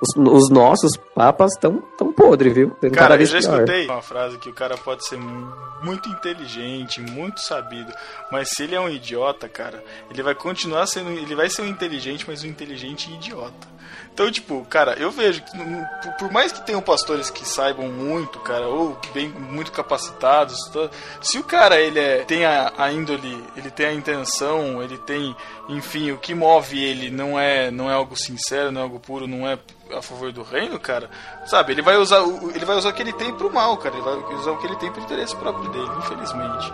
os, 0.01 0.15
os 0.15 0.49
nossos 0.49 0.97
papas 1.15 1.51
estão 1.53 1.81
tão 1.97 2.11
podres, 2.11 2.53
viu? 2.53 2.71
Cara, 2.93 3.15
eu 3.15 3.25
já 3.25 3.39
pior. 3.39 3.53
escutei 3.53 3.85
uma 3.87 4.01
frase 4.01 4.37
que 4.39 4.49
o 4.49 4.53
cara 4.53 4.75
pode 4.77 5.07
ser 5.07 5.17
mu- 5.17 5.53
muito 5.83 6.09
inteligente, 6.09 6.99
muito 7.01 7.39
sabido, 7.41 7.91
mas 8.31 8.49
se 8.49 8.63
ele 8.63 8.75
é 8.75 8.79
um 8.79 8.89
idiota, 8.89 9.47
cara, 9.47 9.83
ele 10.09 10.21
vai 10.23 10.33
continuar 10.35 10.87
sendo, 10.87 11.09
ele 11.11 11.35
vai 11.35 11.49
ser 11.49 11.61
um 11.61 11.67
inteligente, 11.67 12.25
mas 12.27 12.43
um 12.43 12.47
inteligente 12.47 13.11
idiota. 13.13 13.67
Então, 14.13 14.29
tipo, 14.29 14.63
cara, 14.69 14.93
eu 14.99 15.09
vejo 15.09 15.41
que 15.41 15.51
por- 16.19 16.31
mais 16.31 16.51
que 16.51 16.61
tenham 16.65 16.81
pastores 16.81 17.29
que 17.29 17.47
saibam 17.47 17.87
muito, 17.87 18.39
cara, 18.39 18.67
ou 18.67 18.97
bem 19.13 19.29
muito 19.29 19.71
capacitados, 19.71 20.57
to- 20.71 20.89
se 21.21 21.39
o 21.39 21.43
cara 21.43 21.79
ele 21.79 21.97
é, 21.97 22.17
tem 22.25 22.45
a, 22.45 22.73
a 22.77 22.91
índole, 22.91 23.41
ele 23.55 23.71
tem 23.71 23.85
a 23.85 23.93
intenção, 23.93 24.83
ele 24.83 24.97
tem, 24.97 25.35
enfim, 25.69 26.11
o 26.11 26.17
que 26.17 26.35
move 26.35 26.77
ele 26.83 27.09
não 27.09 27.39
é 27.39 27.71
não 27.71 27.89
é 27.89 27.93
algo 27.93 28.15
sincero, 28.17 28.69
não 28.71 28.81
é 28.81 28.83
algo 28.83 28.99
puro, 28.99 29.27
não 29.27 29.47
é 29.47 29.57
a 29.97 30.01
favor 30.01 30.31
do 30.31 30.43
reino, 30.43 30.77
cara, 30.79 31.09
sabe? 31.45 31.71
Ele 31.71 31.81
vai 31.81 31.95
usar 31.97 32.21
o, 32.21 32.51
ele 32.51 32.65
vai 32.65 32.75
usar 32.75 32.89
o 32.89 32.93
que 32.93 33.01
ele 33.01 33.13
tem 33.13 33.33
pro 33.33 33.51
mal, 33.51 33.77
cara. 33.77 33.95
Ele 33.95 34.03
vai 34.03 34.15
usar 34.35 34.51
o 34.51 34.57
que 34.57 34.67
ele 34.67 34.75
tem 34.75 34.91
pro 34.91 35.01
interesse 35.01 35.35
próprio 35.37 35.69
dele, 35.71 35.89
infelizmente. 35.99 36.71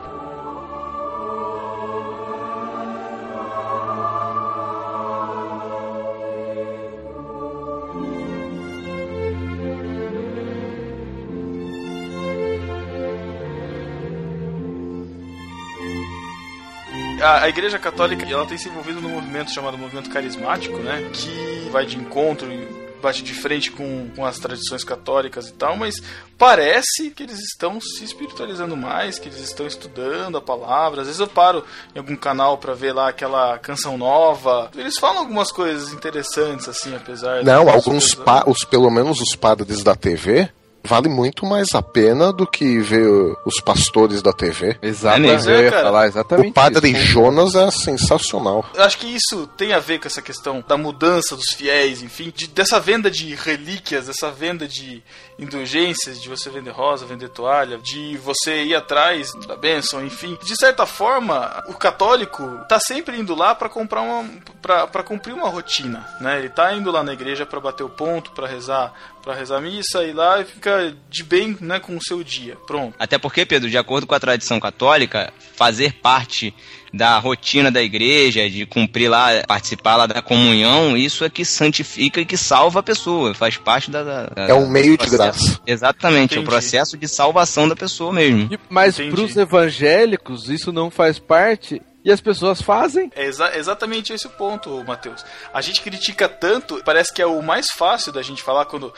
A, 17.21 17.43
a 17.43 17.49
Igreja 17.49 17.79
Católica 17.79 18.25
ela 18.29 18.45
tem 18.45 18.57
se 18.57 18.69
envolvido 18.69 19.01
num 19.01 19.09
movimento 19.09 19.51
chamado 19.51 19.77
movimento 19.77 20.09
carismático, 20.09 20.77
né? 20.77 21.09
Que 21.13 21.67
vai 21.71 21.85
de 21.85 21.97
encontro 21.97 22.51
e 22.51 22.87
bate 23.01 23.21
de 23.21 23.33
frente 23.33 23.71
com, 23.71 24.09
com 24.15 24.25
as 24.25 24.39
tradições 24.39 24.83
católicas 24.83 25.49
e 25.49 25.53
tal, 25.53 25.77
mas 25.77 26.01
parece 26.35 27.11
que 27.11 27.21
eles 27.23 27.37
estão 27.39 27.79
se 27.79 28.03
espiritualizando 28.03 28.75
mais, 28.75 29.19
que 29.19 29.29
eles 29.29 29.39
estão 29.39 29.67
estudando 29.67 30.35
a 30.37 30.41
palavra. 30.41 31.01
Às 31.01 31.07
vezes 31.07 31.19
eu 31.19 31.27
paro 31.27 31.63
em 31.95 31.99
algum 31.99 32.15
canal 32.15 32.57
pra 32.57 32.73
ver 32.73 32.93
lá 32.93 33.09
aquela 33.09 33.57
canção 33.59 33.97
nova. 33.99 34.71
Eles 34.75 34.97
falam 34.97 35.19
algumas 35.19 35.51
coisas 35.51 35.93
interessantes, 35.93 36.67
assim, 36.67 36.95
apesar 36.95 37.43
Não, 37.43 37.69
alguns, 37.69 38.15
pa- 38.15 38.43
os, 38.47 38.63
pelo 38.63 38.89
menos 38.89 39.21
os 39.21 39.35
padres 39.35 39.83
da 39.83 39.95
TV, 39.95 40.49
vale 40.87 41.07
muito 41.09 41.45
mais 41.45 41.67
a 41.75 41.81
pena 41.81 42.31
do 42.33 42.47
que 42.47 42.79
ver 42.79 43.07
os 43.45 43.59
pastores 43.61 44.21
da 44.21 44.31
TV. 44.33 44.77
Exatamente. 44.81 45.47
eu 45.47 45.63
ia 45.63 45.69
cara. 45.71 45.83
falar 45.83 46.07
exatamente 46.07 46.49
O 46.49 46.53
padre 46.53 46.89
isso. 46.89 47.05
Jonas 47.05 47.55
é 47.55 47.69
sensacional. 47.69 48.65
Eu 48.73 48.83
acho 48.83 48.97
que 48.97 49.07
isso 49.07 49.45
tem 49.57 49.73
a 49.73 49.79
ver 49.79 49.99
com 49.99 50.07
essa 50.07 50.21
questão 50.21 50.63
da 50.67 50.77
mudança 50.77 51.35
dos 51.35 51.49
fiéis, 51.55 52.01
enfim, 52.01 52.31
de- 52.35 52.47
dessa 52.47 52.79
venda 52.79 53.11
de 53.11 53.35
relíquias, 53.35 54.07
dessa 54.07 54.31
venda 54.31 54.67
de 54.67 55.03
indulgências, 55.37 56.21
de 56.21 56.29
você 56.29 56.49
vender 56.49 56.71
rosa, 56.71 57.05
vender 57.05 57.29
toalha, 57.29 57.77
de 57.77 58.17
você 58.17 58.63
ir 58.63 58.75
atrás 58.75 59.33
da 59.47 59.55
bênção, 59.55 60.03
enfim. 60.05 60.37
De 60.43 60.55
certa 60.57 60.85
forma, 60.85 61.63
o 61.67 61.73
católico 61.73 62.43
tá 62.67 62.79
sempre 62.79 63.17
indo 63.19 63.35
lá 63.35 63.53
para 63.55 63.69
comprar 63.69 64.01
uma 64.01 64.25
para 64.61 65.03
cumprir 65.03 65.33
uma 65.33 65.47
rotina, 65.49 66.05
né? 66.19 66.39
Ele 66.39 66.49
tá 66.49 66.73
indo 66.73 66.91
lá 66.91 67.01
na 67.03 67.13
igreja 67.13 67.45
para 67.45 67.59
bater 67.59 67.83
o 67.83 67.89
ponto, 67.89 68.31
para 68.31 68.47
rezar, 68.47 68.93
para 69.27 69.35
rezar 69.35 69.57
a 69.57 69.61
missa 69.61 70.05
e 70.05 70.13
lá 70.13 70.39
e 70.39 70.45
fica 70.45 70.95
de 71.09 71.21
bem, 71.21 71.57
né, 71.59 71.81
com 71.81 71.97
o 71.97 72.01
seu 72.01 72.23
dia. 72.23 72.55
Pronto. 72.65 72.95
Até 72.97 73.17
porque, 73.17 73.45
Pedro, 73.45 73.69
de 73.69 73.77
acordo 73.77 74.07
com 74.07 74.15
a 74.15 74.19
tradição 74.21 74.57
católica, 74.57 75.33
fazer 75.57 75.95
parte 75.95 76.53
da 76.93 77.19
rotina 77.19 77.69
da 77.69 77.81
igreja, 77.83 78.49
de 78.49 78.65
cumprir 78.65 79.09
lá, 79.09 79.27
participar 79.45 79.97
lá 79.97 80.05
da 80.07 80.21
comunhão, 80.21 80.95
isso 80.95 81.25
é 81.25 81.29
que 81.29 81.43
santifica 81.43 82.21
e 82.21 82.25
que 82.25 82.37
salva 82.37 82.79
a 82.79 82.83
pessoa, 82.83 83.33
faz 83.33 83.57
parte 83.57 83.91
da. 83.91 84.01
da- 84.01 84.31
É 84.47 84.53
um 84.53 84.69
meio 84.69 84.97
de 84.97 85.09
graça. 85.09 85.59
Exatamente, 85.67 86.35
é 86.35 86.37
o 86.37 86.39
Entendi. 86.39 86.45
processo 86.49 86.97
de 86.97 87.07
salvação 87.09 87.67
da 87.67 87.75
pessoa 87.75 88.13
mesmo. 88.13 88.47
E- 88.49 88.57
Mas 88.69 88.97
Entendi. 88.97 89.13
pros 89.13 89.35
evangélicos 89.35 90.49
isso 90.49 90.71
não 90.71 90.89
faz 90.89 91.19
parte 91.19 91.81
e 92.07 92.11
as 92.11 92.21
pessoas 92.21 92.61
fazem. 92.61 93.11
É 93.13 93.25
exa- 93.25 93.55
exatamente 93.57 94.13
esse 94.13 94.25
o 94.27 94.29
ponto, 94.29 94.81
Matheus. 94.85 95.25
A 95.53 95.59
gente 95.61 95.81
critica 95.81 96.29
tanto, 96.29 96.81
parece 96.85 97.11
que 97.13 97.21
é 97.21 97.25
o 97.25 97.41
mais 97.41 97.67
fácil 97.71 98.13
da 98.13 98.21
gente 98.21 98.41
falar 98.41 98.63
quando. 98.65 98.93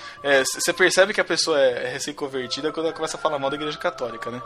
Você 0.54 0.72
percebe 0.72 1.12
que 1.14 1.20
a 1.20 1.26
pessoa 1.26 1.60
é, 1.60 1.86
é 1.86 1.90
recém-convertida 1.94 2.72
quando 2.72 2.86
ela 2.86 2.96
começa 2.96 3.18
a 3.18 3.20
falar 3.20 3.40
mal 3.40 3.50
da 3.50 3.56
igreja 3.56 3.78
católica, 3.80 4.30
né? 4.30 4.40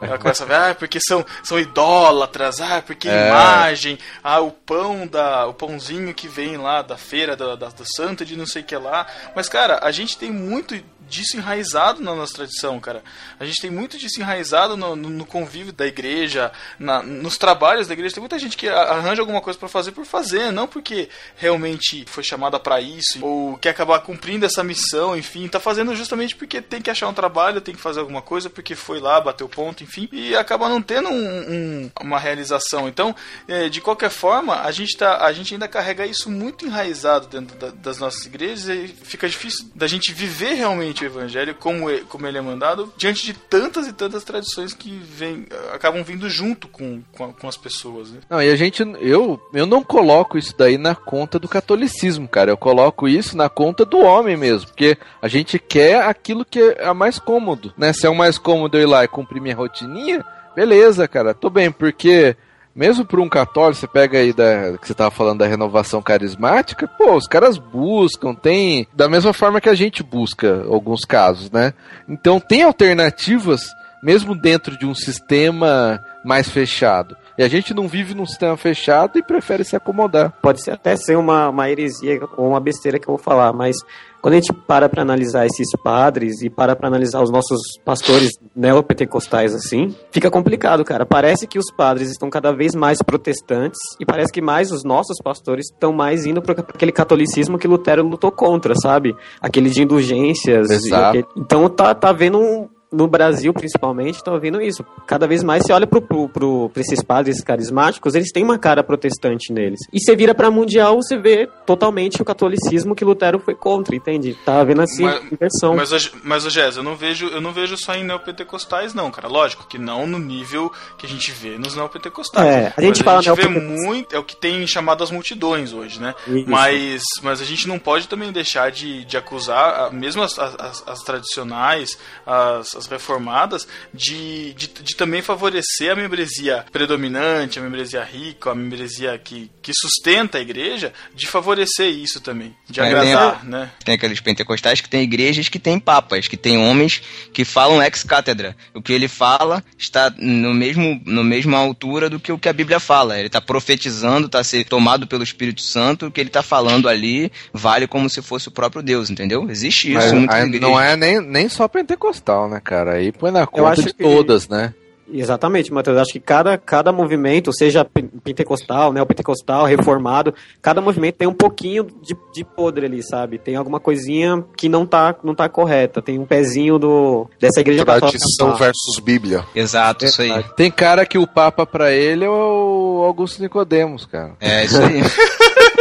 Ela 0.00 0.18
começa 0.18 0.44
a 0.44 0.46
ver, 0.46 0.54
ah, 0.54 0.74
porque 0.74 0.98
são, 1.00 1.24
são 1.42 1.58
idólatras, 1.58 2.60
ah, 2.60 2.82
porque 2.86 3.08
É. 3.08 3.28
imagem, 3.28 3.98
ah, 4.22 4.40
o 4.40 4.50
pão 4.50 5.06
da. 5.06 5.46
o 5.46 5.54
pãozinho 5.54 6.12
que 6.12 6.28
vem 6.28 6.56
lá 6.58 6.82
da 6.82 6.96
feira 6.98 7.34
da, 7.34 7.56
da- 7.56 7.68
do 7.68 7.84
santo 7.96 8.24
de 8.26 8.36
não 8.36 8.46
sei 8.46 8.60
o 8.62 8.64
que 8.64 8.76
lá. 8.76 9.06
Mas, 9.34 9.48
cara, 9.48 9.80
a 9.82 9.90
gente 9.90 10.18
tem 10.18 10.30
muito 10.30 10.74
disso 11.12 11.36
enraizado 11.36 12.00
na 12.02 12.14
nossa 12.14 12.32
tradição, 12.34 12.80
cara. 12.80 13.02
A 13.38 13.44
gente 13.44 13.60
tem 13.60 13.70
muito 13.70 13.98
disso 13.98 14.18
enraizado 14.20 14.76
no, 14.76 14.96
no- 14.96 15.10
no 15.10 15.26
convívio 15.26 15.72
da 15.72 15.86
igreja, 15.86 16.50
na- 16.78 17.02
nos 17.02 17.36
trabalhos 17.36 17.86
da 17.86 17.92
igreja. 17.92 18.14
Tem 18.14 18.20
muita 18.22 18.38
gente 18.38 18.56
que 18.56 18.66
arranja 18.68 19.20
alguma 19.20 19.40
coisa 19.42 19.58
pra 19.58 19.68
fazer 19.68 19.92
por 19.92 20.06
fazer, 20.06 20.50
não 20.50 20.66
porque 20.66 21.08
realmente 21.36 22.04
foi 22.06 22.22
chamada 22.22 22.58
pra 22.58 22.80
isso 22.80 23.18
ou 23.24 23.58
quer 23.58 23.70
acabar 23.70 24.00
cumprindo 24.00 24.46
essa 24.46 24.64
missão, 24.64 25.16
enfim, 25.16 25.46
tá 25.48 25.60
fazendo 25.60 25.94
justamente 25.94 26.34
porque 26.34 26.62
tem 26.62 26.80
que 26.80 26.90
achar 26.90 27.08
um 27.08 27.14
trabalho, 27.14 27.60
tem 27.60 27.74
que 27.74 27.80
fazer 27.80 28.00
alguma 28.00 28.22
coisa 28.22 28.48
porque 28.48 28.74
foi 28.74 28.98
lá, 29.00 29.20
bateu 29.20 29.48
ponto, 29.48 29.84
enfim, 29.84 30.08
e 30.10 30.34
acaba 30.34 30.68
não 30.68 30.80
tendo 30.80 31.08
um- 31.10 31.12
um- 31.52 31.90
uma 32.00 32.18
realização. 32.18 32.88
Então, 32.88 33.14
é, 33.46 33.68
de 33.68 33.80
qualquer 33.80 34.10
forma, 34.10 34.62
a 34.62 34.70
gente 34.72 34.96
tá, 34.96 35.24
a 35.24 35.32
gente 35.32 35.52
ainda 35.54 35.68
carrega 35.68 36.06
isso 36.06 36.30
muito 36.30 36.64
enraizado 36.66 37.26
dentro 37.26 37.56
da- 37.58 37.70
das 37.70 37.98
nossas 37.98 38.24
igrejas 38.24 38.68
e 38.68 38.88
fica 38.88 39.28
difícil 39.28 39.68
da 39.74 39.86
gente 39.86 40.12
viver 40.12 40.54
realmente 40.54 41.01
o 41.02 41.06
evangelho 41.06 41.54
como 41.54 41.90
ele, 41.90 42.04
como 42.04 42.26
ele 42.26 42.38
é 42.38 42.40
mandado 42.40 42.92
diante 42.96 43.24
de 43.26 43.34
tantas 43.34 43.86
e 43.86 43.92
tantas 43.92 44.24
tradições 44.24 44.72
que 44.72 44.90
vem, 44.90 45.46
acabam 45.72 46.02
vindo 46.02 46.28
junto 46.28 46.68
com, 46.68 47.02
com, 47.12 47.32
com 47.32 47.48
as 47.48 47.56
pessoas. 47.56 48.10
Né? 48.10 48.20
Não, 48.28 48.42
e 48.42 48.50
a 48.50 48.56
gente, 48.56 48.82
eu, 49.00 49.40
eu 49.52 49.66
não 49.66 49.82
coloco 49.82 50.38
isso 50.38 50.54
daí 50.56 50.78
na 50.78 50.94
conta 50.94 51.38
do 51.38 51.48
catolicismo, 51.48 52.28
cara. 52.28 52.50
Eu 52.50 52.56
coloco 52.56 53.08
isso 53.08 53.36
na 53.36 53.48
conta 53.48 53.84
do 53.84 53.98
homem 53.98 54.36
mesmo, 54.36 54.68
porque 54.68 54.96
a 55.20 55.28
gente 55.28 55.58
quer 55.58 56.02
aquilo 56.02 56.44
que 56.44 56.60
é 56.60 56.92
mais 56.92 57.18
cômodo, 57.18 57.72
né? 57.76 57.92
Se 57.92 58.06
é 58.06 58.10
o 58.10 58.14
mais 58.14 58.38
cômodo 58.38 58.76
eu 58.76 58.82
ir 58.82 58.86
lá 58.86 59.04
e 59.04 59.08
cumprir 59.08 59.40
minha 59.40 59.56
rotininha, 59.56 60.24
beleza, 60.54 61.08
cara, 61.08 61.34
tô 61.34 61.50
bem, 61.50 61.70
porque 61.70 62.36
mesmo 62.74 63.04
para 63.04 63.20
um 63.20 63.28
católico, 63.28 63.80
você 63.80 63.86
pega 63.86 64.18
aí 64.18 64.32
da 64.32 64.76
que 64.78 64.86
você 64.86 64.94
tava 64.94 65.10
falando 65.10 65.40
da 65.40 65.46
renovação 65.46 66.00
carismática, 66.02 66.88
pô, 66.88 67.14
os 67.14 67.26
caras 67.26 67.58
buscam, 67.58 68.34
tem 68.34 68.86
da 68.94 69.08
mesma 69.08 69.32
forma 69.32 69.60
que 69.60 69.68
a 69.68 69.74
gente 69.74 70.02
busca 70.02 70.64
alguns 70.68 71.04
casos, 71.04 71.50
né? 71.50 71.74
Então 72.08 72.40
tem 72.40 72.62
alternativas 72.62 73.72
mesmo 74.02 74.34
dentro 74.34 74.76
de 74.76 74.84
um 74.84 74.94
sistema 74.94 76.02
mais 76.24 76.48
fechado. 76.48 77.16
E 77.38 77.42
a 77.42 77.48
gente 77.48 77.72
não 77.72 77.86
vive 77.86 78.14
num 78.14 78.26
sistema 78.26 78.56
fechado 78.56 79.18
e 79.18 79.22
prefere 79.22 79.64
se 79.64 79.76
acomodar. 79.76 80.32
Pode 80.42 80.60
ser 80.60 80.72
até 80.72 80.96
ser 80.96 81.16
uma, 81.16 81.48
uma 81.48 81.70
heresia 81.70 82.20
ou 82.36 82.48
uma 82.48 82.60
besteira 82.60 82.98
que 82.98 83.08
eu 83.08 83.16
vou 83.16 83.22
falar, 83.22 83.52
mas 83.52 83.76
quando 84.22 84.34
a 84.34 84.36
gente 84.36 84.52
para 84.52 84.88
para 84.88 85.02
analisar 85.02 85.44
esses 85.44 85.68
padres 85.84 86.40
e 86.42 86.48
para 86.48 86.74
para 86.76 86.88
analisar 86.88 87.20
os 87.22 87.30
nossos 87.30 87.60
pastores 87.84 88.30
neopentecostais 88.54 89.54
assim, 89.54 89.94
fica 90.10 90.30
complicado, 90.30 90.84
cara. 90.84 91.04
Parece 91.04 91.46
que 91.46 91.58
os 91.58 91.70
padres 91.76 92.10
estão 92.10 92.30
cada 92.30 92.52
vez 92.52 92.74
mais 92.74 92.98
protestantes 93.02 93.80
e 94.00 94.06
parece 94.06 94.32
que 94.32 94.40
mais 94.40 94.70
os 94.72 94.84
nossos 94.84 95.18
pastores 95.22 95.66
estão 95.72 95.92
mais 95.92 96.24
indo 96.24 96.40
para 96.40 96.52
aquele 96.60 96.92
catolicismo 96.92 97.58
que 97.58 97.68
Lutero 97.68 98.06
lutou 98.06 98.30
contra, 98.32 98.74
sabe? 98.74 99.14
Aquele 99.40 99.68
de 99.70 99.82
indulgências. 99.82 100.70
Exato. 100.70 101.18
aquele- 101.18 101.26
Então 101.36 101.68
tá, 101.68 101.94
tá 101.94 102.12
vendo 102.12 102.38
um, 102.38 102.68
no 102.92 103.08
Brasil, 103.08 103.52
principalmente, 103.52 104.16
estão 104.16 104.38
vendo 104.38 104.60
isso. 104.60 104.84
Cada 105.06 105.26
vez 105.26 105.42
mais 105.42 105.64
você 105.64 105.72
olha 105.72 105.86
pro, 105.86 106.02
pro, 106.02 106.28
pro, 106.28 106.68
pra 106.68 106.82
esses 106.82 107.02
padres 107.02 107.42
carismáticos, 107.42 108.14
eles 108.14 108.30
têm 108.30 108.44
uma 108.44 108.58
cara 108.58 108.84
protestante 108.84 109.52
neles. 109.52 109.80
E 109.92 110.00
você 110.00 110.14
vira 110.14 110.34
pra 110.34 110.50
mundial, 110.50 110.96
você 110.96 111.16
vê 111.16 111.48
totalmente 111.66 112.20
o 112.20 112.24
catolicismo 112.24 112.94
que 112.94 113.04
Lutero 113.04 113.38
foi 113.38 113.54
contra, 113.54 113.96
entende? 113.96 114.36
Tá 114.44 114.62
vendo 114.62 114.82
assim, 114.82 115.04
Mas- 115.04 115.32
inversão. 115.32 115.74
Mas, 115.74 116.12
mas 116.22 116.44
o 116.44 116.50
Gés, 116.50 116.76
eu 116.76 116.82
não 116.82 116.94
vejo, 116.96 117.26
eu 117.28 117.40
não 117.40 117.52
vejo 117.52 117.76
só 117.76 117.94
em 117.94 118.04
neopentecostais, 118.04 118.94
não, 118.94 119.10
cara. 119.10 119.28
Lógico 119.28 119.66
que 119.66 119.78
não 119.78 120.06
no 120.06 120.18
nível 120.18 120.70
que 120.98 121.06
a 121.06 121.08
gente 121.08 121.30
vê 121.32 121.56
nos 121.58 121.74
neopentecostais. 121.74 122.46
É, 122.46 122.72
a 122.76 122.80
gente 122.82 122.98
Mas 122.98 123.04
fala 123.04 123.18
a 123.18 123.22
gente 123.22 123.36
vê 123.36 123.48
muito, 123.48 124.14
é 124.14 124.18
o 124.18 124.24
que 124.24 124.36
tem 124.36 124.66
chamado 124.66 125.02
as 125.02 125.10
multidões 125.10 125.72
hoje, 125.72 126.00
né? 126.00 126.14
Isso. 126.26 126.44
Mas, 126.48 127.02
mas 127.22 127.40
a 127.40 127.44
gente 127.44 127.66
não 127.66 127.78
pode 127.78 128.08
também 128.08 128.30
deixar 128.32 128.70
de, 128.70 129.04
de 129.04 129.16
acusar, 129.16 129.86
ah, 129.86 129.90
mesmo 129.90 130.22
as, 130.22 130.38
as, 130.38 130.82
as 130.86 131.00
tradicionais, 131.00 131.98
as, 132.26 132.76
as 132.82 132.86
reformadas, 132.86 133.66
de, 133.92 134.52
de, 134.54 134.68
de 134.68 134.96
também 134.96 135.22
favorecer 135.22 135.92
a 135.92 135.96
membresia 135.96 136.64
predominante, 136.72 137.58
a 137.58 137.62
membresia 137.62 138.02
rica, 138.02 138.50
a 138.50 138.54
membresia 138.54 139.18
que, 139.18 139.50
que 139.60 139.72
sustenta 139.74 140.38
a 140.38 140.40
igreja, 140.40 140.92
de 141.14 141.26
favorecer 141.26 141.88
isso 141.88 142.20
também, 142.20 142.54
de 142.68 142.80
É, 142.80 142.86
agradar, 142.86 143.44
né? 143.44 143.70
Tem 143.84 143.94
aqueles 143.94 144.20
pentecostais 144.20 144.80
que 144.80 144.88
tem 144.88 145.02
igrejas 145.02 145.48
que 145.48 145.58
tem 145.58 145.78
papas, 145.78 146.28
que 146.28 146.36
tem 146.36 146.58
homens 146.58 147.02
que 147.32 147.44
falam 147.44 147.82
ex 147.82 148.02
cátedra. 148.02 148.56
O 148.74 148.82
que 148.82 148.92
ele 148.92 149.08
fala 149.08 149.64
está 149.78 150.12
no 150.16 150.54
mesmo, 150.54 151.00
no 151.04 151.24
mesma 151.24 151.58
altura 151.58 152.10
do 152.10 152.18
que 152.18 152.32
o 152.32 152.38
que 152.38 152.48
a 152.48 152.52
Bíblia 152.52 152.80
fala. 152.80 153.18
Ele 153.18 153.28
está 153.28 153.40
profetizando, 153.40 154.26
está 154.26 154.42
ser 154.42 154.64
tomado 154.64 155.06
pelo 155.06 155.22
Espírito 155.22 155.62
Santo, 155.62 156.06
o 156.06 156.10
que 156.10 156.20
ele 156.20 156.28
está 156.28 156.42
falando 156.42 156.88
ali 156.88 157.30
vale 157.52 157.86
como 157.86 158.08
se 158.08 158.20
fosse 158.22 158.48
o 158.48 158.50
próprio 158.50 158.82
Deus, 158.82 159.10
entendeu? 159.10 159.48
Existe 159.50 159.92
isso 159.92 160.16
Mas 160.16 160.60
não 160.60 160.80
é 160.80 160.96
nem, 160.96 161.20
nem 161.20 161.48
só 161.48 161.68
pentecostal, 161.68 162.48
né, 162.48 162.60
cara? 162.62 162.71
Aí 162.88 163.12
põe 163.12 163.30
na 163.30 163.46
conta 163.46 163.68
acho 163.70 163.82
de 163.82 163.94
que- 163.94 164.02
todas, 164.02 164.48
né? 164.48 164.74
Exatamente, 165.14 165.70
Matheus. 165.70 165.98
Acho 165.98 166.12
que 166.12 166.20
cada, 166.20 166.56
cada 166.56 166.90
movimento, 166.90 167.52
seja 167.52 167.84
pe- 167.84 168.08
pentecostal, 168.24 168.94
neopentecostal, 168.94 169.66
reformado, 169.66 170.32
cada 170.62 170.80
movimento 170.80 171.16
tem 171.16 171.28
um 171.28 171.34
pouquinho 171.34 171.84
de, 171.84 172.16
de 172.32 172.42
podre 172.44 172.86
ali, 172.86 173.02
sabe? 173.02 173.36
Tem 173.36 173.54
alguma 173.56 173.78
coisinha 173.78 174.42
que 174.56 174.70
não 174.70 174.86
tá, 174.86 175.14
não 175.22 175.34
tá 175.34 175.50
correta. 175.50 176.00
Tem 176.00 176.18
um 176.18 176.24
pezinho 176.24 176.78
do, 176.78 177.28
dessa 177.38 177.60
igreja 177.60 177.84
católica. 177.84 178.08
Tradição 178.18 178.54
versus 178.54 178.98
Bíblia. 179.04 179.44
Exato, 179.54 180.06
isso 180.06 180.22
aí. 180.22 180.42
Tem 180.56 180.70
cara 180.70 181.04
que 181.04 181.18
o 181.18 181.26
Papa 181.26 181.66
pra 181.66 181.92
ele 181.92 182.24
é 182.24 182.30
o 182.30 183.02
Augusto 183.04 183.42
Nicodemos, 183.42 184.06
cara. 184.06 184.32
É 184.40 184.64
isso 184.64 184.80
aí. 184.80 185.02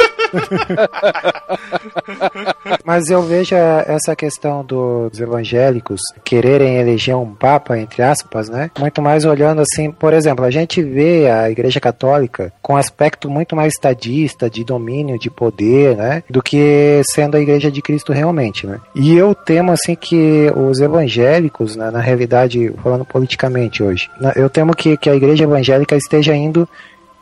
Mas 2.86 3.10
eu 3.10 3.22
vejo 3.22 3.56
a- 3.56 3.86
essa 3.88 4.16
questão 4.16 4.64
dos 4.64 5.20
evangélicos 5.20 6.02
quererem 6.24 6.78
eleger 6.78 7.16
um 7.16 7.34
papa, 7.34 7.78
entre 7.78 8.02
aspas, 8.02 8.50
né? 8.50 8.70
Muito 8.80 9.02
mais 9.02 9.26
olhando 9.26 9.62
assim, 9.62 9.92
por 9.92 10.14
exemplo, 10.14 10.44
a 10.46 10.52
gente 10.52 10.82
vê 10.82 11.30
a 11.30 11.50
Igreja 11.50 11.80
Católica 11.80 12.52
com 12.62 12.74
um 12.74 12.78
aspecto 12.78 13.30
muito 13.30 13.56
mais 13.56 13.74
estadista, 13.74 14.50
de 14.50 14.64
domínio, 14.64 15.18
de 15.20 15.30
poder, 15.30 15.96
né? 15.96 16.24
Do 16.30 16.42
que 16.42 17.02
sendo 17.12 17.38
a 17.38 17.40
Igreja 17.42 17.72
de 17.72 17.82
Cristo 17.82 18.12
realmente, 18.14 18.66
né? 18.68 18.80
E 18.96 19.16
eu 19.16 19.34
temo, 19.36 19.72
assim, 19.72 19.96
que 19.96 20.52
os 20.56 20.80
evangélicos, 20.80 21.76
né, 21.76 21.90
na 21.92 22.00
realidade, 22.00 22.72
falando 22.82 23.06
politicamente 23.06 23.84
hoje, 23.84 24.10
né, 24.20 24.32
eu 24.36 24.50
temo 24.50 24.76
que, 24.76 24.98
que 24.98 25.10
a 25.10 25.16
Igreja 25.16 25.44
Evangélica 25.44 25.96
esteja 25.96 26.36
indo 26.36 26.68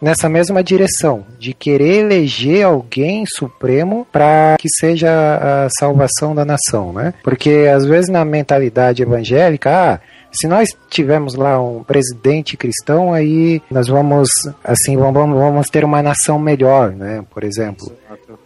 nessa 0.01 0.29
mesma 0.29 0.63
direção, 0.63 1.25
de 1.37 1.53
querer 1.53 1.99
eleger 2.05 2.65
alguém 2.65 3.23
supremo 3.27 4.07
para 4.11 4.55
que 4.59 4.67
seja 4.79 5.09
a 5.11 5.67
salvação 5.79 6.33
da 6.33 6.45
nação, 6.45 6.93
né? 6.93 7.13
Porque 7.23 7.69
às 7.73 7.85
vezes 7.85 8.09
na 8.09 8.23
mentalidade 8.23 9.01
evangélica, 9.01 9.69
ah, 9.95 9.99
se 10.31 10.47
nós 10.47 10.69
tivermos 10.89 11.33
lá 11.35 11.59
um 11.61 11.83
presidente 11.83 12.55
cristão, 12.55 13.11
aí 13.13 13.61
nós 13.69 13.87
vamos, 13.87 14.29
assim, 14.63 14.95
vamos, 14.95 15.37
vamos 15.37 15.67
ter 15.69 15.83
uma 15.83 16.01
nação 16.03 16.37
melhor, 16.39 16.91
né? 16.91 17.23
Por 17.33 17.43
exemplo. 17.43 17.91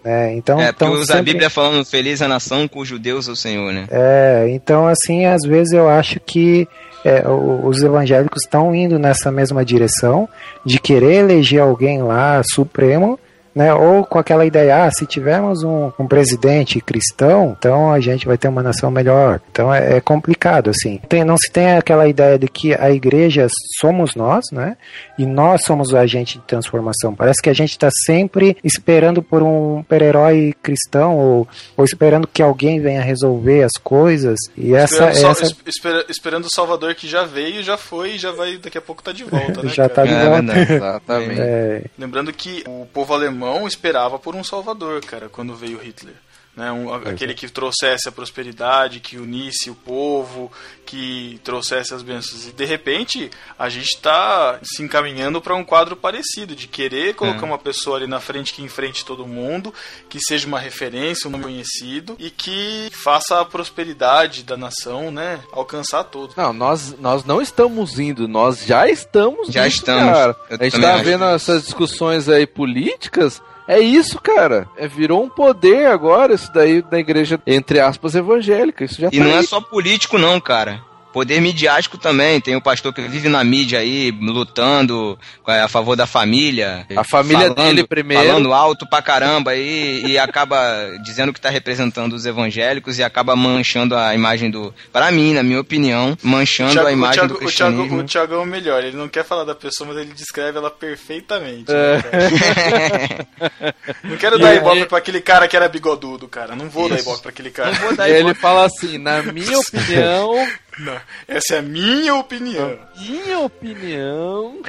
É, 0.06 0.34
então, 0.34 0.60
É, 0.60 0.72
porque 0.72 0.84
então 0.86 0.94
usa 0.94 1.14
a 1.14 1.18
sempre- 1.18 1.32
Bíblia 1.34 1.50
falando 1.50 1.86
feliz 1.86 2.22
a 2.22 2.28
nação 2.28 2.68
cujo 2.68 2.98
Deus 3.00 3.28
é 3.28 3.32
o 3.32 3.36
Senhor, 3.36 3.72
né? 3.74 3.86
é, 3.92 4.48
então 4.50 4.86
assim, 4.88 5.26
às 5.26 5.42
vezes 5.44 5.72
eu 5.74 5.88
acho 5.90 6.20
que 6.20 6.68
é, 7.04 7.24
os 7.28 7.82
evangélicos 7.82 8.44
estão 8.44 8.74
indo 8.74 8.98
nessa 8.98 9.32
mesma 9.32 9.64
direção 9.66 10.28
de 10.66 10.80
querer 10.80 11.16
eleger 11.16 11.62
alguém 11.62 12.02
lá 12.02 12.42
supremo, 12.54 13.20
né? 13.56 13.74
Ou 13.74 14.04
com 14.06 14.18
aquela 14.20 14.46
ideia, 14.46 14.86
ah, 14.86 14.92
se 14.92 15.06
tivermos 15.06 15.64
um, 15.64 15.92
um 16.00 16.08
presidente 16.08 16.80
cristão, 16.82 17.56
então 17.58 17.92
a 17.92 18.00
gente 18.00 18.26
vai 18.26 18.38
ter 18.38 18.48
uma 18.48 18.64
nação 18.64 18.90
melhor. 18.92 19.40
Então 19.52 19.74
é, 19.74 19.98
é 19.98 20.02
complicado 20.02 20.70
assim. 20.70 21.00
Tem- 21.08 21.24
não 21.24 21.38
se 21.38 21.52
tem 21.52 21.76
aquela 21.76 22.08
ideia 22.08 22.38
de 22.38 22.48
que 22.48 22.74
a 22.74 22.92
igreja 22.92 23.48
somos 23.80 24.16
nós, 24.16 24.46
né? 24.52 24.76
E 25.18 25.26
nós 25.26 25.64
somos 25.66 25.92
o 25.92 25.98
agente 25.98 26.38
de 26.40 26.44
transformação. 26.46 27.16
Parece 27.16 27.42
que 27.42 27.50
a 27.50 27.54
gente 27.54 27.72
está 27.72 27.90
sempre 28.06 28.58
esperando 28.64 29.22
por 29.22 29.42
um 29.44 29.80
super-herói 29.80 30.54
cristão 30.62 31.18
ou, 31.18 31.48
ou 31.78 31.86
esperando 31.86 32.28
que 32.28 32.42
alguém 32.42 32.80
venha 32.80 33.02
resolver 33.02 33.64
as 33.64 33.74
coisas. 33.84 34.40
E 34.58 34.74
essa, 34.74 35.10
Esperando, 35.12 35.16
só- 35.16 35.32
essa 35.32 35.44
es- 35.46 35.56
espera- 35.68 36.06
esperando 36.10 36.46
o 36.46 36.50
Salvador 36.54 36.96
que 36.96 37.08
já 37.08 37.24
veio, 37.24 37.64
já 37.64 37.78
foi 37.78 38.12
e 38.16 38.18
já 38.18 38.32
vai, 38.32 38.58
daqui 38.58 38.78
a 38.78 38.82
pouco 38.82 39.04
tá 39.04 39.12
de 39.12 39.24
volta, 39.24 39.62
né? 39.64 39.70
Já 39.70 39.88
cara? 39.90 39.90
tá 39.90 40.06
de 40.06 40.14
É 40.14 40.26
volta. 40.30 40.42
verdade. 40.54 40.74
Exatamente. 40.74 41.42
é, 41.42 41.82
Lembrando 41.98 42.34
que 42.34 42.64
o 42.68 42.86
povo 42.92 43.14
alemão 43.14 43.43
esperava 43.68 44.18
por 44.18 44.36
um 44.36 44.44
Salvador, 44.44 45.02
cara, 45.02 45.30
quando 45.30 45.56
veio 45.56 45.82
Hitler. 45.82 46.16
Né? 46.56 46.72
Um- 46.72 46.94
aquele 46.94 47.34
que 47.34 47.50
trouxesse 47.50 48.08
a 48.08 48.12
prosperidade, 48.12 49.00
que 49.00 49.18
unisse 49.18 49.72
o 49.72 49.76
povo, 49.76 50.52
que 50.86 51.40
trouxesse 51.44 51.96
as 51.96 52.04
bênçãos. 52.04 52.48
E 52.48 52.52
de 52.52 52.64
repente 52.66 53.32
a 53.58 53.70
gente 53.70 53.96
está 53.96 54.60
se 54.62 54.84
encaminhando 54.84 55.42
para 55.42 55.56
um 55.56 55.64
quadro 55.64 55.96
parecido, 55.96 56.56
de 56.56 56.68
querer 56.68 57.16
colocar 57.16 57.46
uma 57.48 57.58
pessoa 57.58 57.98
ali 57.98 58.06
na 58.06 58.20
frente 58.20 58.54
que 58.54 58.62
enfrente 58.62 59.04
todo 59.04 59.26
mundo, 59.26 59.74
que 60.08 60.20
seja 60.20 60.46
uma 60.48 60.60
referência, 60.60 61.28
um 61.28 61.32
nome 61.32 61.46
conhecido 61.46 62.16
e 62.20 62.30
que 62.30 62.88
faça 63.04 63.40
a 63.42 63.46
prosperidade 63.46 64.44
da 64.44 64.56
nação, 64.56 65.10
né, 65.10 65.40
alcançar 65.52 66.04
todos. 66.04 66.36
Não, 66.36 66.54
nós, 66.54 66.96
nós 67.00 67.24
não 67.26 67.42
estamos 67.42 67.98
indo, 67.98 68.28
nós 68.28 68.64
já 68.64 68.88
estamos 68.88 69.48
Já 69.50 69.64
nisso, 69.66 69.78
estamos. 69.78 70.36
A 70.52 70.64
gente 70.64 70.80
tá 70.80 70.94
acho. 70.96 71.04
vendo 71.04 71.24
essas 71.26 71.64
discussões 71.64 72.30
aí 72.30 72.46
políticas. 72.46 73.42
É 73.68 73.80
isso, 73.80 74.20
cara. 74.22 74.68
É, 74.76 74.88
virou 74.88 75.24
um 75.24 75.30
poder 75.30 75.88
agora, 75.88 76.34
isso 76.34 76.52
daí 76.54 76.82
da 76.82 77.00
igreja, 77.00 77.40
entre 77.48 77.80
aspas, 77.80 78.14
evangélica. 78.16 78.84
Isso 78.84 79.00
já 79.02 79.10
E 79.12 79.18
tá 79.18 79.24
não 79.24 79.32
é 79.32 79.38
aí. 79.40 79.46
só 79.48 79.62
político, 79.62 80.18
não, 80.18 80.40
cara. 80.42 80.82
Poder 81.14 81.40
midiático 81.40 81.98
também. 81.98 82.42
Tem 82.42 82.56
o 82.56 82.62
pastor 82.62 82.92
que 82.92 83.02
vive 83.04 83.30
na 83.30 83.44
mídia 83.44 83.80
aí, 83.80 84.12
lutando 84.12 85.18
é, 85.48 85.62
a 85.62 85.68
favor 85.68 85.96
da 85.96 86.08
família. 86.08 86.86
A 86.96 87.04
família 87.04 87.50
dele 87.54 87.86
primeiro. 87.86 88.24
Falando 88.26 88.52
alto 88.54 88.86
pra 88.90 89.02
caramba 89.02 89.52
aí, 89.52 90.04
e 90.06 90.18
acaba 90.18 90.58
dizendo 91.04 91.32
que 91.32 91.40
tá 91.40 91.50
representando 91.50 92.14
os 92.14 92.26
evangélicos 92.26 92.98
e 92.98 93.04
acaba 93.04 93.36
manchando 93.36 93.96
a 93.96 94.14
imagem 94.16 94.50
do. 94.50 94.74
Para 94.92 95.12
mim, 95.12 95.34
na 95.34 95.44
minha 95.44 95.60
opinião, 95.62 96.18
manchando 96.24 96.72
Thiago- 96.74 96.88
a 96.88 96.92
imagem 96.92 97.24
o 97.24 97.28
do 97.28 97.34
Thiago, 97.36 97.46
o, 97.46 97.52
Thiago, 97.52 97.76
cristianismo. 97.78 98.00
o 98.00 98.04
Thiago 98.06 98.34
é 98.34 98.38
o 98.38 98.46
melhor, 98.46 98.84
ele 98.84 98.98
não 98.98 99.08
quer 99.08 99.24
falar 99.24 99.44
da 99.44 99.54
pessoa, 99.54 99.88
mas 99.94 99.98
ele 100.04 100.14
descreve 100.14 100.58
ela 100.58 100.72
perfeitamente. 100.72 101.72
É. 101.72 101.98
né, 101.98 103.74
não 104.04 104.18
quero 104.18 104.40
dar 104.40 104.56
ibope 104.56 104.86
pra 104.86 104.98
aquele 104.98 105.22
cara 105.22 105.48
que 105.48 105.56
era 105.56 105.68
bigodudo, 105.70 106.28
cara. 106.28 106.56
Não 106.56 106.70
vou 106.70 106.90
dar 106.90 106.96
Isso. 106.96 107.04
ibope 107.08 107.22
pra 107.22 107.30
aquele 107.32 107.52
cara. 107.52 107.72
Não 107.72 107.80
vou 107.80 107.96
dar 107.96 108.10
Ele 108.10 108.34
fala 108.34 108.66
assim, 108.66 108.98
na 108.98 109.22
minha 109.24 109.58
opinião, 109.60 110.48
Não, 110.80 111.00
essa 111.28 111.56
é 111.56 111.60
a 111.60 111.62
minha 111.62 112.16
opinião. 112.16 112.78
minha 112.98 113.40
opinião. 113.40 114.60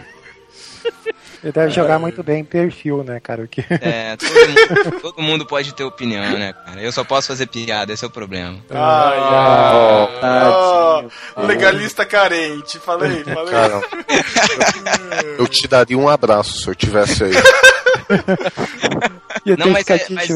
ele 1.42 1.52
deve 1.52 1.70
jogar 1.70 1.98
muito 1.98 2.22
bem 2.22 2.40
em 2.40 2.44
perfil, 2.44 3.02
né, 3.02 3.18
cara? 3.20 3.42
O 3.42 3.48
que- 3.48 3.64
É, 3.70 4.16
todo 4.16 4.32
mundo, 4.32 5.00
todo 5.00 5.22
mundo 5.22 5.46
pode 5.46 5.74
ter 5.74 5.84
opinião, 5.84 6.22
né, 6.38 6.52
cara? 6.52 6.82
Eu 6.82 6.92
só 6.92 7.04
posso 7.04 7.28
fazer 7.28 7.46
piada, 7.46 7.92
esse 7.92 8.04
é 8.04 8.08
o 8.08 8.10
problema. 8.10 8.58
Ai, 8.70 9.18
Ah, 9.18 10.08
ai. 10.22 11.08
Oh, 11.36 11.42
legalista 11.46 12.04
carente. 12.04 12.78
Falei, 12.78 13.24
falei. 13.24 13.52
Cara, 13.52 13.80
eu 15.38 15.46
te 15.48 15.66
daria 15.66 15.96
um 15.98 16.08
abraço 16.08 16.60
se 16.60 16.68
eu 16.68 16.74
tivesse 16.74 17.24
aí. 17.24 17.32
Ia 19.46 19.56
Não, 19.56 19.70
mas 19.70 19.88
é- 19.88 20.06
mas- 20.10 20.28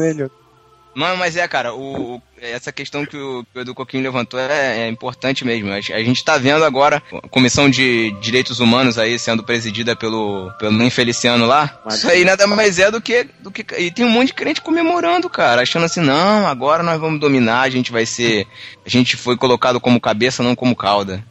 Não, 0.95 1.15
mas 1.15 1.35
é, 1.37 1.47
cara, 1.47 1.73
o, 1.73 2.15
o- 2.15 2.21
essa 2.41 2.71
questão 2.71 3.05
que 3.05 3.15
o, 3.15 3.45
que 3.53 3.59
o 3.59 3.61
Edu 3.61 3.75
Coquinho 3.75 4.03
levantou 4.03 4.39
é, 4.39 4.79
é 4.81 4.87
importante 4.89 5.45
mesmo. 5.45 5.69
A, 5.71 5.75
a 5.75 6.03
gente 6.03 6.23
tá 6.25 6.37
vendo 6.37 6.65
agora 6.65 7.01
a 7.23 7.27
Comissão 7.29 7.69
de 7.69 8.11
Direitos 8.19 8.59
Humanos 8.59 8.97
aí 8.97 9.17
sendo 9.19 9.43
presidida 9.43 9.95
pelo, 9.95 10.51
pelo 10.59 10.81
Infeliciano 10.83 11.45
lá. 11.45 11.79
Isso 11.89 12.09
aí 12.09 12.25
nada 12.25 12.47
mais 12.47 12.79
é 12.79 12.89
do 12.89 12.99
que, 13.01 13.27
do 13.39 13.51
que. 13.51 13.65
E 13.77 13.91
tem 13.91 14.03
um 14.05 14.09
monte 14.09 14.27
de 14.27 14.33
crente 14.33 14.61
comemorando, 14.61 15.29
cara, 15.29 15.61
achando 15.61 15.85
assim, 15.85 16.01
não, 16.01 16.47
agora 16.47 16.81
nós 16.83 16.99
vamos 16.99 17.19
dominar, 17.19 17.61
a 17.61 17.69
gente 17.69 17.91
vai 17.91 18.05
ser. 18.05 18.47
A 18.85 18.89
gente 18.89 19.15
foi 19.15 19.37
colocado 19.37 19.79
como 19.79 20.01
cabeça, 20.01 20.41
não 20.43 20.55
como 20.55 20.75
cauda. 20.75 21.23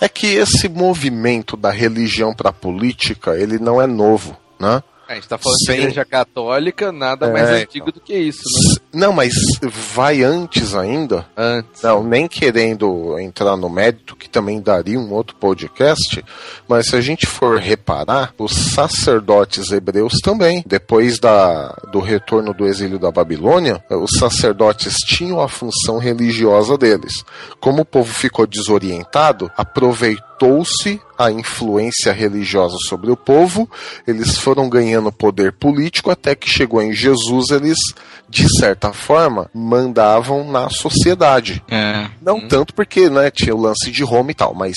É 0.00 0.08
que 0.08 0.26
esse 0.26 0.68
movimento 0.68 1.56
da 1.56 1.70
religião 1.70 2.34
pra 2.34 2.52
política, 2.52 3.36
ele 3.38 3.58
não 3.58 3.80
é 3.80 3.86
novo, 3.86 4.36
né? 4.60 4.82
A 5.08 5.14
gente 5.14 5.28
tá 5.28 5.38
falando 5.38 5.58
Sim. 5.58 5.72
de 5.72 5.78
igreja 5.82 6.04
católica, 6.04 6.90
nada 6.90 7.26
É, 7.26 7.32
mais 7.32 7.48
então. 7.48 7.60
antigo 7.62 7.92
do 7.92 8.00
que 8.00 8.12
isso, 8.14 8.40
né? 8.42 8.74
Não, 8.92 9.12
mas 9.12 9.32
vai 9.94 10.22
antes 10.22 10.74
ainda. 10.74 11.26
Antes. 11.36 11.82
Não, 11.82 12.02
nem 12.02 12.26
querendo 12.26 13.16
entrar 13.18 13.56
no 13.56 13.68
mérito, 13.68 14.16
que 14.16 14.28
também 14.28 14.60
daria 14.60 14.98
um 14.98 15.12
outro 15.12 15.36
podcast, 15.36 16.24
mas 16.68 16.88
se 16.88 16.96
a 16.96 17.00
gente 17.00 17.26
for 17.26 17.58
reparar, 17.58 18.32
os 18.38 18.52
sacerdotes 18.52 19.70
hebreus 19.70 20.14
também, 20.22 20.64
depois 20.66 21.18
da, 21.20 21.68
do 21.92 22.00
retorno 22.00 22.52
do 22.52 22.66
exílio 22.66 22.98
da 22.98 23.10
Babilônia, 23.12 23.84
os 23.90 24.18
sacerdotes 24.18 24.94
tinham 25.06 25.40
a 25.40 25.48
função 25.48 25.98
religiosa 25.98 26.76
deles. 26.76 27.12
Como 27.60 27.82
o 27.82 27.86
povo 27.86 28.12
ficou 28.12 28.46
desorientado, 28.46 29.50
aproveitou-se 29.56 31.00
a 31.18 31.30
influência 31.30 32.12
religiosa 32.12 32.76
sobre 32.88 33.10
o 33.10 33.16
povo, 33.16 33.68
eles 34.06 34.38
foram 34.38 34.68
ganhando 34.68 35.10
poder 35.10 35.52
político 35.52 36.10
até 36.10 36.34
que 36.34 36.48
chegou 36.48 36.82
em 36.82 36.92
Jesus, 36.92 37.50
eles, 37.50 37.78
de 38.28 38.46
certa 38.58 38.92
forma, 38.92 39.50
mandavam 39.54 40.50
na 40.50 40.68
sociedade. 40.68 41.62
É. 41.70 42.08
Não 42.20 42.46
tanto 42.46 42.74
porque 42.74 43.08
né, 43.08 43.30
tinha 43.30 43.54
o 43.54 43.60
lance 43.60 43.90
de 43.90 44.02
Roma 44.02 44.30
e 44.30 44.34
tal, 44.34 44.54
mas 44.54 44.74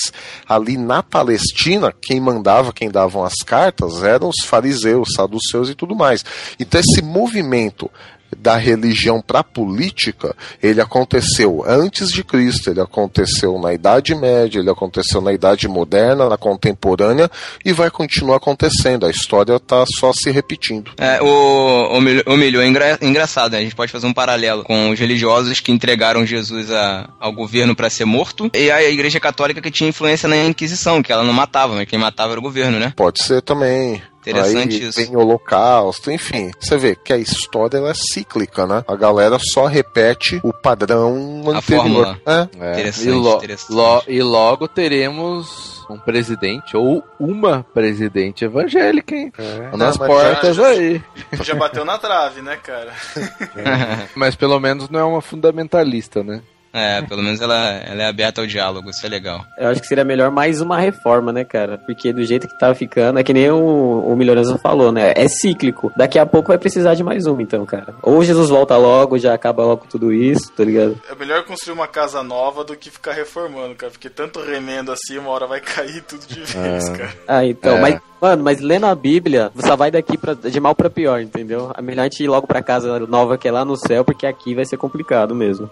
ali 0.48 0.78
na 0.78 1.04
Palestina, 1.04 1.94
quem 2.02 2.20
mandava, 2.20 2.74
quem 2.74 2.90
davam 2.90 3.24
as 3.24 3.36
cartas 3.46 4.04
eram 4.04 4.30
os 4.30 4.46
fariseus, 4.46 5.10
saduceus 5.16 5.70
e 5.70 5.76
tudo 5.76 5.96
mais. 5.96 6.24
Então 6.60 6.80
esse 6.80 7.02
movimento 7.02 7.90
da 8.38 8.56
religião 8.58 9.22
para 9.22 9.40
a 9.40 9.44
política, 9.44 10.36
ele 10.62 10.80
aconteceu 10.82 11.64
antes 11.68 12.10
de 12.12 12.24
Cristo, 12.24 12.70
ele 12.70 12.82
aconteceu 12.82 13.60
na 13.60 13.74
Idade 13.74 14.14
Média, 14.16 14.60
ele 14.60 14.70
aconteceu 14.70 15.20
na 15.22 15.34
Idade 15.34 15.68
Moderna, 15.68 16.30
na 16.30 16.38
Contemporânea 16.38 17.30
e 17.66 17.74
vai 17.74 17.90
continuar 17.90 18.38
acontecendo. 18.38 19.06
A 19.06 19.10
história 19.10 19.56
está 19.56 19.84
só 20.00 20.12
se 20.14 20.30
repetindo. 20.32 20.92
É, 20.98 21.22
o, 21.22 21.98
o, 21.98 22.02
milho, 22.02 22.24
o 22.28 22.38
milho 22.38 22.62
é 22.62 22.68
engra- 22.68 22.98
engraçado, 23.02 23.54
né? 23.54 23.60
A 23.60 23.62
gente 23.62 23.76
pode 23.76 23.92
fazer 23.92 24.08
um 24.08 24.14
paralelo 24.14 24.64
com 24.64 24.90
os 24.92 25.00
religiosos 25.00 25.60
que 25.60 25.72
entregaram 25.72 26.26
Jesus 26.26 26.72
a- 26.72 27.10
ao 27.20 27.32
governo 27.34 27.76
para 27.76 27.90
ser 27.90 28.06
morto 28.06 28.50
e 28.54 28.70
a 28.72 28.84
igreja 28.84 29.20
católica 29.20 29.62
que 29.62 29.72
tinha 29.72 29.90
influência 29.90 30.28
na 30.30 30.38
Inquisição, 30.46 31.02
que 31.02 31.12
ela 31.12 31.24
não 31.24 31.34
matava, 31.34 31.76
mas 31.76 31.88
quem 31.88 32.00
matava 32.00 32.32
era 32.34 32.40
o 32.40 32.44
governo, 32.44 32.80
né? 32.80 32.94
Pode 32.96 33.24
ser 33.24 33.42
também. 33.42 34.02
Interessante 34.22 34.76
Aí 34.76 34.90
isso. 34.90 35.04
Tem 35.06 35.16
holocausto, 35.16 36.12
enfim. 36.12 36.52
Você 36.60 36.78
vê 36.78 36.96
que 36.96 37.14
a 37.14 37.18
história 37.18 37.78
ela 37.78 37.92
é 37.92 37.94
cíclica, 37.94 38.68
né? 38.68 38.84
A 38.88 38.96
galera 38.96 39.38
só 39.40 39.66
repete 39.66 40.40
o 40.44 40.52
padrão 40.54 41.42
A 41.48 41.58
anterior. 41.58 41.62
fórmula. 41.84 42.22
É. 42.26 42.48
É, 42.60 42.72
Interessante, 42.74 43.08
e, 43.08 43.12
lo- 43.12 43.36
interessante. 43.38 43.72
lo- 43.74 44.04
e 44.08 44.22
logo 44.22 44.68
teremos 44.68 45.80
um 45.90 45.98
presidente 45.98 46.78
ou 46.78 47.04
uma 47.20 47.66
presidente 47.74 48.46
evangélica, 48.46 49.16
hein? 49.16 49.32
É. 49.38 49.76
Nas 49.76 49.98
mas 49.98 50.08
portas 50.08 50.56
já- 50.56 50.68
aí. 50.68 51.02
Já 51.42 51.56
bateu 51.56 51.84
na 51.86 51.98
trave, 51.98 52.42
né, 52.42 52.58
cara? 52.58 52.94
Mas 54.16 54.36
pelo 54.36 54.60
menos 54.60 54.90
não 54.90 55.00
é 55.00 55.04
uma 55.04 55.22
fundamentalista, 55.22 56.24
né? 56.24 56.42
É, 56.72 57.02
pelo 57.02 57.24
menos 57.24 57.42
ela, 57.42 57.56
ela 57.56 58.04
é 58.04 58.06
aberta 58.08 58.42
ao 58.42 58.48
diálogo, 58.48 58.90
isso 58.92 59.06
é 59.06 59.10
legal. 59.10 59.44
Eu 59.58 59.70
acho 59.70 59.82
que 59.82 59.88
seria 59.88 60.04
melhor 60.04 60.30
mais 60.30 60.62
uma 60.62 60.78
reforma, 60.80 61.32
né, 61.34 61.44
cara? 61.44 61.78
Porque 61.80 62.14
do 62.14 62.24
jeito 62.24 62.48
que 62.48 62.60
tá 62.60 62.74
ficando, 62.76 63.20
é 63.20 63.24
que 63.24 63.34
nem 63.34 63.50
o, 63.50 64.04
o 64.08 64.16
Melhorança 64.16 64.58
falou, 64.60 64.92
né? 64.92 65.12
É 65.16 65.28
cíclico. 65.28 65.92
Daqui 65.98 66.20
a 66.20 66.26
pouco 66.26 66.50
vai 66.50 66.58
precisar 66.58 66.94
de 66.94 67.04
mais 67.04 67.26
uma, 67.26 67.42
então, 67.42 67.66
cara. 67.66 67.96
Ou 68.04 68.24
Jesus 68.24 68.50
volta 68.50 68.78
logo, 68.78 69.18
já 69.18 69.34
acaba 69.34 69.64
logo 69.64 69.86
tudo 69.90 70.14
isso, 70.14 70.52
tá 70.52 70.64
ligado? 70.64 71.02
É 71.10 71.16
melhor 71.16 71.44
construir 71.44 71.74
uma 71.74 71.88
casa 71.88 72.22
nova 72.22 72.64
do 72.64 72.76
que 72.76 72.92
ficar 72.92 73.14
reformando, 73.14 73.74
cara. 73.76 73.92
Porque 73.92 74.10
tanto 74.10 74.40
remendo 74.40 74.92
assim, 74.92 75.18
uma 75.18 75.32
hora 75.32 75.48
vai 75.48 75.60
cair 75.62 76.04
tudo 76.04 76.26
de 76.28 76.42
vez, 76.42 76.90
cara. 76.90 77.14
Ah, 77.28 77.46
então, 77.46 77.78
É. 77.78 77.82
mas, 77.82 78.00
mano, 78.22 78.44
mas 78.44 78.60
lendo 78.62 78.86
a 78.86 78.94
Bíblia, 78.94 79.52
só 79.58 79.76
vai 79.76 79.90
daqui 79.90 80.18
pra, 80.18 80.34
de 80.36 80.60
mal 80.60 80.76
pra 80.76 80.90
pior, 80.90 81.20
entendeu? 81.20 81.72
É 81.76 81.82
melhor 81.82 82.02
a 82.02 82.06
gente 82.06 82.24
ir 82.24 82.28
logo 82.28 82.46
pra 82.46 82.62
casa 82.62 83.00
nova 83.08 83.38
que 83.40 83.48
é 83.48 83.52
lá 83.52 83.66
no 83.66 83.76
céu, 83.76 84.06
porque 84.06 84.28
aqui 84.28 84.54
vai 84.54 84.66
ser 84.66 84.78
complicado 84.78 85.34
mesmo. 85.34 85.68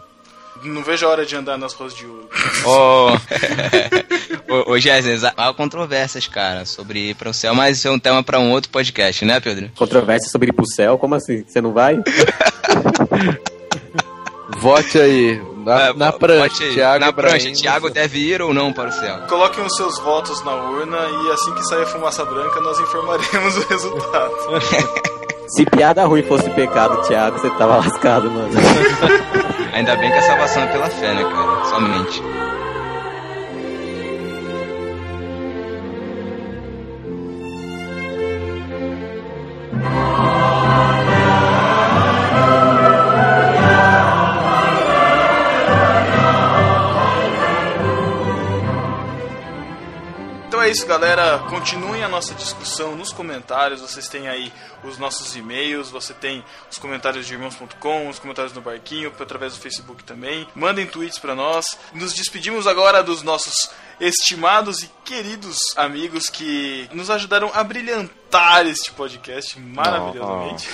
Não 0.64 0.84
vejo 0.84 1.06
a 1.06 1.10
hora 1.10 1.26
de 1.26 1.36
andar 1.36 1.58
nas 1.58 1.74
ruas 1.74 1.94
de 1.94 2.06
ouro. 2.06 2.28
Ô, 2.66 4.72
ô, 4.72 4.80
Jéssica, 4.80 5.34
há 5.36 5.54
controvérsias, 5.54 6.28
cara, 6.28 6.66
sobre 6.66 7.10
ir 7.10 7.16
para 7.16 7.30
o 7.30 7.34
céu, 7.34 7.54
mas 7.54 7.78
isso 7.78 7.88
é 7.88 7.92
um 7.92 8.00
tema 8.00 8.24
para 8.24 8.40
um 8.40 8.52
outro 8.52 8.70
podcast, 8.70 9.24
né, 9.26 9.40
Pedro? 9.40 9.70
Controvérsia 9.76 10.30
sobre 10.30 10.50
ir 10.50 10.54
pro 10.54 10.66
céu, 10.66 10.98
como 10.98 11.16
assim? 11.16 11.44
Você 11.46 11.62
não 11.62 11.74
vai? 11.74 11.98
Vote 14.60 15.00
aí. 15.00 15.42
Na, 15.66 15.88
É, 15.88 15.94
na 15.94 16.12
prancha, 16.14 16.64
aí. 16.64 16.74
Thiago 16.74 17.06
Na 17.06 17.12
prancha, 17.14 17.38
Ibrahim. 17.38 17.54
Thiago 17.54 17.90
deve 17.90 18.20
ir 18.20 18.42
ou 18.42 18.54
não 18.54 18.72
para 18.72 18.90
o 18.90 18.92
céu? 18.92 19.20
Coloquem 19.28 19.64
os 19.66 19.76
seus 19.76 20.00
votos 20.00 20.44
na 20.46 20.56
urna 20.56 20.98
e 20.98 21.32
assim 21.32 21.54
que 21.54 21.64
sair 21.66 21.84
a 21.84 21.86
fumaça 21.86 22.24
branca, 22.24 22.60
nós 22.62 22.80
informaremos 22.80 23.58
o 23.58 23.68
resultado. 23.68 24.34
Se 25.50 25.66
piada 25.66 26.04
ruim 26.06 26.24
fosse 26.24 26.50
pecado, 26.50 27.02
Thiago, 27.08 27.40
você 27.40 27.50
tava 27.52 27.78
lascado, 27.78 28.30
mano. 28.30 28.50
Ainda 29.78 29.96
bem 29.96 30.12
que 30.12 30.18
a 30.18 30.22
salvação 30.24 30.64
é 30.64 30.68
pela 30.72 30.90
fé, 30.90 31.14
né, 31.14 31.22
cara? 31.22 31.66
Somente. 31.66 32.20
Então 50.48 50.60
é 50.60 50.70
isso, 50.70 50.88
galera. 50.88 51.38
Continuem 51.52 51.97
a 51.97 51.97
nossa 52.18 52.34
discussão 52.34 52.96
nos 52.96 53.14
comentários. 53.14 53.80
Vocês 53.80 54.08
têm 54.08 54.28
aí 54.28 54.52
os 54.84 54.98
nossos 54.98 55.36
e-mails, 55.36 55.92
você 55.92 56.16
tem 56.16 56.44
os 56.70 56.80
comentários 56.80 57.28
de 57.28 57.34
irmãos.com, 57.34 58.10
os 58.10 58.18
comentários 58.18 58.54
no 58.54 58.62
barquinho, 58.62 59.14
através 59.20 59.54
do 59.54 59.60
Facebook 59.60 60.04
também. 60.04 60.48
Mandem 60.56 60.88
tweets 60.88 61.20
pra 61.20 61.36
nós. 61.36 61.78
Nos 61.94 62.16
despedimos 62.16 62.66
agora 62.66 63.04
dos 63.04 63.22
nossos 63.22 63.70
estimados 64.00 64.84
e 64.84 64.90
queridos 65.04 65.58
amigos 65.78 66.30
que 66.30 66.90
nos 66.92 67.10
ajudaram 67.10 67.50
a 67.54 67.64
brilhantar 67.64 68.68
este 68.68 68.92
podcast 68.92 69.58
maravilhosamente. 69.58 70.68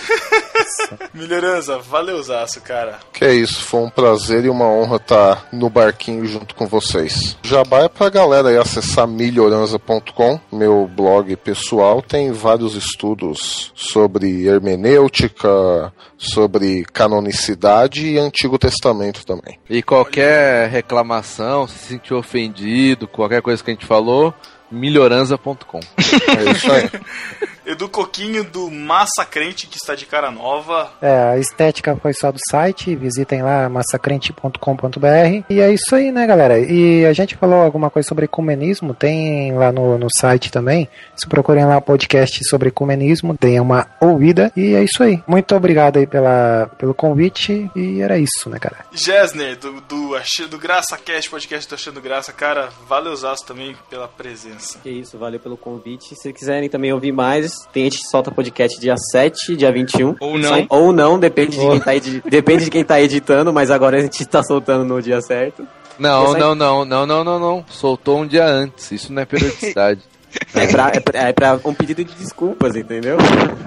Melhorança, 1.14 1.78
valeuzaço, 1.78 2.60
cara. 2.62 3.00
Que 3.14 3.26
é 3.26 3.34
isso, 3.36 3.62
foi 3.62 3.82
um 3.82 3.92
prazer 3.92 4.44
e 4.46 4.50
uma 4.50 4.66
honra 4.66 4.96
estar 4.96 5.48
no 5.52 5.70
barquinho 5.70 6.26
junto 6.26 6.56
com 6.56 6.66
vocês. 6.66 7.38
Jabá 7.44 7.84
é 7.84 7.88
pra 7.88 8.10
galera 8.10 8.50
aí 8.50 8.58
acessar 8.58 9.08
melhorança.com, 9.08 10.40
meu 10.52 10.90
blog 10.92 11.36
pessoal, 11.36 12.02
tem 12.02 12.32
vários 12.32 12.74
estudos 12.74 13.72
sobre 13.76 14.48
hermenêutica, 14.48 15.94
sobre 16.18 16.84
canonicidade 16.86 18.08
e 18.08 18.18
Antigo 18.18 18.58
Testamento 18.58 19.24
também. 19.26 19.60
E 19.70 19.84
qualquer 19.84 20.70
reclamação, 20.70 21.68
se 21.68 21.78
sentiu 21.78 22.18
ofendido, 22.18 23.08
qualquer 23.14 23.42
coisa 23.42 23.64
que 23.64 23.72
a 23.72 23.74
gente 23.74 23.86
falou, 23.86 24.34
melhoranza.com. 24.70 25.80
É 25.80 26.52
isso 26.52 26.72
aí. 26.72 26.90
Edu 27.66 27.88
Coquinho 27.90 28.44
do 28.44 28.70
Massa 28.70 29.26
Crente, 29.30 29.68
que 29.68 29.78
está 29.78 29.96
de 29.96 30.06
cara 30.06 30.30
nova. 30.32 30.92
É, 31.02 31.30
a 31.34 31.38
estética 31.38 31.96
foi 31.96 32.14
só 32.14 32.32
do 32.32 32.40
site, 32.50 32.96
visitem 32.96 33.42
lá 33.42 33.70
massacrente.com.br. 33.70 35.46
E 35.50 35.60
é 35.60 35.72
isso 35.74 35.96
aí, 35.96 36.12
né, 36.12 36.26
galera? 36.26 36.60
E 36.60 37.06
a 37.06 37.14
gente 37.14 37.36
falou 37.36 37.62
alguma 37.62 37.90
coisa 37.90 38.08
sobre 38.08 38.26
ecumenismo, 38.26 38.94
tem 38.94 39.54
lá 39.54 39.72
no, 39.72 39.98
no 39.98 40.08
site 40.20 40.52
também. 40.52 40.88
Se 41.16 41.28
procurem 41.28 41.66
lá 41.66 41.80
podcast 41.82 42.40
sobre 42.50 42.70
ecumenismo, 42.70 43.36
deem 43.40 43.60
uma 43.60 43.88
ouvida. 44.02 44.52
E 44.56 44.74
é 44.76 44.84
isso 44.84 45.02
aí. 45.04 45.22
Muito 45.28 45.56
obrigado 45.56 45.98
aí 45.98 46.08
pela, 46.08 46.70
pelo 46.78 46.94
convite. 46.94 47.70
E 47.76 48.02
era 48.02 48.18
isso, 48.18 48.50
né, 48.50 48.60
cara? 48.60 48.78
Gessner, 48.92 49.58
do, 49.58 49.82
do, 49.82 50.16
Ach- 50.16 50.48
do 50.50 50.58
Graça 50.58 50.98
Cast, 50.98 51.30
podcast 51.30 51.68
do 51.70 51.76
Achando 51.76 52.02
Graça. 52.02 52.32
Cara, 52.34 52.70
valeuzaço 52.88 53.46
também 53.46 53.76
pela 53.90 54.08
presença. 54.08 54.80
Que 54.80 54.90
isso, 54.90 55.18
valeu 55.18 55.40
pelo 55.40 55.58
convite. 55.58 56.16
Se 56.16 56.34
quiserem 56.34 56.70
também 56.70 56.92
ouvir 56.94 57.12
mais, 57.12 57.53
tem 57.72 57.84
a 57.84 57.86
gente 57.86 58.08
solta 58.10 58.32
podcast 58.32 58.80
dia 58.80 58.96
7, 58.98 59.56
dia 59.56 59.72
21. 59.72 60.16
Ou 60.20 60.38
não. 60.38 60.50
Só- 60.50 60.66
ou 60.70 60.92
não, 60.92 61.20
depende 61.20 61.58
de, 61.58 61.68
quem 61.68 61.80
tá 61.80 61.96
edi- 61.96 62.24
depende 62.30 62.66
de 62.66 62.70
quem 62.72 62.84
tá 62.84 63.02
editando, 63.02 63.52
mas 63.54 63.70
agora 63.72 63.98
a 63.98 64.02
gente 64.02 64.26
tá 64.26 64.44
soltando 64.44 64.84
no 64.86 65.02
dia 65.02 65.22
certo. 65.22 65.68
Não, 66.00 66.34
não, 66.34 66.56
não, 66.56 66.84
não, 66.86 67.06
não, 67.06 67.24
não, 67.24 67.40
não. 67.40 67.66
Soltou 67.70 68.20
um 68.20 68.28
dia 68.28 68.46
antes. 68.46 68.92
Isso 68.92 69.14
não 69.14 69.22
é 69.22 69.26
periodicidade. 69.26 70.02
É 70.56 70.66
pra, 70.66 70.88
é 70.92 71.00
pra, 71.00 71.20
é 71.20 71.32
pra 71.32 71.60
um 71.64 71.76
pedido 71.76 72.04
de 72.04 72.12
desculpas, 72.16 72.76
entendeu? 72.76 73.18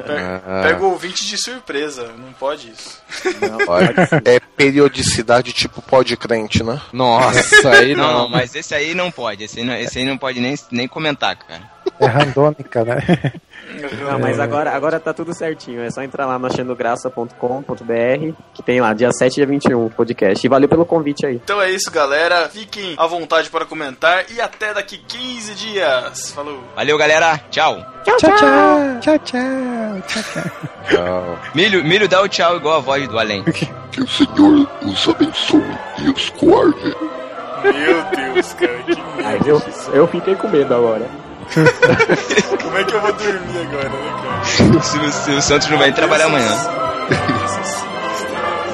Pega, 0.04 0.42
Ah. 0.44 0.62
pega 0.64 0.82
o 0.84 0.90
ouvinte 0.90 1.24
de 1.24 1.40
surpresa, 1.40 2.10
não 2.18 2.32
pode 2.32 2.70
isso. 2.72 3.00
Não, 3.40 3.64
Pode. 3.64 3.94
É 4.24 4.40
periodicidade 4.56 5.52
tipo 5.52 5.80
pode 5.80 6.16
crente, 6.16 6.64
né? 6.64 6.80
Nossa, 6.92 7.70
aí 7.70 7.94
Não, 7.94 8.02
não. 8.04 8.18
não, 8.22 8.28
mas 8.28 8.52
esse 8.56 8.74
aí 8.74 8.96
não 8.96 9.12
pode. 9.12 9.44
Esse 9.44 9.60
aí 9.60 9.64
não, 9.64 9.74
esse 9.76 9.96
aí 10.00 10.04
não 10.04 10.18
pode 10.18 10.40
nem, 10.40 10.56
nem 10.72 10.88
comentar, 10.88 11.36
cara. 11.36 11.62
É 11.98 12.06
randômica, 12.06 12.84
né? 12.84 12.98
Não, 14.02 14.18
mas 14.18 14.38
agora, 14.38 14.70
agora 14.70 15.00
tá 15.00 15.12
tudo 15.12 15.34
certinho. 15.34 15.82
É 15.82 15.90
só 15.90 16.02
entrar 16.02 16.26
lá 16.26 16.38
no 16.38 16.46
achandograça.com.br, 16.46 18.32
que 18.54 18.62
tem 18.62 18.80
lá, 18.80 18.92
dia 18.92 19.10
7 19.10 19.32
e 19.32 19.34
dia 19.36 19.46
21, 19.46 19.88
podcast. 19.90 20.44
E 20.44 20.48
valeu 20.48 20.68
pelo 20.68 20.84
convite 20.84 21.26
aí. 21.26 21.36
Então 21.36 21.60
é 21.60 21.70
isso, 21.70 21.90
galera. 21.90 22.48
Fiquem 22.48 22.94
à 22.98 23.06
vontade 23.06 23.50
para 23.50 23.64
comentar 23.64 24.24
e 24.30 24.40
até 24.40 24.72
daqui 24.74 24.98
15 24.98 25.54
dias. 25.54 26.32
Falou! 26.32 26.62
Valeu, 26.74 26.96
galera. 26.98 27.38
Tchau. 27.50 27.84
tchau, 28.04 28.16
tchau. 28.18 28.30
Tchau, 29.00 29.18
tchau. 29.18 29.18
Tchau, 30.06 30.22
tchau. 30.22 30.42
Tchau. 30.88 31.38
Milho, 31.54 31.84
milho 31.84 32.08
dá 32.08 32.22
o 32.22 32.28
tchau 32.28 32.56
igual 32.56 32.76
a 32.76 32.80
voz 32.80 33.08
do 33.08 33.18
além. 33.18 33.44
Que 33.96 34.02
o 34.02 34.08
Senhor 34.08 34.68
os 34.82 35.08
abençoe 35.08 35.62
e 36.00 36.10
os 36.10 36.28
guarde. 36.38 36.94
Meu 37.64 38.04
Deus, 38.34 38.52
cara, 38.52 38.82
que 38.82 38.92
Aí 39.24 39.40
merda. 39.42 39.48
eu, 39.48 39.62
eu 39.94 40.06
fiquei 40.08 40.34
com 40.34 40.48
medo 40.48 40.74
agora. 40.74 41.08
Como 42.62 42.78
é 42.78 42.84
que 42.84 42.94
eu 42.94 43.00
vou 43.00 43.12
dormir 43.12 43.58
agora, 43.60 43.88
né, 43.88 44.14
cara? 44.22 44.78
O 44.78 44.82
Silvio, 44.82 45.12
Silvio 45.12 45.42
Santos 45.42 45.68
não 45.68 45.78
vai 45.78 45.92
trabalhar 45.92 46.26
amanhã. 46.26 46.52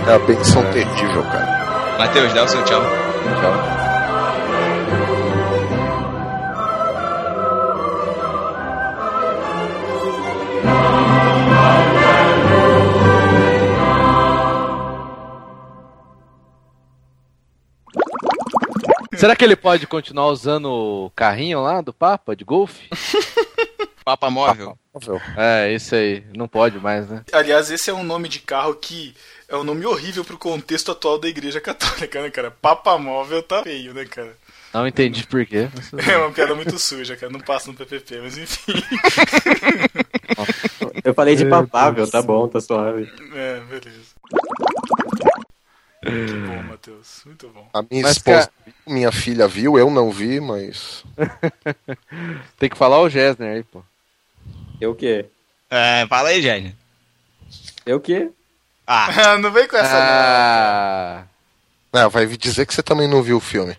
É 0.07 0.15
a 0.15 0.19
benção 0.19 0.65
terrível, 0.73 1.23
cara. 1.25 1.97
Matheus, 1.99 2.33
dá 2.33 2.45
o 2.45 2.49
seu 2.49 2.65
tchau. 2.65 2.83
Tchau. 3.41 3.92
Será 19.23 19.37
que 19.37 19.45
ele 19.45 19.55
pode 19.55 19.87
continuar 19.87 20.27
usando 20.27 20.67
o 20.67 21.11
carrinho 21.15 21.63
lá 21.63 21.81
do 21.81 21.93
Papa 21.93 22.35
de 22.35 22.43
golfe? 22.43 22.89
Papa 24.05 24.29
móvel. 24.29 24.77
É, 25.37 25.73
isso 25.73 25.95
aí. 25.95 26.25
Não 26.37 26.49
pode 26.49 26.81
mais, 26.81 27.09
né? 27.09 27.23
Aliás, 27.33 27.71
esse 27.71 27.89
é 27.89 27.95
um 27.95 28.03
nome 28.03 28.29
de 28.29 28.41
carro 28.41 28.75
que 28.75 29.15
é 29.49 29.55
um 29.55 29.63
nome 29.63 29.87
horrível 29.87 30.25
pro 30.25 30.37
contexto 30.37 30.91
atual 30.91 31.21
da 31.21 31.29
igreja 31.29 31.61
católica, 31.61 32.21
né, 32.21 32.31
cara? 32.31 32.51
Papa 32.51 32.99
móvel 32.99 33.45
tá 33.45 33.63
feio, 33.63 33.95
né, 33.95 34.05
cara? 34.07 34.37
Não 34.75 34.89
entendi 34.89 35.25
por 35.25 35.47
quê. 35.47 35.69
É 36.11 36.19
uma 36.19 36.33
piada 36.33 36.57
muito 36.57 36.77
suja, 36.77 37.17
cara. 37.17 37.33
Não 37.33 37.39
passa 37.39 37.71
no 37.71 37.77
PPP, 37.77 38.23
mas 38.23 38.37
enfim. 38.37 38.73
Eu 41.05 41.15
falei 41.15 41.37
de 41.37 41.45
Meu 41.45 41.61
papável, 41.61 42.11
tá 42.11 42.21
bom, 42.21 42.49
tá 42.49 42.61
suave. 42.61 43.09
É, 43.37 43.61
beleza. 43.61 44.01
Muito 46.05 46.35
bom, 46.47 46.63
Matheus. 46.65 47.23
Muito 47.27 47.49
bom. 47.49 47.69
A 47.73 47.83
minha 47.83 48.03
Mas, 48.03 48.13
esposa, 48.17 48.39
cara- 48.49 48.53
viu, 48.67 48.95
minha 48.95 49.13
filha 49.13 49.47
viu, 49.49 49.79
eu 49.79 49.91
não 49.91 50.11
vi, 50.11 50.41
mas. 50.41 51.05
Tem 52.59 52.69
que 52.69 52.77
falar 52.77 53.01
o 53.01 53.09
Gessner 53.09 53.57
aí, 53.57 53.63
pô. 53.63 53.83
Eu 54.81 54.91
o 54.93 54.95
quê? 54.95 55.27
É, 55.71 56.07
fala 56.09 56.31
aí, 56.31 56.43
Jane. 56.43 56.75
Eu 57.87 57.99
o 57.99 58.01
quê? 58.01 58.31
Ah, 58.87 59.37
não 59.39 59.53
vem 59.53 59.69
com 59.69 59.77
essa, 59.77 59.97
Ah, 59.97 61.25
Ah, 61.93 62.09
vai 62.09 62.27
dizer 62.27 62.67
que 62.67 62.75
você 62.75 62.83
também 62.83 63.09
não 63.09 63.23
viu 63.23 63.37
o 63.37 63.41
filme. 63.41 63.77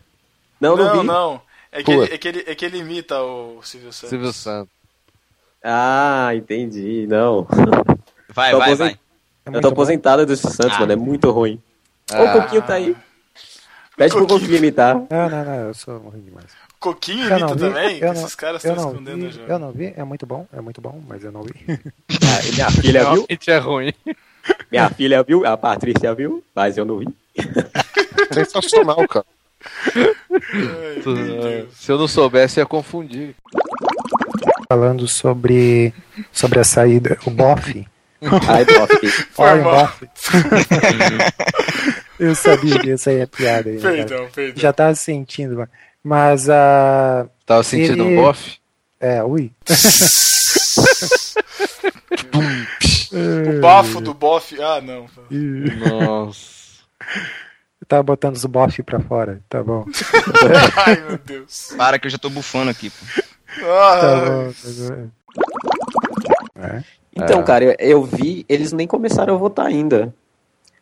Não, 0.62 0.78
não. 0.78 0.86
não, 0.86 0.94
Não, 0.96 1.02
vi. 1.02 1.08
não. 1.08 1.42
É 1.72 1.84
que, 1.84 1.92
ele, 1.92 2.14
é, 2.14 2.18
que 2.18 2.28
ele, 2.28 2.44
é 2.48 2.56
que 2.56 2.66
ele 2.66 2.78
imita 2.78 3.20
o 3.22 3.60
Silvio 3.64 3.92
Santos. 3.92 4.10
Silvio 4.10 4.32
Santos. 4.32 4.72
Ah, 5.64 6.30
entendi. 6.36 7.06
Não. 7.08 7.48
vai, 8.30 8.52
Tô 8.52 8.60
vai, 8.60 8.68
aposen- 8.70 8.86
vai. 8.86 9.00
É 9.46 9.50
Eu 9.58 9.62
tô 9.62 9.68
bom. 9.70 9.74
aposentado 9.74 10.26
do 10.26 10.36
Silvio 10.38 10.56
Santos, 10.56 10.78
Ah. 10.78 10.80
mano. 10.82 10.92
É 10.94 10.96
muito 10.96 11.30
ruim. 11.32 11.62
Ah. 12.14 12.24
o 12.24 12.42
Coquinho 12.42 12.62
tá 12.62 12.74
aí. 12.76 12.96
Pede 13.96 14.14
pro 14.14 14.28
Coquinho. 14.28 14.56
Imitar. 14.58 14.96
Não, 14.96 15.30
não, 15.30 15.46
não, 15.46 15.56
eu 15.68 15.74
sou 15.74 15.98
ruim 16.00 16.22
demais. 16.22 16.46
Coquinho 16.80 17.30
Eu 17.30 17.38
imita 17.38 17.56
também? 17.56 18.00
eu 18.00 18.12
Esses 18.12 18.24
não, 18.24 18.30
caras 18.38 18.64
estão 18.66 18.90
escondendo 18.90 19.26
vi, 19.28 19.32
já. 19.32 19.42
eu 19.44 19.60
não 19.60 19.72
vi, 19.72 19.94
é 19.96 20.04
muito 20.04 20.26
bom, 20.26 20.46
é 20.52 20.60
muito 20.60 20.82
bom, 20.82 21.02
mas 21.08 21.24
eu 21.24 21.32
não 21.32 21.44
vi. 21.44 21.54
Ah, 21.70 22.52
minha 22.54 22.72
filha 22.72 23.00
viu? 23.02 23.12
Realmente 23.14 23.52
é 23.52 23.58
ruim. 23.58 23.94
Minha 24.70 24.90
filha 24.90 25.24
viu? 25.24 25.46
A 25.46 25.56
Patrícia 25.56 26.14
viu? 26.14 26.44
Mas 26.54 26.78
eu 26.78 26.84
não 26.84 26.98
vi. 26.98 27.08
Sensacional, 28.34 29.08
cara. 29.08 29.26
Ai. 29.96 31.68
Se 31.74 31.90
eu 31.92 31.98
não 31.98 32.08
soubesse, 32.08 32.60
ia 32.60 32.66
confundir. 32.66 33.34
Falando 34.68 35.08
sobre, 35.08 35.94
sobre 36.32 36.60
a 36.60 36.64
saída, 36.66 37.18
o 37.26 37.30
bofe. 37.32 37.88
Ai, 38.48 38.66
bofe. 38.66 39.08
Foi 39.32 39.46
Olha 39.50 39.62
o 39.62 39.72
bofe. 39.72 40.10
eu 42.20 42.36
sabia 42.36 42.80
que 42.80 42.92
essa 42.92 43.10
aí 43.10 43.20
é 43.22 43.26
piada 43.26 43.70
aí, 43.70 43.80
cara? 43.80 43.96
Perdão, 43.96 44.28
perdão. 44.34 44.62
Já 44.62 44.74
tava 44.74 44.96
sentindo, 44.96 45.56
mano. 45.56 45.70
mas 46.04 46.50
a. 46.50 47.28
Tava 47.46 47.64
sentindo 47.64 48.04
Ele- 48.04 48.18
um 48.18 48.22
bofe? 48.22 48.58
é, 49.00 49.24
ui. 49.24 49.52
O 53.12 53.60
bafo 53.62 54.02
do 54.02 54.14
bofe. 54.14 54.62
Ah, 54.62 54.82
não. 54.82 55.06
Nossa. 55.30 56.64
Eu 57.82 57.88
tava 57.88 58.04
botando 58.04 58.36
os 58.36 58.46
bofe 58.46 58.82
pra 58.82 59.00
fora, 59.00 59.42
tá 59.50 59.62
bom. 59.64 59.86
Ai, 60.86 61.02
meu 61.08 61.18
Deus. 61.18 61.74
Para 61.78 62.00
que 62.00 62.08
eu 62.08 62.12
já 62.12 62.18
tô 62.18 62.30
bufando 62.30 62.72
aqui, 62.72 62.90
pô. 62.90 63.06
Ah, 63.66 63.98
Tá 64.00 64.16
bom. 64.26 64.52
tá 64.52 64.96
bom. 64.96 65.10
É. 66.64 66.84
Então, 67.16 67.42
É. 67.42 67.44
cara, 67.44 67.64
eu, 67.66 67.76
eu 67.80 68.04
vi, 68.04 68.46
eles 68.50 68.72
nem 68.72 68.88
começaram 68.88 69.36
a 69.36 69.38
votar 69.38 69.66
ainda. 69.68 70.14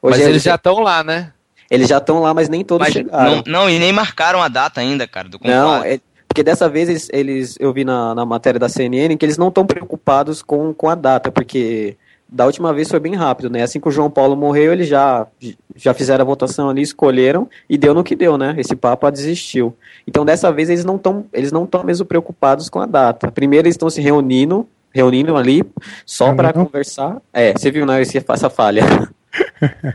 Mas 0.02 0.14
Hoje 0.16 0.24
eles 0.24 0.44
já 0.44 0.56
estão 0.56 0.80
lá, 0.80 1.04
né? 1.04 1.32
eles 1.70 1.88
já 1.88 2.00
estão 2.00 2.20
lá, 2.22 2.34
mas 2.34 2.50
nem 2.50 2.66
todos 2.66 2.86
Mas 2.86 2.94
chegaram. 2.94 3.36
não, 3.38 3.44
não, 3.46 3.70
e 3.70 3.80
nem 3.80 3.94
marcaram 3.94 4.42
a 4.42 4.48
data 4.50 4.82
ainda, 4.82 5.08
cara, 5.08 5.30
do 5.30 5.40
Não, 5.44 5.84
é- 5.84 6.00
porque 6.28 6.44
dessa 6.44 6.68
vez 6.68 6.90
eles, 6.90 7.10
eles- 7.14 7.56
eu 7.60 7.72
vi 7.74 7.84
na, 7.86 8.14
na 8.16 8.26
matéria 8.26 8.60
da 8.60 8.68
CNN 8.70 9.16
que 9.18 9.26
eles 9.26 9.38
não 9.38 9.48
estão 9.50 9.66
preocupados 9.66 10.42
com, 10.42 10.74
com 10.74 10.90
a 10.90 10.96
data, 10.96 11.32
porque 11.32 11.98
da 12.28 12.46
última 12.46 12.74
vez 12.74 12.90
foi 12.90 13.00
bem 13.00 13.14
rápido, 13.16 13.50
né? 13.50 13.62
Assim 13.64 13.80
que 13.80 13.88
o 13.90 13.92
João 13.92 14.10
Paulo 14.10 14.36
morreu, 14.38 14.72
eles 14.72 14.88
já, 14.88 15.28
já 15.76 15.94
fizeram 15.94 16.24
a 16.24 16.26
votação 16.26 16.70
ali, 16.70 16.82
escolheram 16.82 17.50
e 17.70 17.78
deu 17.78 17.94
no 17.94 18.04
que 18.04 18.16
deu, 18.16 18.38
né? 18.38 18.56
Esse 18.58 18.74
Papa 18.76 19.12
desistiu. 19.12 19.76
Então 20.08 20.24
dessa 20.26 20.50
vez 20.52 20.70
eles 20.70 20.86
não 20.86 20.96
estão 20.96 21.26
eles 21.34 21.52
não 21.52 21.66
estão 21.66 21.84
mesmo 21.84 22.06
preocupados 22.06 22.70
com 22.70 22.80
a 22.80 22.86
data. 22.86 23.30
Primeiro 23.30 23.68
eles 23.68 23.76
estão 23.76 23.90
se 23.90 24.00
reunindo, 24.02 24.66
reunindo 24.94 25.36
ali 25.36 25.64
só 26.06 26.34
para 26.34 26.54
conversar. 26.54 27.18
É, 27.34 27.52
você 27.52 27.70
viu, 27.70 27.86
né? 27.86 28.02
Essa 28.02 28.50
falha. 28.50 28.84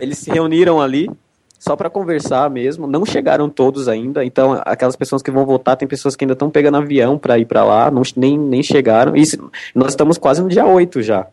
eles 0.01 0.19
se 0.19 0.31
reuniram 0.31 0.81
ali 0.81 1.09
só 1.59 1.75
para 1.77 1.89
conversar 1.91 2.49
mesmo. 2.51 2.87
Não 2.87 3.05
chegaram 3.05 3.49
todos 3.49 3.89
ainda, 3.89 4.25
então 4.25 4.61
aquelas 4.65 4.97
pessoas 4.97 5.23
que 5.23 5.31
vão 5.31 5.45
votar, 5.47 5.77
tem 5.77 5.89
pessoas 5.89 6.15
que 6.15 6.25
ainda 6.25 6.35
estão 6.35 6.51
pegando 6.51 6.77
avião 6.77 7.19
para 7.19 7.39
ir 7.39 7.47
para 7.47 7.65
lá, 7.65 7.91
não, 7.91 8.03
nem, 8.17 8.39
nem 8.39 8.63
chegaram. 8.63 9.17
E 9.17 9.23
nós 9.75 9.89
estamos 9.91 10.19
quase 10.19 10.43
no 10.43 10.49
dia 10.49 10.67
8 10.67 11.03
já. 11.03 11.27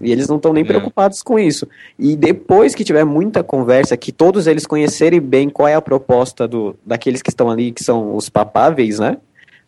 E 0.00 0.12
eles 0.12 0.28
não 0.28 0.36
estão 0.36 0.52
nem 0.52 0.62
É. 0.62 0.66
preocupados 0.66 1.22
com 1.22 1.38
isso. 1.38 1.66
E 1.98 2.14
depois 2.14 2.74
que 2.74 2.84
tiver 2.84 3.04
muita 3.04 3.42
conversa, 3.42 3.96
que 3.96 4.12
todos 4.12 4.46
eles 4.46 4.64
conhecerem 4.64 5.20
bem 5.20 5.48
qual 5.48 5.66
é 5.66 5.74
a 5.74 5.82
proposta 5.82 6.46
do, 6.46 6.76
daqueles 6.86 7.20
que 7.20 7.30
estão 7.30 7.50
ali, 7.50 7.72
que 7.72 7.82
são 7.82 8.14
os 8.14 8.28
papáveis, 8.28 9.00
né? 9.00 9.16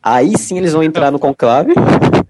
Aí 0.00 0.36
sim 0.38 0.58
eles 0.58 0.72
vão 0.72 0.82
entrar 0.82 1.10
no 1.10 1.18
conclave. 1.18 1.72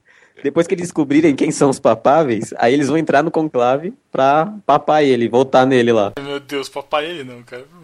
Depois 0.44 0.66
que 0.66 0.74
eles 0.74 0.88
descobrirem 0.88 1.34
quem 1.34 1.50
são 1.50 1.70
os 1.70 1.78
papáveis, 1.78 2.52
aí 2.58 2.74
eles 2.74 2.88
vão 2.88 2.98
entrar 2.98 3.22
no 3.22 3.30
conclave 3.30 3.94
pra 4.12 4.52
papar 4.66 5.02
ele, 5.02 5.26
votar 5.26 5.66
nele 5.66 5.90
lá. 5.90 6.12
meu 6.20 6.38
Deus, 6.38 6.68
papai 6.68 7.06
ele 7.06 7.24
não, 7.24 7.42
cara. 7.42 7.64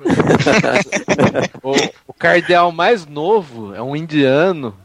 O, 1.62 1.72
o 2.08 2.12
cardeal 2.12 2.70
mais 2.70 3.06
novo 3.06 3.74
é 3.74 3.80
um 3.80 3.96
indiano. 3.96 4.76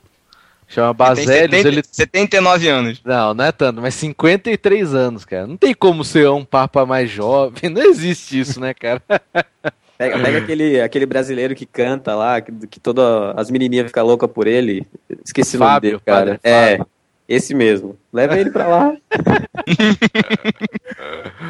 Chama. 0.70 1.16
70 1.16 1.68
Ele... 1.68 1.84
79 1.84 2.68
anos. 2.70 3.02
Não, 3.04 3.34
não 3.34 3.44
é 3.44 3.52
tanto, 3.52 3.82
mas 3.82 3.94
53 3.96 4.94
anos, 4.96 5.26
cara. 5.26 5.46
Não 5.46 5.58
tem 5.58 5.74
como 5.74 6.04
ser 6.06 6.30
um 6.30 6.46
papa 6.46 6.86
mais 6.86 7.10
jovem. 7.10 7.70
Não 7.72 7.82
existe 7.82 8.40
isso, 8.40 8.60
né, 8.60 8.74
cara? 8.74 9.02
Pega, 9.98 10.20
pega 10.20 10.38
aquele, 10.40 10.82
aquele 10.82 11.06
brasileiro 11.06 11.56
que 11.56 11.66
canta 11.66 12.14
lá, 12.14 12.42
que, 12.42 12.52
que 12.68 12.82
todas 12.82 13.34
as 13.38 13.50
menininhas 13.50 13.88
ficam 13.88 14.06
loucas 14.06 14.30
por 14.30 14.46
ele. 14.46 14.86
Esqueci 15.24 15.56
o 15.56 15.60
nome 15.60 15.72
Fábio, 15.72 15.92
dele, 15.92 16.02
cara. 16.06 16.26
Padre 16.26 16.40
É, 16.44 16.78
Fábio. 16.78 16.88
Esse 17.28 17.54
mesmo. 17.54 17.98
Leva 18.14 18.38
ele 18.40 18.52
pra 18.52 18.68
lá. 18.68 18.94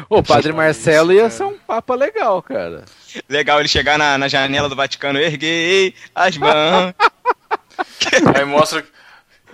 O 0.08 0.22
Padre 0.22 0.52
Marcelo 0.52 1.12
ia 1.12 1.28
ser 1.30 1.44
um 1.44 1.58
papa 1.58 1.94
legal, 1.94 2.40
cara. 2.42 2.84
Legal 3.28 3.58
ele 3.60 3.68
chegar 3.68 3.98
na, 3.98 4.16
na 4.16 4.28
janela 4.28 4.68
do 4.68 4.76
Vaticano, 4.76 5.18
erguei 5.18 5.94
as 6.14 6.36
mãos. 6.36 6.94
Aí 8.36 8.44
mostra. 8.44 8.84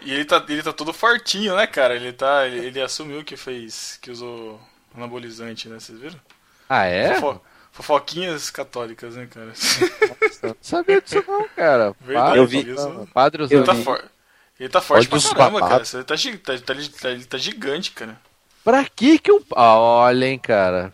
E 0.02 0.12
ele 0.12 0.24
tá, 0.24 0.44
ele 0.48 0.62
tá 0.62 0.72
todo 0.72 0.92
fortinho, 0.92 1.56
né, 1.56 1.66
cara? 1.66 1.94
Ele 1.94 2.12
tá. 2.12 2.46
Ele, 2.46 2.66
ele 2.66 2.80
assumiu 2.80 3.24
que 3.24 3.36
fez. 3.36 3.98
que 4.02 4.10
usou 4.10 4.60
anabolizante, 4.96 5.68
né? 5.68 5.78
Vocês 5.78 5.98
viram? 5.98 6.18
Ah, 6.68 6.84
é? 6.86 7.14
Fofo- 7.14 7.40
fofoquinhas 7.70 8.50
católicas, 8.50 9.14
né, 9.16 9.26
cara? 9.30 9.52
Eu 10.42 10.48
não 10.50 10.56
sabia 10.60 11.00
disso 11.00 11.24
não, 11.26 11.46
cara. 11.56 11.94
Verdade, 12.00 12.26
Padre, 12.26 12.40
eu 12.40 12.46
vi. 12.46 12.66
Padre 13.12 13.42
Ele 13.44 13.62
tá, 13.62 13.72
usando- 13.72 13.84
for... 13.84 14.04
ele 14.64 14.68
tá 14.68 14.80
forte 14.80 15.08
Olha 15.12 15.20
pra 15.20 15.30
caramba, 15.36 15.60
papados. 15.60 15.90
cara. 15.90 16.00
Ele 16.00 16.38
tá, 16.38 16.52
tá, 16.54 16.74
tá, 16.74 16.98
tá- 17.02 17.10
ele 17.10 17.24
tá 17.24 17.38
gigante, 17.38 17.90
cara. 17.92 18.18
Pra 18.64 18.84
que 18.84 19.18
que 19.18 19.32
o... 19.32 19.44
Ah, 19.56 19.76
olha, 19.78 20.26
hein, 20.26 20.38
cara. 20.38 20.92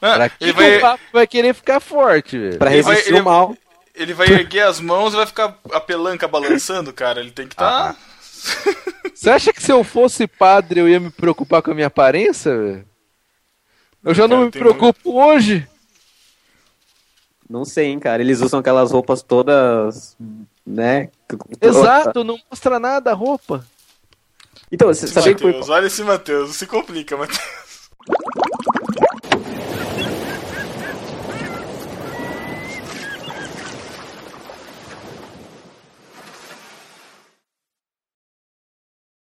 Ah, 0.00 0.14
Pra 0.14 0.28
que, 0.30 0.44
ele, 0.44 0.52
que 0.54 0.58
o 0.58 0.62
vai, 0.62 0.78
papa 0.80 1.02
vai 1.12 1.26
querer 1.26 1.54
ficar 1.54 1.80
forte, 1.80 2.38
velho? 2.38 2.58
Pra 2.58 2.72
Ele 2.72 2.82
vai- 2.82 2.92
resistir 2.94 3.12
ele- 3.12 3.20
o 3.20 3.24
mal. 3.24 3.56
ele 3.94 4.14
vai 4.14 4.26
erguer 4.28 4.62
as 4.66 4.80
mãos 4.80 5.12
e 5.12 5.16
vai 5.16 5.26
ficar 5.26 5.58
a 5.72 5.80
pelanca 5.80 6.26
balançando, 6.26 6.92
cara. 6.92 7.20
Ele 7.20 7.30
tem 7.30 7.46
que 7.46 7.54
tá. 7.56 7.94
Você 9.14 9.28
acha 9.28 9.52
que 9.52 9.62
se 9.62 9.70
eu 9.70 9.84
fosse 9.84 10.26
padre 10.26 10.80
eu 10.80 10.88
ia 10.88 10.98
me 10.98 11.10
preocupar 11.10 11.60
com 11.60 11.70
a 11.72 11.74
minha 11.74 11.88
aparência, 11.88 12.56
velho? 12.56 12.86
Eu 14.02 14.14
já 14.14 14.22
não 14.26 14.36
Cara, 14.36 14.44
me 14.46 14.50
tem 14.52 14.62
preocupo 14.62 15.20
hoje. 15.22 15.68
Não 17.48 17.64
sei, 17.66 17.86
hein, 17.88 17.98
cara. 18.00 18.22
Eles 18.22 18.40
usam 18.40 18.60
aquelas 18.60 18.92
roupas 18.92 19.22
todas, 19.22 20.16
né? 20.66 21.10
Exato, 21.60 22.24
não 22.24 22.38
mostra 22.50 22.78
nada 22.78 23.10
a 23.10 23.14
roupa. 23.14 23.64
Então, 24.70 24.88
você 24.88 25.06
sabia 25.08 25.34
que 25.34 25.40
foi... 25.40 25.52
Matheus, 25.52 25.68
olha 25.68 25.86
esse 25.86 26.02
Matheus, 26.02 26.48
não 26.48 26.54
se 26.54 26.66
complica, 26.66 27.16
Matheus. 27.16 27.40